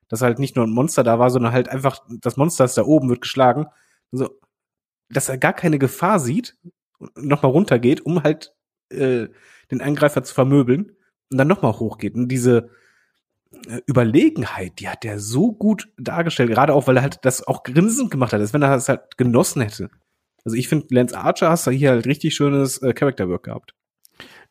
Dass 0.09 0.21
halt 0.21 0.37
nicht 0.37 0.55
nur 0.55 0.65
ein 0.65 0.71
Monster 0.71 1.03
da 1.03 1.17
war, 1.17 1.29
sondern 1.29 1.53
halt 1.53 1.69
einfach, 1.69 1.99
das 2.09 2.37
Monster 2.37 2.65
ist 2.65 2.77
da 2.77 2.83
oben, 2.83 3.09
wird 3.09 3.21
geschlagen. 3.21 3.67
Also, 4.11 4.29
dass 5.09 5.29
er 5.29 5.37
gar 5.37 5.53
keine 5.53 5.79
Gefahr 5.79 6.19
sieht, 6.19 6.57
nochmal 7.15 7.51
runtergeht, 7.51 8.01
um 8.01 8.23
halt 8.23 8.53
äh, 8.89 9.27
den 9.71 9.81
Angreifer 9.81 10.23
zu 10.23 10.33
vermöbeln 10.33 10.91
und 11.31 11.37
dann 11.37 11.47
nochmal 11.47 11.73
hochgeht. 11.73 12.15
Und 12.15 12.27
diese 12.27 12.69
äh, 13.67 13.81
Überlegenheit, 13.87 14.79
die 14.79 14.89
hat 14.89 15.05
er 15.05 15.19
so 15.19 15.53
gut 15.53 15.89
dargestellt, 15.97 16.51
gerade 16.51 16.73
auch, 16.73 16.87
weil 16.87 16.97
er 16.97 17.03
halt 17.03 17.19
das 17.23 17.47
auch 17.47 17.63
grinsend 17.63 18.11
gemacht 18.11 18.33
hat, 18.33 18.41
als 18.41 18.53
wenn 18.53 18.61
er 18.61 18.71
das 18.71 18.89
halt 18.89 19.17
genossen 19.17 19.61
hätte. 19.61 19.89
Also 20.45 20.57
ich 20.57 20.67
finde, 20.67 20.87
Lance 20.91 21.17
Archer 21.17 21.49
hast 21.49 21.67
du 21.67 21.71
hier 21.71 21.89
halt 21.89 22.05
richtig 22.05 22.35
schönes 22.35 22.81
äh, 22.81 22.93
Character 22.93 23.27
Work 23.27 23.43
gehabt. 23.43 23.73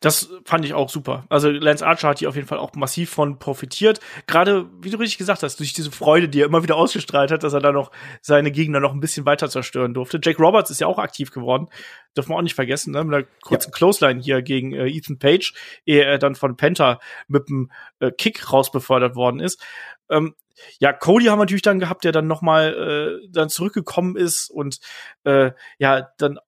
Das 0.01 0.29
fand 0.45 0.67
ich 0.67 0.75
auch 0.75 0.91
super. 0.91 1.25
Also 1.31 1.49
Lance 1.51 1.87
Archer 1.87 2.09
hat 2.09 2.19
hier 2.19 2.29
auf 2.29 2.35
jeden 2.35 2.47
Fall 2.47 2.59
auch 2.59 2.75
massiv 2.75 3.09
von 3.09 3.39
profitiert. 3.39 4.01
Gerade, 4.27 4.69
wie 4.83 4.91
du 4.91 4.99
richtig 4.99 5.17
gesagt 5.17 5.43
hast, 5.43 5.59
durch 5.61 5.73
diese 5.73 5.91
Freude, 5.91 6.29
die 6.29 6.43
er 6.43 6.47
immer 6.47 6.63
wieder 6.63 6.77
ausgestrahlt 6.77 7.31
hat, 7.31 7.43
dass 7.43 7.55
er 7.55 7.61
da 7.61 7.73
noch 7.73 7.91
seine 8.21 8.51
Gegner 8.51 8.81
noch 8.81 8.93
ein 8.93 9.01
bisschen 9.01 9.25
weiter 9.25 9.49
zerstören 9.49 9.95
durfte. 9.95 10.21
Jake 10.23 10.43
Roberts 10.43 10.71
ist 10.71 10.81
ja 10.81 10.89
auch 10.89 10.99
aktiv 10.99 11.31
geworden. 11.31 11.69
Dürfen 12.17 12.31
wir 12.31 12.37
auch 12.37 12.43
nicht 12.43 12.55
vergessen, 12.55 12.93
ne? 12.93 13.03
Mit 13.03 13.15
einer 13.15 13.27
kurzen 13.43 13.71
ja. 13.71 13.77
Clothesline 13.77 14.21
hier 14.21 14.43
gegen 14.43 14.73
äh, 14.73 14.89
Ethan 14.89 15.19
Page, 15.19 15.55
ehe 15.87 16.05
er 16.05 16.19
dann 16.19 16.35
von 16.35 16.57
Penta 16.57 17.01
mit 17.27 17.49
einem 17.49 17.71
äh, 18.01 18.11
Kick 18.11 18.53
rausbefördert 18.53 19.17
worden 19.17 19.41
ist. 19.41 19.65
Ähm, 20.11 20.35
ja, 20.79 20.93
Cody 20.93 21.27
haben 21.27 21.39
wir 21.39 21.45
natürlich 21.45 21.63
dann 21.63 21.81
gehabt, 21.81 22.05
der 22.05 22.13
dann 22.13 22.27
noch 22.27 22.43
mal 22.43 23.21
äh, 23.23 23.29
dann 23.31 23.49
zurückgekommen 23.49 24.17
ist 24.17 24.51
und 24.51 24.79
äh, 25.25 25.51
ja 25.79 26.09
dann 26.19 26.39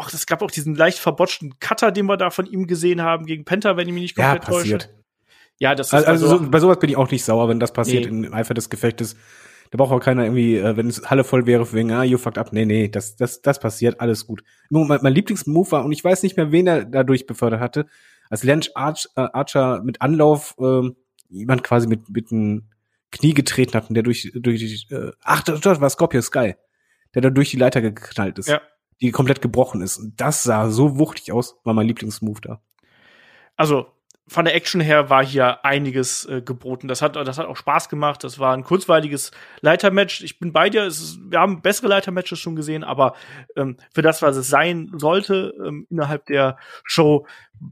ach, 0.00 0.12
es 0.12 0.26
gab 0.26 0.42
auch 0.42 0.50
diesen 0.50 0.74
leicht 0.74 0.98
verbotschten 0.98 1.58
Cutter, 1.60 1.92
den 1.92 2.06
wir 2.06 2.16
da 2.16 2.30
von 2.30 2.46
ihm 2.46 2.66
gesehen 2.66 3.02
haben 3.02 3.26
gegen 3.26 3.44
Penta, 3.44 3.76
wenn 3.76 3.86
ich 3.86 3.94
mich 3.94 4.02
nicht 4.02 4.16
komplett 4.16 4.44
ja, 4.44 4.48
passiert. 4.48 4.82
täusche. 4.82 5.00
Ja, 5.58 5.74
das 5.74 5.88
ist 5.88 5.94
also, 5.94 6.08
also 6.08 6.26
so, 6.28 6.50
bei 6.50 6.58
sowas 6.58 6.78
bin 6.78 6.88
ich 6.88 6.96
auch 6.96 7.10
nicht 7.10 7.24
sauer, 7.24 7.48
wenn 7.48 7.60
das 7.60 7.72
passiert 7.72 8.10
nee. 8.10 8.26
im 8.26 8.34
Eifer 8.34 8.54
des 8.54 8.70
Gefechtes. 8.70 9.16
Da 9.70 9.76
braucht 9.76 9.92
auch 9.92 10.00
keiner 10.00 10.24
irgendwie, 10.24 10.56
äh, 10.56 10.76
wenn 10.76 10.88
es 10.88 11.10
Halle 11.10 11.22
voll 11.22 11.46
wäre, 11.46 11.70
wegen, 11.72 11.92
ah, 11.92 12.02
you 12.02 12.18
fucked 12.18 12.38
up. 12.38 12.52
Nee, 12.52 12.64
nee, 12.64 12.88
das, 12.88 13.16
das, 13.16 13.42
das 13.42 13.60
passiert, 13.60 14.00
alles 14.00 14.26
gut. 14.26 14.42
Mein, 14.70 15.00
mein 15.02 15.12
Lieblingsmove 15.12 15.72
war, 15.72 15.84
und 15.84 15.92
ich 15.92 16.02
weiß 16.02 16.22
nicht 16.22 16.36
mehr, 16.36 16.50
wen 16.50 16.66
er 16.66 16.84
dadurch 16.86 17.26
befördert 17.26 17.60
hatte, 17.60 17.86
als 18.30 18.42
Lance 18.42 18.70
Arch, 18.74 19.06
äh, 19.16 19.20
Archer 19.20 19.82
mit 19.82 20.00
Anlauf 20.00 20.54
äh, 20.58 20.90
jemand 21.28 21.62
quasi 21.62 21.86
mit, 21.86 22.08
mit 22.08 22.32
einem 22.32 22.70
Knie 23.10 23.34
getreten 23.34 23.74
hat 23.74 23.88
und 23.88 23.94
der 23.94 24.02
durch, 24.02 24.30
durch 24.34 24.86
äh, 24.90 25.10
ach, 25.22 25.42
dort 25.42 25.80
war 25.80 25.90
Scorpio 25.90 26.20
Sky, 26.22 26.54
der 27.14 27.22
da 27.22 27.30
durch 27.30 27.50
die 27.50 27.56
Leiter 27.56 27.80
geknallt 27.80 28.38
ist. 28.38 28.48
Ja 28.48 28.60
die 29.00 29.10
komplett 29.10 29.40
gebrochen 29.40 29.80
ist. 29.80 29.98
Und 29.98 30.20
das 30.20 30.42
sah 30.42 30.70
so 30.70 30.98
wuchtig 30.98 31.32
aus, 31.32 31.56
war 31.64 31.74
mein 31.74 31.86
Lieblingsmove 31.86 32.40
da. 32.40 32.62
Also, 33.56 33.86
von 34.30 34.44
der 34.44 34.54
Action 34.54 34.80
her 34.80 35.10
war 35.10 35.26
hier 35.26 35.64
einiges 35.64 36.24
äh, 36.26 36.40
geboten. 36.40 36.86
Das 36.86 37.02
hat, 37.02 37.16
das 37.16 37.36
hat 37.36 37.46
auch 37.46 37.56
Spaß 37.56 37.88
gemacht. 37.88 38.22
Das 38.22 38.38
war 38.38 38.54
ein 38.56 38.62
kurzweiliges 38.62 39.32
Leitermatch. 39.60 40.22
Ich 40.22 40.38
bin 40.38 40.52
bei 40.52 40.70
dir. 40.70 40.84
Ist, 40.84 41.18
wir 41.28 41.40
haben 41.40 41.62
bessere 41.62 41.88
Leitermatches 41.88 42.38
schon 42.38 42.54
gesehen, 42.54 42.84
aber 42.84 43.16
ähm, 43.56 43.76
für 43.92 44.02
das, 44.02 44.22
was 44.22 44.36
es 44.36 44.46
sein 44.46 44.92
sollte 44.94 45.52
ähm, 45.66 45.88
innerhalb 45.90 46.26
der 46.26 46.58
Show, 46.84 47.26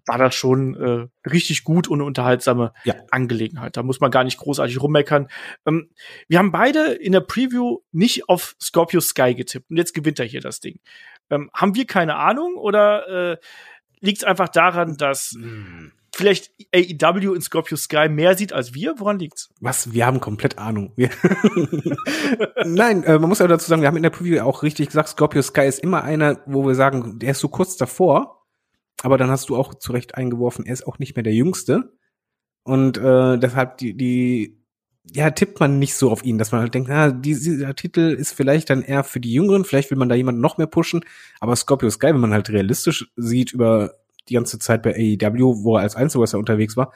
war 0.05 0.19
das 0.19 0.35
schon 0.35 0.75
äh, 0.75 1.29
richtig 1.29 1.63
gut 1.63 1.87
und 1.87 2.01
eine 2.01 2.07
unterhaltsame 2.07 2.73
ja. 2.83 2.97
Angelegenheit. 3.13 3.77
Da 3.77 3.85
muss 3.85 4.01
man 4.01 4.11
gar 4.11 4.25
nicht 4.25 4.39
großartig 4.39 4.83
rummeckern. 4.83 5.29
Ähm, 5.65 5.91
wir 6.27 6.41
haben 6.41 6.51
beide 6.51 6.93
in 6.93 7.13
der 7.13 7.21
Preview 7.21 7.79
nicht 7.93 8.29
auf 8.29 8.57
Scorpio 8.61 9.01
Sky 9.01 9.37
getippt 9.37 9.71
und 9.71 9.77
jetzt 9.77 9.95
gewinnt 9.95 10.19
er 10.19 10.27
hier 10.27 10.41
das 10.41 10.59
Ding. 10.59 10.81
Ähm, 11.31 11.51
haben 11.55 11.77
wir 11.77 11.87
keine 11.87 12.17
Ahnung 12.17 12.57
oder 12.57 13.33
äh, 13.33 13.37
liegt 14.01 14.19
es 14.19 14.25
einfach 14.25 14.49
daran, 14.49 14.97
dass 14.97 15.35
mm 15.39 15.98
vielleicht 16.15 16.51
AEW 16.75 17.35
in 17.35 17.41
Scorpio 17.41 17.77
Sky 17.77 18.09
mehr 18.09 18.37
sieht 18.37 18.53
als 18.53 18.75
wir? 18.75 18.95
Woran 18.99 19.19
liegt's? 19.19 19.51
Was? 19.61 19.93
Wir 19.93 20.07
haben 20.07 20.21
komplett 20.21 20.59
Ahnung. 20.59 20.93
Nein, 22.65 23.05
äh, 23.05 23.19
man 23.19 23.29
muss 23.29 23.39
ja 23.39 23.47
dazu 23.47 23.67
sagen, 23.69 23.83
wir 23.83 23.89
haben 23.89 23.97
in 23.97 24.03
der 24.03 24.11
Preview 24.11 24.41
auch 24.41 24.63
richtig 24.63 24.89
gesagt, 24.89 25.11
Scorpio 25.11 25.43
Sky 25.43 25.67
ist 25.67 25.81
immer 25.81 26.03
einer, 26.03 26.41
wo 26.47 26.67
wir 26.67 26.75
sagen, 26.75 27.19
der 27.19 27.33
ist 27.33 27.41
so 27.41 27.49
kurz 27.49 27.77
davor. 27.77 28.47
Aber 29.03 29.17
dann 29.17 29.31
hast 29.31 29.49
du 29.49 29.57
auch 29.57 29.75
zu 29.75 29.93
Recht 29.93 30.17
eingeworfen, 30.17 30.67
er 30.67 30.73
ist 30.73 30.87
auch 30.87 30.99
nicht 30.99 31.15
mehr 31.15 31.23
der 31.23 31.35
Jüngste. 31.35 31.93
Und 32.65 32.99
äh, 32.99 33.39
deshalb 33.39 33.79
die, 33.79 33.97
die, 33.97 34.59
ja, 35.13 35.31
tippt 35.31 35.61
man 35.61 35.79
nicht 35.79 35.95
so 35.95 36.11
auf 36.11 36.25
ihn, 36.25 36.37
dass 36.37 36.53
man 36.53 36.61
halt 36.61 36.75
denkt, 36.75 36.91
ah, 36.91 37.11
dieser 37.13 37.75
Titel 37.75 38.15
ist 38.19 38.33
vielleicht 38.33 38.71
dann 38.71 38.83
eher 38.83 39.05
für 39.05 39.21
die 39.21 39.33
Jüngeren, 39.33 39.65
vielleicht 39.65 39.91
will 39.91 39.99
man 39.99 40.09
da 40.09 40.15
jemanden 40.15 40.41
noch 40.41 40.59
mehr 40.59 40.67
pushen. 40.67 41.05
Aber 41.41 41.55
Scorpio 41.57 41.91
Sky, 41.91 42.09
wenn 42.09 42.21
man 42.21 42.33
halt 42.33 42.51
realistisch 42.51 43.11
sieht 43.17 43.53
über 43.53 43.95
die 44.29 44.35
ganze 44.35 44.59
Zeit 44.59 44.83
bei 44.83 44.95
AEW, 44.95 45.65
wo 45.65 45.77
er 45.77 45.83
als 45.83 45.97
Einzelwrestler 45.97 46.39
unterwegs 46.39 46.77
war, 46.77 46.93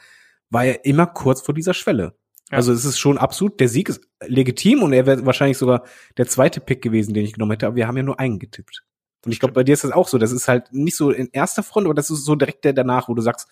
war 0.49 0.65
er 0.65 0.85
immer 0.85 1.07
kurz 1.07 1.41
vor 1.41 1.53
dieser 1.53 1.73
Schwelle. 1.73 2.15
Ja. 2.51 2.57
Also 2.57 2.71
es 2.71 2.85
ist 2.85 2.99
schon 2.99 3.17
absolut, 3.17 3.59
der 3.59 3.69
Sieg 3.69 3.89
ist 3.89 4.01
legitim 4.25 4.83
und 4.83 4.93
er 4.93 5.05
wäre 5.05 5.25
wahrscheinlich 5.25 5.57
sogar 5.57 5.83
der 6.17 6.27
zweite 6.27 6.59
Pick 6.59 6.81
gewesen, 6.81 7.13
den 7.13 7.25
ich 7.25 7.33
genommen 7.33 7.51
hätte, 7.51 7.67
aber 7.67 7.75
wir 7.75 7.87
haben 7.87 7.97
ja 7.97 8.03
nur 8.03 8.19
einen 8.19 8.39
getippt. 8.39 8.83
Und 9.25 9.31
ich 9.31 9.39
glaube, 9.39 9.53
bei 9.53 9.63
dir 9.63 9.73
ist 9.73 9.83
das 9.83 9.91
auch 9.91 10.07
so. 10.07 10.17
Das 10.17 10.31
ist 10.31 10.47
halt 10.47 10.73
nicht 10.73 10.97
so 10.97 11.09
in 11.09 11.29
erster 11.31 11.63
Front, 11.63 11.87
aber 11.87 11.93
das 11.93 12.09
ist 12.09 12.25
so 12.25 12.35
direkt 12.35 12.65
der 12.65 12.73
danach, 12.73 13.07
wo 13.07 13.13
du 13.13 13.21
sagst, 13.21 13.47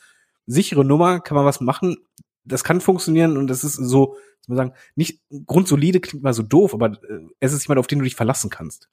sichere 0.45 0.83
Nummer, 0.83 1.21
kann 1.21 1.35
man 1.35 1.45
was 1.45 1.61
machen, 1.61 1.97
das 2.43 2.63
kann 2.63 2.81
funktionieren 2.81 3.37
und 3.37 3.47
das 3.47 3.63
ist 3.63 3.75
so, 3.75 4.17
muss 4.39 4.47
man 4.47 4.57
sagen, 4.57 4.73
nicht 4.95 5.21
grundsolide 5.45 5.99
klingt 5.99 6.23
mal 6.23 6.33
so 6.33 6.43
doof, 6.43 6.73
aber 6.73 6.87
äh, 6.87 7.19
es 7.39 7.53
ist 7.53 7.67
jemand, 7.67 7.79
auf 7.79 7.87
den 7.87 7.99
du 7.99 8.03
dich 8.03 8.15
verlassen 8.15 8.49
kannst. 8.49 8.89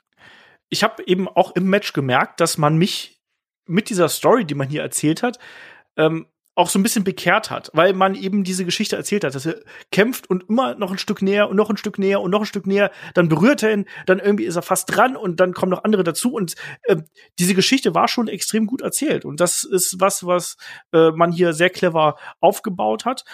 Ich 0.69 0.83
habe 0.83 1.03
eben 1.07 1.29
auch 1.29 1.57
im 1.57 1.69
Match 1.69 1.93
gemerkt, 1.93 2.41
dass 2.41 2.59
man 2.59 2.77
mich 2.77 3.18
mit 3.69 3.91
dieser 3.91 4.09
Story, 4.09 4.45
die 4.45 4.55
man 4.55 4.69
hier 4.69 4.83
erzählt 4.83 5.23
hat, 5.23 5.39
ähm, 5.97 6.27
auch 6.59 6.69
so 6.69 6.79
ein 6.79 6.83
bisschen 6.83 7.05
bekehrt 7.05 7.51
hat, 7.51 7.71
weil 7.73 7.93
man 7.93 8.17
eben 8.17 8.43
diese 8.43 8.65
Geschichte 8.65 8.97
erzählt 8.97 9.23
hat, 9.23 9.37
dass 9.37 9.47
er 9.47 9.61
kämpft 9.93 10.29
und 10.29 10.49
immer 10.49 10.75
noch 10.75 10.91
ein 10.91 10.99
Stück 10.99 11.23
näher 11.23 11.49
und 11.49 11.55
noch 11.55 11.71
ein 11.71 11.77
Stück 11.77 12.01
näher 12.01 12.21
und 12.21 12.33
noch 12.33 12.41
ein 12.41 12.47
Stück 12.47 12.67
näher, 12.67 12.91
dann 13.15 13.29
berührt 13.29 13.63
er 13.63 13.73
ihn, 13.73 13.85
dann 14.07 14.19
irgendwie 14.19 14.45
ist 14.45 14.57
er 14.57 14.63
fast 14.63 14.93
dran 14.93 15.17
und 15.17 15.39
dann 15.39 15.55
kommen 15.55 15.71
noch 15.71 15.85
andere 15.85 16.03
dazu 16.03 16.33
und 16.33 16.57
äh, 16.83 16.97
diese 17.39 17.55
Geschichte 17.55 17.95
war 17.95 18.09
schon 18.09 18.27
extrem 18.27 18.67
gut 18.67 18.83
erzählt 18.83 19.25
und 19.25 19.39
das 19.39 19.63
ist 19.63 20.01
was, 20.01 20.27
was 20.27 20.57
äh, 20.93 21.13
man 21.13 21.31
hier 21.31 21.53
sehr 21.53 21.71
clever 21.71 22.17
aufgebaut 22.41 23.05
hat 23.05 23.25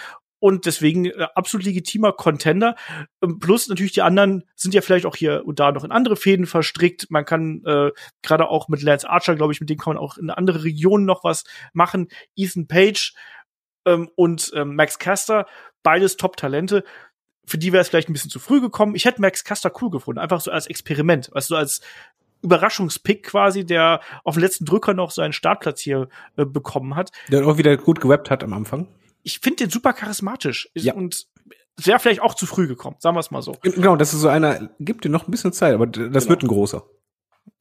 und 0.45 0.67
deswegen 0.67 1.05
äh, 1.05 1.25
absolut 1.33 1.65
legitimer 1.65 2.13
Contender. 2.13 2.75
Ähm, 3.23 3.39
plus 3.39 3.67
natürlich 3.67 3.93
die 3.93 4.03
anderen 4.03 4.43
sind 4.55 4.75
ja 4.75 4.81
vielleicht 4.81 5.07
auch 5.07 5.15
hier 5.15 5.41
und 5.43 5.59
da 5.59 5.71
noch 5.71 5.83
in 5.83 5.91
andere 5.91 6.15
Fäden 6.15 6.45
verstrickt. 6.45 7.07
Man 7.09 7.25
kann 7.25 7.63
äh, 7.65 7.89
gerade 8.21 8.47
auch 8.47 8.67
mit 8.67 8.83
Lance 8.83 9.09
Archer, 9.09 9.35
glaube 9.35 9.53
ich, 9.53 9.59
mit 9.59 9.71
dem 9.71 9.79
kann 9.79 9.95
man 9.95 10.03
auch 10.03 10.19
in 10.19 10.29
andere 10.29 10.63
Regionen 10.63 11.05
noch 11.05 11.23
was 11.23 11.45
machen. 11.73 12.09
Ethan 12.35 12.67
Page 12.67 13.15
ähm, 13.87 14.11
und 14.13 14.51
ähm, 14.53 14.75
Max 14.75 14.99
Caster, 14.99 15.47
beides 15.81 16.15
Top-Talente. 16.15 16.83
Für 17.47 17.57
die 17.57 17.73
wäre 17.73 17.81
es 17.81 17.89
vielleicht 17.89 18.09
ein 18.11 18.13
bisschen 18.13 18.29
zu 18.29 18.37
früh 18.37 18.61
gekommen. 18.61 18.93
Ich 18.93 19.05
hätte 19.05 19.21
Max 19.21 19.45
Caster 19.45 19.71
cool 19.81 19.89
gefunden, 19.89 20.19
einfach 20.19 20.41
so 20.41 20.51
als 20.51 20.67
Experiment, 20.67 21.31
weißt 21.33 21.49
du, 21.49 21.55
als 21.55 21.81
Überraschungspick 22.43 23.23
quasi, 23.23 23.65
der 23.65 23.99
auf 24.23 24.35
den 24.35 24.41
letzten 24.41 24.65
Drücker 24.65 24.93
noch 24.93 25.09
seinen 25.09 25.33
Startplatz 25.33 25.81
hier 25.81 26.07
äh, 26.37 26.45
bekommen 26.45 26.95
hat. 26.95 27.09
Der 27.29 27.47
auch 27.47 27.57
wieder 27.57 27.75
gut 27.77 27.99
gewappt 27.99 28.29
hat 28.29 28.43
am 28.43 28.53
Anfang 28.53 28.87
ich 29.25 29.39
finde 29.39 29.63
den 29.63 29.69
super 29.71 29.91
charismatisch 29.91 30.69
ja. 30.75 30.93
und 30.93 31.25
wäre 31.77 31.99
vielleicht 31.99 32.21
auch 32.21 32.35
zu 32.35 32.45
früh 32.45 32.67
gekommen, 32.67 32.95
sagen 32.99 33.15
wir 33.15 33.19
es 33.19 33.31
mal 33.31 33.41
so. 33.41 33.53
Genau, 33.61 33.95
das 33.95 34.13
ist 34.13 34.21
so 34.21 34.29
einer, 34.29 34.69
gibt 34.79 35.03
dir 35.03 35.09
noch 35.09 35.27
ein 35.27 35.31
bisschen 35.31 35.51
Zeit, 35.51 35.73
aber 35.73 35.87
das 35.87 36.23
genau. 36.23 36.29
wird 36.29 36.43
ein 36.43 36.47
großer. 36.47 36.83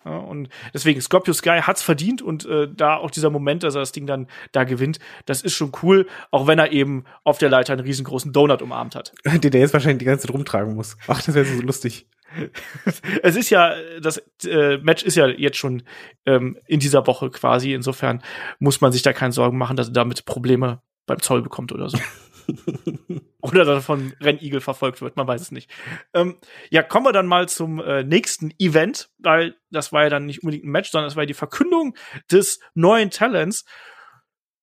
Ja, 0.05 0.19
und 0.19 0.51
deswegen, 0.75 1.01
Scorpio 1.01 1.33
Sky 1.33 1.61
hat's 1.63 1.83
verdient 1.83 2.21
und 2.21 2.45
äh, 2.45 2.69
da 2.71 2.97
auch 2.97 3.11
dieser 3.11 3.31
Moment, 3.31 3.63
dass 3.63 3.75
er 3.75 3.81
das 3.81 3.93
Ding 3.93 4.07
dann 4.07 4.29
da 4.53 4.65
gewinnt, 4.65 4.99
das 5.25 5.41
ist 5.41 5.55
schon 5.55 5.73
cool, 5.83 6.07
auch 6.31 6.47
wenn 6.47 6.59
er 6.59 6.73
eben 6.73 7.05
auf 7.25 7.39
der 7.39 7.49
Leiter 7.49 7.73
einen 7.73 7.83
riesengroßen 7.83 8.31
Donut 8.31 8.61
umarmt 8.61 8.95
hat. 8.95 9.15
Den 9.25 9.51
der 9.51 9.63
jetzt 9.63 9.73
wahrscheinlich 9.73 10.01
die 10.01 10.05
ganze 10.05 10.27
Zeit 10.27 10.35
rumtragen 10.35 10.75
muss. 10.75 10.99
Ach, 11.09 11.23
das 11.23 11.35
wäre 11.35 11.47
so 11.47 11.63
lustig. 11.63 12.07
es 13.23 13.37
ist 13.37 13.49
ja, 13.49 13.75
das 14.03 14.23
äh, 14.45 14.77
Match 14.79 15.05
ist 15.05 15.17
ja 15.17 15.27
jetzt 15.29 15.57
schon 15.57 15.85
ähm, 16.27 16.59
in 16.67 16.81
dieser 16.81 17.07
Woche 17.07 17.31
quasi. 17.31 17.73
Insofern 17.73 18.23
muss 18.59 18.83
man 18.83 18.93
sich 18.93 19.03
da 19.03 19.15
keine 19.15 19.33
Sorgen 19.33 19.57
machen, 19.57 19.77
dass 19.77 19.89
er 19.89 19.95
damit 19.95 20.27
Probleme 20.27 20.83
beim 21.07 21.21
Zoll 21.21 21.43
bekommt 21.43 21.73
oder 21.73 21.89
so. 21.89 21.99
oder 23.41 23.65
dann 23.65 23.83
von 23.83 24.15
Rennigel 24.21 24.61
verfolgt 24.61 25.01
wird, 25.01 25.17
man 25.17 25.27
weiß 25.27 25.41
es 25.41 25.51
nicht. 25.51 25.71
Ähm, 26.13 26.37
ja, 26.71 26.83
kommen 26.83 27.07
wir 27.07 27.13
dann 27.13 27.27
mal 27.27 27.49
zum 27.49 27.81
äh, 27.81 28.05
nächsten 28.05 28.53
Event, 28.59 29.11
weil 29.19 29.57
das 29.71 29.93
war 29.93 30.05
ja 30.05 30.11
dann 30.11 30.27
nicht 30.27 30.43
unbedingt 30.43 30.65
ein 30.65 30.71
Match, 30.71 30.91
sondern 30.91 31.09
es 31.09 31.17
war 31.17 31.23
ja 31.23 31.29
die 31.29 31.35
Verkündung 31.35 31.97
des 32.31 32.61
neuen 32.75 33.11
Talents. 33.11 33.65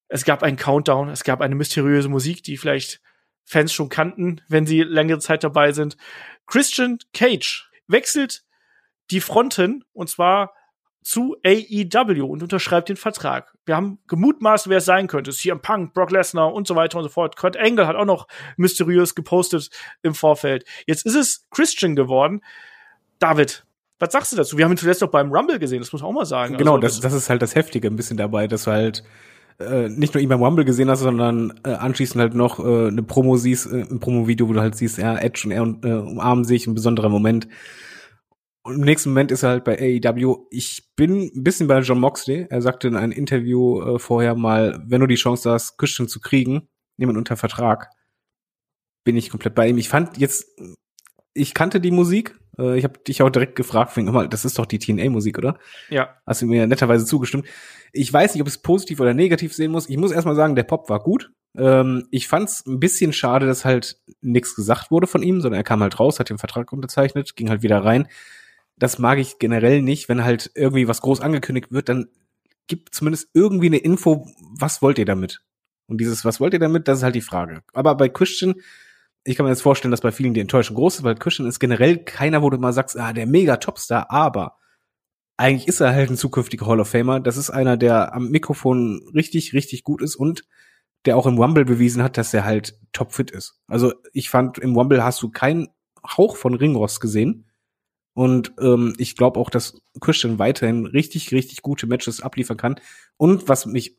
Es 0.08 0.26
gab 0.26 0.44
einen 0.44 0.58
Countdown, 0.58 1.10
es 1.10 1.24
gab 1.24 1.42
eine 1.42 1.56
mysteriöse 1.56 2.10
Musik, 2.10 2.44
die 2.44 2.58
vielleicht 2.58 3.02
Fans 3.44 3.74
schon 3.74 3.89
kannten, 3.89 4.42
wenn 4.48 4.66
sie 4.66 4.84
längere 4.84 5.20
Zeit 5.20 5.44
dabei 5.44 5.72
sind. 5.72 5.98
Christian 6.46 7.00
Cage 7.14 7.70
wechselt 7.88 8.44
die 9.10 9.22
Fronten 9.22 9.84
und 9.94 10.10
zwar 10.10 10.54
zu 11.04 11.36
AEW 11.43 12.26
und 12.26 12.43
unterschreibt 12.43 12.89
den 12.89 12.95
Vertrag. 12.95 13.54
Wir 13.66 13.76
haben 13.76 13.99
gemutmaßt, 14.08 14.70
wer 14.70 14.78
es 14.78 14.86
sein 14.86 15.08
könnte. 15.08 15.32
CM 15.32 15.62
Punk, 15.62 15.93
Brock 15.93 16.12
Lesnar 16.12 16.54
und 16.54 16.68
so 16.68 16.76
weiter 16.76 16.97
und 16.97 17.04
so 17.04 17.10
fort. 17.10 17.36
Kurt 17.36 17.58
Angle 17.58 17.88
hat 17.88 17.95
auch 17.95 18.06
noch 18.06 18.28
mysteriös 18.58 19.16
gepostet 19.16 19.70
im 20.04 20.14
Vorfeld. 20.14 20.66
Jetzt 20.86 21.06
ist 21.06 21.16
es 21.16 21.47
Christian 21.49 21.95
geworden. 21.95 22.41
David, 23.20 23.66
was 23.99 24.12
sagst 24.12 24.32
du 24.32 24.36
dazu? 24.36 24.58
Wir 24.58 24.66
haben 24.66 24.72
ihn 24.74 24.78
zuletzt 24.78 25.02
noch 25.02 25.10
beim 25.10 25.32
Rumble 25.32 25.60
gesehen, 25.60 25.80
das 25.80 25.91
muss 25.91 26.02
man 26.02 26.10
auch 26.10 26.16
mal 26.16 26.26
sagen. 26.26 26.58
Genau, 26.58 26.76
also, 26.76 26.88
das, 26.88 26.99
das 26.99 27.14
ist 27.14 27.30
halt 27.30 27.41
das 27.41 27.56
Heftige 27.56 27.88
ein 27.88 27.95
bisschen 27.95 28.18
dabei, 28.18 28.47
dass 28.47 28.64
du 28.64 28.72
halt 28.72 29.04
äh, 29.60 29.89
nicht 29.89 30.14
nur 30.14 30.22
ihn 30.22 30.30
beim 30.30 30.41
Rumble 30.41 30.66
gesehen 30.66 30.89
hast, 30.89 30.99
sondern 30.99 31.54
äh, 31.64 31.70
anschließend 31.70 32.22
halt 32.22 32.34
noch 32.34 32.60
äh, 32.60 32.88
eine 32.88 33.04
Promo 33.04 33.38
siehst, 33.38 33.72
äh, 33.72 33.82
ein 33.82 33.99
Promo-Video, 33.99 34.49
wo 34.49 34.54
du 34.54 34.62
halt 34.62 34.76
siehst, 34.76 34.97
ja, 34.97 35.18
Edge 35.18 35.43
und 35.45 35.52
er 35.52 35.62
äh, 35.62 36.02
umarmen 36.02 36.45
sich, 36.45 36.68
ein 36.68 36.74
besonderer 36.74 37.10
Moment. 37.10 37.47
Und 38.64 38.76
im 38.76 38.82
nächsten 38.82 39.09
Moment 39.09 39.32
ist 39.32 39.43
er 39.43 39.49
halt 39.49 39.64
bei 39.64 39.78
AEW. 39.80 40.45
Ich 40.51 40.93
bin 40.95 41.32
ein 41.34 41.43
bisschen 41.43 41.68
bei 41.68 41.80
John 41.80 41.99
Moxley. 41.99 42.45
Er 42.49 42.62
sagte 42.62 42.88
in 42.88 42.95
einem 42.95 43.12
Interview 43.12 43.82
äh, 43.82 43.99
vorher 43.99 44.36
mal, 44.36 44.84
wenn 44.86 45.01
du 45.01 45.07
die 45.07 45.16
Chance 45.16 45.49
hast, 45.49 45.78
Christian 45.78 46.07
zu 46.07 46.20
kriegen, 46.20 46.68
jemand 46.97 47.18
unter 47.18 47.38
Vertrag, 47.38 47.89
bin 49.03 49.18
ich 49.18 49.32
komplett 49.32 49.55
bei 49.55 49.68
ihm. 49.68 49.80
Ich 49.80 49.89
fand 49.89 50.18
jetzt, 50.20 50.45
ich 51.34 51.55
kannte 51.55 51.82
die 51.82 51.89
Musik. 51.89 52.38
Äh, 52.59 52.78
ich 52.78 52.84
habe 52.84 52.99
dich 52.99 53.24
auch 53.24 53.32
direkt 53.32 53.55
gefragt, 53.55 53.97
mal, 53.97 54.30
das 54.30 54.45
ist 54.45 54.59
doch 54.59 54.68
die 54.68 54.78
TNA-Musik, 54.78 55.39
oder? 55.39 55.57
Ja. 55.89 56.16
Hast 56.28 56.43
du 56.43 56.45
mir 56.45 56.68
netterweise 56.68 57.07
zugestimmt. 57.07 57.47
Ich 57.93 58.14
weiß 58.14 58.36
nicht, 58.36 58.43
ob 58.43 58.47
es 58.47 58.59
positiv 58.59 58.99
oder 58.99 59.16
negativ 59.16 59.55
sehen 59.55 59.72
muss. 59.72 59.89
Ich 59.89 59.97
muss 59.97 60.12
erstmal 60.12 60.36
sagen, 60.36 60.55
der 60.55 60.64
Pop 60.64 60.88
war 60.88 60.99
gut. 60.99 61.32
Ähm, 61.57 62.07
ich 62.12 62.28
fand's 62.28 62.64
ein 62.68 62.80
bisschen 62.80 63.12
schade, 63.12 63.47
dass 63.47 63.66
halt 63.66 63.99
nichts 64.22 64.55
gesagt 64.55 64.91
wurde 64.91 65.07
von 65.07 65.24
ihm, 65.24 65.41
sondern 65.41 65.59
er 65.59 65.64
kam 65.64 65.82
halt 65.82 65.99
raus, 65.99 66.20
hat 66.20 66.30
den 66.30 66.38
Vertrag 66.38 66.72
unterzeichnet, 66.72 67.36
ging 67.36 67.49
halt 67.49 67.64
wieder 67.64 67.84
rein 67.84 68.07
das 68.82 68.97
mag 68.97 69.19
ich 69.19 69.38
generell 69.38 69.84
nicht, 69.84 70.09
wenn 70.09 70.23
halt 70.23 70.49
irgendwie 70.55 70.88
was 70.88 71.01
groß 71.01 71.21
angekündigt 71.21 71.71
wird, 71.71 71.88
dann 71.88 72.07
gibt 72.65 72.95
zumindest 72.95 73.29
irgendwie 73.36 73.67
eine 73.67 73.77
Info, 73.77 74.27
was 74.57 74.82
wollt 74.82 74.97
ihr 74.97 75.05
damit? 75.05 75.43
Und 75.86 76.01
dieses, 76.01 76.25
was 76.25 76.39
wollt 76.39 76.53
ihr 76.53 76.59
damit, 76.59 76.88
das 76.88 76.97
ist 76.97 77.03
halt 77.03 77.13
die 77.13 77.21
Frage. 77.21 77.61
Aber 77.73 77.93
bei 77.93 78.09
Christian, 78.09 78.55
ich 79.23 79.36
kann 79.36 79.43
mir 79.45 79.51
jetzt 79.51 79.61
vorstellen, 79.61 79.91
dass 79.91 80.01
bei 80.01 80.11
vielen 80.11 80.34
die 80.34 80.39
Enttäuschung 80.39 80.75
groß 80.75 80.95
ist, 80.95 81.03
weil 81.03 81.13
Christian 81.13 81.47
ist 81.47 81.59
generell 81.59 81.99
keiner, 81.99 82.41
wo 82.41 82.49
du 82.49 82.57
mal 82.57 82.73
sagst, 82.73 82.97
ah, 82.97 83.13
der 83.13 83.27
mega 83.27 83.57
Topstar, 83.57 84.09
aber 84.09 84.57
eigentlich 85.38 85.67
ist 85.67 85.79
er 85.79 85.93
halt 85.93 86.09
ein 86.09 86.17
zukünftiger 86.17 86.65
Hall 86.65 86.79
of 86.79 86.89
Famer. 86.89 87.19
Das 87.19 87.38
ist 87.38 87.51
einer, 87.51 87.77
der 87.77 88.15
am 88.15 88.29
Mikrofon 88.29 89.11
richtig, 89.13 89.53
richtig 89.53 89.84
gut 89.84 90.01
ist 90.01 90.15
und 90.15 90.43
der 91.05 91.17
auch 91.17 91.27
im 91.27 91.38
Rumble 91.38 91.65
bewiesen 91.65 92.01
hat, 92.01 92.17
dass 92.17 92.34
er 92.34 92.45
halt 92.45 92.79
topfit 92.93 93.29
ist. 93.29 93.59
Also 93.67 93.93
ich 94.11 94.32
fand, 94.32 94.57
im 94.57 94.75
Rumble 94.75 95.03
hast 95.03 95.21
du 95.21 95.29
keinen 95.29 95.67
Hauch 96.03 96.36
von 96.36 96.55
Ringrost 96.55 96.99
gesehen. 96.99 97.45
Und 98.14 98.53
ähm, 98.59 98.93
ich 98.97 99.16
glaube 99.16 99.39
auch, 99.39 99.49
dass 99.49 99.82
Christian 99.99 100.39
weiterhin 100.39 100.86
richtig, 100.86 101.32
richtig 101.32 101.62
gute 101.62 101.88
Matches 101.88 102.22
abliefern 102.22 102.57
kann. 102.57 102.76
Und 103.18 103.47
was 103.47 103.66
mich 103.66 103.97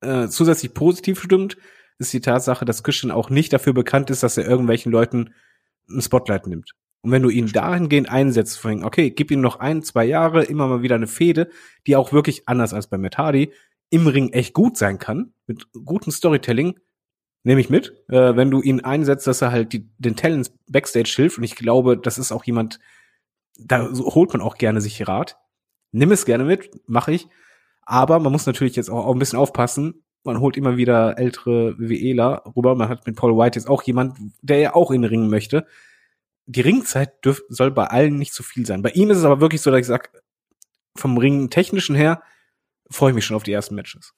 äh, 0.00 0.28
zusätzlich 0.28 0.74
positiv 0.74 1.22
stimmt, 1.22 1.56
ist 1.98 2.12
die 2.12 2.20
Tatsache, 2.20 2.64
dass 2.64 2.82
Christian 2.82 3.10
auch 3.10 3.30
nicht 3.30 3.52
dafür 3.52 3.72
bekannt 3.72 4.10
ist, 4.10 4.22
dass 4.22 4.36
er 4.36 4.46
irgendwelchen 4.46 4.92
Leuten 4.92 5.34
ein 5.88 6.02
Spotlight 6.02 6.46
nimmt. 6.46 6.72
Und 7.00 7.12
wenn 7.12 7.22
du 7.22 7.30
ihn 7.30 7.50
dahingehend 7.50 8.10
einsetzt, 8.10 8.58
vorhin, 8.58 8.84
okay, 8.84 9.10
gib 9.10 9.30
ihm 9.30 9.40
noch 9.40 9.60
ein, 9.60 9.82
zwei 9.82 10.04
Jahre, 10.04 10.44
immer 10.44 10.66
mal 10.66 10.82
wieder 10.82 10.96
eine 10.96 11.06
Fehde, 11.06 11.48
die 11.86 11.96
auch 11.96 12.12
wirklich 12.12 12.48
anders 12.48 12.74
als 12.74 12.88
bei 12.88 12.98
Matt 12.98 13.18
Hardy 13.18 13.52
im 13.90 14.06
Ring 14.06 14.32
echt 14.32 14.52
gut 14.52 14.76
sein 14.76 14.98
kann, 14.98 15.32
mit 15.46 15.66
gutem 15.72 16.12
Storytelling, 16.12 16.78
nehme 17.44 17.60
ich 17.60 17.70
mit. 17.70 17.94
Äh, 18.08 18.36
wenn 18.36 18.50
du 18.50 18.60
ihn 18.60 18.80
einsetzt, 18.80 19.26
dass 19.26 19.42
er 19.42 19.52
halt 19.52 19.72
die, 19.72 19.88
den 19.98 20.16
Talents 20.16 20.52
Backstage 20.68 21.12
hilft, 21.16 21.38
und 21.38 21.44
ich 21.44 21.56
glaube, 21.56 21.96
das 21.96 22.18
ist 22.18 22.32
auch 22.32 22.44
jemand, 22.44 22.78
da 23.58 23.90
holt 23.90 24.32
man 24.32 24.40
auch 24.40 24.56
gerne 24.56 24.80
sich 24.80 25.06
Rat. 25.06 25.38
Nimm 25.92 26.12
es 26.12 26.24
gerne 26.24 26.44
mit, 26.44 26.70
mache 26.88 27.12
ich. 27.12 27.28
Aber 27.82 28.18
man 28.18 28.32
muss 28.32 28.46
natürlich 28.46 28.76
jetzt 28.76 28.90
auch, 28.90 29.12
ein 29.12 29.18
bisschen 29.18 29.38
aufpassen. 29.38 30.04
Man 30.24 30.40
holt 30.40 30.56
immer 30.56 30.76
wieder 30.76 31.18
ältere 31.18 31.78
WWEler 31.78 32.44
rüber. 32.56 32.74
Man 32.74 32.88
hat 32.88 33.06
mit 33.06 33.16
Paul 33.16 33.36
White 33.36 33.58
jetzt 33.58 33.68
auch 33.68 33.82
jemand, 33.82 34.18
der 34.42 34.58
ja 34.58 34.74
auch 34.74 34.90
in 34.90 35.02
den 35.02 35.08
Ring 35.08 35.28
möchte. 35.28 35.66
Die 36.46 36.60
Ringzeit 36.60 37.24
dürf, 37.24 37.42
soll 37.48 37.70
bei 37.70 37.86
allen 37.86 38.16
nicht 38.16 38.32
zu 38.32 38.42
viel 38.42 38.66
sein. 38.66 38.82
Bei 38.82 38.90
ihm 38.90 39.10
ist 39.10 39.18
es 39.18 39.24
aber 39.24 39.40
wirklich 39.40 39.60
so, 39.60 39.70
dass 39.70 39.80
ich 39.80 39.86
sage, 39.86 40.10
vom 40.96 41.18
Ring 41.18 41.50
technischen 41.50 41.94
her 41.94 42.22
freue 42.90 43.10
ich 43.10 43.14
mich 43.14 43.24
schon 43.24 43.36
auf 43.36 43.42
die 43.42 43.52
ersten 43.52 43.74
Matches. 43.74 44.14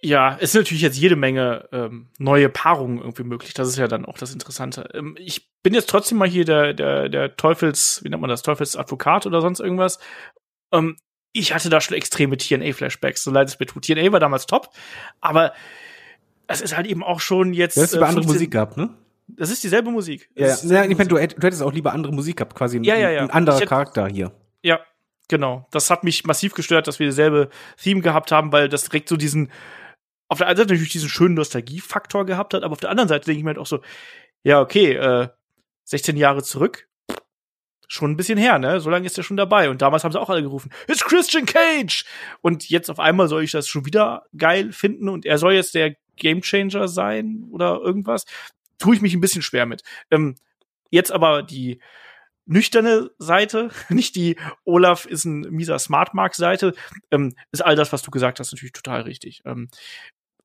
Ja, 0.00 0.36
es 0.36 0.50
ist 0.50 0.54
natürlich 0.54 0.82
jetzt 0.82 0.98
jede 0.98 1.16
Menge 1.16 1.68
ähm, 1.72 2.08
neue 2.18 2.48
Paarungen 2.48 2.98
irgendwie 2.98 3.24
möglich. 3.24 3.54
Das 3.54 3.68
ist 3.68 3.78
ja 3.78 3.88
dann 3.88 4.04
auch 4.04 4.16
das 4.16 4.32
Interessante. 4.32 4.88
Ähm, 4.94 5.16
ich 5.18 5.50
bin 5.62 5.74
jetzt 5.74 5.88
trotzdem 5.88 6.18
mal 6.18 6.28
hier 6.28 6.44
der, 6.44 6.72
der, 6.72 7.08
der 7.08 7.36
Teufels, 7.36 8.00
wie 8.04 8.08
nennt 8.08 8.20
man 8.20 8.30
das, 8.30 8.42
Teufelsadvokat 8.42 9.26
oder 9.26 9.40
sonst 9.40 9.60
irgendwas. 9.60 9.98
Ähm, 10.72 10.96
ich 11.32 11.52
hatte 11.52 11.68
da 11.68 11.80
schon 11.80 11.96
extreme 11.96 12.36
TNA-Flashbacks, 12.36 13.22
so 13.24 13.30
leid 13.30 13.48
es 13.48 13.58
mir 13.58 13.66
tut. 13.66 13.84
TNA 13.84 14.12
war 14.12 14.20
damals 14.20 14.46
top, 14.46 14.70
aber 15.20 15.52
es 16.46 16.60
ist 16.60 16.76
halt 16.76 16.86
eben 16.86 17.02
auch 17.02 17.20
schon 17.20 17.52
jetzt. 17.52 17.76
Du 17.76 17.82
hast 17.82 17.92
lieber 17.92 18.06
äh, 18.06 18.08
andere 18.08 18.26
Musik 18.26 18.50
gehabt, 18.52 18.76
ne? 18.76 18.90
Das 19.26 19.50
ist 19.50 19.62
dieselbe 19.62 19.90
Musik. 19.90 20.30
Ja, 20.34 20.46
ja. 20.46 20.84
ich 20.84 20.96
meine, 20.96 21.08
du, 21.08 21.16
du, 21.16 21.18
hättest 21.18 21.62
auch 21.62 21.72
lieber 21.72 21.92
andere 21.92 22.12
Musik 22.12 22.38
gehabt, 22.38 22.54
quasi 22.54 22.78
ein, 22.78 22.84
ja, 22.84 22.96
ja, 22.96 23.10
ja. 23.10 23.22
ein 23.22 23.30
anderer 23.30 23.56
hätte, 23.56 23.66
Charakter 23.66 24.08
hier. 24.08 24.32
Ja, 24.62 24.80
genau. 25.28 25.66
Das 25.70 25.90
hat 25.90 26.02
mich 26.02 26.24
massiv 26.24 26.54
gestört, 26.54 26.86
dass 26.86 26.98
wir 26.98 27.06
dieselbe 27.06 27.50
Theme 27.76 28.00
gehabt 28.00 28.32
haben, 28.32 28.52
weil 28.52 28.70
das 28.70 28.84
direkt 28.84 29.08
so 29.10 29.18
diesen 29.18 29.50
auf 30.28 30.38
der 30.38 30.46
einen 30.46 30.56
Seite 30.56 30.72
natürlich 30.72 30.92
diesen 30.92 31.08
schönen 31.08 31.34
Nostalgiefaktor 31.34 32.26
gehabt 32.26 32.54
hat, 32.54 32.62
aber 32.62 32.72
auf 32.72 32.80
der 32.80 32.90
anderen 32.90 33.08
Seite 33.08 33.26
denke 33.26 33.38
ich 33.38 33.44
mir 33.44 33.50
halt 33.50 33.58
auch 33.58 33.66
so, 33.66 33.80
ja, 34.42 34.60
okay, 34.60 34.92
äh, 34.92 35.28
16 35.84 36.16
Jahre 36.16 36.42
zurück, 36.42 36.88
schon 37.88 38.10
ein 38.10 38.16
bisschen 38.16 38.38
her, 38.38 38.58
ne? 38.58 38.80
So 38.80 38.90
lange 38.90 39.06
ist 39.06 39.16
er 39.16 39.24
schon 39.24 39.38
dabei. 39.38 39.70
Und 39.70 39.80
damals 39.80 40.04
haben 40.04 40.12
sie 40.12 40.20
auch 40.20 40.28
alle 40.28 40.42
gerufen, 40.42 40.70
it's 40.86 41.04
Christian 41.04 41.46
Cage! 41.46 42.04
Und 42.42 42.68
jetzt 42.68 42.90
auf 42.90 43.00
einmal 43.00 43.28
soll 43.28 43.42
ich 43.42 43.50
das 43.50 43.66
schon 43.66 43.86
wieder 43.86 44.26
geil 44.36 44.72
finden 44.72 45.08
und 45.08 45.24
er 45.24 45.38
soll 45.38 45.54
jetzt 45.54 45.74
der 45.74 45.96
Gamechanger 46.16 46.86
sein 46.88 47.44
oder 47.50 47.80
irgendwas. 47.82 48.26
Tue 48.78 48.94
ich 48.94 49.00
mich 49.00 49.14
ein 49.14 49.20
bisschen 49.20 49.42
schwer 49.42 49.64
mit. 49.64 49.82
Ähm, 50.10 50.36
jetzt 50.90 51.10
aber 51.10 51.42
die 51.42 51.80
nüchterne 52.44 53.10
Seite, 53.18 53.70
nicht 53.88 54.14
die 54.16 54.36
Olaf 54.64 55.06
ist 55.06 55.24
ein 55.24 55.40
mieser 55.50 55.78
Smartmark-Seite, 55.78 56.74
ähm, 57.10 57.34
ist 57.52 57.64
all 57.64 57.76
das, 57.76 57.92
was 57.92 58.02
du 58.02 58.10
gesagt 58.10 58.38
hast, 58.38 58.52
natürlich 58.52 58.72
total 58.72 59.02
richtig. 59.02 59.42
Ähm, 59.46 59.68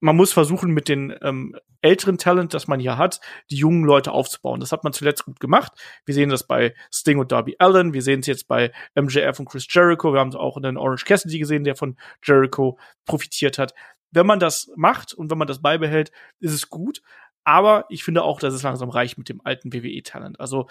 man 0.03 0.17
muss 0.17 0.33
versuchen, 0.33 0.71
mit 0.71 0.89
den 0.89 1.15
ähm, 1.21 1.55
älteren 1.81 2.17
Talent, 2.17 2.53
das 2.53 2.67
man 2.67 2.81
hier 2.81 2.97
hat, 2.97 3.21
die 3.49 3.55
jungen 3.55 3.85
Leute 3.85 4.11
aufzubauen. 4.11 4.59
Das 4.59 4.73
hat 4.73 4.83
man 4.83 4.91
zuletzt 4.91 5.23
gut 5.23 5.39
gemacht. 5.39 5.71
Wir 6.05 6.13
sehen 6.13 6.27
das 6.27 6.45
bei 6.45 6.75
Sting 6.93 7.19
und 7.19 7.31
Darby 7.31 7.55
Allen. 7.57 7.93
Wir 7.93 8.01
sehen 8.01 8.19
es 8.19 8.27
jetzt 8.27 8.49
bei 8.49 8.73
MJF 8.95 9.39
und 9.39 9.47
Chris 9.47 9.65
Jericho. 9.69 10.11
Wir 10.11 10.19
haben 10.19 10.27
es 10.27 10.35
auch 10.35 10.57
in 10.57 10.63
den 10.63 10.75
Orange 10.75 11.05
Cassidy 11.05 11.39
gesehen, 11.39 11.63
der 11.63 11.77
von 11.77 11.95
Jericho 12.21 12.77
profitiert 13.05 13.57
hat. 13.57 13.73
Wenn 14.11 14.27
man 14.27 14.41
das 14.41 14.69
macht 14.75 15.13
und 15.13 15.31
wenn 15.31 15.37
man 15.37 15.47
das 15.47 15.61
beibehält, 15.61 16.11
ist 16.41 16.51
es 16.51 16.69
gut. 16.69 17.01
Aber 17.45 17.85
ich 17.87 18.03
finde 18.03 18.23
auch, 18.23 18.41
dass 18.41 18.53
es 18.53 18.63
langsam 18.63 18.89
reicht 18.89 19.17
mit 19.17 19.29
dem 19.29 19.39
alten 19.45 19.71
WWE-Talent. 19.71 20.37
Also 20.37 20.67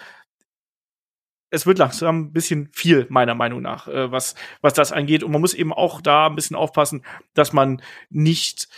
es 1.49 1.65
wird 1.65 1.79
langsam 1.79 2.25
ein 2.25 2.33
bisschen 2.33 2.69
viel, 2.71 3.07
meiner 3.09 3.33
Meinung 3.33 3.63
nach, 3.63 3.87
äh, 3.87 4.11
was, 4.11 4.35
was 4.61 4.73
das 4.73 4.91
angeht. 4.91 5.23
Und 5.23 5.31
man 5.31 5.41
muss 5.41 5.55
eben 5.55 5.73
auch 5.73 6.01
da 6.01 6.27
ein 6.27 6.35
bisschen 6.35 6.55
aufpassen, 6.55 7.03
dass 7.33 7.51
man 7.51 7.81
nicht 8.11 8.69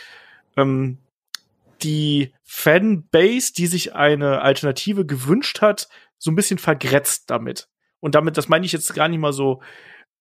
ähm, 0.56 0.98
die 1.82 2.32
Fanbase, 2.44 3.52
die 3.52 3.66
sich 3.66 3.94
eine 3.94 4.40
Alternative 4.40 5.04
gewünscht 5.04 5.60
hat, 5.60 5.88
so 6.18 6.30
ein 6.30 6.36
bisschen 6.36 6.58
vergrätzt 6.58 7.24
damit. 7.30 7.68
Und 8.00 8.14
damit, 8.14 8.36
das 8.36 8.48
meine 8.48 8.64
ich 8.64 8.72
jetzt 8.72 8.94
gar 8.94 9.08
nicht 9.08 9.20
mal 9.20 9.32
so 9.32 9.60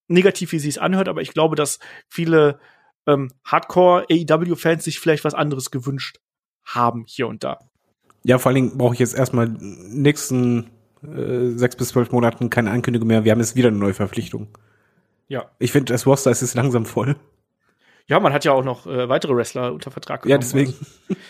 negativ, 0.07 0.51
wie 0.51 0.59
sie 0.59 0.69
es 0.69 0.77
anhört, 0.77 1.07
aber 1.07 1.21
ich 1.21 1.33
glaube, 1.33 1.55
dass 1.55 1.79
viele 2.09 2.59
ähm, 3.07 3.31
Hardcore-AEW-Fans 3.45 4.83
sich 4.83 4.99
vielleicht 4.99 5.23
was 5.23 5.33
anderes 5.33 5.71
gewünscht 5.71 6.19
haben 6.63 7.05
hier 7.07 7.27
und 7.27 7.43
da. 7.43 7.59
Ja, 8.23 8.39
vor 8.39 8.49
allen 8.49 8.55
Dingen 8.55 8.77
brauche 8.77 8.93
ich 8.93 8.99
jetzt 8.99 9.15
erstmal 9.15 9.47
nächsten 9.47 10.71
äh, 11.03 11.49
sechs 11.55 11.75
bis 11.75 11.89
zwölf 11.89 12.11
Monaten 12.11 12.49
keine 12.49 12.71
Ankündigung 12.71 13.07
mehr. 13.07 13.23
Wir 13.23 13.31
haben 13.31 13.39
jetzt 13.39 13.55
wieder 13.55 13.67
eine 13.69 13.77
neue 13.77 13.93
Verpflichtung. 13.93 14.47
Ja. 15.27 15.51
Ich 15.59 15.71
finde, 15.71 15.93
das 15.93 16.05
Roster 16.05 16.31
ist 16.31 16.41
jetzt 16.41 16.55
langsam 16.55 16.85
voll. 16.85 17.15
Ja, 18.07 18.19
man 18.19 18.33
hat 18.33 18.45
ja 18.45 18.51
auch 18.51 18.63
noch 18.63 18.85
äh, 18.85 19.09
weitere 19.09 19.35
Wrestler 19.35 19.73
unter 19.73 19.91
Vertrag 19.91 20.21
genommen. 20.21 20.41
Ja, 20.41 20.45
deswegen. 20.45 20.73
Also. 21.09 21.21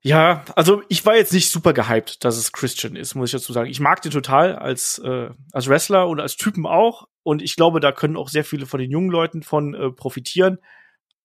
Ja, 0.00 0.44
also 0.54 0.82
ich 0.88 1.04
war 1.04 1.16
jetzt 1.16 1.32
nicht 1.32 1.50
super 1.50 1.72
gehypt, 1.72 2.24
dass 2.24 2.36
es 2.36 2.52
Christian 2.52 2.94
ist, 2.94 3.14
muss 3.14 3.30
ich 3.30 3.32
dazu 3.32 3.52
sagen. 3.52 3.68
Ich 3.68 3.80
mag 3.80 4.00
den 4.00 4.12
total 4.12 4.54
als, 4.54 4.98
äh, 4.98 5.30
als 5.52 5.68
Wrestler 5.68 6.08
und 6.08 6.20
als 6.20 6.36
Typen 6.36 6.66
auch. 6.66 7.08
Und 7.24 7.42
ich 7.42 7.56
glaube, 7.56 7.80
da 7.80 7.90
können 7.90 8.16
auch 8.16 8.28
sehr 8.28 8.44
viele 8.44 8.66
von 8.66 8.78
den 8.78 8.90
jungen 8.90 9.10
Leuten 9.10 9.42
von 9.42 9.74
äh, 9.74 9.90
profitieren. 9.90 10.58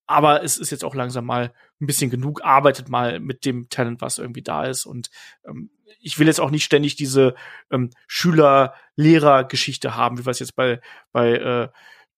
Aber 0.07 0.43
es 0.43 0.57
ist 0.57 0.71
jetzt 0.71 0.83
auch 0.83 0.95
langsam 0.95 1.25
mal 1.25 1.53
ein 1.79 1.85
bisschen 1.85 2.09
genug. 2.09 2.43
Arbeitet 2.43 2.89
mal 2.89 3.19
mit 3.19 3.45
dem 3.45 3.69
Talent, 3.69 4.01
was 4.01 4.17
irgendwie 4.17 4.41
da 4.41 4.65
ist. 4.65 4.85
Und 4.85 5.11
ähm, 5.47 5.69
ich 6.01 6.17
will 6.17 6.27
jetzt 6.27 6.41
auch 6.41 6.51
nicht 6.51 6.65
ständig 6.65 6.95
diese 6.95 7.35
ähm, 7.71 7.91
Schüler-Lehrer-Geschichte 8.07 9.95
haben, 9.95 10.17
wie 10.17 10.25
wir 10.25 10.31
es 10.31 10.39
jetzt 10.39 10.55
bei, 10.55 10.81
bei 11.11 11.33
äh, 11.33 11.69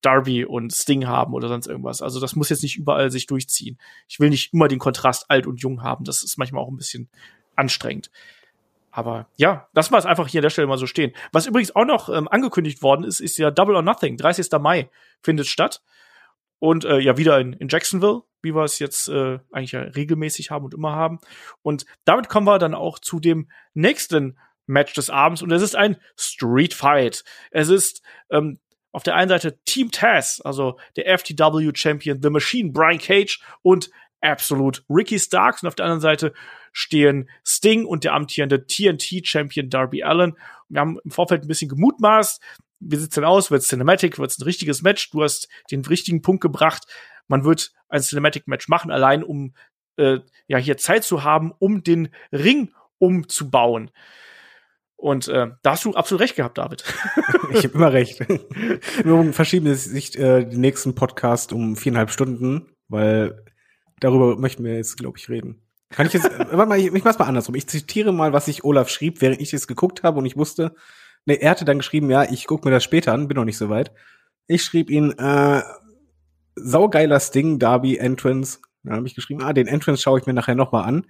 Darby 0.06 0.46
und 0.46 0.72
Sting 0.72 1.08
haben 1.08 1.34
oder 1.34 1.48
sonst 1.48 1.68
irgendwas. 1.68 2.02
Also 2.02 2.20
das 2.20 2.36
muss 2.36 2.50
jetzt 2.50 2.64
nicht 2.64 2.78
überall 2.78 3.10
sich 3.10 3.26
durchziehen. 3.26 3.80
Ich 4.08 4.20
will 4.20 4.30
nicht 4.30 4.54
immer 4.54 4.68
den 4.68 4.80
Kontrast 4.80 5.30
alt 5.30 5.48
und 5.48 5.62
jung 5.62 5.82
haben. 5.82 6.06
Das 6.06 6.22
ist 6.22 6.38
manchmal 6.38 6.64
auch 6.64 6.70
ein 6.70 6.78
bisschen 6.78 7.10
anstrengend. 7.56 8.12
Aber 8.92 9.28
ja, 9.36 9.68
lassen 9.74 9.94
wir 9.94 9.98
es 9.98 10.06
einfach 10.06 10.28
hier 10.28 10.40
an 10.40 10.44
der 10.44 10.50
Stelle 10.52 10.68
mal 10.68 10.78
so 10.78 10.88
stehen. 10.88 11.12
Was 11.32 11.48
übrigens 11.48 11.76
auch 11.76 11.86
noch 11.86 12.08
ähm, 12.10 12.28
angekündigt 12.28 12.82
worden 12.82 13.04
ist, 13.04 13.20
ist 13.20 13.38
ja 13.38 13.52
Double 13.52 13.76
or 13.76 13.82
Nothing. 13.82 14.16
30. 14.16 14.48
Mai 14.60 14.90
findet 15.22 15.48
statt. 15.48 15.82
Und 16.60 16.86
äh, 16.86 17.00
ja, 17.00 17.18
wieder 17.18 17.40
in, 17.40 17.54
in 17.54 17.68
Jacksonville, 17.68 18.22
wie 18.42 18.56
wir 18.56 18.64
es 18.64 18.80
jetzt 18.80 19.10
äh, 19.10 19.40
eigentlich 19.52 19.74
ja 19.74 19.82
regelmäßig 19.82 20.52
haben 20.52 20.66
und 20.66 20.74
immer 20.74 20.94
haben. 20.94 21.20
Und 21.62 21.86
damit 22.06 22.30
kommen 22.30 22.48
wir 22.48 22.60
dann 22.60 22.74
auch 22.74 23.00
zu 23.00 23.20
dem 23.20 23.50
nächsten 23.74 24.38
Match 24.66 24.94
des 24.94 25.10
Abends. 25.10 25.42
Und 25.42 25.52
es 25.52 25.62
ist 25.62 25.76
ein 25.76 25.98
Street 26.16 26.74
Fight. 26.74 27.24
Es 27.52 27.70
ist 27.70 28.02
ähm, 28.30 28.60
auf 28.96 29.04
der 29.04 29.16
einen 29.16 29.28
Seite 29.28 29.60
Team 29.66 29.92
Taz, 29.92 30.42
also 30.46 30.80
der 30.96 31.18
FTW 31.18 31.70
Champion 31.76 32.22
The 32.22 32.30
Machine 32.30 32.72
Brian 32.72 32.98
Cage 32.98 33.42
und 33.62 33.90
Absolute 34.22 34.84
Ricky 34.90 35.20
Starks 35.20 35.62
und 35.62 35.68
auf 35.68 35.76
der 35.76 35.86
anderen 35.86 36.00
Seite 36.00 36.34
stehen 36.72 37.30
Sting 37.46 37.86
und 37.86 38.06
der 38.06 38.14
amtierende 38.14 38.66
TNT 38.66 39.28
Champion 39.28 39.70
Darby 39.70 40.04
Allen 40.04 40.38
Wir 40.70 40.80
haben 40.80 40.98
im 41.04 41.12
Vorfeld 41.12 41.44
ein 41.44 41.50
bisschen 41.50 41.68
gemutmaßt. 41.68 42.42
Wie 42.80 42.96
sieht's 42.96 43.16
denn 43.16 43.26
aus? 43.26 43.52
Wird's 43.52 43.68
Cinematic? 43.68 44.18
Wird's 44.18 44.40
ein 44.40 44.44
richtiges 44.44 44.82
Match? 44.82 45.10
Du 45.12 45.24
hast 45.24 45.50
den 45.72 45.84
richtigen 45.84 46.22
Punkt 46.22 46.40
gebracht. 46.40 46.88
Man 47.28 47.44
wird 47.44 47.74
ein 47.90 48.02
Cinematic-Match 48.02 48.70
machen, 48.70 48.92
allein 48.92 49.24
um 49.26 49.56
äh, 49.98 50.20
ja 50.48 50.58
hier 50.58 50.78
Zeit 50.78 51.04
zu 51.04 51.26
haben, 51.26 51.52
um 51.60 51.84
den 51.84 52.10
Ring 52.32 52.74
umzubauen. 52.98 53.92
Und 54.98 55.28
äh, 55.28 55.48
da 55.62 55.72
hast 55.72 55.86
du 55.86 55.94
absolut 55.94 56.22
recht 56.22 56.36
gehabt, 56.36 56.58
David. 56.58 56.84
ich 57.52 57.64
habe 57.64 57.76
immer 57.76 57.94
recht. 57.94 58.26
Nur 59.04 59.34
verschieben 59.34 59.74
sich 59.76 60.18
äh, 60.18 60.46
den 60.46 60.62
nächsten 60.62 60.96
Podcast 60.96 61.54
um 61.54 61.76
viereinhalb 61.76 62.10
Stunden, 62.10 62.70
weil 62.88 63.44
darüber 64.00 64.38
möchten 64.38 64.64
wir 64.64 64.76
jetzt, 64.76 64.98
glaube 64.98 65.18
ich, 65.18 65.30
reden. 65.30 65.62
Kann 65.90 66.08
ich 66.08 66.14
jetzt, 66.14 66.26
warte 66.38 66.66
mal, 66.66 66.80
ich, 66.80 66.94
ich 66.94 67.04
mach's 67.04 67.20
mal 67.20 67.26
andersrum. 67.26 67.56
Ich 67.56 67.68
zitiere 67.68 68.12
mal, 68.12 68.34
was 68.34 68.48
ich 68.48 68.64
Olaf 68.64 68.90
schrieb, 68.90 69.22
während 69.22 69.42
ich 69.42 69.54
es 69.54 69.68
geguckt 69.68 70.04
habe 70.04 70.18
und 70.20 70.26
ich 70.26 70.38
wusste, 70.38 70.76
ne, 71.26 71.36
er 71.36 71.52
hatte 71.52 71.66
dann 71.66 71.80
geschrieben, 71.80 72.10
ja, 72.10 72.24
ich 72.24 72.48
guck 72.48 72.66
mir 72.66 72.72
das 72.72 72.84
später 72.84 73.14
an, 73.14 73.28
bin 73.28 73.36
noch 73.36 73.46
nicht 73.46 73.58
so 73.58 73.70
weit. 73.70 73.92
Ich 74.48 74.64
schrieb 74.64 74.90
ihn, 74.90 75.12
äh, 75.18 75.62
saugeiler 76.56 77.20
Sting, 77.20 77.60
Darby, 77.60 77.98
Entrance. 77.98 78.60
Dann 78.84 78.96
habe 78.96 79.08
ich 79.08 79.16
geschrieben, 79.16 79.42
ah, 79.44 79.54
den 79.54 79.68
Entrance 79.68 80.02
schaue 80.02 80.20
ich 80.20 80.26
mir 80.26 80.34
nachher 80.34 80.56
noch 80.56 80.72
mal 80.72 80.84
an. 80.84 81.08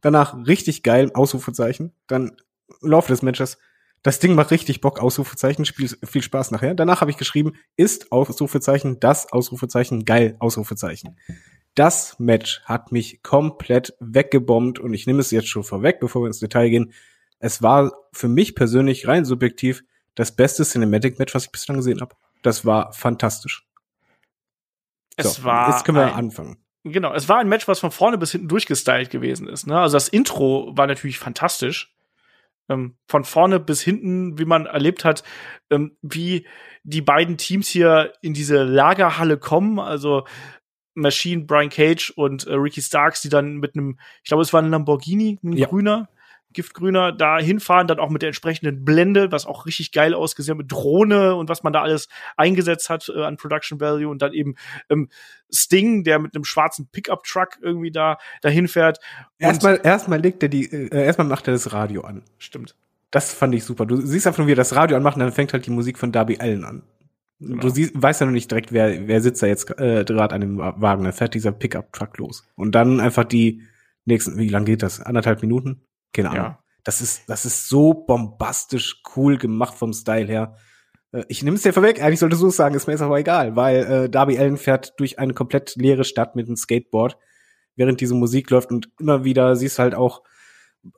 Danach 0.00 0.46
richtig 0.46 0.82
geil, 0.82 1.10
Ausrufezeichen. 1.14 1.92
Dann 2.06 2.36
Laufe 2.80 3.08
des 3.08 3.22
Matches. 3.22 3.58
Das 4.02 4.20
Ding 4.20 4.34
macht 4.34 4.50
richtig 4.52 4.80
Bock, 4.80 5.00
Ausrufezeichen, 5.00 5.64
Spiel, 5.64 5.88
viel 6.04 6.22
Spaß 6.22 6.50
nachher. 6.52 6.74
Danach 6.74 7.00
habe 7.00 7.10
ich 7.10 7.16
geschrieben, 7.16 7.54
ist 7.76 8.12
Ausrufezeichen, 8.12 9.00
das 9.00 9.32
Ausrufezeichen, 9.32 10.04
geil, 10.04 10.36
Ausrufezeichen. 10.38 11.16
Das 11.74 12.18
Match 12.18 12.62
hat 12.64 12.92
mich 12.92 13.22
komplett 13.22 13.94
weggebombt 14.00 14.78
und 14.78 14.94
ich 14.94 15.06
nehme 15.06 15.20
es 15.20 15.30
jetzt 15.30 15.48
schon 15.48 15.64
vorweg, 15.64 16.00
bevor 16.00 16.22
wir 16.22 16.26
ins 16.26 16.40
Detail 16.40 16.70
gehen. 16.70 16.92
Es 17.40 17.62
war 17.62 17.92
für 18.12 18.28
mich 18.28 18.54
persönlich 18.54 19.06
rein 19.06 19.24
subjektiv 19.24 19.84
das 20.14 20.34
beste 20.34 20.64
Cinematic 20.64 21.18
Match, 21.18 21.34
was 21.34 21.44
ich 21.44 21.52
bislang 21.52 21.78
gesehen 21.78 22.00
habe. 22.00 22.16
Das 22.42 22.64
war 22.64 22.92
fantastisch. 22.92 23.66
Es 25.16 25.34
so, 25.34 25.44
war 25.44 25.70
jetzt 25.70 25.84
können 25.84 25.98
wir 25.98 26.14
anfangen. 26.14 26.58
Genau, 26.84 27.12
es 27.12 27.28
war 27.28 27.38
ein 27.38 27.48
Match, 27.48 27.68
was 27.68 27.80
von 27.80 27.90
vorne 27.90 28.18
bis 28.18 28.32
hinten 28.32 28.48
durchgestylt 28.48 29.10
gewesen 29.10 29.48
ist. 29.48 29.66
Ne? 29.66 29.78
Also 29.78 29.96
das 29.96 30.08
Intro 30.08 30.72
war 30.76 30.86
natürlich 30.86 31.18
fantastisch. 31.18 31.94
Ähm, 32.68 32.96
von 33.06 33.24
vorne 33.24 33.60
bis 33.60 33.80
hinten, 33.80 34.38
wie 34.38 34.44
man 34.44 34.66
erlebt 34.66 35.04
hat, 35.04 35.22
ähm, 35.70 35.96
wie 36.02 36.46
die 36.82 37.02
beiden 37.02 37.38
Teams 37.38 37.68
hier 37.68 38.12
in 38.22 38.34
diese 38.34 38.64
Lagerhalle 38.64 39.38
kommen. 39.38 39.78
Also 39.78 40.24
Machine, 40.94 41.44
Brian 41.44 41.70
Cage 41.70 42.10
und 42.16 42.46
äh, 42.46 42.54
Ricky 42.54 42.82
Starks, 42.82 43.22
die 43.22 43.28
dann 43.28 43.56
mit 43.56 43.74
einem, 43.74 43.98
ich 44.22 44.28
glaube, 44.28 44.42
es 44.42 44.52
war 44.52 44.60
ein 44.60 44.70
Lamborghini, 44.70 45.38
ein 45.42 45.52
ja. 45.52 45.66
grüner, 45.66 46.08
Giftgrüner, 46.58 47.12
da 47.12 47.38
hinfahren, 47.38 47.86
dann 47.86 48.00
auch 48.00 48.10
mit 48.10 48.22
der 48.22 48.30
entsprechenden 48.30 48.84
Blende, 48.84 49.30
was 49.30 49.46
auch 49.46 49.64
richtig 49.64 49.92
geil 49.92 50.12
ausgesehen 50.12 50.58
mit 50.58 50.72
Drohne 50.72 51.36
und 51.36 51.48
was 51.48 51.62
man 51.62 51.72
da 51.72 51.82
alles 51.82 52.08
eingesetzt 52.36 52.90
hat 52.90 53.08
äh, 53.14 53.22
an 53.22 53.36
Production 53.36 53.80
Value 53.80 54.08
und 54.08 54.22
dann 54.22 54.32
eben 54.32 54.56
ähm, 54.90 55.08
Sting, 55.54 56.02
der 56.02 56.18
mit 56.18 56.34
einem 56.34 56.42
schwarzen 56.42 56.88
Pickup-Truck 56.90 57.58
irgendwie 57.62 57.92
da 57.92 58.18
dahin 58.42 58.66
fährt. 58.66 58.98
Erstmal, 59.38 59.80
erstmal 59.84 60.20
legt 60.20 60.42
er 60.42 60.48
die, 60.48 60.64
äh, 60.64 61.04
erstmal 61.04 61.28
macht 61.28 61.46
er 61.46 61.52
das 61.52 61.72
Radio 61.72 62.02
an. 62.02 62.24
Stimmt. 62.38 62.74
Das 63.12 63.32
fand 63.32 63.54
ich 63.54 63.62
super. 63.62 63.86
Du 63.86 64.00
siehst 64.00 64.26
einfach 64.26 64.38
nur, 64.38 64.48
wie 64.48 64.52
er 64.52 64.56
das 64.56 64.74
Radio 64.74 64.96
anmacht 64.96 65.14
und 65.14 65.20
dann 65.20 65.30
fängt 65.30 65.52
halt 65.52 65.64
die 65.64 65.70
Musik 65.70 65.96
von 65.96 66.10
Darby 66.10 66.38
Allen 66.40 66.64
an. 66.64 66.82
Genau. 67.38 67.62
Du 67.62 67.68
siehst, 67.68 67.92
weißt 67.94 68.20
ja 68.20 68.26
noch 68.26 68.32
nicht 68.32 68.50
direkt, 68.50 68.72
wer, 68.72 69.06
wer 69.06 69.20
sitzt 69.20 69.44
da 69.44 69.46
jetzt 69.46 69.70
äh, 69.78 70.04
gerade 70.04 70.34
an 70.34 70.40
dem 70.40 70.58
Wagen. 70.58 71.04
Dann 71.04 71.12
fährt 71.12 71.34
dieser 71.34 71.52
Pickup-Truck 71.52 72.18
los. 72.18 72.44
Und 72.56 72.74
dann 72.74 72.98
einfach 72.98 73.22
die 73.22 73.62
nächsten, 74.06 74.36
wie 74.38 74.48
lang 74.48 74.64
geht 74.64 74.82
das? 74.82 75.00
Anderthalb 75.00 75.40
Minuten? 75.42 75.82
Keine 76.12 76.30
Ahnung. 76.30 76.44
Ja. 76.44 76.58
Das 76.84 77.00
ist, 77.00 77.28
das 77.28 77.44
ist 77.44 77.68
so 77.68 77.92
bombastisch 77.92 79.02
cool 79.14 79.36
gemacht 79.36 79.74
vom 79.74 79.92
Style 79.92 80.26
her. 80.26 80.54
Äh, 81.12 81.24
ich 81.28 81.42
nehme 81.42 81.56
es 81.56 81.62
dir 81.62 81.72
vorweg, 81.72 82.02
eigentlich 82.02 82.20
sollte 82.20 82.36
es 82.36 82.56
sagen, 82.56 82.74
ist 82.74 82.86
mir 82.86 82.94
jetzt 82.94 83.02
aber 83.02 83.18
egal, 83.18 83.56
weil 83.56 83.76
äh, 83.84 84.10
Darby 84.10 84.38
Allen 84.38 84.56
fährt 84.56 84.98
durch 84.98 85.18
eine 85.18 85.34
komplett 85.34 85.76
leere 85.76 86.04
Stadt 86.04 86.36
mit 86.36 86.46
einem 86.46 86.56
Skateboard, 86.56 87.18
während 87.76 88.00
diese 88.00 88.14
Musik 88.14 88.50
läuft 88.50 88.70
und 88.70 88.90
immer 88.98 89.24
wieder 89.24 89.56
siehst 89.56 89.78
du 89.78 89.82
halt 89.82 89.94
auch, 89.94 90.22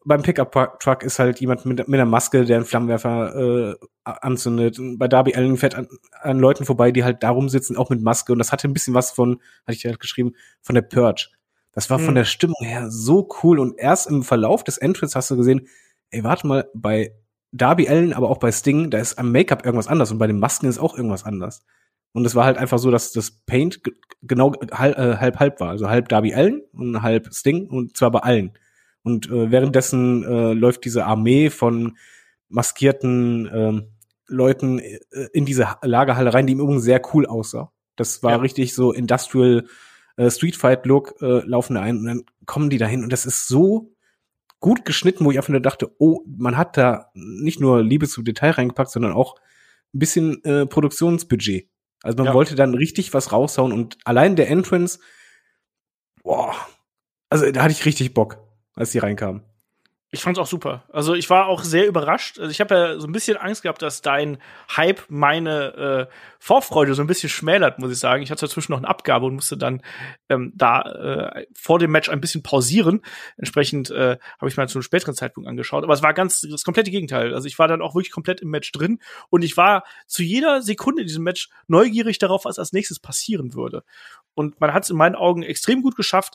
beim 0.05 0.23
Pickup-Truck 0.23 1.03
ist 1.03 1.19
halt 1.19 1.41
jemand 1.41 1.65
mit, 1.65 1.89
mit 1.89 2.01
einer 2.01 2.09
Maske, 2.09 2.45
der 2.45 2.57
einen 2.57 2.67
Flammenwerfer 2.67 3.35
äh, 3.35 3.75
anzündet. 4.05 4.79
Bei 4.99 5.09
Darby 5.09 5.35
Allen 5.35 5.57
fährt 5.57 5.75
an, 5.75 5.89
an 6.21 6.39
Leuten 6.39 6.65
vorbei, 6.65 6.93
die 6.93 7.03
halt 7.03 7.23
darum 7.23 7.49
sitzen, 7.49 7.77
auch 7.77 7.91
mit 7.91 8.03
Maske. 8.03 8.33
Und 8.33 8.39
das 8.39 8.53
hatte 8.53 8.69
ein 8.69 8.75
bisschen 8.75 8.95
was 8.95 9.11
von, 9.11 9.41
hatte 9.67 9.77
ich 9.77 9.83
ja 9.83 9.91
halt 9.91 10.01
geschrieben, 10.01 10.33
von 10.61 10.75
der 10.75 10.83
Purge. 10.83 11.29
Das 11.73 11.91
war 11.91 11.99
mhm. 11.99 12.05
von 12.05 12.14
der 12.14 12.25
Stimmung 12.25 12.62
her 12.62 12.91
so 12.91 13.29
cool 13.43 13.59
und 13.59 13.79
erst 13.79 14.09
im 14.09 14.23
Verlauf 14.23 14.64
des 14.64 14.79
Entrance 14.79 15.16
hast 15.16 15.31
du 15.31 15.37
gesehen, 15.37 15.68
ey, 16.11 16.25
warte 16.25 16.47
mal, 16.47 16.68
bei 16.75 17.12
Darby 17.53 17.89
Allen, 17.89 18.12
aber 18.12 18.31
auch 18.31 18.39
bei 18.39 18.53
Sting, 18.53 18.91
da 18.91 18.99
ist 18.99 19.18
am 19.18 19.33
Make-up 19.33 19.64
irgendwas 19.64 19.89
anders 19.89 20.11
und 20.11 20.18
bei 20.18 20.27
den 20.27 20.39
Masken 20.39 20.66
ist 20.66 20.79
auch 20.79 20.97
irgendwas 20.97 21.25
anders. 21.25 21.64
Und 22.12 22.25
es 22.25 22.35
war 22.35 22.45
halt 22.45 22.59
einfach 22.59 22.79
so, 22.79 22.91
dass 22.91 23.12
das 23.12 23.31
Paint 23.31 23.83
genau 24.23 24.53
halb, 24.73 24.99
äh, 24.99 25.16
halb 25.16 25.39
halb 25.39 25.61
war. 25.61 25.71
Also 25.71 25.89
halb 25.89 26.09
Darby 26.09 26.35
Allen 26.35 26.62
und 26.73 27.03
halb 27.03 27.33
Sting 27.33 27.68
und 27.68 27.97
zwar 27.97 28.11
bei 28.11 28.21
allen. 28.21 28.53
Und 29.03 29.31
äh, 29.31 29.51
währenddessen 29.51 30.25
äh, 30.25 30.53
läuft 30.53 30.85
diese 30.85 31.07
Armee 31.07 31.51
von 31.51 31.97
maskierten 32.49 33.47
äh, 33.47 33.83
Leuten 34.27 34.81
in 35.33 35.45
diese 35.45 35.66
Lagerhalle 35.83 36.33
rein, 36.33 36.47
die 36.47 36.53
im 36.53 36.61
Übrigen 36.61 36.81
sehr 36.81 37.03
cool 37.12 37.27
aussah. 37.27 37.73
Das 37.97 38.23
war 38.23 38.31
ja. 38.33 38.37
richtig 38.37 38.75
so 38.75 38.93
Industrial 38.93 39.64
äh, 40.21 40.31
Street 40.31 40.57
Fight 40.57 40.85
Look, 40.85 41.14
äh, 41.23 41.41
laufen 41.47 41.75
da 41.75 41.81
ein 41.81 41.99
und 41.99 42.05
dann 42.05 42.25
kommen 42.45 42.68
die 42.68 42.77
dahin 42.77 43.03
und 43.03 43.12
das 43.12 43.25
ist 43.25 43.49
so 43.49 43.95
gut 44.61 44.85
geschnitten, 44.85 45.25
wo 45.25 45.31
ich 45.31 45.39
einfach 45.39 45.49
nur 45.49 45.61
dachte, 45.61 45.91
oh, 45.99 46.23
man 46.27 46.59
hat 46.59 46.77
da 46.77 47.11
nicht 47.14 47.61
nur 47.61 47.83
Liebe 47.83 48.07
zu 48.07 48.23
Detail 48.23 48.51
reingepackt, 48.51 48.91
sondern 48.91 49.12
auch 49.12 49.37
ein 49.95 49.99
bisschen 49.99 50.45
äh, 50.45 50.66
Produktionsbudget. 50.66 51.71
Also 52.03 52.18
man 52.18 52.27
ja. 52.27 52.35
wollte 52.35 52.55
dann 52.55 52.75
richtig 52.75 53.14
was 53.14 53.33
raushauen 53.33 53.73
und 53.73 53.97
allein 54.05 54.37
der 54.37 54.51
Entrance, 54.51 54.99
boah, 56.23 56.55
also 57.31 57.51
da 57.51 57.62
hatte 57.62 57.73
ich 57.73 57.87
richtig 57.87 58.12
Bock, 58.12 58.39
als 58.75 58.91
die 58.91 58.99
reinkamen. 58.99 59.43
Ich 60.13 60.23
fand's 60.23 60.41
auch 60.41 60.47
super. 60.47 60.83
Also 60.93 61.15
ich 61.15 61.31
war 61.31 61.47
auch 61.47 61.63
sehr 61.63 61.87
überrascht. 61.87 62.41
Also 62.41 62.51
ich 62.51 62.61
habe 62.61 62.75
ja 62.75 62.99
so 62.99 63.07
ein 63.07 63.13
bisschen 63.13 63.37
Angst 63.37 63.63
gehabt, 63.63 63.81
dass 63.81 64.03
dein 64.03 64.39
Hype 64.77 65.05
meine 65.09 66.09
äh, 66.09 66.15
Vorfreude 66.41 66.95
so 66.95 67.03
ein 67.03 67.07
bisschen 67.07 67.29
schmälert, 67.29 67.79
muss 67.79 67.93
ich 67.93 67.99
sagen. 68.01 68.21
Ich 68.21 68.33
hatte 68.33 68.45
dazwischen 68.45 68.73
noch 68.73 68.79
eine 68.79 68.89
Abgabe 68.89 69.27
und 69.27 69.37
musste 69.37 69.57
dann 69.57 69.83
ähm, 70.29 70.53
da 70.57 70.83
äh, 70.83 71.47
vor 71.55 71.79
dem 71.79 71.93
Match 71.93 72.09
ein 72.09 72.21
bisschen 72.21 72.43
pausieren. 72.43 73.03
Entsprechend 73.37 73.91
äh, 73.91 74.19
habe 74.41 74.49
ich 74.49 74.57
mal 74.57 74.69
zu 74.69 74.79
einem 74.79 74.83
späteren 74.83 75.15
Zeitpunkt 75.15 75.49
angeschaut. 75.49 75.85
Aber 75.85 75.95
es 75.95 76.03
war 76.03 76.13
ganz 76.13 76.41
das 76.41 76.65
komplette 76.65 76.91
Gegenteil. 76.91 77.33
Also 77.33 77.47
ich 77.47 77.61
war 77.61 77.69
dann 77.69 77.81
auch 77.81 77.95
wirklich 77.95 78.11
komplett 78.11 78.41
im 78.41 78.51
Match 78.51 78.73
drin 78.73 78.99
und 79.29 79.43
ich 79.43 79.57
war 79.57 79.85
zu 80.09 80.25
jeder 80.25 80.61
Sekunde 80.61 81.03
in 81.03 81.07
diesem 81.07 81.23
Match 81.23 81.51
neugierig 81.69 82.19
darauf, 82.19 82.47
was 82.47 82.59
als 82.59 82.73
nächstes 82.73 82.99
passieren 82.99 83.55
würde. 83.55 83.85
Und 84.35 84.61
man 84.61 84.73
hat 84.73 84.85
es 84.85 84.91
in 84.91 84.97
meinen 84.97 85.15
Augen 85.15 85.45
extrem 85.45 85.83
gut 85.83 85.95
geschafft, 85.95 86.35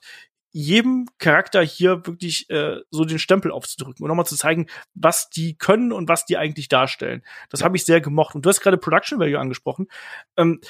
jedem 0.57 1.05
Charakter 1.17 1.61
hier 1.61 2.07
wirklich 2.07 2.49
äh, 2.49 2.79
so 2.89 3.03
den 3.03 3.19
Stempel 3.19 3.51
aufzudrücken 3.51 4.01
und 4.01 4.07
nochmal 4.07 4.25
zu 4.25 4.37
zeigen, 4.37 4.67
was 4.93 5.29
die 5.29 5.57
können 5.57 5.91
und 5.91 6.07
was 6.07 6.23
die 6.23 6.37
eigentlich 6.37 6.69
darstellen. 6.69 7.23
Das 7.49 7.61
habe 7.61 7.75
ich 7.75 7.83
sehr 7.83 7.99
gemocht. 7.99 8.35
Und 8.35 8.45
du 8.45 8.49
hast 8.49 8.61
gerade 8.61 8.77
Production 8.77 9.19
Value 9.19 9.37
angesprochen. 9.37 9.89
Ähm, 10.37 10.61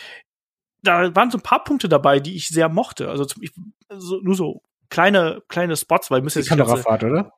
da 0.82 1.16
waren 1.16 1.30
so 1.30 1.38
ein 1.38 1.44
paar 1.44 1.64
Punkte 1.64 1.88
dabei, 1.88 2.20
die 2.20 2.36
ich 2.36 2.48
sehr 2.48 2.68
mochte. 2.68 3.12
Also 3.12 3.28
ich, 3.40 3.52
so, 3.90 4.20
nur 4.22 4.34
so 4.34 4.64
kleine 4.90 5.44
kleine 5.50 5.78
Spots, 5.78 6.10
weil 6.10 6.24
müsste 6.24 6.42
die 6.42 6.50
Kamerafahrt, 6.50 7.02
ganze, 7.02 7.06
oder? 7.06 7.34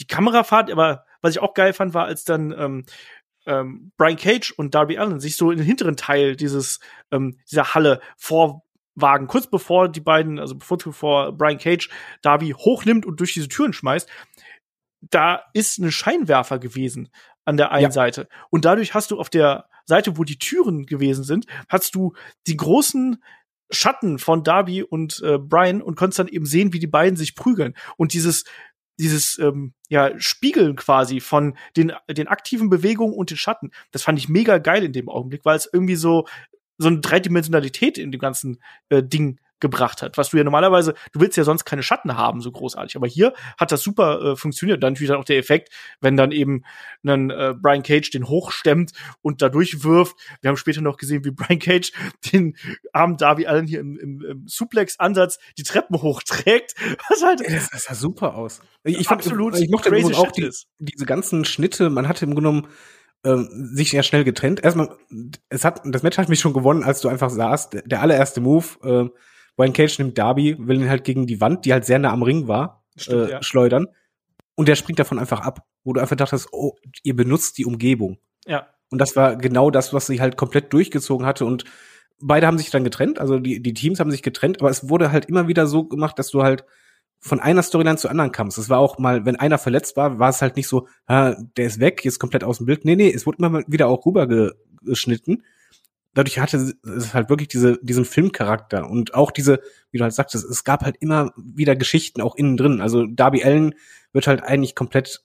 Die 0.00 0.06
Kamerafahrt, 0.08 0.72
aber 0.72 1.04
was 1.20 1.30
ich 1.36 1.38
auch 1.40 1.54
geil 1.54 1.72
fand, 1.74 1.94
war, 1.94 2.06
als 2.06 2.24
dann 2.24 2.50
ähm, 2.58 2.86
ähm, 3.46 3.92
Brian 3.96 4.16
Cage 4.16 4.50
und 4.50 4.74
Darby 4.74 4.98
Allen 4.98 5.20
sich 5.20 5.36
so 5.36 5.52
in 5.52 5.58
den 5.58 5.66
hinteren 5.66 5.96
Teil 5.96 6.34
dieses 6.34 6.80
ähm, 7.12 7.38
dieser 7.48 7.72
Halle 7.72 8.00
vor 8.16 8.63
Wagen, 8.94 9.26
kurz 9.26 9.46
bevor 9.46 9.88
die 9.88 10.00
beiden, 10.00 10.38
also 10.38 10.54
bevor, 10.54 10.78
bevor 10.78 11.32
Brian 11.32 11.58
Cage 11.58 11.88
Darby 12.22 12.50
hochnimmt 12.50 13.06
und 13.06 13.20
durch 13.20 13.34
diese 13.34 13.48
Türen 13.48 13.72
schmeißt, 13.72 14.08
da 15.00 15.42
ist 15.52 15.78
ein 15.78 15.92
Scheinwerfer 15.92 16.58
gewesen 16.58 17.08
an 17.44 17.56
der 17.56 17.72
einen 17.72 17.84
ja. 17.84 17.90
Seite. 17.90 18.28
Und 18.50 18.64
dadurch 18.64 18.94
hast 18.94 19.10
du 19.10 19.18
auf 19.18 19.28
der 19.28 19.68
Seite, 19.84 20.16
wo 20.16 20.24
die 20.24 20.38
Türen 20.38 20.86
gewesen 20.86 21.24
sind, 21.24 21.46
hast 21.68 21.94
du 21.94 22.14
die 22.46 22.56
großen 22.56 23.22
Schatten 23.70 24.18
von 24.18 24.44
Darby 24.44 24.82
und 24.82 25.20
äh, 25.22 25.38
Brian 25.38 25.82
und 25.82 25.96
konntest 25.96 26.18
dann 26.18 26.28
eben 26.28 26.46
sehen, 26.46 26.72
wie 26.72 26.78
die 26.78 26.86
beiden 26.86 27.16
sich 27.16 27.34
prügeln. 27.34 27.74
Und 27.96 28.12
dieses 28.14 28.44
dieses 28.98 29.38
ähm, 29.40 29.74
ja 29.88 30.12
Spiegeln 30.18 30.76
quasi 30.76 31.20
von 31.20 31.56
den 31.76 31.92
den 32.08 32.28
aktiven 32.28 32.70
Bewegungen 32.70 33.14
und 33.14 33.30
den 33.30 33.36
Schatten, 33.36 33.72
das 33.90 34.02
fand 34.02 34.18
ich 34.18 34.28
mega 34.28 34.58
geil 34.58 34.84
in 34.84 34.92
dem 34.92 35.08
Augenblick, 35.08 35.44
weil 35.44 35.56
es 35.56 35.68
irgendwie 35.70 35.96
so 35.96 36.26
so 36.78 36.88
eine 36.88 37.00
Dreidimensionalität 37.00 37.98
in 37.98 38.12
dem 38.12 38.20
ganzen 38.20 38.60
äh, 38.88 39.02
Ding 39.02 39.38
gebracht 39.64 40.02
hat. 40.02 40.18
Was 40.18 40.28
du 40.28 40.36
ja 40.36 40.44
normalerweise, 40.44 40.94
du 41.12 41.20
willst 41.20 41.38
ja 41.38 41.44
sonst 41.44 41.64
keine 41.64 41.82
Schatten 41.82 42.16
haben, 42.18 42.42
so 42.42 42.52
großartig. 42.52 42.96
Aber 42.96 43.06
hier 43.06 43.32
hat 43.58 43.72
das 43.72 43.82
super 43.82 44.20
äh, 44.20 44.36
funktioniert. 44.36 44.82
Dann 44.82 44.92
natürlich 44.92 45.12
auch 45.12 45.24
der 45.24 45.38
Effekt, 45.38 45.70
wenn 46.02 46.18
dann 46.18 46.32
eben 46.32 46.64
ein 47.02 47.30
äh, 47.30 47.54
Brian 47.56 47.82
Cage 47.82 48.10
den 48.10 48.28
hochstemmt 48.28 48.92
und 49.22 49.40
dadurch 49.40 49.82
wirft. 49.82 50.16
Wir 50.42 50.48
haben 50.48 50.58
später 50.58 50.82
noch 50.82 50.98
gesehen, 50.98 51.24
wie 51.24 51.30
Brian 51.30 51.60
Cage 51.60 51.92
den 52.32 52.56
armen 52.92 53.16
Darby 53.16 53.46
Allen 53.46 53.66
hier 53.66 53.80
im, 53.80 53.98
im, 53.98 54.22
im 54.22 54.46
Suplex-Ansatz 54.46 55.38
die 55.56 55.62
Treppen 55.62 56.02
hochträgt. 56.02 56.74
Was 57.08 57.22
halt 57.22 57.40
das, 57.40 57.70
das 57.70 57.84
sah 57.84 57.94
super 57.94 58.34
aus. 58.34 58.60
Ich, 58.82 58.98
ich 58.98 59.08
fand, 59.08 59.22
absolut 59.22 59.58
ich 59.58 59.70
mochte 59.70 59.88
crazy 59.88 60.12
auch 60.12 60.30
die, 60.30 60.50
diese 60.78 61.06
ganzen 61.06 61.46
Schnitte. 61.46 61.88
Man 61.88 62.06
hatte 62.06 62.26
im 62.26 62.34
Grunde 62.34 62.50
genommen 62.50 62.68
ähm, 63.24 63.48
sich 63.50 63.90
sehr 63.90 64.02
schnell 64.02 64.24
getrennt. 64.24 64.62
Erstmal, 64.62 64.90
es 65.48 65.64
hat, 65.64 65.82
das 65.84 66.02
Match 66.02 66.18
hat 66.18 66.28
mich 66.28 66.40
schon 66.40 66.52
gewonnen, 66.52 66.84
als 66.84 67.00
du 67.00 67.08
einfach 67.08 67.30
sahst, 67.30 67.74
der, 67.74 67.82
der 67.82 68.02
allererste 68.02 68.40
Move, 68.40 68.66
äh, 68.82 69.08
Brian 69.56 69.72
Cage 69.72 69.98
nimmt 69.98 70.18
Darby, 70.18 70.56
will 70.58 70.80
ihn 70.80 70.88
halt 70.88 71.04
gegen 71.04 71.26
die 71.26 71.40
Wand, 71.40 71.64
die 71.64 71.72
halt 71.72 71.84
sehr 71.84 71.98
nah 71.98 72.12
am 72.12 72.22
Ring 72.22 72.48
war, 72.48 72.84
Stimmt, 72.96 73.28
äh, 73.28 73.32
ja. 73.32 73.42
schleudern. 73.42 73.86
Und 74.56 74.68
der 74.68 74.76
springt 74.76 74.98
davon 74.98 75.18
einfach 75.18 75.40
ab, 75.40 75.66
wo 75.84 75.92
du 75.92 76.00
einfach 76.00 76.16
dachtest, 76.16 76.48
oh, 76.52 76.76
ihr 77.02 77.16
benutzt 77.16 77.58
die 77.58 77.64
Umgebung. 77.64 78.18
Ja. 78.46 78.68
Und 78.90 78.98
das 78.98 79.16
war 79.16 79.36
genau 79.36 79.70
das, 79.70 79.92
was 79.92 80.06
sie 80.06 80.20
halt 80.20 80.36
komplett 80.36 80.72
durchgezogen 80.72 81.26
hatte 81.26 81.44
und 81.44 81.64
beide 82.20 82.46
haben 82.46 82.58
sich 82.58 82.70
dann 82.70 82.84
getrennt, 82.84 83.18
also 83.18 83.38
die, 83.38 83.60
die 83.60 83.74
Teams 83.74 84.00
haben 84.00 84.10
sich 84.10 84.22
getrennt, 84.22 84.60
aber 84.60 84.70
es 84.70 84.88
wurde 84.88 85.12
halt 85.12 85.26
immer 85.26 85.48
wieder 85.48 85.66
so 85.66 85.84
gemacht, 85.84 86.18
dass 86.18 86.30
du 86.30 86.42
halt 86.42 86.64
von 87.26 87.40
einer 87.40 87.62
Storyline 87.62 87.96
zur 87.96 88.10
anderen 88.10 88.32
kamst. 88.32 88.58
Es 88.58 88.68
war 88.68 88.78
auch 88.78 88.98
mal, 88.98 89.24
wenn 89.24 89.36
einer 89.36 89.56
verletzt 89.56 89.96
war, 89.96 90.18
war 90.18 90.28
es 90.28 90.42
halt 90.42 90.56
nicht 90.56 90.68
so, 90.68 90.88
ah, 91.06 91.34
der 91.56 91.64
ist 91.64 91.80
weg, 91.80 92.04
jetzt 92.04 92.18
komplett 92.18 92.44
aus 92.44 92.58
dem 92.58 92.66
Bild. 92.66 92.84
Nee, 92.84 92.96
nee, 92.96 93.10
es 93.10 93.24
wurde 93.24 93.38
immer 93.38 93.62
wieder 93.66 93.88
auch 93.88 94.04
rübergeschnitten. 94.04 95.42
Dadurch 96.12 96.38
hatte 96.38 96.74
es 96.82 97.14
halt 97.14 97.30
wirklich 97.30 97.48
diese, 97.48 97.78
diesen 97.80 98.04
Filmcharakter 98.04 98.90
und 98.90 99.14
auch 99.14 99.30
diese, 99.30 99.60
wie 99.90 99.96
du 99.96 100.04
halt 100.04 100.12
sagtest, 100.12 100.44
es 100.44 100.64
gab 100.64 100.84
halt 100.84 100.96
immer 101.00 101.32
wieder 101.36 101.76
Geschichten 101.76 102.20
auch 102.20 102.36
innen 102.36 102.58
drin. 102.58 102.82
Also 102.82 103.06
Darby 103.06 103.42
Allen 103.42 103.74
wird 104.12 104.26
halt 104.26 104.42
eigentlich 104.42 104.74
komplett 104.74 105.24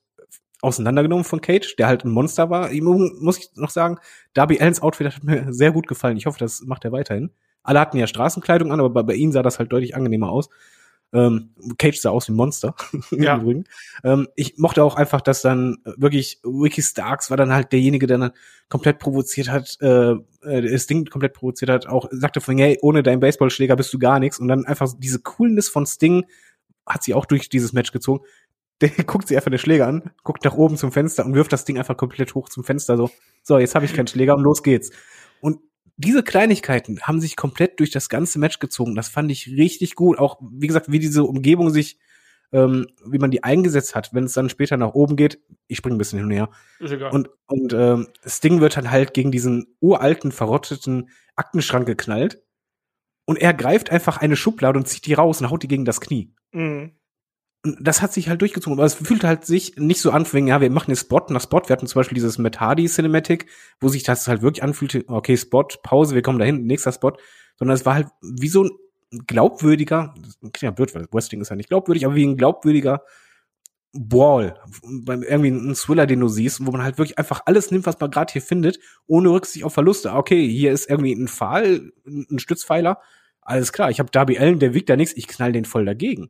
auseinandergenommen 0.62 1.26
von 1.26 1.42
Cage, 1.42 1.76
der 1.76 1.88
halt 1.88 2.06
ein 2.06 2.12
Monster 2.12 2.50
war. 2.50 2.72
Muss 2.72 3.40
ich 3.40 3.50
noch 3.56 3.72
sagen, 3.72 3.98
Darby 4.34 4.62
Allens 4.62 4.82
Outfit 4.82 5.08
hat 5.08 5.24
mir 5.26 5.52
sehr 5.52 5.74
gut 5.74 5.88
gefallen. 5.88 6.16
Ich 6.16 6.28
hoffe, 6.28 6.40
das 6.40 6.62
macht 6.62 6.86
er 6.86 6.94
weiterhin. 6.94 7.32
Alle 7.62 7.82
hatten 7.82 7.98
ja 7.98 8.08
Straßenkleidung 8.08 8.72
an, 8.72 8.80
aber 8.80 8.90
bei, 8.90 9.04
bei 9.04 9.16
ihm 9.16 9.34
sah 9.34 9.44
das 9.44 9.60
halt 9.60 9.74
deutlich 9.74 9.98
angenehmer 9.98 10.30
aus. 10.30 10.50
Ähm, 11.12 11.50
Cage 11.78 12.00
sah 12.00 12.12
aus 12.12 12.28
wie 12.28 12.34
ein 12.34 12.36
Monster. 12.36 12.76
Ja. 13.12 13.38
Übrigens. 13.38 13.68
Ähm, 14.04 14.28
ich 14.36 14.58
mochte 14.58 14.84
auch 14.84 14.96
einfach, 14.96 15.22
dass 15.22 15.42
dann 15.42 15.78
wirklich 15.98 16.40
Ricky 16.44 16.82
Starks 16.82 17.30
war 17.30 17.38
dann 17.38 17.52
halt 17.52 17.72
derjenige, 17.72 18.08
der 18.08 18.18
dann 18.18 18.32
komplett 18.70 19.00
provoziert 19.00 19.50
hat, 19.50 19.78
äh, 19.82 20.12
äh, 20.12 20.72
das 20.72 20.88
Ding 20.88 21.06
komplett 21.06 21.34
provoziert 21.34 21.72
hat, 21.72 21.88
auch 21.88 22.08
sagte 22.12 22.42
von, 22.42 22.58
hey, 22.58 22.78
ohne 22.82 23.04
deinen 23.04 23.20
Baseballschläger 23.20 23.76
bist 23.76 23.94
du 23.94 24.00
gar 24.00 24.20
nichts. 24.20 24.40
Und 24.40 24.48
dann 24.48 24.66
einfach 24.66 24.90
diese 24.98 25.20
Coolness 25.20 25.70
von 25.70 25.86
Sting 25.86 26.26
hat 26.86 27.04
sie 27.04 27.14
auch 27.14 27.26
durch 27.26 27.50
dieses 27.50 27.74
Match 27.74 27.92
gezogen. 27.92 28.24
Der 28.82 28.90
guckt 28.90 29.28
sich 29.28 29.36
einfach 29.36 29.52
den 29.52 29.60
Schläger 29.60 29.88
an, 29.88 30.12
guckt 30.24 30.46
nach 30.46 30.56
oben 30.56 30.78
zum 30.78 30.94
Fenster 30.94 31.26
und 31.26 31.36
wirft 31.36 31.52
das 31.52 31.66
Ding 31.66 31.78
einfach 31.78 31.98
komplett 31.98 32.34
hoch 32.34 32.48
zum 32.48 32.64
Fenster. 32.64 32.96
So, 32.96 33.10
so 33.44 33.58
jetzt 33.58 33.76
habe 33.76 33.84
ich 33.84 33.94
keinen 33.94 34.08
Schläger 34.08 34.36
und 34.36 34.44
los 34.44 34.64
geht's. 34.64 34.92
Und 35.42 35.60
diese 36.00 36.24
Kleinigkeiten 36.24 37.02
haben 37.02 37.20
sich 37.20 37.36
komplett 37.36 37.80
durch 37.80 37.92
das 37.92 38.08
ganze 38.08 38.40
Match 38.40 38.60
gezogen. 38.60 38.96
Das 38.96 39.10
fand 39.10 39.30
ich 39.32 39.48
richtig 39.48 39.96
gut. 39.96 40.18
Auch, 40.18 40.40
wie 40.42 40.68
gesagt, 40.68 40.90
wie 40.90 41.00
diese 41.00 41.26
Umgebung 41.26 41.72
sich, 41.72 42.00
ähm, 42.54 42.88
wie 43.06 43.18
man 43.18 43.32
die 43.32 43.44
eingesetzt 43.44 43.96
hat, 43.96 44.14
wenn 44.14 44.24
es 44.24 44.34
dann 44.34 44.50
später 44.50 44.78
nach 44.78 44.94
oben 44.94 45.18
geht. 45.18 45.42
Ich 45.68 45.78
springe 45.78 45.96
ein 45.96 45.98
bisschen 45.98 46.20
hin 46.20 46.26
und 46.28 46.32
her. 46.32 46.50
Ist 46.80 46.94
egal. 46.94 47.12
Und, 47.12 47.30
und 47.48 47.74
ähm, 47.74 48.08
Sting 48.26 48.62
wird 48.62 48.78
dann 48.78 48.92
halt 48.92 49.14
gegen 49.14 49.30
diesen 49.30 49.76
uralten, 49.82 50.32
verrotteten 50.32 51.10
Aktenschrank 51.36 51.86
geknallt. 51.86 52.42
Und 53.26 53.38
er 53.38 53.54
greift 53.54 53.92
einfach 53.92 54.18
eine 54.18 54.38
Schublade 54.38 54.80
und 54.80 54.88
zieht 54.88 55.06
die 55.06 55.14
raus 55.14 55.42
und 55.42 55.50
haut 55.50 55.64
die 55.64 55.68
gegen 55.68 55.84
das 55.84 56.00
Knie. 56.00 56.34
Mhm 56.54 56.94
das 57.64 58.02
hat 58.02 58.14
sich 58.14 58.30
halt 58.30 58.42
durchgezogen, 58.42 58.80
aber 58.80 58.86
es 58.86 58.94
fühlt 58.94 59.24
halt 59.24 59.46
sich 59.46 59.76
nicht 59.76 60.02
so 60.02 60.12
an, 60.12 60.26
wegen, 60.32 60.48
ja, 60.48 60.62
wir 60.62 60.70
machen 60.70 60.92
jetzt 60.92 61.02
Spot 61.02 61.26
nach 61.30 61.42
Spot. 61.42 61.62
Wir 61.66 61.74
hatten 61.74 61.88
zum 61.88 62.00
Beispiel 62.00 62.16
dieses 62.16 62.38
Matt 62.38 62.60
Hardy 62.60 62.86
Cinematic, 62.86 63.48
wo 63.82 63.90
sich 63.90 64.04
das 64.04 64.28
halt 64.28 64.42
wirklich 64.42 64.64
anfühlte, 64.64 65.04
okay, 65.08 65.36
Spot, 65.36 65.68
Pause, 65.84 66.16
wir 66.16 66.22
kommen 66.22 66.40
dahin, 66.40 66.66
nächster 66.66 66.94
Spot. 66.94 67.14
Sondern 67.58 67.76
es 67.76 67.86
war 67.86 67.96
halt 67.96 68.08
wie 68.22 68.48
so 68.48 68.64
ein 68.64 68.72
glaubwürdiger, 69.28 70.14
ja, 70.62 70.72
blöd, 70.72 70.96
weil 70.96 71.08
Wrestling 71.12 71.42
ist 71.42 71.50
ja 71.50 71.56
nicht 71.58 71.70
glaubwürdig, 71.70 72.06
aber 72.06 72.16
wie 72.16 72.26
ein 72.26 72.38
glaubwürdiger 72.38 73.04
Brawl, 73.92 74.56
irgendwie 74.84 75.50
ein 75.50 75.76
Thriller, 75.76 76.06
den 76.06 76.20
du 76.20 76.28
siehst, 76.28 76.66
wo 76.66 76.72
man 76.72 76.84
halt 76.84 77.00
wirklich 77.00 77.18
einfach 77.18 77.42
alles 77.46 77.72
nimmt, 77.72 77.88
was 77.88 78.00
man 78.00 78.12
gerade 78.12 78.32
hier 78.32 78.42
findet, 78.42 78.80
ohne 79.08 79.30
Rücksicht 79.30 79.66
auf 79.66 79.74
Verluste. 79.74 80.14
Okay, 80.14 80.48
hier 80.48 80.72
ist 80.72 80.90
irgendwie 80.90 81.14
ein 81.14 81.28
Pfahl, 81.28 81.92
ein 82.06 82.38
Stützpfeiler, 82.38 83.00
alles 83.42 83.74
klar, 83.74 83.90
ich 83.90 84.00
habe 84.00 84.12
Darby 84.12 84.38
Allen, 84.38 84.60
der 84.60 84.76
wiegt 84.76 84.90
da 84.90 84.96
nichts, 84.96 85.18
ich 85.18 85.28
knall 85.28 85.52
den 85.52 85.66
voll 85.66 85.86
dagegen. 85.86 86.30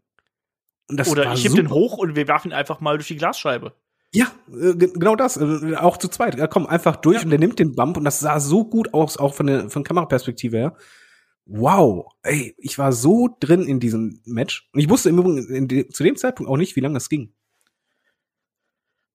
Oder 0.89 1.33
ich 1.33 1.43
heb 1.43 1.53
den 1.53 1.69
hoch 1.69 1.97
und 1.97 2.15
wir 2.15 2.27
werfen 2.27 2.51
ihn 2.51 2.53
einfach 2.53 2.79
mal 2.79 2.97
durch 2.97 3.07
die 3.07 3.17
Glasscheibe. 3.17 3.73
Ja, 4.11 4.27
äh, 4.47 4.75
genau 4.75 5.15
das. 5.15 5.37
Äh, 5.37 5.75
auch 5.75 5.97
zu 5.97 6.07
zweit. 6.07 6.35
Er 6.35 6.47
kommt 6.47 6.69
einfach 6.69 6.95
durch 6.95 7.17
ja. 7.17 7.23
und 7.23 7.29
der 7.29 7.39
nimmt 7.39 7.59
den 7.59 7.75
Bump 7.75 7.97
und 7.97 8.05
das 8.05 8.19
sah 8.19 8.39
so 8.39 8.65
gut 8.65 8.93
aus, 8.93 9.17
auch 9.17 9.33
von 9.33 9.47
der 9.47 9.69
von 9.69 9.83
Kameraperspektive 9.83 10.57
her. 10.57 10.75
Wow, 11.45 12.11
ey, 12.21 12.55
ich 12.57 12.77
war 12.77 12.91
so 12.91 13.35
drin 13.39 13.63
in 13.63 13.79
diesem 13.79 14.21
Match 14.25 14.69
und 14.73 14.79
ich 14.79 14.89
wusste 14.89 15.09
im 15.09 15.17
Übrigen 15.17 15.91
zu 15.91 16.03
dem 16.03 16.15
Zeitpunkt 16.15 16.51
auch 16.51 16.57
nicht, 16.57 16.75
wie 16.75 16.81
lange 16.81 16.97
es 16.97 17.09
ging. 17.09 17.33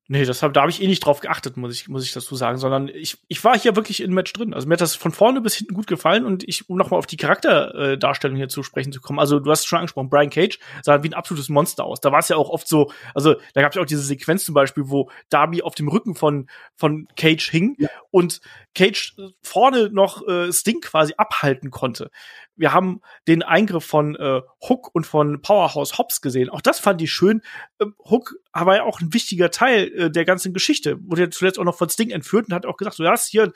Nee, 0.06 0.26
das 0.26 0.42
hab, 0.42 0.52
da 0.52 0.60
habe 0.60 0.70
ich 0.70 0.82
eh 0.82 0.86
nicht 0.86 1.04
drauf 1.04 1.20
geachtet, 1.20 1.56
muss 1.56 1.74
ich, 1.74 1.88
muss 1.88 2.04
ich 2.04 2.12
dazu 2.12 2.36
sagen, 2.36 2.58
sondern 2.58 2.88
ich, 2.88 3.16
ich 3.28 3.42
war 3.42 3.58
hier 3.58 3.74
wirklich 3.74 4.02
in 4.02 4.12
Match 4.12 4.34
drin. 4.34 4.52
Also 4.52 4.68
mir 4.68 4.74
hat 4.74 4.82
das 4.82 4.94
von 4.94 5.12
vorne 5.12 5.40
bis 5.40 5.54
hinten 5.54 5.72
gut 5.72 5.86
gefallen 5.86 6.26
und 6.26 6.46
ich, 6.46 6.68
um 6.68 6.76
nochmal 6.76 6.98
auf 6.98 7.06
die 7.06 7.16
Charakterdarstellung 7.16 8.36
hier 8.36 8.50
zu 8.50 8.62
sprechen 8.62 8.92
zu 8.92 9.00
kommen, 9.00 9.18
also 9.18 9.40
du 9.40 9.50
hast 9.50 9.60
es 9.60 9.66
schon 9.66 9.78
angesprochen, 9.78 10.10
Brian 10.10 10.28
Cage 10.28 10.58
sah 10.82 11.02
wie 11.02 11.08
ein 11.08 11.14
absolutes 11.14 11.48
Monster 11.48 11.84
aus. 11.84 12.00
Da 12.00 12.12
war 12.12 12.18
es 12.18 12.28
ja 12.28 12.36
auch 12.36 12.50
oft 12.50 12.68
so, 12.68 12.92
also 13.14 13.36
da 13.54 13.62
gab 13.62 13.72
es 13.72 13.76
ja 13.76 13.82
auch 13.82 13.86
diese 13.86 14.02
Sequenz 14.02 14.44
zum 14.44 14.54
Beispiel, 14.54 14.84
wo 14.88 15.10
Darby 15.30 15.62
auf 15.62 15.74
dem 15.74 15.88
Rücken 15.88 16.14
von, 16.14 16.50
von 16.76 17.08
Cage 17.16 17.50
hing 17.50 17.76
ja. 17.78 17.88
und 18.10 18.42
Cage 18.74 19.16
vorne 19.40 19.88
noch 19.90 20.26
äh, 20.28 20.52
Sting 20.52 20.82
quasi 20.82 21.14
abhalten 21.16 21.70
konnte 21.70 22.10
wir 22.56 22.72
haben 22.72 23.00
den 23.26 23.42
Eingriff 23.42 23.84
von 23.84 24.14
äh, 24.16 24.40
Hook 24.68 24.94
und 24.94 25.06
von 25.06 25.42
Powerhouse 25.42 25.98
Hobbs 25.98 26.20
gesehen. 26.20 26.50
Auch 26.50 26.60
das 26.60 26.78
fand 26.78 27.02
ich 27.02 27.12
schön. 27.12 27.42
Äh, 27.78 27.86
Hook 28.08 28.36
war 28.54 28.76
ja 28.76 28.82
auch 28.84 29.00
ein 29.00 29.12
wichtiger 29.12 29.50
Teil 29.50 29.92
äh, 29.94 30.10
der 30.10 30.24
ganzen 30.24 30.52
Geschichte. 30.52 30.98
Wurde 31.08 31.22
ja 31.22 31.30
zuletzt 31.30 31.58
auch 31.58 31.64
noch 31.64 31.76
von 31.76 31.88
Sting 31.88 32.10
entführt 32.10 32.46
und 32.48 32.54
hat 32.54 32.66
auch 32.66 32.76
gesagt, 32.76 32.96
so, 32.96 33.04
ja, 33.04 33.16
hier, 33.16 33.52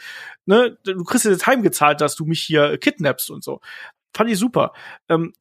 ne, 0.47 0.77
du 0.85 1.05
kriegst 1.05 1.25
jetzt 1.25 1.47
heimgezahlt, 1.47 2.01
dass 2.01 2.17
du 2.17 2.25
mich 2.25 2.43
hier 2.43 2.79
kidnappst 2.79 3.31
und 3.31 3.45
so. 3.45 3.61
Fand 4.15 4.31
ich 4.31 4.39
super. 4.39 4.73
Ähm, 5.09 5.33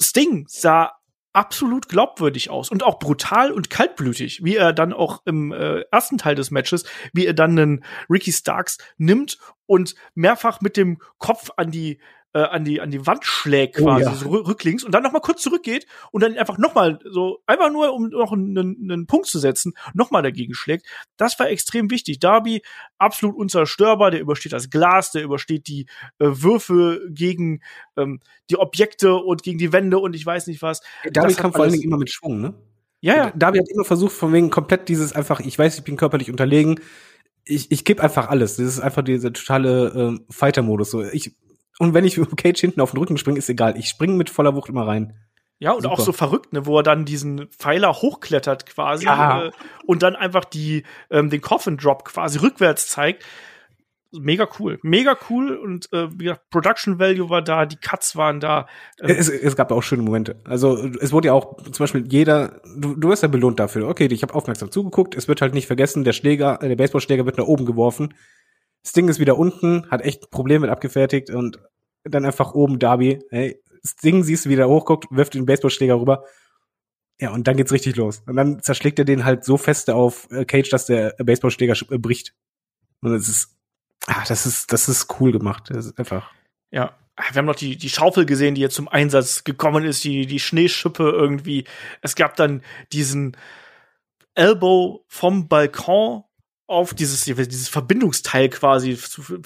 Sting 0.00 0.46
sah 0.48 0.92
absolut 1.32 1.88
glaubwürdig 1.88 2.50
aus 2.50 2.70
und 2.70 2.82
auch 2.82 2.98
brutal 2.98 3.52
und 3.52 3.70
kaltblütig, 3.70 4.44
wie 4.44 4.56
er 4.56 4.72
dann 4.72 4.92
auch 4.92 5.22
im 5.24 5.52
äh, 5.52 5.80
ersten 5.90 6.18
Teil 6.18 6.34
des 6.34 6.50
Matches, 6.50 6.84
wie 7.14 7.26
er 7.26 7.34
dann 7.34 7.58
einen 7.58 7.84
Ricky 8.10 8.32
Starks 8.32 8.78
nimmt 8.98 9.38
und 9.66 9.94
mehrfach 10.14 10.60
mit 10.60 10.76
dem 10.76 10.98
Kopf 11.18 11.50
an 11.56 11.70
die 11.70 12.00
äh, 12.34 12.40
an 12.40 12.64
die 12.64 12.80
an 12.80 12.90
die 12.90 13.06
Wand 13.06 13.24
schlägt 13.24 13.78
oh 13.80 13.84
quasi 13.84 14.06
oh, 14.06 14.08
ja. 14.08 14.14
so 14.14 14.28
rücklings 14.30 14.84
und 14.84 14.92
dann 14.92 15.02
noch 15.02 15.12
mal 15.12 15.20
kurz 15.20 15.42
zurückgeht 15.42 15.86
und 16.10 16.22
dann 16.22 16.36
einfach 16.36 16.58
noch 16.58 16.74
mal 16.74 16.98
so 17.10 17.42
einfach 17.46 17.70
nur 17.70 17.92
um 17.92 18.08
noch 18.08 18.32
einen, 18.32 18.90
einen 18.90 19.06
Punkt 19.06 19.26
zu 19.26 19.38
setzen 19.38 19.74
noch 19.94 20.10
mal 20.10 20.22
dagegen 20.22 20.54
schlägt 20.54 20.86
das 21.16 21.38
war 21.38 21.48
extrem 21.48 21.90
wichtig 21.90 22.20
Darby 22.20 22.62
absolut 22.98 23.36
unzerstörbar 23.36 24.10
der 24.10 24.20
übersteht 24.20 24.52
das 24.52 24.70
Glas 24.70 25.12
der 25.12 25.22
übersteht 25.22 25.68
die 25.68 25.86
äh, 26.18 26.28
Würfe 26.28 27.00
gegen 27.10 27.60
ähm, 27.96 28.20
die 28.50 28.56
Objekte 28.56 29.14
und 29.14 29.42
gegen 29.42 29.58
die 29.58 29.72
Wände 29.72 29.98
und 29.98 30.14
ich 30.14 30.24
weiß 30.24 30.46
nicht 30.46 30.62
was 30.62 30.80
Darby 31.10 31.34
kam 31.34 31.52
vor 31.52 31.62
allen 31.62 31.72
Dingen 31.72 31.84
immer 31.84 31.98
mit 31.98 32.10
Schwung 32.10 32.40
ne 32.40 32.54
ja 33.00 33.16
ja 33.16 33.32
Darby 33.34 33.58
hat 33.58 33.68
immer 33.68 33.84
versucht 33.84 34.12
von 34.12 34.32
wegen 34.32 34.50
komplett 34.50 34.88
dieses 34.88 35.12
einfach 35.12 35.40
ich 35.40 35.58
weiß 35.58 35.76
ich 35.78 35.84
bin 35.84 35.96
körperlich 35.96 36.30
unterlegen 36.30 36.80
ich, 37.44 37.70
ich 37.70 37.84
gebe 37.84 38.02
einfach 38.02 38.28
alles. 38.28 38.56
Das 38.56 38.66
ist 38.66 38.80
einfach 38.80 39.02
dieser 39.02 39.32
totale 39.32 40.16
äh, 40.16 40.32
Fighter-Modus. 40.32 40.90
So, 40.90 41.02
ich 41.02 41.34
und 41.82 41.94
wenn 41.94 42.04
ich 42.04 42.16
mit 42.18 42.36
Cage 42.36 42.60
hinten 42.60 42.80
auf 42.80 42.92
den 42.92 42.98
Rücken 42.98 43.18
springe, 43.18 43.38
ist 43.38 43.50
egal. 43.50 43.76
Ich 43.76 43.88
springe 43.88 44.14
mit 44.14 44.30
voller 44.30 44.54
Wucht 44.54 44.68
immer 44.68 44.86
rein. 44.86 45.18
Ja, 45.58 45.72
und 45.72 45.82
Super. 45.82 45.94
auch 45.94 46.00
so 46.00 46.12
verrückt, 46.12 46.52
ne, 46.52 46.64
wo 46.64 46.78
er 46.78 46.82
dann 46.82 47.04
diesen 47.04 47.48
Pfeiler 47.48 47.92
hochklettert 47.92 48.66
quasi 48.66 49.04
ja. 49.04 49.46
äh, 49.46 49.50
und 49.84 50.02
dann 50.02 50.16
einfach 50.16 50.44
die, 50.44 50.84
ähm, 51.10 51.28
den 51.28 51.40
Coffin 51.40 51.76
Drop 51.76 52.04
quasi 52.04 52.38
rückwärts 52.38 52.88
zeigt. 52.88 53.24
Mega 54.12 54.46
cool. 54.58 54.78
Mega 54.82 55.16
cool 55.28 55.56
und 55.56 55.92
äh, 55.92 56.08
wie 56.12 56.24
gesagt, 56.24 56.50
Production 56.50 56.98
Value 56.98 57.30
war 57.30 57.42
da, 57.42 57.66
die 57.66 57.76
Cuts 57.76 58.14
waren 58.14 58.40
da. 58.40 58.66
Ähm. 59.00 59.16
Es, 59.16 59.28
es 59.28 59.56
gab 59.56 59.72
auch 59.72 59.82
schöne 59.82 60.02
Momente. 60.02 60.40
Also 60.44 60.76
es 61.00 61.12
wurde 61.12 61.28
ja 61.28 61.32
auch 61.32 61.56
zum 61.62 61.78
Beispiel 61.78 62.06
jeder, 62.06 62.60
du, 62.76 62.94
du 62.94 63.08
wirst 63.08 63.22
ja 63.22 63.28
belohnt 63.28 63.58
dafür. 63.58 63.88
Okay, 63.88 64.06
ich 64.06 64.22
habe 64.22 64.34
aufmerksam 64.34 64.70
zugeguckt. 64.70 65.16
Es 65.16 65.28
wird 65.28 65.40
halt 65.40 65.54
nicht 65.54 65.66
vergessen, 65.66 66.04
der 66.04 66.12
Schläger, 66.12 66.58
der 66.58 66.76
Baseballschläger 66.76 67.24
wird 67.26 67.38
nach 67.38 67.46
oben 67.46 67.66
geworfen. 67.66 68.14
Das 68.82 68.92
Ding 68.92 69.08
ist 69.08 69.20
wieder 69.20 69.38
unten, 69.38 69.88
hat 69.90 70.02
echt 70.02 70.30
Probleme 70.30 70.60
mit 70.60 70.70
abgefertigt 70.70 71.30
und 71.30 71.58
dann 72.04 72.24
einfach 72.24 72.54
oben 72.54 72.78
Darby, 72.78 73.20
hey, 73.30 73.60
das 73.82 73.94
siehst 74.00 74.44
du, 74.44 74.50
wie 74.50 74.56
der 74.56 74.68
hochguckt, 74.68 75.06
wirft 75.10 75.34
den 75.34 75.46
Baseballschläger 75.46 76.00
rüber. 76.00 76.24
Ja, 77.20 77.30
und 77.30 77.46
dann 77.46 77.56
geht's 77.56 77.72
richtig 77.72 77.96
los. 77.96 78.22
Und 78.26 78.36
dann 78.36 78.62
zerschlägt 78.62 78.98
er 78.98 79.04
den 79.04 79.24
halt 79.24 79.44
so 79.44 79.56
feste 79.56 79.94
auf 79.94 80.28
äh, 80.30 80.44
Cage, 80.44 80.70
dass 80.70 80.86
der 80.86 81.14
Baseballschläger 81.18 81.74
bricht. 81.98 82.34
Und 83.00 83.12
das 83.12 83.28
ist, 83.28 83.56
ah, 84.06 84.24
das 84.26 84.46
ist, 84.46 84.72
das 84.72 84.88
ist 84.88 85.20
cool 85.20 85.32
gemacht. 85.32 85.64
Das 85.68 85.86
ist 85.86 85.98
einfach. 85.98 86.30
Ja, 86.70 86.96
ah, 87.16 87.24
wir 87.30 87.38
haben 87.38 87.46
noch 87.46 87.54
die, 87.54 87.76
die 87.76 87.90
Schaufel 87.90 88.26
gesehen, 88.26 88.54
die 88.54 88.60
jetzt 88.60 88.74
zum 88.74 88.88
Einsatz 88.88 89.44
gekommen 89.44 89.84
ist, 89.84 90.02
die, 90.04 90.26
die 90.26 90.40
Schneeschippe 90.40 91.10
irgendwie. 91.10 91.64
Es 92.00 92.16
gab 92.16 92.34
dann 92.36 92.62
diesen 92.92 93.36
Elbow 94.34 95.04
vom 95.08 95.48
Balkon 95.48 96.24
auf 96.72 96.94
dieses, 96.94 97.24
dieses 97.24 97.68
Verbindungsteil 97.68 98.48
quasi 98.48 98.98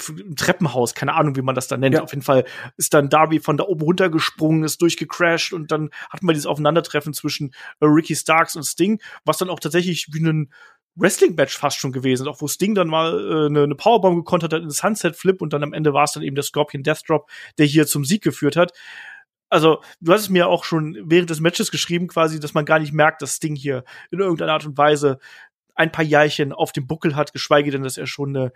im 0.08 0.36
Treppenhaus, 0.36 0.94
keine 0.94 1.14
Ahnung, 1.14 1.36
wie 1.36 1.42
man 1.42 1.54
das 1.54 1.66
da 1.66 1.76
nennt. 1.76 1.96
Ja. 1.96 2.02
Auf 2.02 2.12
jeden 2.12 2.22
Fall 2.22 2.44
ist 2.76 2.94
dann 2.94 3.10
Darby 3.10 3.40
von 3.40 3.56
da 3.56 3.64
oben 3.64 3.82
runtergesprungen, 3.82 4.62
ist 4.62 4.80
durchgecrashed 4.80 5.52
und 5.52 5.72
dann 5.72 5.90
hatten 6.08 6.26
wir 6.26 6.32
dieses 6.32 6.46
Aufeinandertreffen 6.46 7.12
zwischen 7.12 7.52
äh, 7.80 7.86
Ricky 7.86 8.14
Starks 8.14 8.54
und 8.54 8.62
Sting, 8.62 9.00
was 9.24 9.38
dann 9.38 9.50
auch 9.50 9.60
tatsächlich 9.60 10.08
wie 10.12 10.24
ein 10.24 10.52
Wrestling-Match 10.94 11.58
fast 11.58 11.78
schon 11.78 11.92
gewesen, 11.92 12.28
auch 12.28 12.40
wo 12.40 12.48
Sting 12.48 12.74
dann 12.74 12.88
mal 12.88 13.12
äh, 13.12 13.46
eine, 13.46 13.64
eine 13.64 13.74
Powerbomb 13.74 14.24
gekontert 14.24 14.52
hat 14.52 14.62
in 14.62 14.70
Sunset 14.70 15.16
Flip 15.16 15.42
und 15.42 15.52
dann 15.52 15.62
am 15.62 15.72
Ende 15.72 15.92
war 15.92 16.04
es 16.04 16.12
dann 16.12 16.22
eben 16.22 16.36
der 16.36 16.44
Scorpion 16.44 16.82
Death 16.82 17.02
Drop, 17.08 17.28
der 17.58 17.66
hier 17.66 17.86
zum 17.86 18.04
Sieg 18.04 18.22
geführt 18.22 18.56
hat. 18.56 18.72
Also, 19.48 19.80
du 20.00 20.12
hast 20.12 20.22
es 20.22 20.28
mir 20.28 20.48
auch 20.48 20.64
schon 20.64 20.96
während 21.04 21.30
des 21.30 21.40
Matches 21.40 21.70
geschrieben, 21.70 22.08
quasi, 22.08 22.40
dass 22.40 22.54
man 22.54 22.64
gar 22.64 22.80
nicht 22.80 22.92
merkt, 22.92 23.22
dass 23.22 23.36
Sting 23.36 23.54
hier 23.54 23.84
in 24.10 24.18
irgendeiner 24.18 24.54
Art 24.54 24.66
und 24.66 24.76
Weise 24.76 25.18
ein 25.76 25.92
paar 25.92 26.04
Jahrchen 26.04 26.52
auf 26.52 26.72
dem 26.72 26.86
Buckel 26.86 27.14
hat, 27.14 27.32
geschweige 27.32 27.70
denn, 27.70 27.82
dass 27.82 27.98
er 27.98 28.06
schon 28.06 28.36
eine 28.36 28.52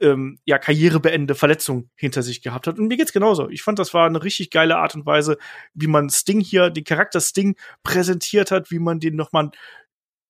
ähm, 0.00 0.38
ja, 0.44 0.58
karrierebeendende 0.58 1.34
Verletzung 1.34 1.90
hinter 1.94 2.22
sich 2.22 2.42
gehabt 2.42 2.66
hat. 2.66 2.78
Und 2.78 2.88
mir 2.88 2.96
geht's 2.96 3.12
genauso. 3.12 3.48
Ich 3.48 3.62
fand, 3.62 3.78
das 3.78 3.94
war 3.94 4.06
eine 4.06 4.22
richtig 4.22 4.50
geile 4.50 4.76
Art 4.76 4.94
und 4.94 5.06
Weise, 5.06 5.38
wie 5.74 5.86
man 5.86 6.10
Sting 6.10 6.40
hier, 6.40 6.70
den 6.70 6.84
Charakter 6.84 7.20
Sting 7.20 7.56
präsentiert 7.82 8.50
hat, 8.50 8.70
wie 8.70 8.78
man 8.78 9.00
den 9.00 9.16
nochmal 9.16 9.50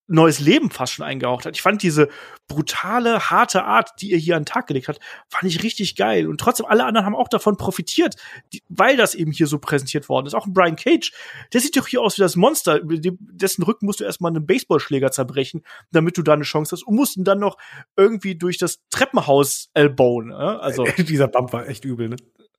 neues 0.06 0.40
Leben 0.40 0.70
fast 0.70 0.92
schon 0.92 1.04
eingehaucht 1.04 1.46
hat. 1.46 1.56
Ich 1.56 1.62
fand 1.62 1.82
diese 1.82 2.08
brutale, 2.46 3.30
harte 3.30 3.64
Art, 3.64 3.90
die 4.00 4.12
er 4.12 4.18
hier 4.18 4.36
an 4.36 4.42
den 4.42 4.46
Tag 4.46 4.66
gelegt 4.66 4.88
hat, 4.88 4.98
fand 5.28 5.44
ich 5.44 5.62
richtig 5.62 5.96
geil. 5.96 6.28
Und 6.28 6.38
trotzdem, 6.38 6.66
alle 6.66 6.84
anderen 6.84 7.06
haben 7.06 7.16
auch 7.16 7.28
davon 7.28 7.56
profitiert, 7.56 8.16
die, 8.52 8.62
weil 8.68 8.96
das 8.96 9.14
eben 9.14 9.32
hier 9.32 9.46
so 9.46 9.58
präsentiert 9.58 10.08
worden 10.08 10.26
ist. 10.26 10.34
Auch 10.34 10.46
ein 10.46 10.52
Brian 10.52 10.76
Cage, 10.76 11.12
der 11.52 11.60
sieht 11.60 11.76
doch 11.76 11.86
hier 11.86 12.02
aus 12.02 12.18
wie 12.18 12.22
das 12.22 12.36
Monster. 12.36 12.80
Dessen 12.82 13.62
Rücken 13.64 13.86
musst 13.86 14.00
du 14.00 14.04
erstmal 14.04 14.30
einen 14.30 14.46
Baseballschläger 14.46 15.10
zerbrechen, 15.10 15.62
damit 15.90 16.18
du 16.18 16.22
da 16.22 16.34
eine 16.34 16.44
Chance 16.44 16.72
hast. 16.72 16.82
Und 16.82 16.96
mussten 16.96 17.24
dann 17.24 17.38
noch 17.38 17.56
irgendwie 17.96 18.34
durch 18.34 18.58
das 18.58 18.80
Treppenhaus 18.90 19.70
elbowen. 19.72 20.28
Ne? 20.28 20.60
Also 20.60 20.84
Dieser 20.98 21.28
Bump 21.28 21.52
war 21.52 21.68
echt 21.68 21.84
übel, 21.84 22.08
ne? 22.08 22.16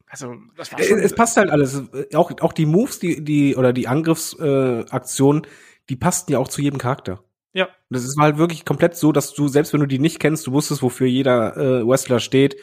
Also, 0.07 0.35
das 0.55 0.71
war 0.71 0.81
schon, 0.81 0.99
es 0.99 1.13
passt 1.13 1.35
halt 1.35 1.49
alles. 1.49 1.81
Auch, 2.13 2.31
auch 2.39 2.53
die 2.53 2.65
Moves, 2.65 2.99
die, 2.99 3.23
die, 3.23 3.55
oder 3.55 3.73
die 3.73 3.87
Angriffsaktionen, 3.87 5.43
äh, 5.43 5.47
die 5.89 5.95
passten 5.95 6.31
ja 6.31 6.39
auch 6.39 6.47
zu 6.47 6.61
jedem 6.61 6.77
Charakter. 6.77 7.23
Ja. 7.55 7.69
Das 7.89 8.03
ist 8.03 8.17
halt 8.19 8.37
wirklich 8.37 8.65
komplett 8.65 8.95
so, 8.97 9.13
dass 9.13 9.33
du, 9.33 9.47
selbst 9.47 9.71
wenn 9.71 9.79
du 9.79 9.85
die 9.85 9.97
nicht 9.97 10.19
kennst, 10.19 10.45
du 10.45 10.51
wusstest, 10.51 10.81
wofür 10.81 11.07
jeder 11.07 11.55
äh, 11.55 11.87
Wrestler 11.87 12.19
steht. 12.19 12.57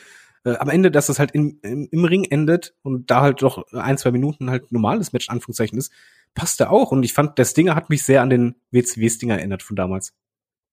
Äh, 0.44 0.56
am 0.56 0.69
Ende, 0.69 0.90
dass 0.90 1.06
das 1.06 1.19
halt 1.19 1.31
in, 1.31 1.59
im, 1.62 1.89
im 1.90 2.05
Ring 2.05 2.24
endet 2.24 2.74
und 2.82 3.10
da 3.10 3.23
halt 3.23 3.40
doch 3.40 3.73
ein, 3.73 3.97
zwei 3.97 4.10
Minuten 4.10 4.51
halt 4.51 4.70
normales 4.70 5.14
Match, 5.14 5.31
Anführungszeichen 5.31 5.78
ist, 5.78 5.93
passte 6.35 6.69
auch. 6.69 6.93
Und 6.93 7.05
ich 7.05 7.14
fand, 7.14 7.39
der 7.39 7.47
Stinger 7.47 7.74
hat 7.74 7.89
mich 7.89 8.02
sehr 8.02 8.20
an 8.20 8.28
den 8.28 8.56
WCW-Stinger 8.70 9.39
erinnert 9.39 9.62
von 9.62 9.77
damals. 9.77 10.12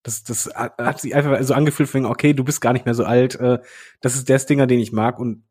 Das, 0.04 0.24
das 0.26 0.50
hat 0.54 1.00
sich 1.00 1.16
einfach 1.16 1.42
so 1.44 1.54
angefühlt, 1.54 1.90
von, 1.90 2.06
okay, 2.06 2.34
du 2.34 2.44
bist 2.44 2.60
gar 2.60 2.74
nicht 2.74 2.86
mehr 2.86 2.96
so 2.96 3.06
alt. 3.06 3.36
Äh, 3.36 3.60
das 4.02 4.16
ist 4.16 4.28
der 4.28 4.40
Stinger, 4.40 4.68
den 4.68 4.82
ich 4.82 4.92
mag. 4.92 5.18
Und 5.18 5.46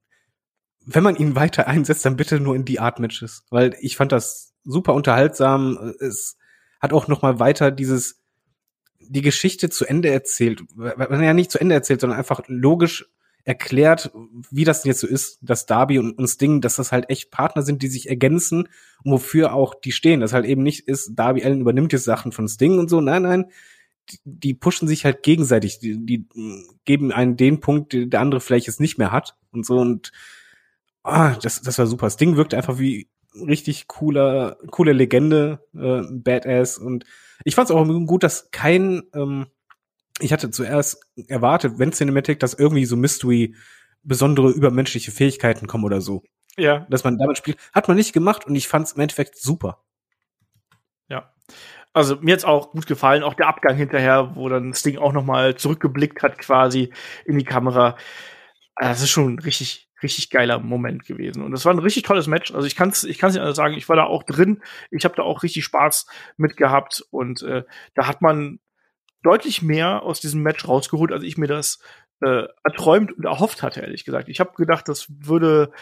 wenn 0.85 1.03
man 1.03 1.17
ihn 1.17 1.37
weiter 1.37 1.67
einsetzt, 1.69 2.05
dann 2.05 2.17
bitte 2.17 2.39
nur 2.39 2.55
in 2.55 2.67
die 2.67 2.81
Art 2.81 2.99
Matches. 2.99 3.47
Weil 3.49 3.77
ich 3.81 3.97
fand 3.97 4.13
das 4.13 4.53
super 4.63 4.93
unterhaltsam. 4.93 5.95
Es 6.01 6.37
hat 6.81 6.93
auch 6.93 7.09
noch 7.09 7.23
mal 7.23 7.41
weiter 7.41 7.71
dieses 7.71 8.18
die 9.01 9.23
Geschichte 9.23 9.71
zu 9.71 9.85
Ende 9.85 10.11
erzählt, 10.11 10.63
ja 10.77 11.35
nicht 11.35 11.51
zu 11.51 11.61
Ende 11.61 11.75
erzählt, 11.75 12.01
sondern 12.01 12.19
einfach 12.19 12.43
logisch 12.47 13.07
erklärt, 13.45 14.11
wie 14.51 14.65
das 14.65 14.85
jetzt 14.85 15.01
so 15.01 15.07
ist, 15.07 15.39
dass 15.41 15.65
Darby 15.65 15.99
und, 15.99 16.19
und 16.19 16.29
Sting, 16.29 16.61
dass 16.61 16.77
das 16.77 16.93
halt 16.93 17.09
echt 17.09 17.31
Partner 17.31 17.63
sind, 17.63 17.83
die 17.83 17.89
sich 17.89 18.09
ergänzen 18.09 18.69
und 19.03 19.13
wofür 19.13 19.55
auch 19.55 19.75
die 19.75 19.93
stehen. 19.93 20.21
Das 20.21 20.35
halt 20.35 20.45
eben 20.45 20.63
nicht 20.63 20.87
ist, 20.87 21.13
Darby 21.15 21.43
Allen 21.43 21.63
übernimmt 21.63 21.95
jetzt 21.95 22.05
Sachen 22.05 22.33
von 22.33 22.47
Sting 22.47 22.79
und 22.79 22.91
so. 22.91 23.01
Nein, 23.01 23.23
nein, 23.23 23.47
die, 24.11 24.19
die 24.25 24.55
pushen 24.55 24.87
sich 24.87 25.07
halt 25.07 25.23
gegenseitig. 25.23 25.79
Die, 25.79 26.05
die 26.05 26.27
geben 26.85 27.11
einen 27.11 27.39
den 27.39 27.61
Punkt, 27.61 27.95
den 27.95 28.11
der 28.11 28.21
andere 28.21 28.41
vielleicht 28.41 28.67
jetzt 28.67 28.81
nicht 28.81 28.99
mehr 28.99 29.13
hat 29.13 29.37
und 29.51 29.65
so 29.65 29.79
und 29.79 30.13
ah, 31.03 31.35
das, 31.43 31.63
das 31.63 31.79
war 31.79 31.87
super. 31.87 32.11
Sting 32.11 32.37
wirkt 32.37 32.53
einfach 32.55 32.79
wie 32.79 33.09
richtig 33.35 33.87
cooler, 33.89 34.59
coole 34.71 34.93
Legende, 34.93 35.61
äh, 35.75 36.03
Badass 36.11 36.77
und 36.77 37.05
ich 37.45 37.55
fand 37.55 37.71
es 37.71 37.75
auch 37.75 37.85
gut, 38.07 38.23
dass 38.23 38.51
kein, 38.51 39.03
ähm, 39.15 39.47
ich 40.21 40.33
hatte 40.33 40.51
zuerst 40.51 41.01
erwartet, 41.29 41.79
wenn 41.79 41.93
Cinematic, 41.93 42.41
dass 42.41 42.55
irgendwie 42.55 42.85
so 42.85 42.97
Mystery 42.97 43.55
besondere 44.03 44.51
übermenschliche 44.51 45.11
Fähigkeiten 45.11 45.67
kommen 45.67 45.85
oder 45.85 46.01
so. 46.01 46.23
Ja. 46.57 46.87
Dass 46.91 47.05
man 47.05 47.19
damit 47.19 47.39
spielt. 47.39 47.59
Hat 47.73 47.89
man 47.89 47.97
nicht 47.97 48.13
gemacht 48.13 48.47
und 48.47 48.55
ich 48.55 48.69
fand 48.69 48.87
es 48.87 48.93
im 48.93 49.01
Endeffekt 49.01 49.39
super. 49.39 49.85
Ja. 51.09 51.33
Also 51.93 52.17
mir 52.21 52.35
hat's 52.35 52.45
auch 52.45 52.73
gut 52.73 52.87
gefallen, 52.87 53.23
auch 53.23 53.35
der 53.35 53.49
Abgang 53.49 53.77
hinterher, 53.77 54.35
wo 54.35 54.49
dann 54.49 54.75
Sting 54.75 54.99
auch 54.99 55.13
noch 55.13 55.25
mal 55.25 55.57
zurückgeblickt 55.57 56.23
hat 56.23 56.39
quasi 56.39 56.93
in 57.25 57.39
die 57.39 57.45
Kamera. 57.45 57.97
Das 58.77 59.03
ist 59.03 59.11
schon 59.11 59.39
richtig 59.39 59.88
richtig 60.03 60.31
geiler 60.31 60.59
Moment 60.59 61.05
gewesen. 61.05 61.43
Und 61.43 61.53
es 61.53 61.65
war 61.65 61.73
ein 61.73 61.79
richtig 61.79 62.05
tolles 62.05 62.27
Match. 62.27 62.55
Also 62.55 62.67
ich 62.67 62.77
kann 62.77 62.91
es 62.91 63.05
ich 63.05 63.19
kann's 63.19 63.35
nicht 63.35 63.43
anders 63.43 63.57
sagen, 63.57 63.75
ich 63.75 63.89
war 63.89 63.97
da 63.97 64.05
auch 64.05 64.23
drin. 64.23 64.63
Ich 64.91 65.05
habe 65.05 65.15
da 65.17 65.23
auch 65.23 65.43
richtig 65.43 65.65
Spaß 65.65 66.07
mit 66.37 66.57
gehabt. 66.57 67.05
Und 67.11 67.43
äh, 67.43 67.65
da 67.95 68.07
hat 68.07 68.23
man 68.23 68.61
deutlich 69.23 69.63
mehr 69.63 70.03
aus 70.03 70.21
diesem 70.21 70.43
Match 70.43 70.67
rausgeholt, 70.67 71.13
als 71.13 71.25
ich 71.25 71.39
mir 71.39 71.49
das 71.49 71.81
äh, 72.21 72.45
erträumt 72.65 73.13
und 73.13 73.25
erhofft 73.25 73.63
hatte, 73.63 73.81
ehrlich 73.81 74.05
gesagt. 74.05 74.29
Ich 74.29 74.41
habe 74.41 74.53
gedacht, 74.55 74.89
das 74.89 75.07
würde 75.09 75.73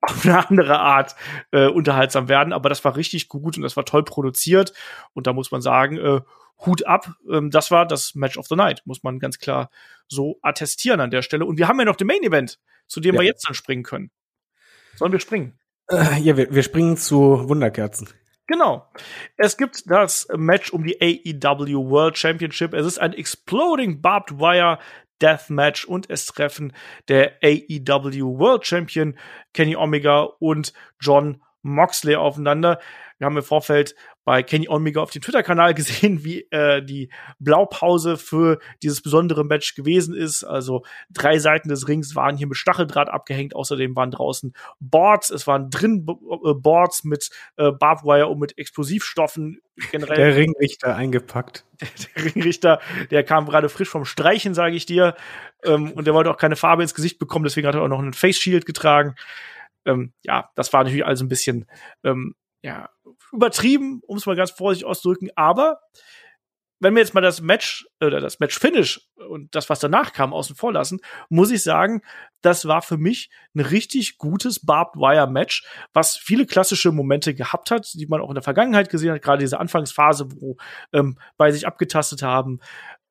auf 0.00 0.24
eine 0.24 0.48
andere 0.48 0.80
Art 0.80 1.16
äh, 1.50 1.66
unterhaltsam 1.66 2.28
werden, 2.28 2.52
aber 2.52 2.68
das 2.68 2.84
war 2.84 2.96
richtig 2.96 3.28
gut 3.28 3.56
und 3.56 3.62
das 3.62 3.76
war 3.76 3.84
toll 3.84 4.04
produziert. 4.04 4.72
Und 5.12 5.26
da 5.26 5.32
muss 5.32 5.50
man 5.50 5.60
sagen, 5.60 5.96
äh, 5.98 6.20
Hut 6.64 6.86
ab. 6.86 7.12
Ähm, 7.30 7.50
das 7.50 7.70
war 7.70 7.86
das 7.86 8.14
Match 8.14 8.36
of 8.36 8.46
the 8.48 8.56
Night, 8.56 8.82
muss 8.84 9.02
man 9.02 9.18
ganz 9.18 9.38
klar 9.38 9.70
so 10.06 10.38
attestieren 10.42 11.00
an 11.00 11.10
der 11.10 11.22
Stelle. 11.22 11.44
Und 11.44 11.58
wir 11.58 11.68
haben 11.68 11.78
ja 11.78 11.84
noch 11.84 11.96
den 11.96 12.06
Main 12.06 12.22
Event, 12.22 12.58
zu 12.86 13.00
dem 13.00 13.14
ja. 13.14 13.20
wir 13.20 13.26
jetzt 13.26 13.46
dann 13.46 13.54
springen 13.54 13.82
können. 13.82 14.10
Sollen 14.96 15.12
wir 15.12 15.20
springen? 15.20 15.58
Äh, 15.90 16.20
ja, 16.20 16.36
wir, 16.36 16.52
wir 16.52 16.62
springen 16.62 16.96
zu 16.96 17.48
Wunderkerzen. 17.48 18.08
Genau. 18.46 18.90
Es 19.36 19.56
gibt 19.58 19.90
das 19.90 20.26
Match 20.34 20.70
um 20.72 20.84
die 20.84 21.00
AEW 21.00 21.90
World 21.90 22.16
Championship. 22.16 22.72
Es 22.72 22.86
ist 22.86 22.98
ein 22.98 23.12
Exploding 23.12 24.00
Barbed 24.00 24.38
Wire 24.38 24.78
Deathmatch 25.20 25.84
und 25.84 26.08
es 26.08 26.26
treffen 26.26 26.72
der 27.08 27.34
AEW 27.42 28.38
World 28.38 28.66
Champion 28.66 29.18
Kenny 29.52 29.76
Omega 29.76 30.22
und 30.22 30.72
John 31.00 31.42
Moxley 31.62 32.16
aufeinander. 32.16 32.80
Wir 33.18 33.26
haben 33.26 33.36
im 33.36 33.42
Vorfeld 33.42 33.94
bei 34.28 34.42
Kenny 34.42 34.68
Omega 34.68 35.00
auf 35.00 35.10
dem 35.10 35.22
Twitter-Kanal 35.22 35.72
gesehen, 35.74 36.22
wie 36.22 36.42
äh, 36.50 36.82
die 36.82 37.08
Blaupause 37.38 38.18
für 38.18 38.58
dieses 38.82 39.00
besondere 39.00 39.42
Match 39.42 39.74
gewesen 39.74 40.14
ist. 40.14 40.44
Also 40.44 40.84
drei 41.08 41.38
Seiten 41.38 41.70
des 41.70 41.88
Rings 41.88 42.14
waren 42.14 42.36
hier 42.36 42.46
mit 42.46 42.58
Stacheldraht 42.58 43.08
abgehängt. 43.08 43.56
Außerdem 43.56 43.96
waren 43.96 44.10
draußen 44.10 44.52
Boards. 44.80 45.30
Es 45.30 45.46
waren 45.46 45.70
drin 45.70 46.04
äh, 46.06 46.52
Boards 46.52 47.04
mit 47.04 47.30
äh, 47.56 47.72
Barbwire 47.72 48.26
und 48.26 48.38
mit 48.38 48.58
Explosivstoffen. 48.58 49.62
Generell. 49.92 50.16
Der 50.16 50.36
Ringrichter 50.36 50.94
eingepackt. 50.94 51.64
Der, 51.80 51.88
der 52.16 52.24
Ringrichter, 52.24 52.80
der 53.12 53.22
kam 53.22 53.46
gerade 53.46 53.68
frisch 53.68 53.88
vom 53.88 54.04
Streichen, 54.04 54.52
sage 54.52 54.74
ich 54.74 54.84
dir. 54.84 55.14
Ähm, 55.64 55.92
und 55.92 56.06
der 56.06 56.12
wollte 56.12 56.28
auch 56.30 56.36
keine 56.36 56.56
Farbe 56.56 56.82
ins 56.82 56.92
Gesicht 56.92 57.18
bekommen. 57.18 57.44
Deswegen 57.44 57.66
hat 57.66 57.76
er 57.76 57.82
auch 57.82 57.88
noch 57.88 58.00
einen 58.00 58.12
Face 58.12 58.36
Shield 58.36 58.66
getragen. 58.66 59.14
Ähm, 59.86 60.12
ja, 60.22 60.50
das 60.54 60.70
war 60.72 60.82
natürlich 60.82 61.06
alles 61.06 61.22
ein 61.22 61.28
bisschen 61.28 61.66
ähm, 62.04 62.34
ja, 62.62 62.90
übertrieben, 63.32 64.00
um 64.06 64.16
es 64.16 64.26
mal 64.26 64.36
ganz 64.36 64.50
vorsichtig 64.50 64.86
auszudrücken, 64.86 65.30
aber 65.36 65.80
wenn 66.80 66.94
wir 66.94 67.00
jetzt 67.00 67.14
mal 67.14 67.20
das 67.20 67.40
Match 67.40 67.86
oder 68.00 68.20
das 68.20 68.38
Match 68.38 68.58
Finish 68.58 69.00
und 69.28 69.54
das, 69.54 69.68
was 69.68 69.80
danach 69.80 70.12
kam, 70.12 70.32
außen 70.32 70.54
vor 70.54 70.72
lassen, 70.72 71.00
muss 71.28 71.50
ich 71.50 71.62
sagen, 71.62 72.02
das 72.40 72.66
war 72.66 72.82
für 72.82 72.96
mich 72.96 73.30
ein 73.54 73.60
richtig 73.60 74.18
gutes 74.18 74.64
Barbed 74.64 74.94
Wire 74.96 75.28
Match, 75.28 75.66
was 75.92 76.16
viele 76.16 76.46
klassische 76.46 76.92
Momente 76.92 77.34
gehabt 77.34 77.70
hat, 77.70 77.92
die 77.94 78.06
man 78.06 78.20
auch 78.20 78.28
in 78.28 78.34
der 78.34 78.44
Vergangenheit 78.44 78.90
gesehen 78.90 79.12
hat, 79.12 79.22
gerade 79.22 79.40
diese 79.40 79.58
Anfangsphase, 79.58 80.28
wo 80.36 80.56
ähm, 80.92 81.18
bei 81.36 81.50
sich 81.50 81.66
abgetastet 81.66 82.22
haben, 82.22 82.60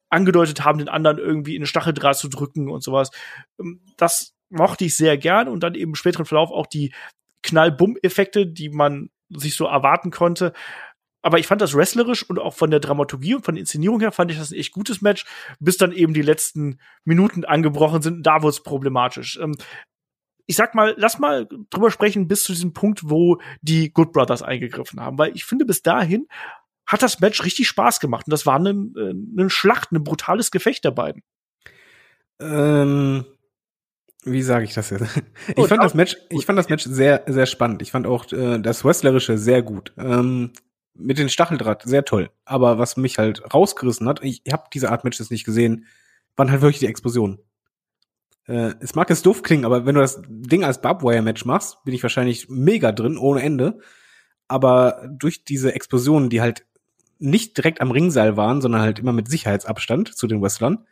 angedeutet 0.10 0.64
haben, 0.64 0.80
den 0.80 0.90
anderen 0.90 1.18
irgendwie 1.18 1.56
in 1.56 1.64
den 1.64 1.68
Stacheldraht 1.68 2.18
zu 2.18 2.30
drücken 2.30 2.70
und 2.70 2.84
sowas. 2.84 3.12
Ähm, 3.60 3.82
das 3.98 4.34
mochte 4.50 4.86
ich 4.86 4.96
sehr 4.96 5.18
gern 5.18 5.50
und 5.50 5.62
dann 5.62 5.76
eben 5.76 5.92
im 5.92 5.96
späteren 5.96 6.26
Verlauf 6.26 6.52
auch 6.52 6.68
die 6.68 6.94
Knall-Bumm-Effekte, 7.44 8.48
die 8.48 8.70
man 8.70 9.10
sich 9.30 9.56
so 9.56 9.66
erwarten 9.66 10.12
konnte. 10.12 10.54
Aber 11.22 11.40
ich 11.40 11.48
fand 11.48 11.62
das 11.62 11.74
wrestlerisch 11.74 12.24
und 12.30 12.40
auch 12.40 12.54
von 12.54 12.72
der 12.72 12.80
Dramaturgie 12.80 13.36
und 13.36 13.44
von 13.44 13.56
der 13.56 13.62
Inszenierung 13.62 14.00
her 14.00 14.12
fand 14.12 14.32
ich 14.32 14.38
das 14.38 14.52
ein 14.52 14.60
echt 14.60 14.72
gutes 14.72 15.02
Match, 15.02 15.26
bis 15.60 15.78
dann 15.78 15.92
eben 15.92 16.14
die 16.14 16.22
letzten 16.22 16.80
Minuten 17.04 17.44
angebrochen 17.44 18.02
sind. 18.02 18.26
Da 18.26 18.44
wurde 18.44 18.52
es 18.52 18.64
problematisch. 18.64 19.38
Ähm, 19.42 19.56
ich 20.46 20.56
sag 20.56 20.74
mal, 20.76 20.96
lass 20.98 21.20
mal 21.20 21.48
drüber 21.70 21.92
sprechen 21.92 22.28
bis 22.28 22.44
zu 22.44 22.54
diesem 22.54 22.74
Punkt, 22.74 23.10
wo 23.10 23.42
die 23.62 23.92
Good 23.92 24.14
Brothers 24.14 24.42
eingegriffen 24.42 25.02
haben, 25.02 25.18
weil 25.18 25.36
ich 25.36 25.44
finde, 25.44 25.66
bis 25.66 25.82
dahin 25.82 26.28
hat 26.86 27.04
das 27.04 27.20
Match 27.20 27.44
richtig 27.44 27.68
Spaß 27.68 28.00
gemacht 28.00 28.28
und 28.28 28.32
das 28.32 28.46
war 28.46 28.56
eine, 28.56 28.70
eine 28.70 29.50
Schlacht, 29.50 29.92
ein 29.92 30.04
brutales 30.04 30.52
Gefecht 30.52 30.86
der 30.86 30.92
beiden. 30.92 31.22
Ähm, 32.40 33.26
wie 34.32 34.42
sage 34.42 34.66
ich 34.66 34.74
das 34.74 34.90
jetzt? 34.90 35.06
Ich 35.56 35.68
fand 35.68 35.84
das 35.84 35.94
Match, 35.94 36.18
ich 36.30 36.46
fand 36.46 36.60
das 36.60 36.70
Match 36.70 36.84
sehr, 36.84 37.24
sehr 37.28 37.46
spannend. 37.46 37.82
Ich 37.82 37.92
fand 37.92 38.06
auch 38.08 38.32
äh, 38.32 38.60
das 38.60 38.84
Wrestlerische 38.84 39.38
sehr 39.38 39.62
gut. 39.62 39.94
Ähm, 39.98 40.52
mit 40.94 41.18
den 41.18 41.30
Stacheldraht 41.30 41.84
sehr 41.84 42.06
toll. 42.06 42.32
Aber 42.46 42.80
was 42.80 42.98
mich 42.98 43.18
halt 43.18 43.54
rausgerissen 43.54 44.08
hat, 44.08 44.24
ich, 44.24 44.42
ich 44.44 44.54
habe 44.54 44.66
diese 44.74 44.92
Art 44.92 45.04
Matches 45.04 45.30
nicht 45.30 45.46
gesehen, 45.46 45.86
waren 46.36 46.52
halt 46.52 46.62
wirklich 46.62 46.80
die 46.80 46.88
Explosionen. 46.88 47.40
Äh, 48.48 48.74
es 48.80 48.96
mag 48.96 49.10
jetzt 49.10 49.26
doof 49.26 49.44
klingen, 49.44 49.66
aber 49.66 49.86
wenn 49.86 49.96
du 49.96 50.02
das 50.02 50.22
Ding 50.28 50.64
als 50.64 50.82
Barbwire-Match 50.82 51.46
machst, 51.46 51.84
bin 51.84 51.94
ich 51.94 52.04
wahrscheinlich 52.04 52.50
mega 52.50 52.92
drin, 52.92 53.18
ohne 53.18 53.42
Ende. 53.42 53.80
Aber 54.48 55.08
durch 55.10 55.44
diese 55.44 55.74
Explosionen, 55.74 56.30
die 56.30 56.42
halt 56.42 56.66
nicht 57.20 57.58
direkt 57.58 57.82
am 57.82 57.92
Ringseil 57.92 58.38
waren, 58.38 58.62
sondern 58.62 58.82
halt 58.82 59.00
immer 59.00 59.14
mit 59.14 59.30
Sicherheitsabstand 59.30 60.16
zu 60.16 60.28
den 60.28 60.42
Wrestlern, 60.42 60.86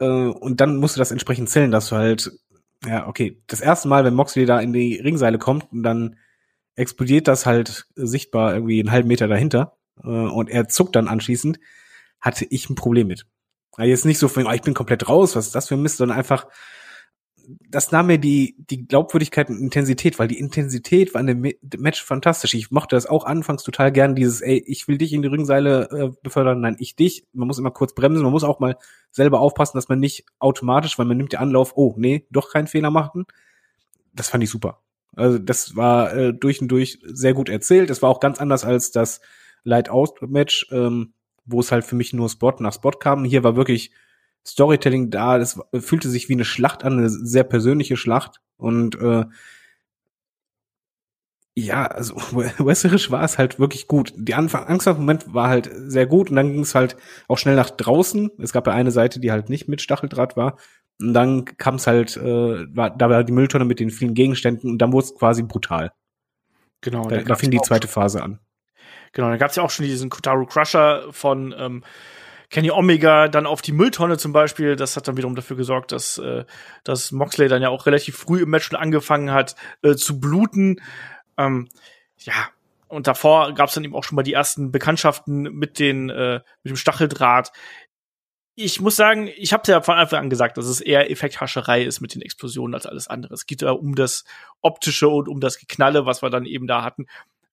äh, 0.00 0.06
und 0.06 0.60
dann 0.60 0.76
musst 0.76 0.96
du 0.96 1.00
das 1.00 1.10
entsprechend 1.10 1.50
zählen, 1.50 1.70
dass 1.70 1.88
du 1.88 1.96
halt, 1.96 2.32
ja, 2.86 3.06
okay, 3.06 3.42
das 3.46 3.60
erste 3.60 3.88
Mal, 3.88 4.04
wenn 4.04 4.14
Moxley 4.14 4.46
da 4.46 4.60
in 4.60 4.72
die 4.72 4.96
Ringseile 4.96 5.38
kommt, 5.38 5.70
und 5.72 5.82
dann 5.82 6.16
explodiert 6.76 7.26
das 7.26 7.44
halt 7.44 7.86
sichtbar 7.96 8.54
irgendwie 8.54 8.78
einen 8.78 8.92
halben 8.92 9.08
Meter 9.08 9.26
dahinter 9.26 9.76
äh, 10.02 10.08
und 10.08 10.48
er 10.48 10.68
zuckt 10.68 10.94
dann 10.94 11.08
anschließend, 11.08 11.58
hatte 12.20 12.46
ich 12.48 12.70
ein 12.70 12.76
Problem 12.76 13.08
mit. 13.08 13.26
Jetzt 13.78 14.04
nicht 14.04 14.18
so 14.18 14.28
von, 14.28 14.46
oh, 14.46 14.52
ich 14.52 14.62
bin 14.62 14.74
komplett 14.74 15.08
raus, 15.08 15.36
was 15.36 15.46
ist 15.46 15.54
das 15.54 15.68
für 15.68 15.74
ein 15.74 15.82
Mist, 15.82 15.98
sondern 15.98 16.18
einfach, 16.18 16.46
das 17.70 17.92
nahm 17.92 18.08
mir 18.08 18.18
die, 18.18 18.56
die 18.58 18.86
Glaubwürdigkeit 18.86 19.48
und 19.48 19.58
Intensität, 19.58 20.18
weil 20.18 20.28
die 20.28 20.38
Intensität 20.38 21.14
war 21.14 21.22
in 21.22 21.26
dem 21.26 21.52
Match 21.78 22.02
fantastisch. 22.02 22.52
Ich 22.52 22.70
mochte 22.70 22.94
das 22.94 23.06
auch 23.06 23.24
anfangs 23.24 23.62
total 23.62 23.90
gern, 23.90 24.14
dieses, 24.14 24.42
ey, 24.42 24.62
ich 24.66 24.86
will 24.86 24.98
dich 24.98 25.14
in 25.14 25.22
die 25.22 25.28
Ringseile 25.28 25.88
äh, 25.90 26.10
befördern, 26.22 26.60
nein, 26.60 26.76
ich 26.78 26.94
dich. 26.94 27.24
Man 27.32 27.48
muss 27.48 27.58
immer 27.58 27.70
kurz 27.70 27.94
bremsen, 27.94 28.22
man 28.22 28.32
muss 28.32 28.44
auch 28.44 28.60
mal 28.60 28.76
selber 29.10 29.40
aufpassen, 29.40 29.78
dass 29.78 29.88
man 29.88 29.98
nicht 29.98 30.26
automatisch, 30.38 30.98
weil 30.98 31.06
man 31.06 31.16
nimmt 31.16 31.32
den 31.32 31.40
Anlauf, 31.40 31.72
oh, 31.76 31.94
nee, 31.96 32.26
doch 32.30 32.52
keinen 32.52 32.66
Fehler 32.66 32.90
machen. 32.90 33.24
Das 34.12 34.28
fand 34.28 34.44
ich 34.44 34.50
super. 34.50 34.82
Also 35.16 35.38
das 35.38 35.74
war 35.74 36.14
äh, 36.14 36.34
durch 36.34 36.60
und 36.60 36.68
durch 36.68 36.98
sehr 37.02 37.32
gut 37.32 37.48
erzählt. 37.48 37.88
Es 37.88 38.02
war 38.02 38.10
auch 38.10 38.20
ganz 38.20 38.40
anders 38.40 38.64
als 38.64 38.90
das 38.90 39.20
Light-Out-Match, 39.64 40.68
ähm, 40.70 41.14
wo 41.46 41.60
es 41.60 41.72
halt 41.72 41.84
für 41.84 41.96
mich 41.96 42.12
nur 42.12 42.28
Spot 42.28 42.54
nach 42.58 42.74
Spot 42.74 42.90
kam. 42.90 43.24
Hier 43.24 43.42
war 43.42 43.56
wirklich 43.56 43.90
Storytelling 44.48 45.10
da. 45.10 45.38
Das 45.38 45.60
fühlte 45.78 46.08
sich 46.08 46.28
wie 46.28 46.34
eine 46.34 46.44
Schlacht 46.44 46.84
an, 46.84 46.98
eine 46.98 47.10
sehr 47.10 47.44
persönliche 47.44 47.96
Schlacht. 47.96 48.40
Und 48.56 49.00
äh, 49.00 49.24
ja, 51.54 51.86
also 51.86 52.14
wrestlerisch 52.32 53.10
war 53.10 53.24
es 53.24 53.38
halt 53.38 53.58
wirklich 53.58 53.88
gut. 53.88 54.12
Die 54.16 54.34
Anfang, 54.34 54.66
Angstmoment 54.66 55.34
war 55.34 55.48
halt 55.48 55.70
sehr 55.72 56.06
gut 56.06 56.30
und 56.30 56.36
dann 56.36 56.52
ging 56.52 56.62
es 56.62 56.74
halt 56.74 56.96
auch 57.26 57.38
schnell 57.38 57.56
nach 57.56 57.70
draußen. 57.70 58.30
Es 58.38 58.52
gab 58.52 58.66
ja 58.66 58.72
eine 58.72 58.90
Seite, 58.90 59.20
die 59.20 59.32
halt 59.32 59.48
nicht 59.48 59.68
mit 59.68 59.80
Stacheldraht 59.80 60.36
war. 60.36 60.56
Und 61.00 61.14
dann 61.14 61.44
kam 61.44 61.76
es 61.76 61.86
halt, 61.86 62.16
äh, 62.16 62.76
war, 62.76 62.90
da 62.90 63.10
war 63.10 63.24
die 63.24 63.32
Mülltonne 63.32 63.64
mit 63.64 63.80
den 63.80 63.90
vielen 63.90 64.14
Gegenständen 64.14 64.70
und 64.70 64.78
dann 64.78 64.92
wurde 64.92 65.06
es 65.06 65.14
quasi 65.14 65.42
brutal. 65.42 65.92
Genau. 66.80 67.08
Da, 67.08 67.22
da 67.22 67.34
fing 67.34 67.50
die 67.50 67.60
zweite 67.60 67.88
Phase 67.88 68.22
an. 68.22 68.38
Genau, 69.12 69.30
dann 69.30 69.38
gab 69.38 69.50
es 69.50 69.56
ja 69.56 69.62
auch 69.62 69.70
schon 69.70 69.86
diesen 69.86 70.10
Kotaru 70.10 70.46
Crusher 70.46 71.06
von 71.10 71.54
ähm, 71.58 71.82
Kenny 72.50 72.70
Omega 72.70 73.28
dann 73.28 73.46
auf 73.46 73.62
die 73.62 73.72
Mülltonne 73.72 74.16
zum 74.16 74.32
Beispiel. 74.32 74.76
Das 74.76 74.96
hat 74.96 75.06
dann 75.08 75.16
wiederum 75.16 75.34
dafür 75.34 75.56
gesorgt, 75.56 75.92
dass, 75.92 76.18
äh, 76.18 76.44
dass 76.84 77.12
Moxley 77.12 77.48
dann 77.48 77.62
ja 77.62 77.68
auch 77.68 77.86
relativ 77.86 78.16
früh 78.16 78.42
im 78.42 78.50
Match 78.50 78.66
schon 78.66 78.78
angefangen 78.78 79.32
hat 79.32 79.54
äh, 79.82 79.94
zu 79.94 80.18
bluten. 80.20 80.80
Ähm, 81.36 81.68
ja, 82.18 82.48
und 82.88 83.06
davor 83.06 83.52
gab 83.52 83.68
es 83.68 83.74
dann 83.74 83.84
eben 83.84 83.94
auch 83.94 84.04
schon 84.04 84.16
mal 84.16 84.22
die 84.22 84.32
ersten 84.32 84.72
Bekanntschaften 84.72 85.42
mit 85.42 85.78
den 85.78 86.08
äh, 86.08 86.40
mit 86.62 86.70
dem 86.70 86.76
Stacheldraht 86.76 87.52
ich 88.60 88.80
muss 88.80 88.96
sagen, 88.96 89.30
ich 89.36 89.52
habe 89.52 89.70
ja 89.70 89.80
von 89.82 89.94
Anfang 89.94 90.18
an 90.18 90.30
gesagt, 90.30 90.58
dass 90.58 90.66
es 90.66 90.80
eher 90.80 91.12
Effekthascherei 91.12 91.84
ist 91.84 92.00
mit 92.00 92.16
den 92.16 92.22
Explosionen 92.22 92.74
als 92.74 92.86
alles 92.86 93.06
andere. 93.06 93.34
Es 93.34 93.46
geht 93.46 93.62
ja 93.62 93.70
um 93.70 93.94
das 93.94 94.24
Optische 94.62 95.08
und 95.08 95.28
um 95.28 95.38
das 95.38 95.60
Geknalle, 95.60 96.06
was 96.06 96.22
wir 96.22 96.30
dann 96.30 96.44
eben 96.44 96.66
da 96.66 96.82
hatten. 96.82 97.06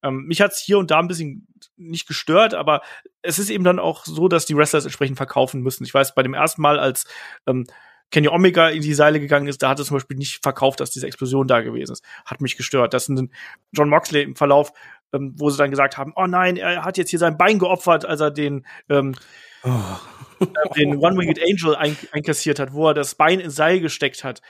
Ähm, 0.06 0.26
mich 0.28 0.40
hat's 0.42 0.60
hier 0.60 0.78
und 0.78 0.92
da 0.92 1.00
ein 1.00 1.08
bisschen 1.08 1.48
nicht 1.78 2.08
gestört, 2.08 2.54
aber 2.54 2.82
es 3.22 3.40
ist 3.40 3.50
eben 3.50 3.64
dann 3.64 3.80
auch 3.80 4.06
so, 4.06 4.28
dass 4.28 4.46
die 4.46 4.56
Wrestlers 4.56 4.86
entsprechend 4.86 5.18
verkaufen 5.18 5.62
müssen. 5.62 5.84
Ich 5.84 5.94
weiß, 5.94 6.14
bei 6.14 6.24
dem 6.24 6.36
ersten 6.36 6.62
Mal, 6.62 6.80
als 6.80 7.06
ähm, 7.48 7.66
Kenny 8.12 8.28
Omega 8.28 8.70
in 8.70 8.82
die 8.82 8.94
Seile 8.94 9.20
gegangen 9.20 9.48
ist, 9.48 9.64
da 9.64 9.70
hat 9.70 9.80
es 9.80 9.88
zum 9.88 9.96
Beispiel 9.96 10.16
nicht 10.16 10.44
verkauft, 10.44 10.80
dass 10.80 10.92
diese 10.92 11.08
Explosion 11.08 11.48
da 11.48 11.62
gewesen 11.62 11.94
ist. 11.94 12.06
Hat 12.24 12.40
mich 12.40 12.56
gestört. 12.56 12.94
Das 12.94 13.06
sind 13.06 13.32
John 13.72 13.90
Moxley 13.90 14.22
im 14.22 14.36
Verlauf, 14.36 14.72
ähm, 15.12 15.34
wo 15.38 15.50
sie 15.50 15.58
dann 15.58 15.72
gesagt 15.72 15.98
haben, 15.98 16.14
oh 16.16 16.28
nein, 16.28 16.56
er 16.56 16.86
hat 16.86 16.98
jetzt 16.98 17.10
hier 17.10 17.20
sein 17.20 17.38
Bein 17.38 17.58
geopfert, 17.58 18.06
als 18.06 18.22
er 18.22 18.30
den 18.30 18.66
ähm, 18.90 19.16
oh. 19.64 19.70
den 20.78 20.98
One-Winged 20.98 21.42
Angel 21.42 21.76
ein 21.76 21.98
einkassiert 22.12 22.60
hat, 22.60 22.74
wo 22.74 22.88
er 22.88 22.94
das 22.94 23.16
Bein 23.16 23.40
ins 23.40 23.56
Seil 23.56 23.80
gesteckt 23.80 24.24
hat. 24.24 24.42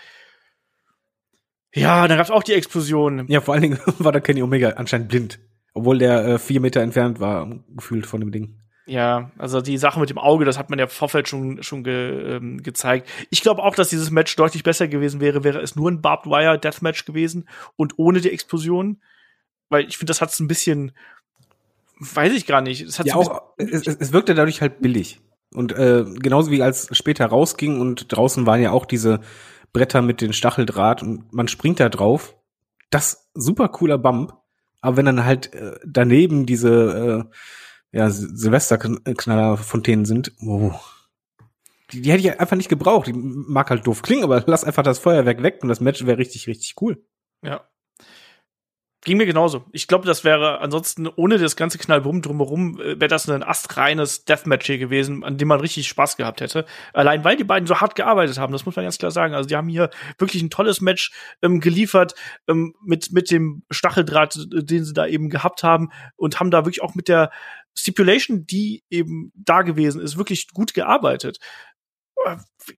Ja, 1.76 2.08
dann 2.08 2.18
gab's 2.18 2.32
auch 2.32 2.44
die 2.44 2.54
Explosion. 2.54 3.26
Ja, 3.28 3.42
vor 3.42 3.54
allen 3.54 3.64
Dingen 3.64 3.80
war 4.00 4.12
da 4.12 4.20
Kenny 4.20 4.42
Omega 4.42 4.70
anscheinend 4.72 5.10
blind. 5.10 5.40
Obwohl 5.74 5.98
der 5.98 6.26
äh, 6.26 6.40
vier 6.40 6.62
Meter 6.62 6.82
entfernt 6.82 7.20
war, 7.20 7.50
gefühlt 7.76 8.06
von 8.06 8.22
dem 8.22 8.32
Ding. 8.32 8.58
Ja, 8.88 9.32
also 9.38 9.62
die 9.62 9.78
Sache 9.78 10.00
mit 10.00 10.10
dem 10.10 10.18
Auge, 10.18 10.46
das 10.46 10.58
hat 10.58 10.70
man 10.70 10.80
ja 10.80 10.88
Vorfeld 10.88 11.28
schon, 11.28 11.64
schon 11.64 11.84
ge, 11.84 12.36
ähm, 12.36 12.62
gezeigt. 12.62 13.10
Ich 13.30 13.42
glaube 13.42 13.64
auch, 13.64 13.76
dass 13.76 13.90
dieses 13.90 14.12
Match 14.12 14.36
deutlich 14.36 14.64
besser 14.64 14.88
gewesen 14.88 15.20
wäre, 15.20 15.44
wäre 15.44 15.60
es 15.60 15.76
nur 15.76 15.90
ein 15.90 16.02
Barbed 16.02 16.28
Wire 16.28 16.60
Deathmatch 16.60 17.06
gewesen 17.06 17.50
und 17.76 17.98
ohne 17.98 18.22
die 18.22 18.32
Explosion. 18.32 19.02
Weil 19.70 19.86
ich 19.88 19.98
finde, 19.98 20.12
das 20.12 20.22
hat's 20.22 20.40
ein 20.40 20.48
bisschen, 20.48 20.92
weiß 22.00 22.34
ich 22.34 22.46
gar 22.46 22.62
nicht. 22.62 22.82
Es, 22.82 23.00
hat 23.00 23.08
ja, 23.08 23.16
auch, 23.16 23.42
es, 23.58 23.88
es 23.88 24.14
wirkte 24.14 24.36
dadurch 24.36 24.62
halt 24.62 24.82
billig. 24.82 25.20
Und 25.54 25.72
äh, 25.72 26.06
genauso 26.06 26.52
wie 26.52 26.62
als 26.62 26.88
später 26.96 27.26
rausging 27.26 27.82
und 27.82 28.16
draußen 28.16 28.46
waren 28.46 28.62
ja 28.62 28.72
auch 28.72 28.86
diese 28.86 29.22
Bretter 29.76 30.02
mit 30.02 30.22
den 30.22 30.32
Stacheldraht 30.32 31.04
und 31.04 31.34
man 31.34 31.50
springt 31.50 31.82
da 31.82 31.90
drauf. 31.90 32.38
Das 32.92 33.30
super 33.34 33.68
cooler 33.68 33.98
Bump. 33.98 34.34
Aber 34.80 34.96
wenn 34.96 35.06
dann 35.06 35.26
halt 35.26 35.54
äh, 35.54 35.78
daneben 35.86 36.46
diese 36.46 37.28
äh, 37.92 37.98
ja, 37.98 38.10
Silvesterknallerfontänen 38.10 40.06
sind, 40.06 40.32
oh, 40.42 40.72
die, 41.92 42.02
die 42.02 42.10
hätte 42.10 42.22
ich 42.22 42.40
einfach 42.40 42.56
nicht 42.56 42.70
gebraucht. 42.70 43.08
Die 43.08 43.14
mag 43.14 43.70
halt 43.70 43.86
doof 43.86 44.02
klingen, 44.02 44.24
aber 44.24 44.42
lass 44.48 44.64
einfach 44.64 44.84
das 44.84 45.00
Feuerwerk 45.00 45.44
weg 45.44 45.60
und 45.62 45.68
das 45.68 45.82
Match 45.82 46.06
wäre 46.06 46.20
richtig, 46.20 46.48
richtig 46.48 46.76
cool. 46.80 47.04
Ja. 47.42 47.68
Ging 49.06 49.18
mir 49.18 49.28
genauso. 49.28 49.66
Ich 49.72 49.88
glaube, 49.88 50.08
das 50.08 50.24
wäre 50.24 50.62
ansonsten 50.62 51.08
ohne 51.08 51.38
das 51.38 51.56
ganze 51.56 51.78
Knallbumm 51.78 52.24
drumherum, 52.24 52.80
äh, 52.82 53.00
wäre 53.00 53.08
das 53.08 53.30
ein 53.30 53.44
astreines 53.44 54.26
Deathmatch 54.26 54.66
hier 54.66 54.80
gewesen, 54.80 55.24
an 55.24 55.38
dem 55.38 55.48
man 55.48 55.60
richtig 55.60 55.88
Spaß 55.88 56.18
gehabt 56.18 56.42
hätte. 56.42 56.66
Allein 56.92 57.24
weil 57.24 57.38
die 57.38 57.44
beiden 57.44 57.68
so 57.68 57.80
hart 57.80 57.94
gearbeitet 57.94 58.40
haben, 58.40 58.52
das 58.52 58.66
muss 58.66 58.76
man 58.76 58.84
ganz 58.84 58.98
klar 58.98 59.12
sagen. 59.12 59.36
Also 59.36 59.48
die 59.48 59.56
haben 59.56 59.70
hier 59.70 59.92
wirklich 60.18 60.42
ein 60.42 60.50
tolles 60.50 60.82
Match 60.82 61.12
ähm, 61.44 61.60
geliefert 61.60 62.16
ähm, 62.48 62.74
mit 62.84 63.12
mit 63.12 63.30
dem 63.30 63.62
Stacheldraht, 63.70 64.38
äh, 64.38 64.64
den 64.64 64.84
sie 64.84 64.94
da 64.94 65.06
eben 65.06 65.30
gehabt 65.30 65.62
haben 65.62 65.92
und 66.16 66.40
haben 66.40 66.50
da 66.50 66.66
wirklich 66.66 66.82
auch 66.82 66.96
mit 66.96 67.08
der 67.08 67.30
Stipulation, 67.76 68.48
die 68.48 68.84
eben 68.90 69.32
da 69.36 69.62
gewesen 69.62 70.02
ist, 70.02 70.18
wirklich 70.18 70.48
gut 70.52 70.74
gearbeitet 70.74 71.38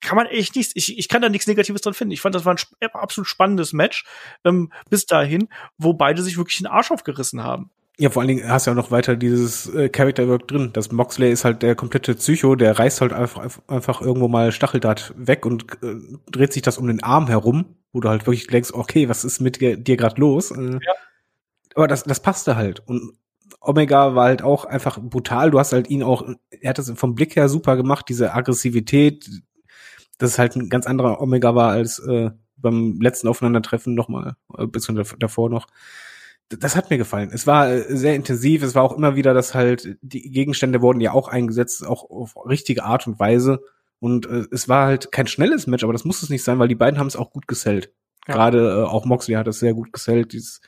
kann 0.01 0.15
man 0.15 0.27
echt 0.27 0.55
nichts, 0.55 0.73
ich, 0.75 0.97
ich 0.97 1.07
kann 1.07 1.21
da 1.21 1.29
nichts 1.29 1.47
Negatives 1.47 1.81
dran 1.81 1.93
finden. 1.93 2.11
Ich 2.11 2.21
fand, 2.21 2.35
das 2.35 2.45
war 2.45 2.55
ein 2.55 2.89
absolut 2.93 3.27
spannendes 3.27 3.73
Match 3.73 4.05
ähm, 4.43 4.71
bis 4.89 5.05
dahin, 5.05 5.49
wo 5.77 5.93
beide 5.93 6.21
sich 6.21 6.37
wirklich 6.37 6.57
den 6.57 6.67
Arsch 6.67 6.91
aufgerissen 6.91 7.43
haben. 7.43 7.71
Ja, 7.99 8.11
vor 8.11 8.21
allen 8.21 8.27
Dingen 8.27 8.47
hast 8.47 8.67
du 8.67 8.71
ja 8.71 8.75
noch 8.75 8.91
weiter 8.91 9.15
dieses 9.15 9.73
äh, 9.73 9.89
Character 9.89 10.27
Work 10.27 10.47
drin. 10.47 10.69
Das 10.71 10.91
Moxley 10.91 11.31
ist 11.31 11.45
halt 11.45 11.63
der 11.63 11.73
komplette 11.75 12.13
Psycho, 12.13 12.55
der 12.55 12.77
reißt 12.77 13.01
halt 13.01 13.11
einfach, 13.11 13.49
einfach 13.67 14.01
irgendwo 14.01 14.27
mal 14.27 14.51
Stacheldraht 14.51 15.13
weg 15.17 15.45
und 15.47 15.65
äh, 15.81 15.95
dreht 16.29 16.53
sich 16.53 16.61
das 16.61 16.77
um 16.77 16.87
den 16.87 17.01
Arm 17.01 17.27
herum, 17.27 17.77
wo 17.93 17.99
du 17.99 18.09
halt 18.09 18.27
wirklich 18.27 18.45
denkst, 18.45 18.71
okay, 18.73 19.09
was 19.09 19.25
ist 19.25 19.39
mit 19.41 19.61
dir, 19.61 19.77
dir 19.77 19.97
gerade 19.97 20.21
los? 20.21 20.51
Äh, 20.51 20.73
ja. 20.73 20.93
Aber 21.73 21.87
das, 21.87 22.03
das 22.03 22.19
passte 22.19 22.55
halt. 22.55 22.81
Und 22.85 23.17
Omega 23.59 24.15
war 24.15 24.25
halt 24.25 24.41
auch 24.41 24.65
einfach 24.65 24.99
brutal. 25.01 25.51
Du 25.51 25.59
hast 25.59 25.73
halt 25.73 25.89
ihn 25.89 26.03
auch, 26.03 26.27
er 26.51 26.69
hat 26.69 26.77
das 26.77 26.91
vom 26.91 27.15
Blick 27.15 27.35
her 27.35 27.49
super 27.49 27.75
gemacht, 27.75 28.05
diese 28.09 28.33
Aggressivität, 28.33 29.29
dass 30.17 30.31
es 30.31 30.39
halt 30.39 30.55
ein 30.55 30.69
ganz 30.69 30.85
anderer 30.87 31.21
Omega 31.21 31.55
war 31.55 31.71
als 31.71 31.99
äh, 31.99 32.31
beim 32.55 32.99
letzten 32.99 33.27
Aufeinandertreffen 33.27 33.93
nochmal, 33.93 34.35
äh, 34.57 34.65
beziehungsweise 34.65 35.17
davor 35.17 35.49
noch. 35.49 35.67
Das 36.49 36.75
hat 36.75 36.89
mir 36.89 36.97
gefallen. 36.97 37.29
Es 37.33 37.45
war 37.45 37.69
äh, 37.69 37.95
sehr 37.95 38.15
intensiv. 38.15 38.63
Es 38.63 38.73
war 38.73 38.83
auch 38.83 38.95
immer 38.95 39.15
wieder, 39.15 39.33
dass 39.33 39.53
halt 39.53 39.97
die 40.01 40.31
Gegenstände 40.31 40.81
wurden 40.81 41.01
ja 41.01 41.11
auch 41.11 41.27
eingesetzt, 41.27 41.85
auch 41.85 42.09
auf 42.09 42.35
richtige 42.45 42.83
Art 42.83 43.05
und 43.05 43.19
Weise. 43.19 43.61
Und 43.99 44.27
äh, 44.27 44.45
es 44.51 44.69
war 44.69 44.87
halt 44.87 45.11
kein 45.11 45.27
schnelles 45.27 45.67
Match, 45.67 45.83
aber 45.83 45.93
das 45.93 46.05
muss 46.05 46.23
es 46.23 46.29
nicht 46.29 46.43
sein, 46.43 46.59
weil 46.59 46.67
die 46.67 46.75
beiden 46.75 46.99
haben 46.99 47.07
es 47.07 47.15
auch 47.15 47.31
gut 47.31 47.47
gesellt. 47.47 47.91
Ja. 48.27 48.35
Gerade 48.35 48.81
äh, 48.81 48.83
auch 48.83 49.05
Moxley 49.05 49.35
hat 49.35 49.47
es 49.47 49.59
sehr 49.59 49.73
gut 49.73 49.91
gesellt. 49.91 50.33
Dieses, 50.33 50.61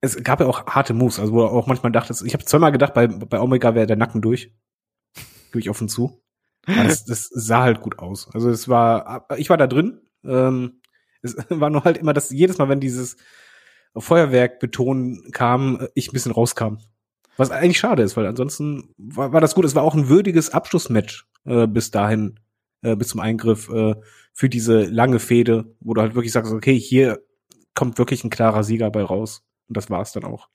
es 0.00 0.22
gab 0.22 0.40
ja 0.40 0.46
auch 0.46 0.66
harte 0.66 0.94
Moves, 0.94 1.18
also 1.18 1.32
wo 1.32 1.42
er 1.42 1.52
auch 1.52 1.66
manchmal 1.66 1.92
dachte, 1.92 2.14
ich 2.24 2.32
habe 2.32 2.44
zweimal 2.44 2.72
gedacht, 2.72 2.94
bei, 2.94 3.06
bei 3.06 3.40
Omega 3.40 3.74
wäre 3.74 3.86
der 3.86 3.96
Nacken 3.96 4.22
durch. 4.22 4.52
Gebe 5.52 5.60
ich 5.60 5.70
offen 5.70 5.88
zu. 5.88 6.22
Das, 6.66 7.04
das 7.04 7.28
sah 7.32 7.62
halt 7.62 7.80
gut 7.80 7.98
aus. 7.98 8.28
Also 8.32 8.50
es 8.50 8.68
war, 8.68 9.26
ich 9.36 9.50
war 9.50 9.56
da 9.56 9.66
drin. 9.66 10.00
Ähm, 10.24 10.80
es 11.22 11.36
war 11.48 11.70
nur 11.70 11.84
halt 11.84 11.98
immer, 11.98 12.12
dass 12.12 12.30
jedes 12.30 12.58
Mal, 12.58 12.68
wenn 12.68 12.80
dieses 12.80 13.16
Feuerwerk 13.96 14.60
betonen 14.60 15.32
kam, 15.32 15.86
ich 15.94 16.08
ein 16.08 16.12
bisschen 16.12 16.32
rauskam. 16.32 16.78
Was 17.36 17.50
eigentlich 17.50 17.78
schade 17.78 18.02
ist, 18.02 18.16
weil 18.16 18.26
ansonsten 18.26 18.94
war, 18.96 19.32
war 19.32 19.40
das 19.40 19.54
gut. 19.54 19.64
Es 19.64 19.74
war 19.74 19.82
auch 19.82 19.94
ein 19.94 20.08
würdiges 20.08 20.50
Abschlussmatch 20.50 21.26
äh, 21.44 21.66
bis 21.66 21.90
dahin 21.90 22.38
äh, 22.82 22.96
bis 22.96 23.08
zum 23.08 23.20
Eingriff 23.20 23.68
äh, 23.70 23.94
für 24.32 24.48
diese 24.48 24.84
lange 24.84 25.18
Fehde, 25.18 25.74
wo 25.80 25.94
du 25.94 26.00
halt 26.00 26.14
wirklich 26.14 26.32
sagst, 26.32 26.52
okay, 26.52 26.78
hier 26.78 27.20
kommt 27.74 27.98
wirklich 27.98 28.24
ein 28.24 28.30
klarer 28.30 28.62
Sieger 28.62 28.90
bei 28.90 29.02
raus. 29.02 29.42
Und 29.70 29.76
das 29.76 29.88
war 29.88 30.02
es 30.02 30.10
dann 30.10 30.24
auch. 30.24 30.48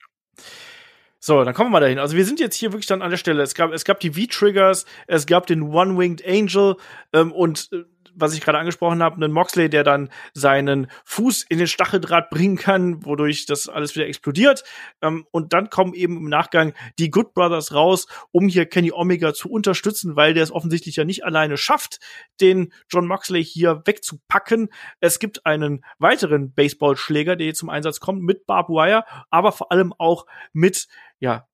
So, 1.18 1.42
dann 1.42 1.54
kommen 1.54 1.70
wir 1.70 1.72
mal 1.72 1.80
dahin. 1.80 1.98
Also 1.98 2.16
wir 2.16 2.26
sind 2.26 2.38
jetzt 2.38 2.54
hier 2.54 2.72
wirklich 2.72 2.86
dann 2.86 3.00
an 3.00 3.10
der 3.10 3.16
Stelle. 3.16 3.42
Es 3.42 3.54
gab, 3.54 3.72
es 3.72 3.84
gab 3.86 3.98
die 3.98 4.10
V-Triggers, 4.10 4.84
es 5.06 5.26
gab 5.26 5.46
den 5.46 5.62
One-Winged 5.62 6.22
Angel 6.24 6.76
ähm, 7.14 7.32
und 7.32 7.70
äh, 7.72 7.84
was 8.16 8.34
ich 8.34 8.40
gerade 8.40 8.58
angesprochen 8.58 9.02
habe, 9.02 9.16
einen 9.16 9.32
Moxley, 9.32 9.68
der 9.68 9.84
dann 9.84 10.10
seinen 10.34 10.88
Fuß 11.04 11.44
in 11.48 11.58
den 11.58 11.66
Stacheldraht 11.66 12.30
bringen 12.30 12.56
kann, 12.56 13.04
wodurch 13.04 13.46
das 13.46 13.68
alles 13.68 13.94
wieder 13.94 14.06
explodiert. 14.06 14.64
Ähm, 15.02 15.26
und 15.30 15.52
dann 15.52 15.70
kommen 15.70 15.94
eben 15.94 16.16
im 16.16 16.28
Nachgang 16.28 16.72
die 16.98 17.10
Good 17.10 17.34
Brothers 17.34 17.72
raus, 17.74 18.06
um 18.32 18.48
hier 18.48 18.66
Kenny 18.66 18.90
Omega 18.92 19.34
zu 19.34 19.50
unterstützen, 19.50 20.16
weil 20.16 20.34
der 20.34 20.42
es 20.42 20.52
offensichtlich 20.52 20.96
ja 20.96 21.04
nicht 21.04 21.24
alleine 21.24 21.56
schafft, 21.56 22.00
den 22.40 22.72
John 22.88 23.06
Moxley 23.06 23.44
hier 23.44 23.82
wegzupacken. 23.84 24.70
Es 25.00 25.18
gibt 25.18 25.46
einen 25.46 25.84
weiteren 25.98 26.52
Baseballschläger, 26.52 27.36
der 27.36 27.46
hier 27.46 27.54
zum 27.54 27.68
Einsatz 27.68 28.00
kommt, 28.00 28.22
mit 28.22 28.46
Barb 28.46 28.68
Wire, 28.68 29.04
aber 29.30 29.52
vor 29.52 29.70
allem 29.70 29.92
auch 29.98 30.26
mit, 30.52 30.88
ja, 31.18 31.46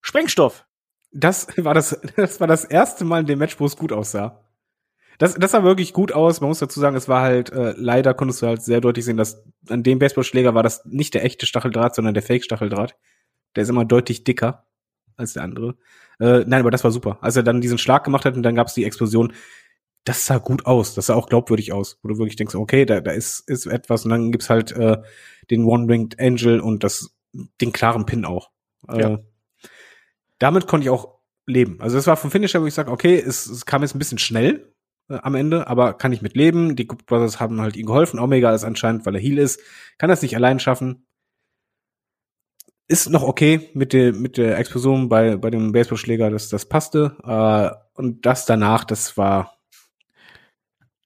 Sprengstoff. 0.00 0.64
Das 1.12 1.48
war 1.56 1.74
das, 1.74 2.00
das 2.16 2.40
war 2.40 2.46
das 2.46 2.64
erste 2.64 3.04
Mal 3.04 3.20
in 3.20 3.26
dem 3.26 3.38
Match, 3.38 3.58
wo 3.60 3.66
es 3.66 3.76
gut 3.76 3.92
aussah. 3.92 4.44
Das, 5.18 5.34
das 5.34 5.50
sah 5.50 5.64
wirklich 5.64 5.92
gut 5.92 6.12
aus. 6.12 6.40
Man 6.40 6.48
muss 6.48 6.60
dazu 6.60 6.78
sagen, 6.78 6.96
es 6.96 7.08
war 7.08 7.22
halt, 7.22 7.50
äh, 7.50 7.74
leider 7.76 8.14
konntest 8.14 8.40
du 8.40 8.46
halt 8.46 8.62
sehr 8.62 8.80
deutlich 8.80 9.04
sehen, 9.04 9.16
dass 9.16 9.42
an 9.68 9.82
dem 9.82 9.98
Baseballschläger 9.98 10.54
war 10.54 10.62
das 10.62 10.84
nicht 10.84 11.12
der 11.14 11.24
echte 11.24 11.44
Stacheldraht, 11.44 11.94
sondern 11.94 12.14
der 12.14 12.22
Fake-Stacheldraht. 12.22 12.96
Der 13.56 13.64
ist 13.64 13.68
immer 13.68 13.84
deutlich 13.84 14.22
dicker 14.22 14.66
als 15.16 15.32
der 15.32 15.42
andere. 15.42 15.76
Äh, 16.20 16.44
nein, 16.46 16.60
aber 16.60 16.70
das 16.70 16.84
war 16.84 16.92
super. 16.92 17.18
Als 17.20 17.36
er 17.36 17.42
dann 17.42 17.60
diesen 17.60 17.78
Schlag 17.78 18.04
gemacht 18.04 18.24
hat 18.24 18.36
und 18.36 18.44
dann 18.44 18.54
gab's 18.54 18.74
die 18.74 18.84
Explosion, 18.84 19.32
das 20.04 20.24
sah 20.24 20.38
gut 20.38 20.66
aus. 20.66 20.94
Das 20.94 21.06
sah 21.06 21.14
auch 21.14 21.28
glaubwürdig 21.28 21.72
aus, 21.72 21.98
wo 22.02 22.08
du 22.08 22.18
wirklich 22.18 22.36
denkst, 22.36 22.54
okay, 22.54 22.86
da, 22.86 23.00
da 23.00 23.10
ist, 23.10 23.40
ist 23.48 23.66
etwas 23.66 24.04
und 24.04 24.10
dann 24.10 24.30
gibt's 24.30 24.48
halt 24.48 24.72
äh, 24.72 24.98
den 25.50 25.64
One-Winged 25.64 26.20
Angel 26.20 26.60
und 26.60 26.84
das, 26.84 27.14
den 27.60 27.72
klaren 27.72 28.06
Pin 28.06 28.24
auch. 28.24 28.50
Äh, 28.88 29.00
ja. 29.00 29.18
Damit 30.38 30.68
konnte 30.68 30.84
ich 30.84 30.90
auch 30.90 31.18
leben. 31.46 31.80
Also 31.80 31.96
das 31.96 32.06
war 32.06 32.16
vom 32.16 32.30
Finisher, 32.30 32.62
wo 32.62 32.66
ich 32.66 32.74
sage, 32.74 32.92
okay, 32.92 33.16
es, 33.18 33.46
es 33.46 33.66
kam 33.66 33.82
jetzt 33.82 33.94
ein 33.94 33.98
bisschen 33.98 34.18
schnell, 34.18 34.72
äh, 35.08 35.18
am 35.22 35.34
Ende, 35.34 35.66
aber 35.66 35.94
kann 35.94 36.12
ich 36.12 36.22
mit 36.22 36.36
leben. 36.36 36.76
Die 36.76 36.86
Good 36.86 37.06
Brothers 37.06 37.40
haben 37.40 37.60
halt 37.60 37.76
ihm 37.76 37.86
geholfen. 37.86 38.20
Omega 38.20 38.54
ist 38.54 38.64
anscheinend, 38.64 39.06
weil 39.06 39.14
er 39.14 39.20
Heal 39.20 39.38
ist, 39.38 39.60
kann 39.98 40.10
das 40.10 40.22
nicht 40.22 40.36
allein 40.36 40.60
schaffen. 40.60 41.06
Ist 42.90 43.10
noch 43.10 43.22
okay 43.22 43.70
mit 43.74 43.92
der, 43.92 44.14
mit 44.14 44.38
der 44.38 44.58
Explosion 44.58 45.08
bei, 45.08 45.36
bei 45.36 45.50
dem 45.50 45.72
Baseballschläger, 45.72 46.30
das, 46.30 46.48
das 46.48 46.66
passte. 46.66 47.16
Äh, 47.22 47.98
und 47.98 48.24
das 48.24 48.46
danach, 48.46 48.84
das 48.84 49.16
war, 49.16 49.58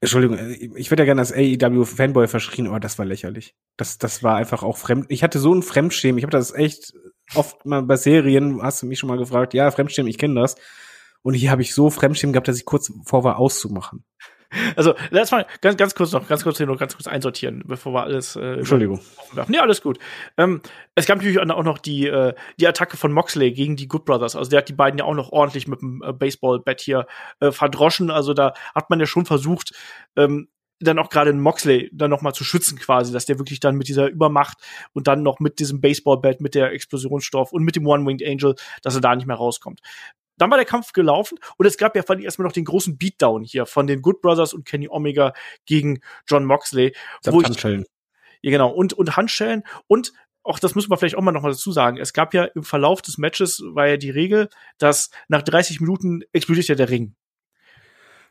Entschuldigung, 0.00 0.36
äh, 0.38 0.52
ich 0.76 0.90
werde 0.90 1.02
ja 1.02 1.04
gerne 1.06 1.20
als 1.20 1.32
AEW 1.32 1.84
Fanboy 1.84 2.28
verschrien, 2.28 2.66
aber 2.66 2.80
das 2.80 2.98
war 2.98 3.06
lächerlich. 3.06 3.56
Das, 3.76 3.98
das 3.98 4.22
war 4.22 4.36
einfach 4.36 4.62
auch 4.62 4.76
fremd. 4.76 5.06
Ich 5.08 5.22
hatte 5.22 5.38
so 5.38 5.54
ein 5.54 5.62
Fremdschämen. 5.62 6.18
Ich 6.18 6.24
habe 6.24 6.32
das 6.32 6.52
echt 6.52 6.94
oft 7.34 7.64
mal 7.66 7.82
bei 7.82 7.96
Serien, 7.96 8.60
hast 8.62 8.82
du 8.82 8.86
mich 8.86 8.98
schon 8.98 9.08
mal 9.08 9.18
gefragt, 9.18 9.54
ja, 9.54 9.70
Fremdschämen, 9.70 10.10
ich 10.10 10.18
kenne 10.18 10.40
das. 10.40 10.56
Und 11.22 11.34
hier 11.34 11.50
habe 11.50 11.62
ich 11.62 11.74
so 11.74 11.90
Fremdschämen 11.90 12.32
gehabt, 12.32 12.48
dass 12.48 12.58
ich 12.58 12.64
kurz 12.64 12.92
vor 13.04 13.24
war, 13.24 13.38
auszumachen. 13.38 14.04
Also, 14.76 14.94
lass 15.10 15.30
mal 15.30 15.46
ganz, 15.60 15.76
ganz 15.76 15.94
kurz 15.94 16.12
noch, 16.12 16.28
ganz 16.28 16.42
kurz 16.42 16.58
hier 16.58 16.66
noch 16.66 16.78
ganz 16.78 16.94
kurz 16.94 17.06
einsortieren, 17.06 17.62
bevor 17.66 17.94
wir 17.94 18.02
alles. 18.02 18.36
Äh, 18.36 18.58
Entschuldigung. 18.58 19.00
Nee, 19.48 19.58
alles 19.58 19.80
gut. 19.80 19.98
Ähm, 20.36 20.60
es 20.94 21.06
gab 21.06 21.18
natürlich 21.18 21.40
auch 21.40 21.62
noch 21.62 21.78
die, 21.78 22.06
äh, 22.06 22.34
die 22.60 22.66
Attacke 22.66 22.96
von 22.96 23.12
Moxley 23.12 23.52
gegen 23.52 23.76
die 23.76 23.88
Good 23.88 24.04
Brothers. 24.04 24.36
Also, 24.36 24.50
der 24.50 24.58
hat 24.58 24.68
die 24.68 24.74
beiden 24.74 24.98
ja 24.98 25.04
auch 25.06 25.14
noch 25.14 25.32
ordentlich 25.32 25.68
mit 25.68 25.80
dem 25.80 26.02
äh, 26.02 26.12
Baseball-Bat 26.12 26.80
hier 26.80 27.06
äh, 27.40 27.50
verdroschen. 27.50 28.10
Also, 28.10 28.34
da 28.34 28.52
hat 28.74 28.90
man 28.90 29.00
ja 29.00 29.06
schon 29.06 29.24
versucht, 29.24 29.72
ähm, 30.16 30.48
dann 30.80 30.98
auch 30.98 31.10
gerade 31.10 31.32
Moxley 31.32 31.90
dann 31.92 32.10
noch 32.10 32.22
mal 32.22 32.32
zu 32.32 32.44
schützen 32.44 32.76
quasi, 32.78 33.12
dass 33.12 33.24
der 33.24 33.38
wirklich 33.38 33.60
dann 33.60 33.76
mit 33.76 33.86
dieser 33.88 34.08
Übermacht 34.08 34.58
und 34.92 35.06
dann 35.06 35.22
noch 35.22 35.38
mit 35.38 35.60
diesem 35.60 35.80
Baseball-Bat, 35.80 36.40
mit 36.40 36.54
der 36.54 36.72
Explosionsstoff 36.72 37.52
und 37.52 37.62
mit 37.62 37.76
dem 37.76 37.86
One-Winged 37.86 38.26
Angel, 38.26 38.56
dass 38.82 38.96
er 38.96 39.00
da 39.00 39.14
nicht 39.14 39.26
mehr 39.26 39.36
rauskommt 39.36 39.80
dann 40.42 40.50
war 40.50 40.58
der 40.58 40.66
Kampf 40.66 40.92
gelaufen 40.92 41.38
und 41.56 41.66
es 41.66 41.78
gab 41.78 41.94
ja 41.94 42.02
fand 42.02 42.20
ich 42.20 42.24
erstmal 42.24 42.46
noch 42.46 42.52
den 42.52 42.64
großen 42.64 42.98
Beatdown 42.98 43.44
hier 43.44 43.64
von 43.64 43.86
den 43.86 44.02
Good 44.02 44.20
Brothers 44.20 44.52
und 44.52 44.66
Kenny 44.66 44.88
Omega 44.90 45.32
gegen 45.66 46.00
John 46.26 46.44
Moxley. 46.44 46.94
Wo 47.24 47.40
ich, 47.40 47.46
Handschellen. 47.46 47.84
Ja, 48.40 48.50
genau. 48.50 48.70
Und, 48.70 48.92
und 48.92 49.16
Handschellen 49.16 49.62
und 49.86 50.12
auch 50.42 50.58
das 50.58 50.74
müssen 50.74 50.90
wir 50.90 50.96
vielleicht 50.96 51.14
auch 51.14 51.22
mal 51.22 51.30
noch 51.30 51.42
mal 51.42 51.52
dazu 51.52 51.70
sagen. 51.70 51.98
Es 51.98 52.12
gab 52.12 52.34
ja 52.34 52.44
im 52.44 52.64
Verlauf 52.64 53.00
des 53.00 53.16
Matches 53.16 53.62
war 53.64 53.86
ja 53.86 53.96
die 53.96 54.10
Regel, 54.10 54.48
dass 54.78 55.10
nach 55.28 55.42
30 55.42 55.80
Minuten 55.80 56.22
explodiert 56.32 56.66
ja 56.66 56.74
der 56.74 56.90
Ring. 56.90 57.14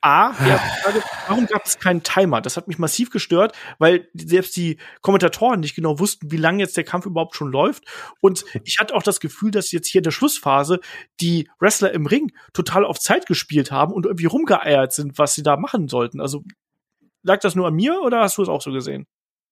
A, 0.01 0.33
Frage, 0.33 1.03
warum 1.27 1.45
gab 1.45 1.65
es 1.65 1.77
keinen 1.77 2.01
Timer? 2.01 2.41
Das 2.41 2.57
hat 2.57 2.67
mich 2.67 2.79
massiv 2.79 3.11
gestört, 3.11 3.55
weil 3.77 4.09
selbst 4.15 4.57
die 4.57 4.77
Kommentatoren 5.01 5.59
nicht 5.59 5.75
genau 5.75 5.99
wussten, 5.99 6.31
wie 6.31 6.37
lange 6.37 6.59
jetzt 6.59 6.75
der 6.75 6.83
Kampf 6.83 7.05
überhaupt 7.05 7.35
schon 7.35 7.51
läuft. 7.51 7.83
Und 8.19 8.43
ich 8.63 8.79
hatte 8.79 8.95
auch 8.95 9.03
das 9.03 9.19
Gefühl, 9.19 9.51
dass 9.51 9.71
jetzt 9.71 9.87
hier 9.87 9.99
in 9.99 10.03
der 10.03 10.11
Schlussphase 10.11 10.79
die 11.19 11.47
Wrestler 11.59 11.93
im 11.93 12.07
Ring 12.07 12.31
total 12.53 12.83
auf 12.83 12.99
Zeit 12.99 13.27
gespielt 13.27 13.71
haben 13.71 13.93
und 13.93 14.07
irgendwie 14.07 14.25
rumgeeiert 14.25 14.91
sind, 14.91 15.19
was 15.19 15.35
sie 15.35 15.43
da 15.43 15.55
machen 15.55 15.87
sollten. 15.87 16.19
Also 16.19 16.43
lag 17.23 17.39
das 17.39 17.55
nur 17.55 17.67
an 17.67 17.75
mir 17.75 18.01
oder 18.01 18.21
hast 18.21 18.39
du 18.39 18.41
es 18.41 18.49
auch 18.49 18.61
so 18.61 18.71
gesehen? 18.71 19.05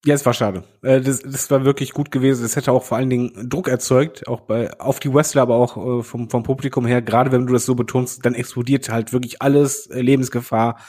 Ja, 0.05 0.15
es 0.15 0.25
war 0.25 0.33
schade. 0.33 0.63
Äh, 0.81 1.01
das, 1.01 1.21
das 1.21 1.51
war 1.51 1.65
wirklich 1.65 1.91
gut 1.91 2.09
gewesen. 2.11 2.45
Es 2.45 2.55
hätte 2.55 2.71
auch 2.71 2.83
vor 2.83 2.97
allen 2.97 3.09
Dingen 3.09 3.49
Druck 3.49 3.67
erzeugt, 3.67 4.27
auch 4.27 4.41
bei 4.41 4.71
auf 4.79 4.99
die 4.99 5.13
Wrestler, 5.13 5.41
aber 5.41 5.55
auch 5.55 5.99
äh, 5.99 6.03
vom, 6.03 6.29
vom 6.29 6.43
Publikum 6.43 6.85
her. 6.85 7.01
Gerade 7.01 7.31
wenn 7.31 7.45
du 7.45 7.53
das 7.53 7.65
so 7.65 7.75
betonst, 7.75 8.25
dann 8.25 8.33
explodiert 8.33 8.89
halt 8.89 9.11
wirklich 9.11 9.41
alles, 9.41 9.87
äh, 9.87 10.01
Lebensgefahr 10.01 10.79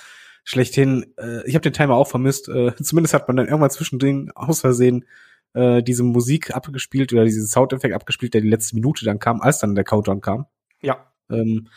schlechthin. 0.42 1.14
Ich 1.44 1.54
habe 1.54 1.60
den 1.60 1.74
Timer 1.74 1.94
auch 1.94 2.08
vermisst. 2.08 2.46
Zumindest 2.82 3.14
hat 3.14 3.28
man 3.28 3.36
dann 3.36 3.46
irgendwann 3.46 3.70
zwischendrin 3.70 4.32
aus 4.34 4.62
Versehen 4.62 5.04
diese 5.54 6.02
Musik 6.02 6.56
abgespielt 6.56 7.12
oder 7.12 7.24
diesen 7.24 7.46
Soundeffekt 7.46 7.94
abgespielt, 7.94 8.32
der 8.32 8.40
die 8.40 8.48
letzte 8.48 8.74
Minute 8.74 9.04
dann 9.04 9.18
kam, 9.18 9.42
als 9.42 9.58
dann 9.58 9.74
der 9.74 9.84
Countdown 9.84 10.22
kam. 10.22 10.46
Ja. 10.80 11.12
Ähm, 11.30 11.68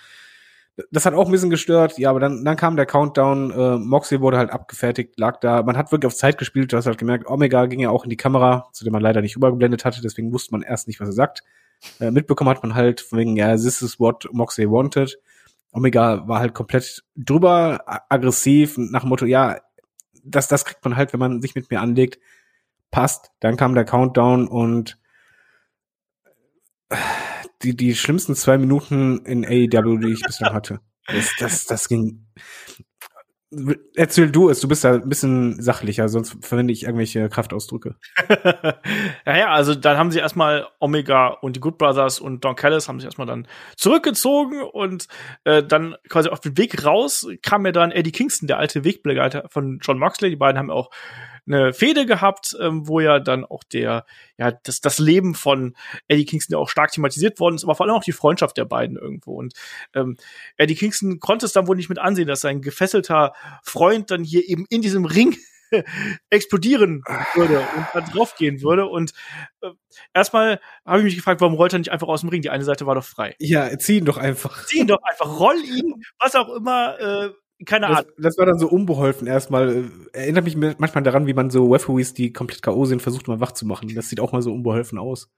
das 0.91 1.05
hat 1.05 1.13
auch 1.13 1.25
ein 1.25 1.31
bisschen 1.31 1.49
gestört, 1.49 1.97
ja, 1.99 2.09
aber 2.09 2.19
dann, 2.19 2.43
dann 2.43 2.55
kam 2.55 2.75
der 2.75 2.85
Countdown, 2.85 3.51
äh, 3.51 3.77
Moxley 3.77 4.21
wurde 4.21 4.37
halt 4.37 4.49
abgefertigt, 4.49 5.19
lag 5.19 5.39
da, 5.39 5.61
man 5.61 5.77
hat 5.77 5.91
wirklich 5.91 6.07
auf 6.07 6.15
Zeit 6.15 6.37
gespielt, 6.37 6.73
du 6.73 6.77
hast 6.77 6.87
halt 6.87 6.97
gemerkt, 6.97 7.27
Omega 7.27 7.67
ging 7.67 7.79
ja 7.79 7.89
auch 7.91 8.03
in 8.03 8.09
die 8.09 8.17
Kamera, 8.17 8.69
zu 8.73 8.83
dem 8.83 8.93
man 8.93 9.01
leider 9.01 9.21
nicht 9.21 9.35
übergeblendet 9.35 9.85
hatte, 9.85 10.01
deswegen 10.01 10.33
wusste 10.33 10.51
man 10.51 10.63
erst 10.63 10.87
nicht, 10.87 10.99
was 10.99 11.09
er 11.09 11.13
sagt. 11.13 11.43
Äh, 11.99 12.11
mitbekommen 12.11 12.49
hat 12.49 12.63
man 12.63 12.73
halt 12.73 13.01
von 13.01 13.19
wegen, 13.19 13.35
ja, 13.35 13.51
this 13.55 13.81
is 13.81 13.99
what 13.99 14.27
Moxley 14.31 14.69
wanted. 14.69 15.19
Omega 15.71 16.27
war 16.27 16.39
halt 16.39 16.53
komplett 16.53 17.03
drüber, 17.15 17.83
aggressiv, 18.09 18.77
nach 18.77 19.01
dem 19.01 19.09
Motto, 19.09 19.25
ja, 19.25 19.57
das, 20.23 20.47
das 20.47 20.65
kriegt 20.65 20.83
man 20.83 20.95
halt, 20.95 21.13
wenn 21.13 21.19
man 21.19 21.41
sich 21.41 21.55
mit 21.55 21.69
mir 21.69 21.81
anlegt. 21.81 22.19
Passt. 22.91 23.31
Dann 23.39 23.57
kam 23.57 23.73
der 23.73 23.85
Countdown 23.85 24.47
und 24.47 24.97
die, 27.63 27.75
die 27.75 27.95
schlimmsten 27.95 28.35
zwei 28.35 28.57
Minuten 28.57 29.25
in 29.25 29.45
AEW, 29.45 29.97
die 29.97 30.13
ich 30.13 30.21
bislang 30.21 30.53
hatte. 30.53 30.79
Das, 31.07 31.31
das, 31.39 31.65
das 31.65 31.87
ging. 31.87 32.25
Erzähl 33.95 34.31
du 34.31 34.49
es, 34.49 34.61
du 34.61 34.67
bist 34.67 34.83
da 34.83 34.95
ein 34.95 35.07
bisschen 35.07 35.61
sachlicher, 35.61 36.09
sonst 36.09 36.43
verwende 36.43 36.73
ich 36.73 36.85
irgendwelche 36.85 37.29
Kraftausdrücke. 37.29 37.97
ja, 39.27 39.37
ja, 39.37 39.47
also 39.49 39.75
dann 39.75 39.97
haben 39.97 40.09
sie 40.09 40.17
erstmal 40.17 40.67
Omega 40.79 41.27
und 41.27 41.55
die 41.55 41.59
Good 41.59 41.77
Brothers 41.77 42.19
und 42.19 42.43
Don 42.43 42.55
Callis 42.55 42.87
haben 42.87 42.99
sich 42.99 43.05
erstmal 43.05 43.27
dann 43.27 43.47
zurückgezogen 43.77 44.63
und 44.63 45.07
äh, 45.43 45.61
dann 45.61 45.95
quasi 46.09 46.29
auf 46.29 46.39
dem 46.39 46.57
Weg 46.57 46.83
raus 46.83 47.27
kam 47.43 47.61
mir 47.61 47.73
dann 47.73 47.91
Eddie 47.91 48.11
Kingston, 48.11 48.47
der 48.47 48.57
alte 48.57 48.83
Wegbegleiter 48.85 49.45
von 49.49 49.77
John 49.83 49.99
Moxley. 49.99 50.31
Die 50.31 50.35
beiden 50.35 50.57
haben 50.57 50.71
auch 50.71 50.89
eine 51.45 51.73
Fehde 51.73 52.05
gehabt, 52.05 52.55
ähm, 52.59 52.87
wo 52.87 52.99
ja 52.99 53.19
dann 53.19 53.45
auch 53.45 53.63
der, 53.63 54.05
ja, 54.37 54.51
das, 54.51 54.81
das 54.81 54.99
Leben 54.99 55.35
von 55.35 55.75
Eddie 56.07 56.25
Kingston 56.25 56.53
ja 56.53 56.59
auch 56.59 56.69
stark 56.69 56.91
thematisiert 56.91 57.39
worden 57.39 57.55
ist, 57.55 57.63
aber 57.63 57.75
vor 57.75 57.85
allem 57.85 57.95
auch 57.95 58.03
die 58.03 58.11
Freundschaft 58.11 58.57
der 58.57 58.65
beiden 58.65 58.97
irgendwo. 58.97 59.35
Und 59.35 59.53
ähm, 59.93 60.17
Eddie 60.57 60.75
Kingston 60.75 61.19
konnte 61.19 61.45
es 61.45 61.53
dann 61.53 61.67
wohl 61.67 61.75
nicht 61.75 61.89
mit 61.89 61.99
ansehen, 61.99 62.27
dass 62.27 62.41
sein 62.41 62.61
gefesselter 62.61 63.33
Freund 63.63 64.11
dann 64.11 64.23
hier 64.23 64.47
eben 64.47 64.65
in 64.69 64.81
diesem 64.81 65.05
Ring 65.05 65.35
explodieren 66.29 67.03
würde 67.35 67.59
und 67.59 67.85
da 67.93 68.01
draufgehen 68.01 68.61
würde. 68.61 68.85
Und 68.85 69.13
äh, 69.61 69.71
erstmal 70.13 70.59
habe 70.85 70.99
ich 70.99 71.05
mich 71.05 71.15
gefragt, 71.15 71.41
warum 71.41 71.55
rollt 71.55 71.73
er 71.73 71.79
nicht 71.79 71.91
einfach 71.91 72.07
aus 72.07 72.21
dem 72.21 72.29
Ring? 72.29 72.41
Die 72.41 72.49
eine 72.49 72.63
Seite 72.63 72.85
war 72.85 72.95
doch 72.95 73.03
frei. 73.03 73.35
Ja, 73.39 73.77
zieh 73.77 73.97
ihn 73.97 74.05
doch 74.05 74.17
einfach. 74.17 74.65
Zieh 74.65 74.79
ihn 74.79 74.87
doch 74.87 75.01
einfach, 75.03 75.39
roll 75.39 75.57
ihn, 75.57 76.03
was 76.19 76.35
auch 76.35 76.49
immer 76.49 76.99
äh, 76.99 77.29
keine 77.65 77.87
Ahnung. 77.87 78.05
Das, 78.17 78.23
das, 78.23 78.37
war 78.37 78.45
dann 78.45 78.59
so 78.59 78.67
unbeholfen 78.67 79.27
erstmal. 79.27 79.85
Erinnert 80.11 80.43
mich 80.43 80.57
manchmal 80.57 81.03
daran, 81.03 81.27
wie 81.27 81.33
man 81.33 81.49
so 81.49 81.71
Referees, 81.71 82.13
die 82.13 82.33
komplett 82.33 82.61
K.O. 82.61 82.85
sind, 82.85 83.01
versucht 83.01 83.27
mal 83.27 83.39
wach 83.39 83.51
zu 83.51 83.65
machen. 83.65 83.93
Das 83.95 84.09
sieht 84.09 84.19
auch 84.19 84.31
mal 84.31 84.41
so 84.41 84.53
unbeholfen 84.53 84.97
aus. 84.97 85.29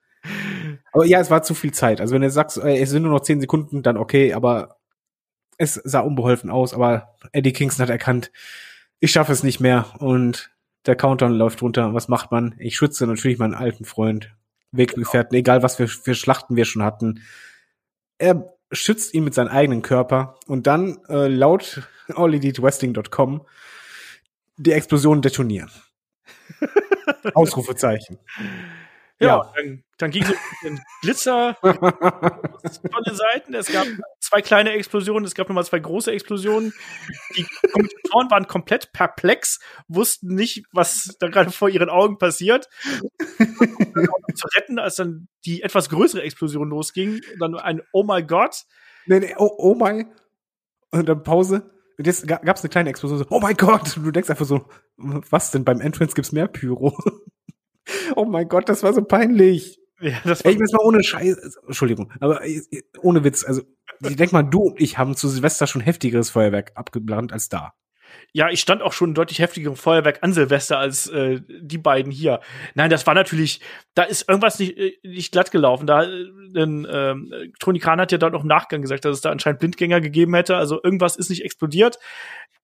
Aber 0.92 1.06
ja, 1.06 1.20
es 1.20 1.30
war 1.30 1.44
zu 1.44 1.54
viel 1.54 1.74
Zeit. 1.74 2.02
Also 2.02 2.14
wenn 2.14 2.22
du 2.22 2.30
sagst, 2.30 2.58
es 2.58 2.90
sind 2.90 3.04
nur 3.04 3.12
noch 3.12 3.22
zehn 3.22 3.42
Sekunden, 3.42 3.84
dann 3.84 3.98
okay, 3.98 4.34
aber 4.34 4.78
es 5.58 5.76
sah 5.84 6.00
unbeholfen 6.00 6.50
aus. 6.50 6.74
Aber 6.74 7.16
Eddie 7.32 7.54
Kingston 7.54 7.84
hat 7.84 7.90
erkannt, 7.90 8.32
ich 9.00 9.12
schaffe 9.12 9.32
es 9.32 9.44
nicht 9.44 9.60
mehr 9.60 9.86
und 10.00 10.52
der 10.86 10.96
Countdown 10.96 11.34
läuft 11.34 11.62
runter. 11.62 11.94
Was 11.94 12.08
macht 12.08 12.32
man? 12.32 12.56
Ich 12.60 12.76
schütze 12.76 13.08
natürlich 13.08 13.38
meinen 13.38 13.54
alten 13.54 13.86
Freund, 13.86 14.36
Weggefährten, 14.72 15.32
genau. 15.32 15.40
egal 15.40 15.64
was 15.64 15.76
für, 15.76 15.88
für 15.88 16.16
Schlachten 16.16 16.56
wir 16.56 16.66
schon 16.66 16.84
hatten. 16.84 17.22
Er 18.18 18.55
schützt 18.72 19.14
ihn 19.14 19.24
mit 19.24 19.34
seinem 19.34 19.50
eigenen 19.50 19.82
Körper 19.82 20.40
und 20.48 20.68
dann 20.68 20.98
äh, 21.10 21.28
laut 21.28 21.84
alledeatwesting.com 22.14 23.46
die 24.58 24.72
Explosion 24.72 25.22
detonieren. 25.22 25.72
Ausrufezeichen. 27.34 28.20
Ja, 29.20 29.28
Ja. 29.28 29.54
dann, 29.56 29.84
dann 29.98 30.12
ging 30.12 30.26
so 30.26 30.34
ein 30.68 30.82
Glitzer 31.02 31.56
von 31.62 33.04
den 33.08 33.16
Seiten. 33.16 33.54
Es 33.54 33.68
gab 33.72 33.88
zwei 34.20 34.42
kleine 34.42 34.72
Explosionen, 34.72 35.24
es 35.26 35.36
gab 35.36 35.48
nochmal 35.48 35.64
zwei 35.66 35.80
große 35.80 36.12
Explosionen. 36.12 36.74
Die 37.38 37.46
Kommentatoren 37.72 38.30
waren 38.32 38.48
komplett 38.48 38.92
perplex, 38.92 39.60
wussten 39.88 40.36
nicht, 40.36 40.66
was 40.74 41.16
da 41.20 41.30
gerade 41.30 41.52
vor 41.52 41.70
ihren 41.70 41.90
Augen 41.90 42.18
passiert. 42.18 42.68
zu 44.36 44.48
retten, 44.58 44.80
als 44.80 44.96
dann 44.96 45.28
die 45.46 45.62
etwas 45.64 45.90
größere 45.90 46.22
Explosion 46.24 46.70
losging. 46.70 47.22
Dann 47.40 47.56
ein 47.56 47.82
Oh 47.94 48.04
my 48.04 48.22
God. 48.24 48.56
Nee, 49.06 49.20
nee, 49.22 49.36
oh, 49.38 49.50
oh 49.58 49.76
mein. 49.76 50.12
Und 50.92 51.08
dann 51.08 51.24
Pause. 51.24 51.72
Und 51.98 52.06
jetzt 52.08 52.28
ga- 52.28 52.42
gab's 52.44 52.62
eine 52.64 52.70
kleine 52.70 52.90
Explosion. 52.90 53.20
So, 53.20 53.26
oh 53.30 53.40
mein 53.40 53.56
Gott. 53.56 53.96
Und 53.96 54.04
du 54.04 54.12
denkst 54.12 54.30
einfach 54.30 54.46
so, 54.46 54.68
was 54.98 55.52
denn? 55.52 55.64
Beim 55.64 55.80
Entrance 55.80 56.16
gibt's 56.16 56.32
mehr 56.34 56.48
Pyro. 56.48 56.98
oh 58.16 58.26
mein 58.26 58.48
Gott, 58.48 58.70
das 58.70 58.84
war 58.84 58.94
so 58.94 59.04
peinlich. 59.04 59.80
Ja, 60.00 60.20
das 60.24 60.42
Ey, 60.42 60.54
ich 60.54 60.60
weiß 60.60 60.74
mal 60.74 60.86
ohne 60.86 61.04
Scheiß. 61.04 61.58
Entschuldigung, 61.66 62.12
aber 62.20 62.46
äh, 62.46 62.62
ohne 63.02 63.24
Witz. 63.24 63.46
Also, 63.46 63.62
ich 64.02 64.16
denk 64.16 64.34
mal, 64.34 64.44
du 64.44 64.60
und 64.60 64.82
ich 64.82 64.98
haben 64.98 65.16
zu 65.16 65.30
Silvester 65.30 65.68
schon 65.68 65.82
heftigeres 65.82 66.30
Feuerwerk 66.30 66.74
abgebrannt 66.76 67.32
als 67.32 67.48
da. 67.48 67.74
Ja, 68.34 68.50
ich 68.50 68.60
stand 68.60 68.82
auch 68.82 68.94
schon 68.94 69.14
deutlich 69.14 69.40
heftigerem 69.40 69.76
Feuerwerk 69.76 70.20
an 70.22 70.34
Silvester 70.34 70.78
als 70.78 71.08
äh, 71.08 71.42
die 71.48 71.78
beiden 71.78 72.12
hier. 72.12 72.42
Nein, 72.74 72.90
das 72.90 73.08
war 73.08 73.14
natürlich, 73.14 73.62
da 73.94 74.04
ist 74.04 74.28
irgendwas 74.28 74.60
nicht, 74.60 74.78
äh, 74.78 74.98
nicht 75.04 75.32
glatt 75.32 75.52
gelaufen. 75.52 75.88
Da, 75.88 76.04
äh, 76.04 76.26
denn, 76.54 76.88
ähm, 76.90 77.54
Toni 77.60 77.80
Kahn 77.80 78.00
hat 78.02 78.12
ja 78.12 78.18
dort 78.18 78.34
noch 78.34 78.44
im 78.44 78.50
Nachgang 78.50 78.82
gesagt, 78.82 79.06
dass 79.06 79.16
es 79.16 79.22
da 79.22 79.32
anscheinend 79.32 79.60
Blindgänger 79.60 80.02
gegeben 80.02 80.34
hätte. 80.36 80.58
Also 80.58 80.82
irgendwas 80.84 81.16
ist 81.16 81.30
nicht 81.30 81.44
explodiert. 81.44 81.98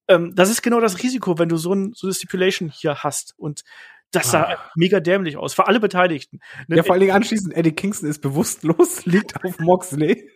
Ähm, 0.08 0.34
das 0.36 0.50
ist 0.50 0.62
genau 0.62 0.82
das 0.82 1.02
Risiko, 1.02 1.40
wenn 1.40 1.50
du 1.50 1.58
so, 1.58 1.74
ein, 1.74 1.94
so 1.96 2.08
eine 2.08 2.14
Stipulation 2.14 2.70
hier 2.70 2.98
hast. 2.98 3.34
Und 3.38 3.64
das 4.12 4.32
sah 4.32 4.58
mega 4.76 5.00
dämlich 5.00 5.38
aus, 5.38 5.54
für 5.54 5.68
alle 5.68 5.80
Beteiligten. 5.80 6.40
Ne, 6.68 6.78
Ja, 6.78 6.84
vor 6.84 6.94
allen 6.94 7.02
Dingen 7.02 7.14
anschließend, 7.14 7.56
Eddie 7.56 7.72
Kingston 7.72 8.10
ist 8.10 8.20
bewusstlos, 8.22 9.06
liegt 9.06 9.44
auf 9.44 9.60
Moxley. 9.60 10.30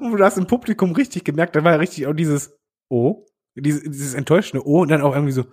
Und 0.00 0.16
du 0.16 0.24
hast 0.24 0.38
im 0.38 0.46
Publikum 0.46 0.92
richtig 0.92 1.24
gemerkt, 1.24 1.54
da 1.54 1.64
war 1.64 1.72
ja 1.72 1.78
richtig 1.78 2.06
auch 2.06 2.14
dieses 2.14 2.58
Oh, 2.90 3.26
dieses, 3.54 3.82
dieses 3.82 4.14
enttäuschende 4.14 4.66
Oh 4.66 4.80
und 4.80 4.88
dann 4.88 5.02
auch 5.02 5.14
irgendwie 5.14 5.32
so. 5.32 5.44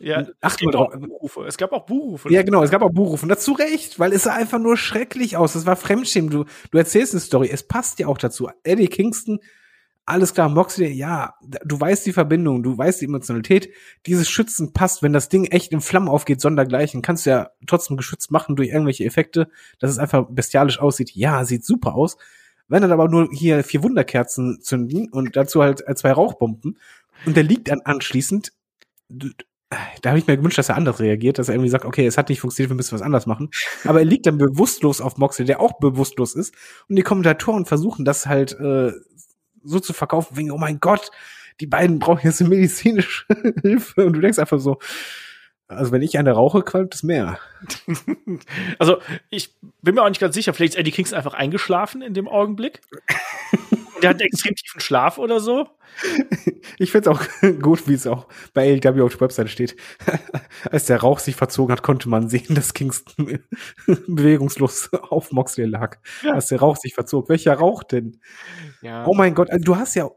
ja, 0.00 0.26
Ach, 0.40 0.52
es, 0.52 0.58
gab 0.58 0.62
mal 0.62 0.76
auch 0.76 0.90
drauf. 0.90 1.00
Buhrufe. 1.00 1.44
es 1.46 1.56
gab 1.56 1.72
auch 1.72 1.86
Buhrufe. 1.86 2.32
Ja, 2.32 2.42
genau, 2.42 2.62
es 2.62 2.70
gab 2.70 2.82
auch 2.82 2.92
Buchrufe. 2.92 3.24
Und 3.24 3.30
dazu 3.30 3.52
recht, 3.52 3.98
weil 3.98 4.12
es 4.12 4.24
sah 4.24 4.34
einfach 4.34 4.58
nur 4.58 4.76
schrecklich 4.76 5.36
aus. 5.36 5.54
Es 5.54 5.66
war 5.66 5.76
Fremdschämen. 5.76 6.30
Du, 6.30 6.44
du 6.70 6.78
erzählst 6.78 7.14
eine 7.14 7.20
Story. 7.20 7.48
Es 7.50 7.66
passt 7.66 7.98
ja 7.98 8.06
auch 8.06 8.18
dazu. 8.18 8.50
Eddie 8.62 8.88
Kingston, 8.88 9.40
alles 10.08 10.32
klar, 10.32 10.48
Moxley, 10.48 10.90
ja, 10.90 11.34
du 11.42 11.78
weißt 11.78 12.06
die 12.06 12.12
Verbindung, 12.12 12.62
du 12.62 12.76
weißt 12.76 13.00
die 13.00 13.04
Emotionalität. 13.04 13.70
Dieses 14.06 14.28
Schützen 14.28 14.72
passt, 14.72 15.02
wenn 15.02 15.12
das 15.12 15.28
Ding 15.28 15.44
echt 15.44 15.72
in 15.72 15.82
Flammen 15.82 16.08
aufgeht, 16.08 16.40
sondergleichen, 16.40 17.02
kannst 17.02 17.26
du 17.26 17.30
ja 17.30 17.50
trotzdem 17.66 17.96
geschützt 17.96 18.30
machen 18.30 18.56
durch 18.56 18.70
irgendwelche 18.70 19.04
Effekte, 19.04 19.48
dass 19.78 19.90
es 19.90 19.98
einfach 19.98 20.26
bestialisch 20.30 20.80
aussieht. 20.80 21.10
Ja, 21.12 21.44
sieht 21.44 21.64
super 21.64 21.94
aus. 21.94 22.16
Wenn 22.68 22.82
dann 22.82 22.92
aber 22.92 23.08
nur 23.08 23.28
hier 23.32 23.62
vier 23.64 23.82
Wunderkerzen 23.82 24.60
zünden 24.62 25.10
und 25.10 25.36
dazu 25.36 25.62
halt 25.62 25.86
äh, 25.86 25.94
zwei 25.94 26.12
Rauchbomben 26.12 26.78
und 27.26 27.36
der 27.36 27.44
liegt 27.44 27.68
dann 27.68 27.80
anschließend, 27.80 28.52
da 30.00 30.10
habe 30.10 30.18
ich 30.18 30.26
mir 30.26 30.36
gewünscht, 30.38 30.58
dass 30.58 30.70
er 30.70 30.76
anders 30.76 31.00
reagiert, 31.00 31.38
dass 31.38 31.48
er 31.48 31.54
irgendwie 31.54 31.70
sagt, 31.70 31.84
okay, 31.84 32.06
es 32.06 32.16
hat 32.16 32.30
nicht 32.30 32.40
funktioniert, 32.40 32.70
wir 32.70 32.76
müssen 32.76 32.94
was 32.94 33.02
anders 33.02 33.26
machen. 33.26 33.50
Aber 33.84 33.98
er 33.98 34.06
liegt 34.06 34.26
dann 34.26 34.38
bewusstlos 34.38 35.02
auf 35.02 35.18
Moxley, 35.18 35.44
der 35.44 35.60
auch 35.60 35.78
bewusstlos 35.78 36.34
ist. 36.34 36.54
Und 36.88 36.96
die 36.96 37.02
Kommentatoren 37.02 37.66
versuchen 37.66 38.06
das 38.06 38.26
halt 38.26 38.58
äh, 38.58 38.92
so 39.68 39.80
zu 39.80 39.92
verkaufen, 39.92 40.36
wegen, 40.36 40.50
oh 40.50 40.58
mein 40.58 40.80
Gott, 40.80 41.10
die 41.60 41.66
beiden 41.66 41.98
brauchen 41.98 42.20
jetzt 42.24 42.40
eine 42.40 42.50
medizinische 42.50 43.24
Hilfe. 43.62 44.06
Und 44.06 44.14
du 44.14 44.20
denkst 44.20 44.38
einfach 44.38 44.60
so, 44.60 44.78
also 45.68 45.92
wenn 45.92 46.02
ich 46.02 46.18
eine 46.18 46.32
rauche, 46.32 46.62
qualmt 46.62 46.94
es 46.94 47.02
mehr. 47.02 47.38
Also, 48.78 48.98
ich 49.30 49.54
bin 49.82 49.96
mir 49.96 50.02
auch 50.02 50.08
nicht 50.08 50.20
ganz 50.20 50.34
sicher, 50.34 50.54
vielleicht 50.54 50.74
ist 50.74 50.78
Eddie 50.78 50.92
Kingston 50.92 51.16
einfach 51.16 51.34
eingeschlafen 51.34 52.02
in 52.02 52.14
dem 52.14 52.28
Augenblick. 52.28 52.80
Der 54.02 54.10
hat 54.10 54.16
einen 54.16 54.28
extrem 54.28 54.54
tiefen 54.54 54.80
Schlaf 54.80 55.18
oder 55.18 55.40
so. 55.40 55.68
Ich 56.78 56.92
find's 56.92 57.08
auch 57.08 57.22
gut, 57.62 57.88
wie 57.88 57.94
es 57.94 58.06
auch 58.06 58.28
bei 58.54 58.80
AEW 58.84 59.04
auf 59.04 59.12
der 59.12 59.20
Webseite 59.22 59.48
steht. 59.48 59.76
Als 60.70 60.86
der 60.86 61.00
Rauch 61.00 61.18
sich 61.18 61.36
verzogen 61.36 61.72
hat, 61.72 61.82
konnte 61.82 62.08
man 62.08 62.28
sehen, 62.28 62.54
dass 62.54 62.74
Kingston 62.74 63.40
bewegungslos 64.06 64.92
auf 64.92 65.32
Moxley 65.32 65.66
lag. 65.66 65.98
Ja. 66.22 66.34
Als 66.34 66.46
der 66.46 66.60
Rauch 66.60 66.76
sich 66.76 66.94
verzog. 66.94 67.28
Welcher 67.28 67.54
Rauch 67.54 67.82
denn? 67.82 68.20
Ja. 68.82 69.06
Oh 69.06 69.14
mein 69.14 69.34
Gott, 69.34 69.50
also 69.50 69.64
du 69.64 69.76
hast 69.76 69.94
ja, 69.94 70.10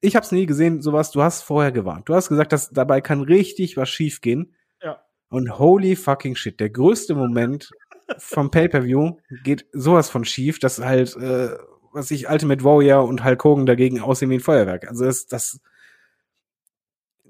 ich 0.00 0.16
hab's 0.16 0.32
nie 0.32 0.46
gesehen, 0.46 0.80
sowas, 0.82 1.10
du 1.10 1.22
hast 1.22 1.42
vorher 1.42 1.72
gewarnt. 1.72 2.08
Du 2.08 2.14
hast 2.14 2.28
gesagt, 2.28 2.52
dass 2.52 2.70
dabei 2.70 3.00
kann 3.00 3.20
richtig 3.20 3.76
was 3.76 3.88
schiefgehen. 3.88 4.54
Ja. 4.82 5.02
Und 5.28 5.58
holy 5.58 5.94
fucking 5.96 6.34
shit, 6.36 6.58
der 6.58 6.70
größte 6.70 7.14
Moment 7.14 7.70
vom 8.18 8.50
Pay-Per-View 8.50 9.18
geht 9.44 9.66
sowas 9.72 10.10
von 10.10 10.24
schief, 10.24 10.58
dass 10.58 10.80
halt, 10.80 11.16
äh, 11.16 11.56
was 11.92 12.10
ich, 12.10 12.28
Ultimate 12.28 12.64
Warrior 12.64 13.04
und 13.04 13.24
Hulk 13.24 13.42
Hogan 13.44 13.66
dagegen 13.66 14.00
aussehen 14.00 14.30
wie 14.30 14.34
ein 14.34 14.40
Feuerwerk. 14.40 14.88
Also 14.88 15.04
das, 15.04 15.26
das, 15.26 15.60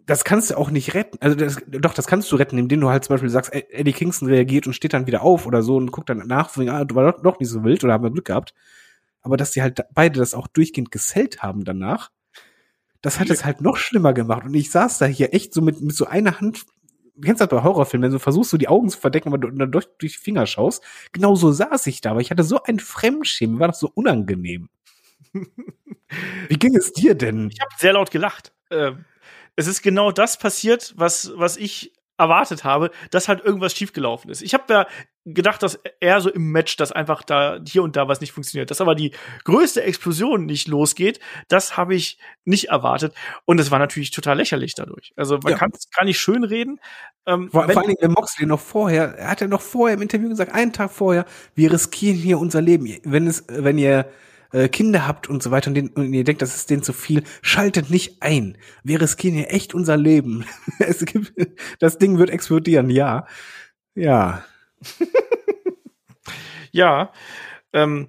das 0.07 0.25
kannst 0.25 0.51
du 0.51 0.57
auch 0.57 0.71
nicht 0.71 0.95
retten. 0.95 1.19
Also 1.21 1.37
das, 1.37 1.59
doch, 1.69 1.95
das 1.95 2.07
kannst 2.07 2.31
du 2.33 2.37
retten, 2.37 2.59
indem 2.59 2.81
du 2.81 2.89
halt 2.89 3.05
zum 3.05 3.15
Beispiel 3.15 3.31
sagst, 3.31 3.53
Ed- 3.53 3.71
Eddie 3.71 3.93
Kingston 3.93 4.29
reagiert 4.29 4.67
und 4.67 4.73
steht 4.73 4.93
dann 4.93 5.07
wieder 5.07 5.23
auf 5.23 5.47
oder 5.47 5.63
so 5.63 5.77
und 5.77 5.93
guckt 5.93 6.09
dann 6.09 6.27
nach, 6.27 6.57
ah, 6.57 6.85
du 6.85 6.95
war 6.95 7.13
doch, 7.13 7.23
doch 7.23 7.39
nicht 7.39 7.49
so 7.49 7.65
wild 7.65 7.85
oder 7.85 7.93
haben 7.93 8.05
wir 8.05 8.11
Glück 8.11 8.27
gehabt. 8.27 8.55
Aber 9.23 9.37
dass 9.37 9.53
die 9.53 9.63
halt 9.63 9.81
beide 9.93 10.19
das 10.19 10.35
auch 10.35 10.47
durchgehend 10.47 10.91
gesellt 10.91 11.43
haben 11.43 11.65
danach, 11.65 12.11
das 13.03 13.19
hat 13.19 13.31
es 13.31 13.45
halt 13.45 13.61
noch 13.61 13.77
schlimmer 13.77 14.13
gemacht. 14.13 14.45
Und 14.45 14.55
ich 14.55 14.71
saß 14.71 14.99
da 14.99 15.07
hier 15.07 15.33
echt 15.33 15.55
so 15.55 15.63
mit, 15.63 15.81
mit 15.81 15.95
so 15.95 16.07
einer 16.07 16.41
Hand, 16.41 16.67
du 17.21 17.27
kennst 17.27 17.41
das 17.41 17.49
bei 17.49 17.63
Horrorfilmen, 17.63 18.09
wenn 18.09 18.13
du 18.13 18.19
versuchst, 18.19 18.51
so 18.51 18.57
die 18.57 18.69
Augen 18.69 18.89
zu 18.89 18.99
verdecken, 18.99 19.29
aber 19.29 19.39
du 19.39 19.51
dann 19.51 19.71
durch, 19.71 19.87
durch 19.99 20.13
die 20.13 20.19
Finger 20.19 20.47
schaust. 20.47 20.83
Genau 21.13 21.35
so 21.35 21.53
saß 21.53 21.87
ich 21.87 22.01
da, 22.01 22.13
aber 22.13 22.21
ich 22.21 22.31
hatte 22.31 22.45
so 22.45 22.63
ein 22.63 22.79
Fremdschämen, 22.79 23.57
mir 23.57 23.61
war 23.61 23.69
das 23.69 23.81
so 23.81 23.91
unangenehm. 23.95 24.69
Wie 26.49 26.59
ging 26.59 26.75
es 26.77 26.93
dir 26.93 27.15
denn? 27.15 27.51
Ich 27.51 27.61
habe 27.61 27.71
sehr 27.79 27.93
laut 27.93 28.11
gelacht. 28.11 28.53
Ähm, 28.71 29.05
es 29.57 29.67
ist 29.67 29.83
genau 29.83 30.13
das 30.13 30.39
passiert, 30.39 30.95
was, 30.97 31.33
was 31.37 31.57
ich 31.57 31.93
erwartet 32.17 32.65
habe, 32.65 32.91
dass 33.11 33.29
halt 33.29 33.45
irgendwas 33.45 33.75
schiefgelaufen 33.75 34.31
ist. 34.31 34.43
Ich 34.43 34.55
habe 34.55 34.73
ja 34.73 34.87
gedacht, 35.27 35.63
dass 35.63 35.79
eher 36.01 36.21
so 36.21 36.31
im 36.31 36.51
Match, 36.51 36.77
dass 36.77 36.93
einfach 36.93 37.23
da 37.23 37.59
hier 37.67 37.83
und 37.83 37.97
da 37.97 38.09
was 38.09 38.21
nicht 38.21 38.33
funktioniert. 38.33 38.71
Dass 38.71 38.81
aber 38.81 38.95
die 38.95 39.13
größte 39.45 39.83
Explosion 39.83 40.47
nicht 40.47 40.67
losgeht, 40.69 41.21
das 41.49 41.77
habe 41.77 41.95
ich 41.95 42.19
nicht 42.45 42.69
erwartet. 42.69 43.15
Und 43.45 43.61
es 43.61 43.71
war 43.71 43.79
natürlich 43.79 44.11
total 44.11 44.39
lächerlich 44.39 44.75
dadurch. 44.75 45.13
Also 45.17 45.39
man 45.43 45.53
Ja. 45.53 45.59
kann 45.59 45.71
es 45.75 45.91
gar 45.91 46.05
nicht 46.05 46.19
schön 46.19 46.45
reden. 46.45 46.81
Ähm, 47.27 47.51
Vor, 47.51 47.65
vor 47.69 47.77
allen 47.77 47.89
Dingen, 47.89 47.99
wenn 48.01 48.13
Moxley 48.13 48.47
noch 48.47 48.61
vorher, 48.61 49.15
er 49.19 49.31
hat 49.31 49.41
ja 49.41 49.47
noch 49.47 49.61
vorher 49.61 49.97
im 49.97 50.03
Interview 50.03 50.29
gesagt, 50.29 50.53
einen 50.53 50.73
Tag 50.73 50.91
vorher, 50.91 51.27
wir 51.55 51.73
riskieren 51.73 52.17
hier 52.17 52.39
unser 52.39 52.63
Leben. 52.63 52.89
Wenn 53.05 53.27
es, 53.27 53.45
wenn 53.49 53.77
ihr 53.79 54.11
äh, 54.53 54.69
Kinder 54.69 55.07
habt 55.07 55.29
und 55.29 55.43
so 55.43 55.51
weiter 55.51 55.69
und, 55.69 55.75
den, 55.75 55.89
und 55.91 56.13
ihr 56.13 56.25
denkt, 56.25 56.43
das 56.43 56.57
ist 56.57 56.71
denen 56.71 56.83
zu 56.83 56.93
viel, 56.93 57.23
schaltet 57.43 57.91
nicht 57.91 58.23
ein. 58.23 58.57
Wir 58.83 59.01
riskieren 59.01 59.37
hier 59.37 59.53
echt 59.53 59.75
unser 59.75 59.97
Leben. 59.97 60.45
es 60.79 61.05
gibt, 61.05 61.33
das 61.79 61.99
Ding 61.99 62.19
wird 62.19 62.31
explodieren, 62.31 62.91
ja. 62.91 63.27
Ja. 63.95 64.45
Ja, 66.73 67.13
ähm, 67.73 68.09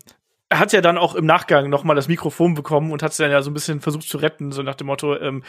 er 0.49 0.59
hat 0.59 0.73
ja 0.73 0.81
dann 0.81 0.97
auch 0.97 1.15
im 1.15 1.25
Nachgang 1.25 1.69
noch 1.69 1.83
mal 1.83 1.95
das 1.95 2.07
Mikrofon 2.07 2.53
bekommen 2.53 2.91
und 2.91 3.03
hat 3.03 3.11
es 3.11 3.17
dann 3.17 3.31
ja 3.31 3.41
so 3.41 3.49
ein 3.49 3.53
bisschen 3.53 3.81
versucht 3.81 4.07
zu 4.07 4.17
retten, 4.17 4.51
so 4.51 4.63
nach 4.63 4.75
dem 4.75 4.87
Motto, 4.87 5.15
ähm, 5.17 5.43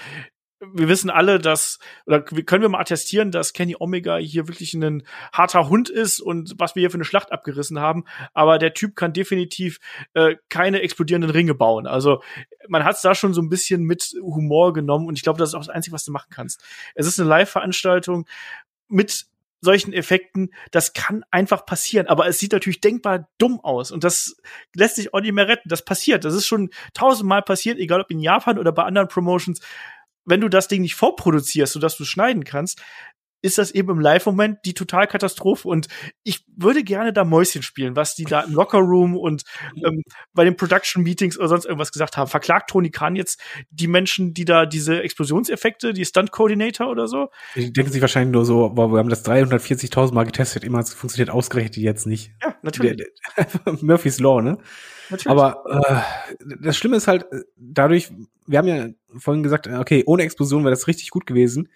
wir 0.75 0.87
wissen 0.87 1.11
alle, 1.11 1.41
dass, 1.41 1.81
oder 2.07 2.23
können 2.23 2.63
wir 2.63 2.69
mal 2.69 2.81
attestieren, 2.81 3.33
dass 3.33 3.53
Kenny 3.53 3.75
Omega 3.77 4.17
hier 4.19 4.47
wirklich 4.47 4.75
ein 4.75 5.03
harter 5.33 5.69
Hund 5.69 5.91
ist 5.91 6.21
und 6.21 6.55
was 6.57 6.77
wir 6.77 6.83
hier 6.83 6.91
für 6.93 6.99
eine 6.99 7.05
Schlacht 7.05 7.33
abgerissen 7.33 7.81
haben. 7.81 8.05
Aber 8.33 8.59
der 8.59 8.73
Typ 8.73 8.95
kann 8.95 9.13
definitiv 9.13 9.81
äh, 10.15 10.37
keine 10.51 10.83
explodierenden 10.83 11.31
Ringe 11.33 11.55
bauen. 11.55 11.89
Also 11.89 12.23
man 12.69 12.85
hat 12.85 12.95
es 12.95 13.03
da 13.03 13.17
schon 13.17 13.35
so 13.35 13.43
ein 13.43 13.49
bisschen 13.49 13.83
mit 13.83 14.15
Humor 14.23 14.73
genommen 14.73 15.09
und 15.09 15.19
ich 15.19 15.25
glaube, 15.25 15.41
das 15.41 15.49
ist 15.49 15.55
auch 15.57 15.67
das 15.67 15.69
Einzige, 15.69 15.95
was 15.95 16.05
du 16.05 16.13
machen 16.13 16.31
kannst. 16.31 16.63
Es 16.95 17.09
ist 17.09 17.19
eine 17.19 17.29
Live-Veranstaltung 17.29 18.29
mit 18.87 19.27
solchen 19.63 19.93
Effekten, 19.93 20.53
das 20.73 20.93
kann 20.93 21.25
einfach 21.31 21.65
passieren, 21.65 22.09
aber 22.09 22.27
es 22.27 22.39
sieht 22.39 22.53
natürlich 22.53 22.81
denkbar 22.81 23.29
dumm 23.39 23.61
aus 23.61 23.91
und 23.93 24.05
das 24.05 24.37
lässt 24.75 24.97
sich 24.97 25.15
auch 25.15 25.21
nicht 25.21 25.33
mehr 25.33 25.49
retten. 25.49 25.69
Das 25.69 25.85
passiert, 25.85 26.25
das 26.25 26.35
ist 26.35 26.47
schon 26.47 26.71
tausendmal 26.95 27.43
passiert, 27.43 27.79
egal 27.79 28.01
ob 28.01 28.11
in 28.11 28.21
Japan 28.21 28.59
oder 28.59 28.73
bei 28.73 28.83
anderen 28.83 29.09
Promotions. 29.09 29.61
Wenn 30.25 30.41
du 30.41 30.49
das 30.49 30.69
Ding 30.69 30.83
nicht 30.83 30.95
vorproduzierst, 30.95 31.73
sodass 31.73 31.97
du 31.97 32.03
es 32.03 32.09
schneiden 32.09 32.45
kannst, 32.45 32.83
ist 33.43 33.59
das 33.59 33.73
eben 33.73 33.91
im 33.91 34.01
Live-Moment 34.01 34.61
die 34.65 34.73
Totalkatastrophe. 34.73 35.69
Und 35.69 35.89
ich 36.23 36.45
würde 36.57 36.85
gerne 36.85 37.13
da 37.13 37.25
Mäuschen 37.25 37.63
spielen, 37.63 37.97
was 37.97 38.15
die 38.15 38.25
da 38.25 38.41
im 38.43 38.53
Locker-Room 38.53 39.17
und 39.17 39.43
ähm, 39.85 40.03
bei 40.33 40.45
den 40.45 40.57
Production-Meetings 40.57 41.39
oder 41.39 41.49
sonst 41.49 41.65
irgendwas 41.65 41.93
gesagt 41.93 42.17
haben. 42.17 42.29
Verklagt 42.29 42.71
Tony 42.71 42.91
Khan 42.91 43.17
jetzt 43.17 43.41
die 43.71 43.89
Menschen, 43.89 44.33
die 44.33 44.45
da 44.45 44.65
diese 44.65 45.03
Explosionseffekte, 45.03 45.93
die 45.93 46.05
Stunt-Coordinator 46.05 46.89
oder 46.89 47.09
so? 47.09 47.29
Die 47.57 47.73
denken 47.73 47.93
sich 47.93 48.01
wahrscheinlich 48.01 48.33
nur 48.33 48.45
so, 48.45 48.69
boah, 48.71 48.91
wir 48.93 48.99
haben 48.99 49.09
das 49.09 49.25
340.000 49.25 50.15
Mal 50.15 50.25
getestet, 50.25 50.63
immer 50.65 50.85
funktioniert 50.85 51.31
ausgerechnet 51.31 51.77
jetzt 51.77 52.07
nicht. 52.07 52.33
Ja, 52.43 52.55
natürlich. 52.63 53.09
Murphy's 53.81 54.21
Law, 54.21 54.41
ne? 54.41 54.59
Natürlich. 55.11 55.27
Aber 55.27 55.65
äh, 55.69 56.45
das 56.61 56.77
Schlimme 56.77 56.97
ist 56.97 57.09
halt, 57.09 57.27
dadurch, 57.57 58.13
wir 58.47 58.59
haben 58.59 58.69
ja 58.69 58.89
vorhin 59.19 59.43
gesagt, 59.43 59.67
okay, 59.67 60.05
ohne 60.07 60.23
Explosion 60.23 60.63
wäre 60.63 60.71
das 60.71 60.87
richtig 60.87 61.11
gut 61.11 61.27
gewesen 61.27 61.69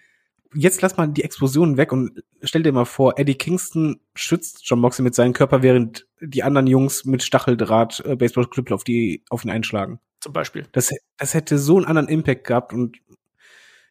jetzt 0.53 0.81
lass 0.81 0.97
mal 0.97 1.07
die 1.07 1.23
Explosionen 1.23 1.77
weg 1.77 1.91
und 1.91 2.23
stell 2.41 2.63
dir 2.63 2.71
mal 2.71 2.85
vor, 2.85 3.17
Eddie 3.17 3.35
Kingston 3.35 3.99
schützt 4.15 4.61
John 4.63 4.79
Moxley 4.79 5.03
mit 5.03 5.15
seinem 5.15 5.33
Körper, 5.33 5.61
während 5.61 6.07
die 6.21 6.43
anderen 6.43 6.67
Jungs 6.67 7.05
mit 7.05 7.23
Stacheldraht 7.23 8.03
äh, 8.05 8.15
Baseballklüppel 8.15 8.73
auf 8.73 8.83
die 8.83 9.23
auf 9.29 9.43
ihn 9.43 9.51
einschlagen. 9.51 9.99
Zum 10.19 10.33
Beispiel. 10.33 10.67
Das, 10.71 10.91
das 11.17 11.33
hätte 11.33 11.57
so 11.57 11.77
einen 11.77 11.85
anderen 11.85 12.09
Impact 12.09 12.45
gehabt 12.45 12.73
und 12.73 12.97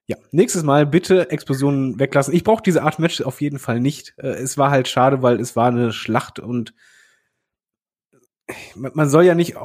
ja, 0.06 0.16
nächstes 0.30 0.62
Mal 0.62 0.86
bitte 0.86 1.30
Explosionen 1.30 1.98
weglassen. 1.98 2.32
Ich 2.32 2.44
brauche 2.44 2.62
diese 2.62 2.82
Art 2.82 3.00
Match 3.00 3.20
auf 3.22 3.40
jeden 3.40 3.58
Fall 3.58 3.80
nicht. 3.80 4.14
Äh, 4.18 4.28
es 4.28 4.56
war 4.56 4.70
halt 4.70 4.88
schade, 4.88 5.22
weil 5.22 5.40
es 5.40 5.56
war 5.56 5.68
eine 5.68 5.92
Schlacht 5.92 6.38
und 6.38 6.74
man 8.76 9.08
soll 9.08 9.24
ja 9.24 9.34
nicht 9.34 9.56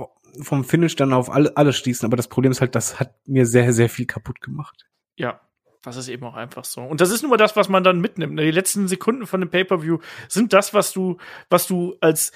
vom 0.42 0.64
Finish 0.64 0.96
dann 0.96 1.14
auf 1.14 1.30
alle, 1.30 1.56
alles 1.58 1.78
schließen, 1.78 2.06
aber 2.06 2.18
das 2.18 2.28
Problem 2.28 2.52
ist 2.52 2.62
halt, 2.62 2.74
das 2.74 3.00
hat 3.00 3.16
mir 3.28 3.46
sehr, 3.46 3.74
sehr 3.74 3.90
viel 3.90 4.06
kaputt 4.06 4.42
gemacht. 4.42 4.90
Ja, 5.16 5.42
das 5.84 5.98
ist 5.98 6.08
eben 6.08 6.26
auch 6.26 6.36
einfach 6.36 6.66
so. 6.66 6.82
Und 6.82 7.02
das 7.02 7.10
ist 7.12 7.24
nur 7.24 7.38
das, 7.38 7.56
was 7.56 7.70
man 7.70 7.84
dann 7.84 8.00
mitnimmt. 8.00 8.40
Die 8.40 8.52
letzten 8.52 8.88
Sekunden 8.88 9.26
von 9.26 9.40
dem 9.40 9.50
Pay-per-View 9.50 10.00
sind 10.28 10.54
das, 10.54 10.74
was 10.74 10.94
du, 10.94 11.18
was 11.50 11.68
du 11.68 11.96
als 12.02 12.32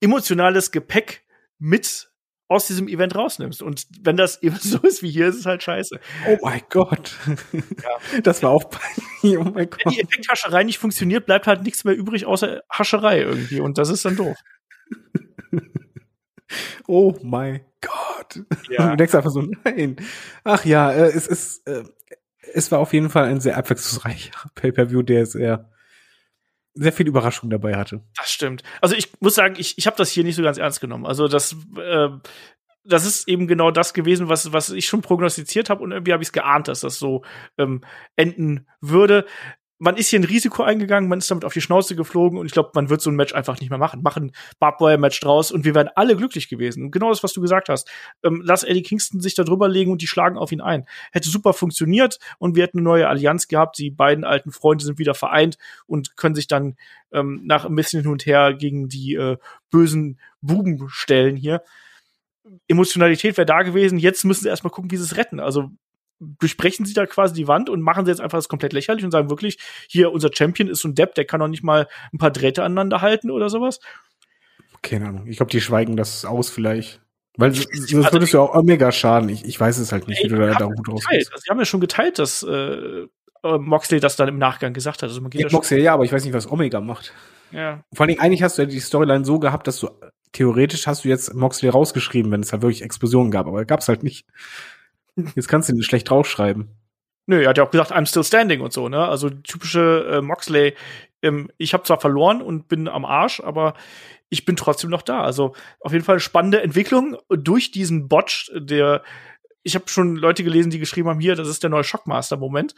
emotionales 0.00 0.70
Gepäck 0.70 1.24
mit 1.58 2.10
aus 2.48 2.68
diesem 2.68 2.86
Event 2.86 3.16
rausnimmst. 3.16 3.60
Und 3.62 3.86
wenn 4.02 4.16
das 4.16 4.40
eben 4.42 4.56
so 4.56 4.78
ist 4.78 5.02
wie 5.02 5.10
hier, 5.10 5.26
ist 5.26 5.36
es 5.36 5.46
halt 5.46 5.62
scheiße. 5.62 5.98
Oh 6.28 6.38
mein 6.42 6.62
Gott. 6.70 7.16
Ja. 7.52 8.20
Das 8.22 8.42
war 8.42 8.50
auch 8.50 8.70
peinlich. 8.70 9.38
Oh 9.38 9.42
mein 9.42 9.68
Gott. 9.68 9.84
Wenn 9.84 9.92
die 9.94 10.00
Effekthascherei 10.00 10.62
nicht 10.64 10.78
funktioniert, 10.78 11.26
bleibt 11.26 11.46
halt 11.46 11.62
nichts 11.62 11.84
mehr 11.84 11.96
übrig 11.96 12.26
außer 12.26 12.62
Hascherei 12.70 13.20
irgendwie. 13.20 13.60
Und 13.60 13.78
das 13.78 13.88
ist 13.90 14.04
dann 14.04 14.16
doof. 14.16 14.36
Oh 16.88 17.12
mein 17.22 17.62
Gott. 17.80 18.44
Ja. 18.70 18.90
Du 18.90 18.96
denkst 18.96 19.14
einfach 19.16 19.32
so, 19.32 19.42
nein. 19.64 19.96
Ach 20.44 20.64
ja, 20.64 20.92
äh, 20.92 21.08
es 21.08 21.26
ist, 21.26 21.66
äh, 21.66 21.82
es 22.54 22.70
war 22.72 22.78
auf 22.78 22.92
jeden 22.92 23.10
Fall 23.10 23.24
ein 23.24 23.40
sehr 23.40 23.56
abwechslungsreicher 23.56 24.32
Pay-per-View, 24.54 25.02
der 25.02 25.26
sehr 25.26 25.70
sehr 26.78 26.92
viel 26.92 27.08
Überraschung 27.08 27.48
dabei 27.48 27.74
hatte. 27.74 28.02
Das 28.18 28.30
stimmt. 28.30 28.62
Also 28.82 28.94
ich 28.94 29.10
muss 29.20 29.34
sagen, 29.34 29.54
ich, 29.56 29.78
ich 29.78 29.86
habe 29.86 29.96
das 29.96 30.10
hier 30.10 30.24
nicht 30.24 30.36
so 30.36 30.42
ganz 30.42 30.58
ernst 30.58 30.82
genommen. 30.82 31.06
Also 31.06 31.26
das 31.26 31.56
äh, 31.78 32.08
das 32.84 33.04
ist 33.04 33.28
eben 33.28 33.46
genau 33.46 33.70
das 33.70 33.94
gewesen, 33.94 34.28
was, 34.28 34.52
was 34.52 34.70
ich 34.70 34.86
schon 34.86 35.02
prognostiziert 35.02 35.70
habe 35.70 35.82
und 35.82 35.92
irgendwie 35.92 36.12
habe 36.12 36.22
ich 36.22 36.28
es 36.28 36.32
geahnt, 36.32 36.68
dass 36.68 36.80
das 36.80 36.98
so 36.98 37.24
ähm, 37.58 37.82
enden 38.14 38.68
würde 38.80 39.26
man 39.78 39.96
ist 39.96 40.08
hier 40.08 40.18
ein 40.18 40.24
Risiko 40.24 40.62
eingegangen, 40.62 41.08
man 41.08 41.18
ist 41.18 41.30
damit 41.30 41.44
auf 41.44 41.52
die 41.52 41.60
Schnauze 41.60 41.96
geflogen 41.96 42.38
und 42.38 42.46
ich 42.46 42.52
glaube, 42.52 42.70
man 42.74 42.88
wird 42.88 43.02
so 43.02 43.10
ein 43.10 43.16
Match 43.16 43.34
einfach 43.34 43.60
nicht 43.60 43.68
mehr 43.68 43.78
machen. 43.78 44.02
Machen 44.02 44.32
Barbwire-Match 44.58 45.20
draus 45.20 45.52
und 45.52 45.64
wir 45.64 45.74
wären 45.74 45.90
alle 45.94 46.16
glücklich 46.16 46.48
gewesen. 46.48 46.90
Genau 46.90 47.10
das, 47.10 47.22
was 47.22 47.32
du 47.34 47.40
gesagt 47.40 47.68
hast. 47.68 47.90
Ähm, 48.22 48.42
lass 48.44 48.62
Eddie 48.62 48.82
Kingston 48.82 49.20
sich 49.20 49.34
da 49.34 49.44
drüber 49.44 49.68
legen 49.68 49.92
und 49.92 50.00
die 50.00 50.06
schlagen 50.06 50.38
auf 50.38 50.50
ihn 50.50 50.62
ein. 50.62 50.86
Hätte 51.12 51.28
super 51.28 51.52
funktioniert 51.52 52.18
und 52.38 52.56
wir 52.56 52.62
hätten 52.62 52.78
eine 52.78 52.84
neue 52.84 53.08
Allianz 53.08 53.48
gehabt. 53.48 53.78
Die 53.78 53.90
beiden 53.90 54.24
alten 54.24 54.50
Freunde 54.50 54.84
sind 54.84 54.98
wieder 54.98 55.14
vereint 55.14 55.58
und 55.86 56.16
können 56.16 56.34
sich 56.34 56.46
dann 56.46 56.76
ähm, 57.12 57.42
nach 57.44 57.66
ein 57.66 57.74
bisschen 57.74 58.02
hin 58.02 58.10
und 58.10 58.24
her 58.24 58.54
gegen 58.54 58.88
die 58.88 59.14
äh, 59.14 59.36
bösen 59.70 60.18
Buben 60.40 60.88
stellen 60.88 61.36
hier. 61.36 61.62
Emotionalität 62.68 63.36
wäre 63.36 63.46
da 63.46 63.62
gewesen. 63.62 63.98
Jetzt 63.98 64.24
müssen 64.24 64.44
sie 64.44 64.48
erstmal 64.48 64.70
gucken, 64.70 64.90
wie 64.90 64.96
sie 64.96 65.04
es 65.04 65.16
retten. 65.16 65.40
Also 65.40 65.70
durchbrechen 66.20 66.86
sie 66.86 66.94
da 66.94 67.06
quasi 67.06 67.34
die 67.34 67.48
Wand 67.48 67.68
und 67.68 67.80
machen 67.80 68.04
sie 68.04 68.10
jetzt 68.10 68.20
einfach 68.20 68.38
das 68.38 68.48
komplett 68.48 68.72
lächerlich 68.72 69.04
und 69.04 69.10
sagen 69.10 69.30
wirklich, 69.30 69.58
hier, 69.88 70.12
unser 70.12 70.30
Champion 70.32 70.68
ist 70.68 70.80
so 70.80 70.88
ein 70.88 70.94
Depp, 70.94 71.14
der 71.14 71.24
kann 71.24 71.40
doch 71.40 71.48
nicht 71.48 71.62
mal 71.62 71.88
ein 72.12 72.18
paar 72.18 72.30
Drähte 72.30 72.62
aneinander 72.62 73.02
halten 73.02 73.30
oder 73.30 73.50
sowas. 73.50 73.80
Keine 74.82 75.08
Ahnung. 75.08 75.26
Ich 75.26 75.36
glaube, 75.36 75.50
die 75.50 75.60
schweigen 75.60 75.96
das 75.96 76.24
aus 76.24 76.50
vielleicht. 76.50 77.00
Weil 77.36 77.50
das 77.50 77.66
also 77.66 78.12
würdest 78.12 78.32
du 78.32 78.40
auch 78.40 78.62
mega 78.62 78.90
schaden. 78.92 79.28
Ich, 79.28 79.44
ich 79.44 79.60
weiß 79.60 79.78
es 79.78 79.92
halt 79.92 80.08
nicht, 80.08 80.24
ey, 80.24 80.30
wie 80.30 80.34
du 80.34 80.40
da, 80.40 80.54
da 80.54 80.66
gut 80.66 80.88
raus 80.88 81.04
also, 81.06 81.30
Sie 81.36 81.50
haben 81.50 81.58
ja 81.58 81.66
schon 81.66 81.80
geteilt, 81.80 82.18
dass 82.18 82.42
äh, 82.42 83.06
Moxley 83.42 84.00
das 84.00 84.16
dann 84.16 84.28
im 84.28 84.38
Nachgang 84.38 84.72
gesagt 84.72 85.02
hat. 85.02 85.10
Also 85.10 85.20
man 85.20 85.30
geht 85.30 85.42
ja, 85.42 85.48
Moxley, 85.50 85.82
ja, 85.82 85.92
aber 85.92 86.04
ich 86.04 86.12
weiß 86.12 86.24
nicht, 86.24 86.32
was 86.32 86.50
Omega 86.50 86.80
macht. 86.80 87.12
Ja. 87.52 87.84
Vor 87.92 88.04
allen 88.04 88.08
Dingen, 88.08 88.20
eigentlich 88.20 88.42
hast 88.42 88.56
du 88.56 88.62
ja 88.62 88.66
die 88.66 88.80
Storyline 88.80 89.24
so 89.24 89.38
gehabt, 89.38 89.66
dass 89.66 89.80
du 89.80 89.88
theoretisch 90.32 90.86
hast 90.86 91.04
du 91.04 91.08
jetzt 91.08 91.34
Moxley 91.34 91.68
rausgeschrieben, 91.68 92.32
wenn 92.32 92.40
es 92.40 92.52
halt 92.52 92.62
wirklich 92.62 92.82
Explosionen 92.82 93.30
gab, 93.30 93.46
aber 93.46 93.64
gab 93.64 93.80
es 93.80 93.88
halt 93.88 94.02
nicht. 94.02 94.26
Jetzt 95.34 95.48
kannst 95.48 95.68
du 95.68 95.74
ihn 95.74 95.82
schlecht 95.82 96.10
draufschreiben. 96.10 96.68
Nö, 97.26 97.42
er 97.42 97.48
hat 97.48 97.58
ja 97.58 97.64
auch 97.64 97.70
gesagt, 97.70 97.92
I'm 97.92 98.06
still 98.06 98.22
standing 98.22 98.60
und 98.60 98.72
so, 98.72 98.88
ne? 98.88 99.08
Also 99.08 99.30
typische 99.30 100.06
äh, 100.10 100.20
Moxley, 100.20 100.74
ähm, 101.22 101.50
ich 101.58 101.74
habe 101.74 101.82
zwar 101.82 102.00
verloren 102.00 102.40
und 102.40 102.68
bin 102.68 102.86
am 102.86 103.04
Arsch, 103.04 103.40
aber 103.40 103.74
ich 104.28 104.44
bin 104.44 104.56
trotzdem 104.56 104.90
noch 104.90 105.02
da. 105.02 105.22
Also 105.22 105.54
auf 105.80 105.92
jeden 105.92 106.04
Fall 106.04 106.20
spannende 106.20 106.62
Entwicklung 106.62 107.16
durch 107.28 107.70
diesen 107.70 108.08
Botch, 108.08 108.50
der 108.54 109.02
ich 109.66 109.74
habe 109.74 109.88
schon 109.88 110.14
Leute 110.14 110.44
gelesen, 110.44 110.70
die 110.70 110.78
geschrieben 110.78 111.08
haben, 111.08 111.18
hier, 111.18 111.34
das 111.34 111.48
ist 111.48 111.64
der 111.64 111.70
neue 111.70 111.82
Shockmaster-Moment. 111.82 112.76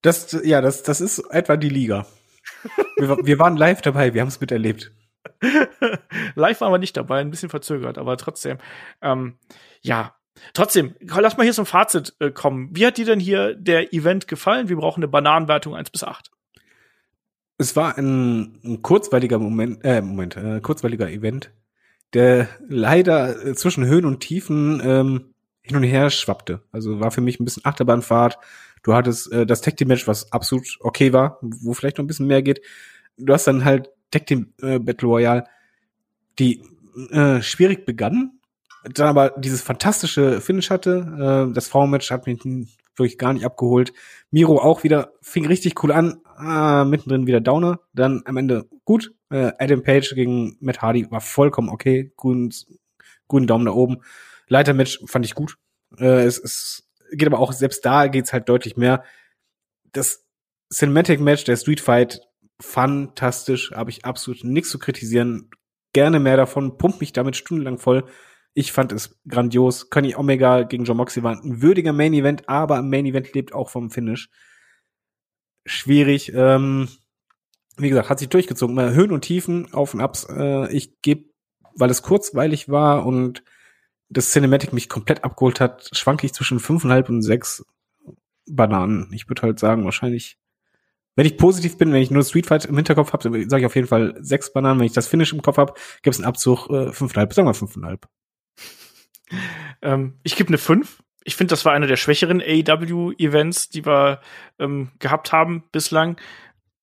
Das, 0.00 0.38
ja, 0.44 0.60
das, 0.60 0.84
das 0.84 1.00
ist 1.00 1.18
etwa 1.30 1.56
die 1.56 1.68
Liga. 1.68 2.06
wir, 2.96 3.18
wir 3.24 3.38
waren 3.40 3.56
live 3.56 3.82
dabei, 3.82 4.14
wir 4.14 4.20
haben 4.20 4.28
es 4.28 4.40
miterlebt. 4.40 4.92
live 6.36 6.60
waren 6.60 6.72
wir 6.72 6.78
nicht 6.78 6.96
dabei, 6.96 7.20
ein 7.20 7.30
bisschen 7.30 7.48
verzögert, 7.48 7.98
aber 7.98 8.16
trotzdem. 8.16 8.58
Ähm, 9.02 9.38
ja, 9.80 10.14
Trotzdem, 10.52 10.94
lass 11.00 11.36
mal 11.36 11.44
hier 11.44 11.52
zum 11.52 11.66
Fazit 11.66 12.14
äh, 12.20 12.30
kommen. 12.30 12.70
Wie 12.72 12.86
hat 12.86 12.98
dir 12.98 13.04
denn 13.04 13.20
hier 13.20 13.54
der 13.54 13.92
Event 13.92 14.28
gefallen? 14.28 14.68
Wir 14.68 14.76
brauchen 14.76 15.00
eine 15.00 15.08
Bananenwertung 15.08 15.74
1 15.74 15.90
bis 15.90 16.04
8. 16.04 16.30
Es 17.58 17.74
war 17.74 17.98
ein, 17.98 18.60
ein 18.64 18.82
kurzweiliger 18.82 19.38
Moment, 19.38 19.84
äh, 19.84 20.00
Moment, 20.00 20.36
äh, 20.36 20.60
kurzweiliger 20.60 21.10
Event, 21.10 21.50
der 22.14 22.48
leider 22.68 23.44
äh, 23.44 23.54
zwischen 23.54 23.84
Höhen 23.84 24.04
und 24.04 24.20
Tiefen 24.20 24.80
ähm, 24.84 25.34
hin 25.62 25.76
und 25.76 25.82
her 25.82 26.10
schwappte. 26.10 26.62
Also 26.72 27.00
war 27.00 27.10
für 27.10 27.20
mich 27.20 27.40
ein 27.40 27.44
bisschen 27.44 27.64
Achterbahnfahrt. 27.64 28.38
Du 28.82 28.94
hattest 28.94 29.32
äh, 29.32 29.44
das 29.44 29.60
Tag 29.60 29.76
Team 29.76 29.88
Match, 29.88 30.06
was 30.06 30.32
absolut 30.32 30.66
okay 30.80 31.12
war, 31.12 31.38
wo 31.42 31.74
vielleicht 31.74 31.98
noch 31.98 32.04
ein 32.04 32.08
bisschen 32.08 32.28
mehr 32.28 32.42
geht. 32.42 32.60
Du 33.16 33.32
hast 33.32 33.46
dann 33.46 33.64
halt 33.64 33.90
Tag 34.10 34.26
Team 34.26 34.52
äh, 34.62 34.78
Battle 34.78 35.08
Royale, 35.08 35.44
die 36.38 36.62
äh, 37.10 37.42
schwierig 37.42 37.84
begann, 37.84 38.37
dann 38.94 39.08
aber 39.08 39.30
dieses 39.38 39.62
fantastische 39.62 40.40
Finish 40.40 40.70
hatte. 40.70 41.48
Äh, 41.50 41.54
das 41.54 41.68
V-Match 41.68 42.10
hat 42.10 42.26
mich 42.26 42.42
wirklich 42.98 43.18
gar 43.18 43.32
nicht 43.32 43.44
abgeholt. 43.44 43.92
Miro 44.30 44.60
auch 44.60 44.82
wieder, 44.84 45.12
fing 45.20 45.46
richtig 45.46 45.82
cool 45.82 45.92
an, 45.92 46.20
ah, 46.36 46.84
mittendrin 46.84 47.26
wieder 47.26 47.40
Downer, 47.40 47.80
dann 47.92 48.22
am 48.24 48.36
Ende 48.36 48.66
gut. 48.84 49.12
Äh, 49.30 49.52
Adam 49.58 49.82
Page 49.82 50.14
gegen 50.14 50.56
Matt 50.60 50.82
Hardy 50.82 51.10
war 51.10 51.20
vollkommen 51.20 51.68
okay, 51.68 52.12
grünen, 52.16 52.52
grünen 53.28 53.46
Daumen 53.46 53.66
da 53.66 53.72
oben. 53.72 53.98
Leitermatch 54.48 55.00
fand 55.06 55.24
ich 55.24 55.34
gut. 55.34 55.56
Äh, 55.98 56.24
es, 56.24 56.38
es 56.38 56.88
geht 57.12 57.28
aber 57.28 57.38
auch, 57.38 57.52
selbst 57.52 57.84
da 57.84 58.06
geht's 58.06 58.32
halt 58.32 58.48
deutlich 58.48 58.76
mehr. 58.76 59.04
Das 59.92 60.24
Cinematic 60.72 61.20
Match, 61.20 61.44
der 61.44 61.56
Street 61.56 61.80
Fight, 61.80 62.20
fantastisch, 62.60 63.70
habe 63.72 63.90
ich 63.90 64.04
absolut 64.04 64.44
nichts 64.44 64.70
zu 64.70 64.78
kritisieren. 64.78 65.50
Gerne 65.92 66.20
mehr 66.20 66.36
davon, 66.36 66.76
pumpt 66.76 67.00
mich 67.00 67.12
damit 67.12 67.36
stundenlang 67.36 67.78
voll. 67.78 68.04
Ich 68.58 68.72
fand 68.72 68.90
es 68.90 69.16
grandios. 69.28 69.88
Conny 69.88 70.16
Omega 70.16 70.64
gegen 70.64 70.82
John 70.82 70.96
Moxley 70.96 71.22
war 71.22 71.30
ein 71.30 71.62
würdiger 71.62 71.92
Main 71.92 72.12
Event, 72.12 72.48
aber 72.48 72.78
ein 72.78 72.90
Main 72.90 73.06
Event 73.06 73.32
lebt 73.32 73.52
auch 73.52 73.70
vom 73.70 73.88
Finish. 73.88 74.30
Schwierig. 75.64 76.32
Ähm, 76.34 76.88
wie 77.76 77.88
gesagt, 77.88 78.10
hat 78.10 78.18
sich 78.18 78.30
durchgezogen. 78.30 78.76
Höhen 78.76 79.12
und 79.12 79.20
Tiefen, 79.20 79.72
Auf 79.72 79.94
und 79.94 80.00
Abs. 80.00 80.26
Äh, 80.28 80.72
ich 80.72 81.00
gebe, 81.02 81.26
weil 81.76 81.88
es 81.88 82.02
kurzweilig 82.02 82.68
war 82.68 83.06
und 83.06 83.44
das 84.08 84.32
Cinematic 84.32 84.72
mich 84.72 84.88
komplett 84.88 85.22
abgeholt 85.22 85.60
hat, 85.60 85.90
schwanke 85.92 86.26
ich 86.26 86.34
zwischen 86.34 86.58
fünfeinhalb 86.58 87.08
und 87.08 87.22
sechs 87.22 87.64
Bananen. 88.50 89.08
Ich 89.12 89.28
würde 89.28 89.42
halt 89.42 89.60
sagen, 89.60 89.84
wahrscheinlich, 89.84 90.36
wenn 91.14 91.26
ich 91.26 91.36
positiv 91.36 91.78
bin, 91.78 91.92
wenn 91.92 92.02
ich 92.02 92.10
nur 92.10 92.24
Street 92.24 92.46
Fight 92.46 92.64
im 92.64 92.74
Hinterkopf 92.74 93.12
habe, 93.12 93.22
sage 93.22 93.60
ich 93.60 93.66
auf 93.66 93.76
jeden 93.76 93.86
Fall 93.86 94.16
sechs 94.18 94.52
Bananen. 94.52 94.80
Wenn 94.80 94.86
ich 94.86 94.94
das 94.94 95.06
Finish 95.06 95.32
im 95.32 95.42
Kopf 95.42 95.58
habe, 95.58 95.74
gibt 96.02 96.14
es 96.14 96.18
einen 96.18 96.26
Abzug 96.26 96.68
äh, 96.70 96.92
fünfeinhalb, 96.92 97.32
sagen 97.32 97.46
wir 97.46 97.54
fünfeinhalb. 97.54 98.08
Ähm, 99.80 100.18
ich 100.24 100.34
gebe 100.34 100.48
eine 100.48 100.58
5. 100.58 101.02
Ich 101.22 101.36
finde, 101.36 101.52
das 101.52 101.64
war 101.64 101.72
einer 101.72 101.86
der 101.86 101.96
schwächeren 101.96 102.40
AEW-Events, 102.40 103.68
die 103.68 103.84
wir 103.86 104.20
ähm, 104.58 104.90
gehabt 104.98 105.30
haben 105.30 105.64
bislang. 105.70 106.16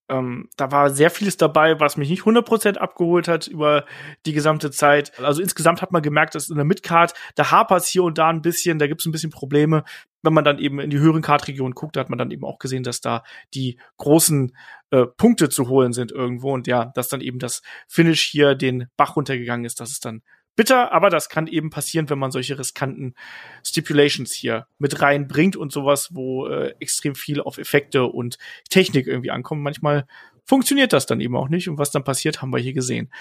Ähm, 0.08 0.50
da 0.56 0.72
war 0.72 0.92
sehr 0.92 1.10
vieles 1.10 1.36
dabei, 1.38 1.80
was 1.80 1.98
mich 1.98 2.10
nicht 2.10 2.24
100% 2.24 2.78
abgeholt 2.78 3.28
hat 3.28 3.48
über 3.48 3.86
die 4.28 4.34
gesamte 4.34 4.70
Zeit. 4.70 5.20
Also 5.20 5.42
insgesamt 5.42 5.82
hat 5.82 5.92
man 5.92 6.04
gemerkt, 6.04 6.36
dass 6.36 6.50
in 6.50 6.58
der 6.58 6.66
Midcard, 6.66 7.14
da 7.34 7.50
hapert 7.50 7.82
es 7.82 7.88
hier 7.88 8.04
und 8.04 8.20
da 8.20 8.30
ein 8.30 8.44
bisschen, 8.44 8.78
da 8.78 8.86
gibt 8.86 9.02
es 9.02 9.08
ein 9.08 9.12
bisschen 9.12 9.32
Probleme. 9.32 9.84
Wenn 10.22 10.34
man 10.34 10.44
dann 10.44 10.60
eben 10.60 10.80
in 10.80 10.92
die 10.92 11.00
höheren 11.00 11.24
Card-Regionen 11.24 11.74
guckt, 11.74 11.96
da 11.96 12.02
hat 12.02 12.10
man 12.10 12.20
dann 12.20 12.30
eben 12.30 12.46
auch 12.46 12.60
gesehen, 12.60 12.84
dass 12.84 13.02
da 13.02 13.24
die 13.56 13.80
großen 13.98 14.56
äh, 14.92 15.06
Punkte 15.18 15.50
zu 15.50 15.70
holen 15.70 15.92
sind 15.92 16.12
irgendwo 16.12 16.54
und 16.54 16.68
ja, 16.68 16.92
dass 16.94 17.10
dann 17.10 17.22
eben 17.22 17.40
das 17.40 17.64
Finish 17.88 18.22
hier 18.22 18.54
den 18.54 18.88
Bach 18.98 19.16
runtergegangen 19.16 19.66
ist, 19.66 19.80
dass 19.80 19.90
es 19.90 20.00
dann 20.00 20.22
bitter, 20.56 20.92
aber 20.92 21.10
das 21.10 21.30
kann 21.30 21.48
eben 21.48 21.70
passieren, 21.70 22.10
wenn 22.10 22.20
man 22.20 22.32
solche 22.32 22.58
riskanten 22.58 23.16
Stipulations 23.64 24.32
hier 24.32 24.68
mit 24.78 25.02
reinbringt 25.02 25.56
und 25.56 25.72
sowas, 25.72 26.10
wo 26.14 26.48
äh, 26.48 26.74
extrem 26.80 27.16
viel 27.16 27.42
auf 27.42 27.58
Effekte 27.58 28.06
und 28.06 28.38
Technik 28.70 29.08
irgendwie 29.08 29.32
ankommt. 29.32 29.62
Manchmal 29.62 30.08
funktioniert 30.46 30.94
das 30.94 31.06
dann 31.06 31.22
eben 31.22 31.36
auch 31.36 31.50
nicht 31.50 31.68
und 31.70 31.78
was 31.78 31.92
dann 31.92 32.04
passiert, 32.04 32.42
haben 32.42 32.52
wir 32.52 32.60
hier 32.60 32.74
gesehen. 32.74 33.12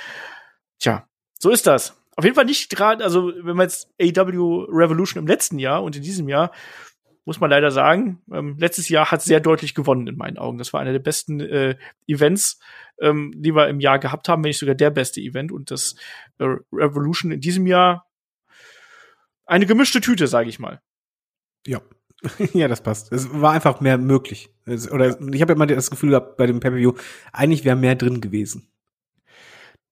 Tja, 0.78 1.08
so 1.38 1.50
ist 1.50 1.66
das. 1.66 1.96
Auf 2.16 2.24
jeden 2.24 2.36
Fall 2.36 2.44
nicht 2.44 2.70
gerade, 2.70 3.02
also 3.02 3.32
wenn 3.34 3.56
man 3.56 3.68
jetzt 3.68 3.90
AW 4.00 4.66
Revolution 4.68 5.22
im 5.22 5.26
letzten 5.26 5.58
Jahr 5.58 5.82
und 5.82 5.96
in 5.96 6.02
diesem 6.02 6.28
Jahr 6.28 6.52
muss 7.24 7.40
man 7.40 7.50
leider 7.50 7.70
sagen. 7.70 8.22
Ähm, 8.32 8.56
letztes 8.58 8.88
Jahr 8.88 9.10
hat 9.10 9.22
sehr 9.22 9.40
deutlich 9.40 9.74
gewonnen 9.74 10.06
in 10.06 10.16
meinen 10.16 10.38
Augen. 10.38 10.58
Das 10.58 10.72
war 10.72 10.80
einer 10.80 10.92
der 10.92 10.98
besten 10.98 11.40
äh, 11.40 11.76
Events, 12.06 12.58
ähm, 13.00 13.32
die 13.36 13.54
wir 13.54 13.68
im 13.68 13.80
Jahr 13.80 13.98
gehabt 13.98 14.28
haben, 14.28 14.42
wenn 14.44 14.50
nicht 14.50 14.58
sogar 14.58 14.74
der 14.74 14.90
beste 14.90 15.20
Event. 15.20 15.52
Und 15.52 15.70
das 15.70 15.94
äh, 16.38 16.46
Revolution 16.72 17.32
in 17.32 17.40
diesem 17.40 17.66
Jahr 17.66 18.06
eine 19.46 19.66
gemischte 19.66 20.00
Tüte, 20.00 20.26
sage 20.26 20.48
ich 20.48 20.58
mal. 20.58 20.80
Ja. 21.66 21.80
ja, 22.52 22.68
das 22.68 22.82
passt. 22.82 23.12
Es 23.12 23.28
war 23.32 23.52
einfach 23.52 23.80
mehr 23.80 23.98
möglich. 23.98 24.50
Es, 24.64 24.90
oder 24.90 25.18
ich 25.32 25.42
habe 25.42 25.52
immer 25.52 25.66
das 25.66 25.90
Gefühl 25.90 26.10
gehabt 26.10 26.36
bei 26.36 26.46
dem 26.46 26.60
Pay-Per-View, 26.60 26.94
eigentlich 27.32 27.64
wäre 27.64 27.76
mehr 27.76 27.96
drin 27.96 28.20
gewesen. 28.20 28.70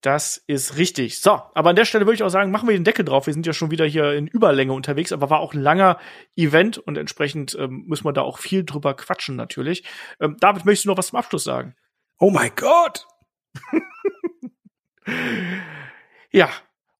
Das 0.02 0.42
ist 0.48 0.78
richtig. 0.78 1.20
So, 1.20 1.40
aber 1.54 1.70
an 1.70 1.76
der 1.76 1.84
Stelle 1.84 2.06
würde 2.06 2.16
ich 2.16 2.22
auch 2.24 2.28
sagen, 2.28 2.50
machen 2.50 2.68
wir 2.68 2.76
den 2.76 2.82
Deckel 2.82 3.04
drauf. 3.04 3.26
Wir 3.26 3.32
sind 3.32 3.46
ja 3.46 3.52
schon 3.52 3.70
wieder 3.70 3.86
hier 3.86 4.12
in 4.12 4.26
Überlänge 4.26 4.72
unterwegs, 4.72 5.12
aber 5.12 5.30
war 5.30 5.38
auch 5.38 5.54
ein 5.54 5.60
langer 5.60 5.96
Event 6.34 6.76
und 6.76 6.98
entsprechend 6.98 7.56
ähm, 7.58 7.84
müssen 7.86 8.04
wir 8.04 8.12
da 8.12 8.22
auch 8.22 8.38
viel 8.38 8.64
drüber 8.64 8.94
quatschen 8.94 9.36
natürlich. 9.36 9.84
Ähm, 10.20 10.36
David, 10.40 10.64
möchtest 10.64 10.86
du 10.86 10.88
noch 10.88 10.98
was 10.98 11.06
zum 11.06 11.18
Abschluss 11.20 11.44
sagen? 11.44 11.76
Oh 12.18 12.30
mein 12.30 12.50
Gott! 12.56 13.06
ja, 16.32 16.50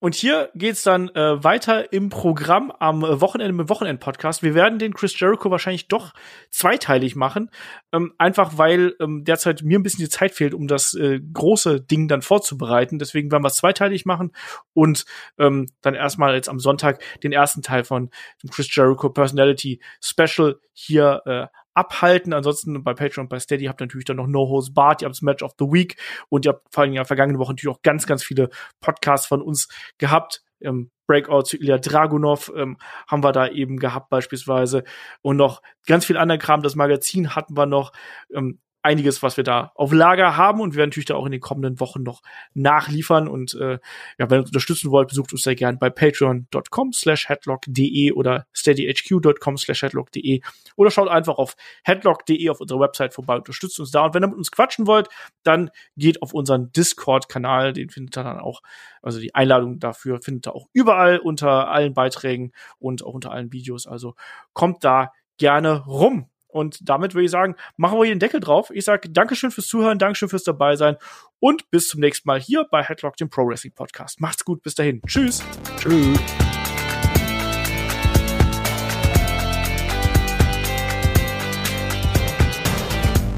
und 0.02 0.16
hier 0.16 0.50
geht's 0.56 0.82
dann 0.82 1.10
äh, 1.10 1.44
weiter 1.44 1.92
im 1.92 2.08
Programm 2.08 2.72
am 2.72 3.02
Wochenende 3.02 3.52
mit 3.52 3.68
Wochenend-Podcast. 3.68 4.42
Wir 4.42 4.52
werden 4.52 4.80
den 4.80 4.94
Chris 4.94 5.16
Jericho 5.16 5.48
wahrscheinlich 5.52 5.86
doch 5.86 6.12
zweiteilig 6.50 7.14
machen. 7.14 7.52
Ähm, 7.92 8.12
einfach 8.18 8.58
weil 8.58 8.96
ähm, 8.98 9.22
derzeit 9.22 9.62
mir 9.62 9.78
ein 9.78 9.84
bisschen 9.84 10.04
die 10.04 10.10
Zeit 10.10 10.32
fehlt, 10.32 10.54
um 10.54 10.66
das 10.66 10.94
äh, 10.94 11.20
große 11.20 11.82
Ding 11.82 12.08
dann 12.08 12.20
vorzubereiten. 12.20 12.98
Deswegen 12.98 13.30
werden 13.30 13.44
wir 13.44 13.46
es 13.46 13.58
zweiteilig 13.58 14.04
machen 14.04 14.32
und 14.74 15.04
ähm, 15.38 15.68
dann 15.82 15.94
erstmal 15.94 16.34
jetzt 16.34 16.48
am 16.48 16.58
Sonntag 16.58 17.00
den 17.22 17.30
ersten 17.30 17.62
Teil 17.62 17.84
von 17.84 18.10
dem 18.42 18.50
Chris 18.50 18.74
Jericho 18.74 19.08
Personality 19.08 19.80
Special 20.00 20.58
hier 20.72 21.22
äh, 21.26 21.46
abhalten. 21.74 22.32
Ansonsten 22.32 22.82
bei 22.82 22.94
Patreon 22.94 23.26
und 23.26 23.28
bei 23.28 23.38
Steady 23.38 23.66
habt 23.66 23.80
ihr 23.80 23.86
natürlich 23.86 24.04
dann 24.04 24.16
noch 24.16 24.26
No 24.26 24.48
Host 24.48 24.74
Bart, 24.74 25.02
ihr 25.02 25.06
habt 25.06 25.16
das 25.16 25.22
Match 25.22 25.42
of 25.42 25.52
the 25.58 25.66
Week 25.66 25.96
und 26.28 26.44
ihr 26.44 26.52
habt 26.52 26.72
vor 26.72 26.82
allem 26.82 26.92
in 26.92 26.96
der 26.96 27.04
vergangenen 27.04 27.38
Woche 27.38 27.52
natürlich 27.52 27.74
auch 27.74 27.82
ganz, 27.82 28.06
ganz 28.06 28.22
viele 28.22 28.50
Podcasts 28.80 29.26
von 29.26 29.42
uns 29.42 29.68
gehabt. 29.98 30.42
Ähm, 30.60 30.90
Breakout 31.06 31.42
zu 31.42 31.56
Ilya 31.56 31.78
Dragunov 31.78 32.52
ähm, 32.56 32.78
haben 33.08 33.24
wir 33.24 33.32
da 33.32 33.48
eben 33.48 33.78
gehabt 33.78 34.08
beispielsweise 34.08 34.84
und 35.20 35.36
noch 35.36 35.60
ganz 35.86 36.06
viel 36.06 36.16
anderen 36.16 36.40
Kram. 36.40 36.62
Das 36.62 36.76
Magazin 36.76 37.34
hatten 37.34 37.56
wir 37.56 37.66
noch. 37.66 37.92
Ähm, 38.32 38.60
einiges, 38.82 39.22
was 39.22 39.36
wir 39.36 39.44
da 39.44 39.72
auf 39.74 39.92
Lager 39.92 40.36
haben 40.36 40.60
und 40.60 40.72
wir 40.72 40.78
werden 40.78 40.90
natürlich 40.90 41.06
da 41.06 41.14
auch 41.14 41.26
in 41.26 41.32
den 41.32 41.40
kommenden 41.40 41.80
Wochen 41.80 42.02
noch 42.02 42.22
nachliefern. 42.54 43.28
Und 43.28 43.54
äh, 43.54 43.78
ja, 44.18 44.30
wenn 44.30 44.38
ihr 44.38 44.40
uns 44.40 44.50
unterstützen 44.50 44.90
wollt, 44.90 45.08
besucht 45.08 45.32
uns 45.32 45.42
sehr 45.42 45.54
gern 45.54 45.78
bei 45.78 45.90
patreon.com 45.90 46.92
slash 46.92 47.28
headlock.de 47.28 48.12
oder 48.12 48.46
steadyhq.com 48.52 49.56
slash 49.56 49.82
headlock.de 49.82 50.40
oder 50.76 50.90
schaut 50.90 51.08
einfach 51.08 51.38
auf 51.38 51.56
headlock.de 51.84 52.50
auf 52.50 52.60
unserer 52.60 52.80
Website 52.80 53.14
vorbei, 53.14 53.36
unterstützt 53.36 53.78
uns 53.78 53.90
da. 53.90 54.04
Und 54.04 54.14
wenn 54.14 54.24
ihr 54.24 54.28
mit 54.28 54.38
uns 54.38 54.50
quatschen 54.50 54.86
wollt, 54.86 55.08
dann 55.42 55.70
geht 55.96 56.22
auf 56.22 56.34
unseren 56.34 56.72
Discord-Kanal, 56.72 57.72
den 57.72 57.90
findet 57.90 58.16
ihr 58.16 58.24
dann 58.24 58.40
auch, 58.40 58.62
also 59.00 59.20
die 59.20 59.34
Einladung 59.34 59.78
dafür 59.78 60.20
findet 60.22 60.48
ihr 60.48 60.54
auch 60.54 60.68
überall 60.72 61.18
unter 61.18 61.68
allen 61.68 61.94
Beiträgen 61.94 62.52
und 62.78 63.04
auch 63.04 63.14
unter 63.14 63.30
allen 63.30 63.52
Videos. 63.52 63.86
Also 63.86 64.14
kommt 64.52 64.84
da 64.84 65.12
gerne 65.38 65.84
rum. 65.86 66.28
Und 66.52 66.78
damit 66.88 67.14
würde 67.14 67.24
ich 67.24 67.30
sagen, 67.30 67.56
machen 67.76 67.98
wir 67.98 68.04
hier 68.04 68.14
den 68.14 68.20
Deckel 68.20 68.40
drauf. 68.40 68.70
Ich 68.72 68.84
sage 68.84 69.10
Dankeschön 69.10 69.50
fürs 69.50 69.66
Zuhören, 69.66 69.98
Dankeschön 69.98 70.28
fürs 70.28 70.44
dabei 70.44 70.76
sein 70.76 70.96
und 71.40 71.70
bis 71.70 71.88
zum 71.88 72.00
nächsten 72.00 72.28
Mal 72.28 72.40
hier 72.40 72.64
bei 72.70 72.82
Headlock, 72.82 73.16
dem 73.16 73.30
Pro 73.30 73.46
Wrestling 73.46 73.74
Podcast. 73.74 74.20
Macht's 74.20 74.44
gut, 74.44 74.62
bis 74.62 74.74
dahin. 74.74 75.02
Tschüss. 75.06 75.42
Tschüss. 75.78 76.20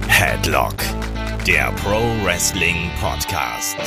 Headlock, 0.08 0.76
der 1.46 1.72
Pro 1.82 2.00
Wrestling 2.24 2.90
Podcast. 3.00 3.78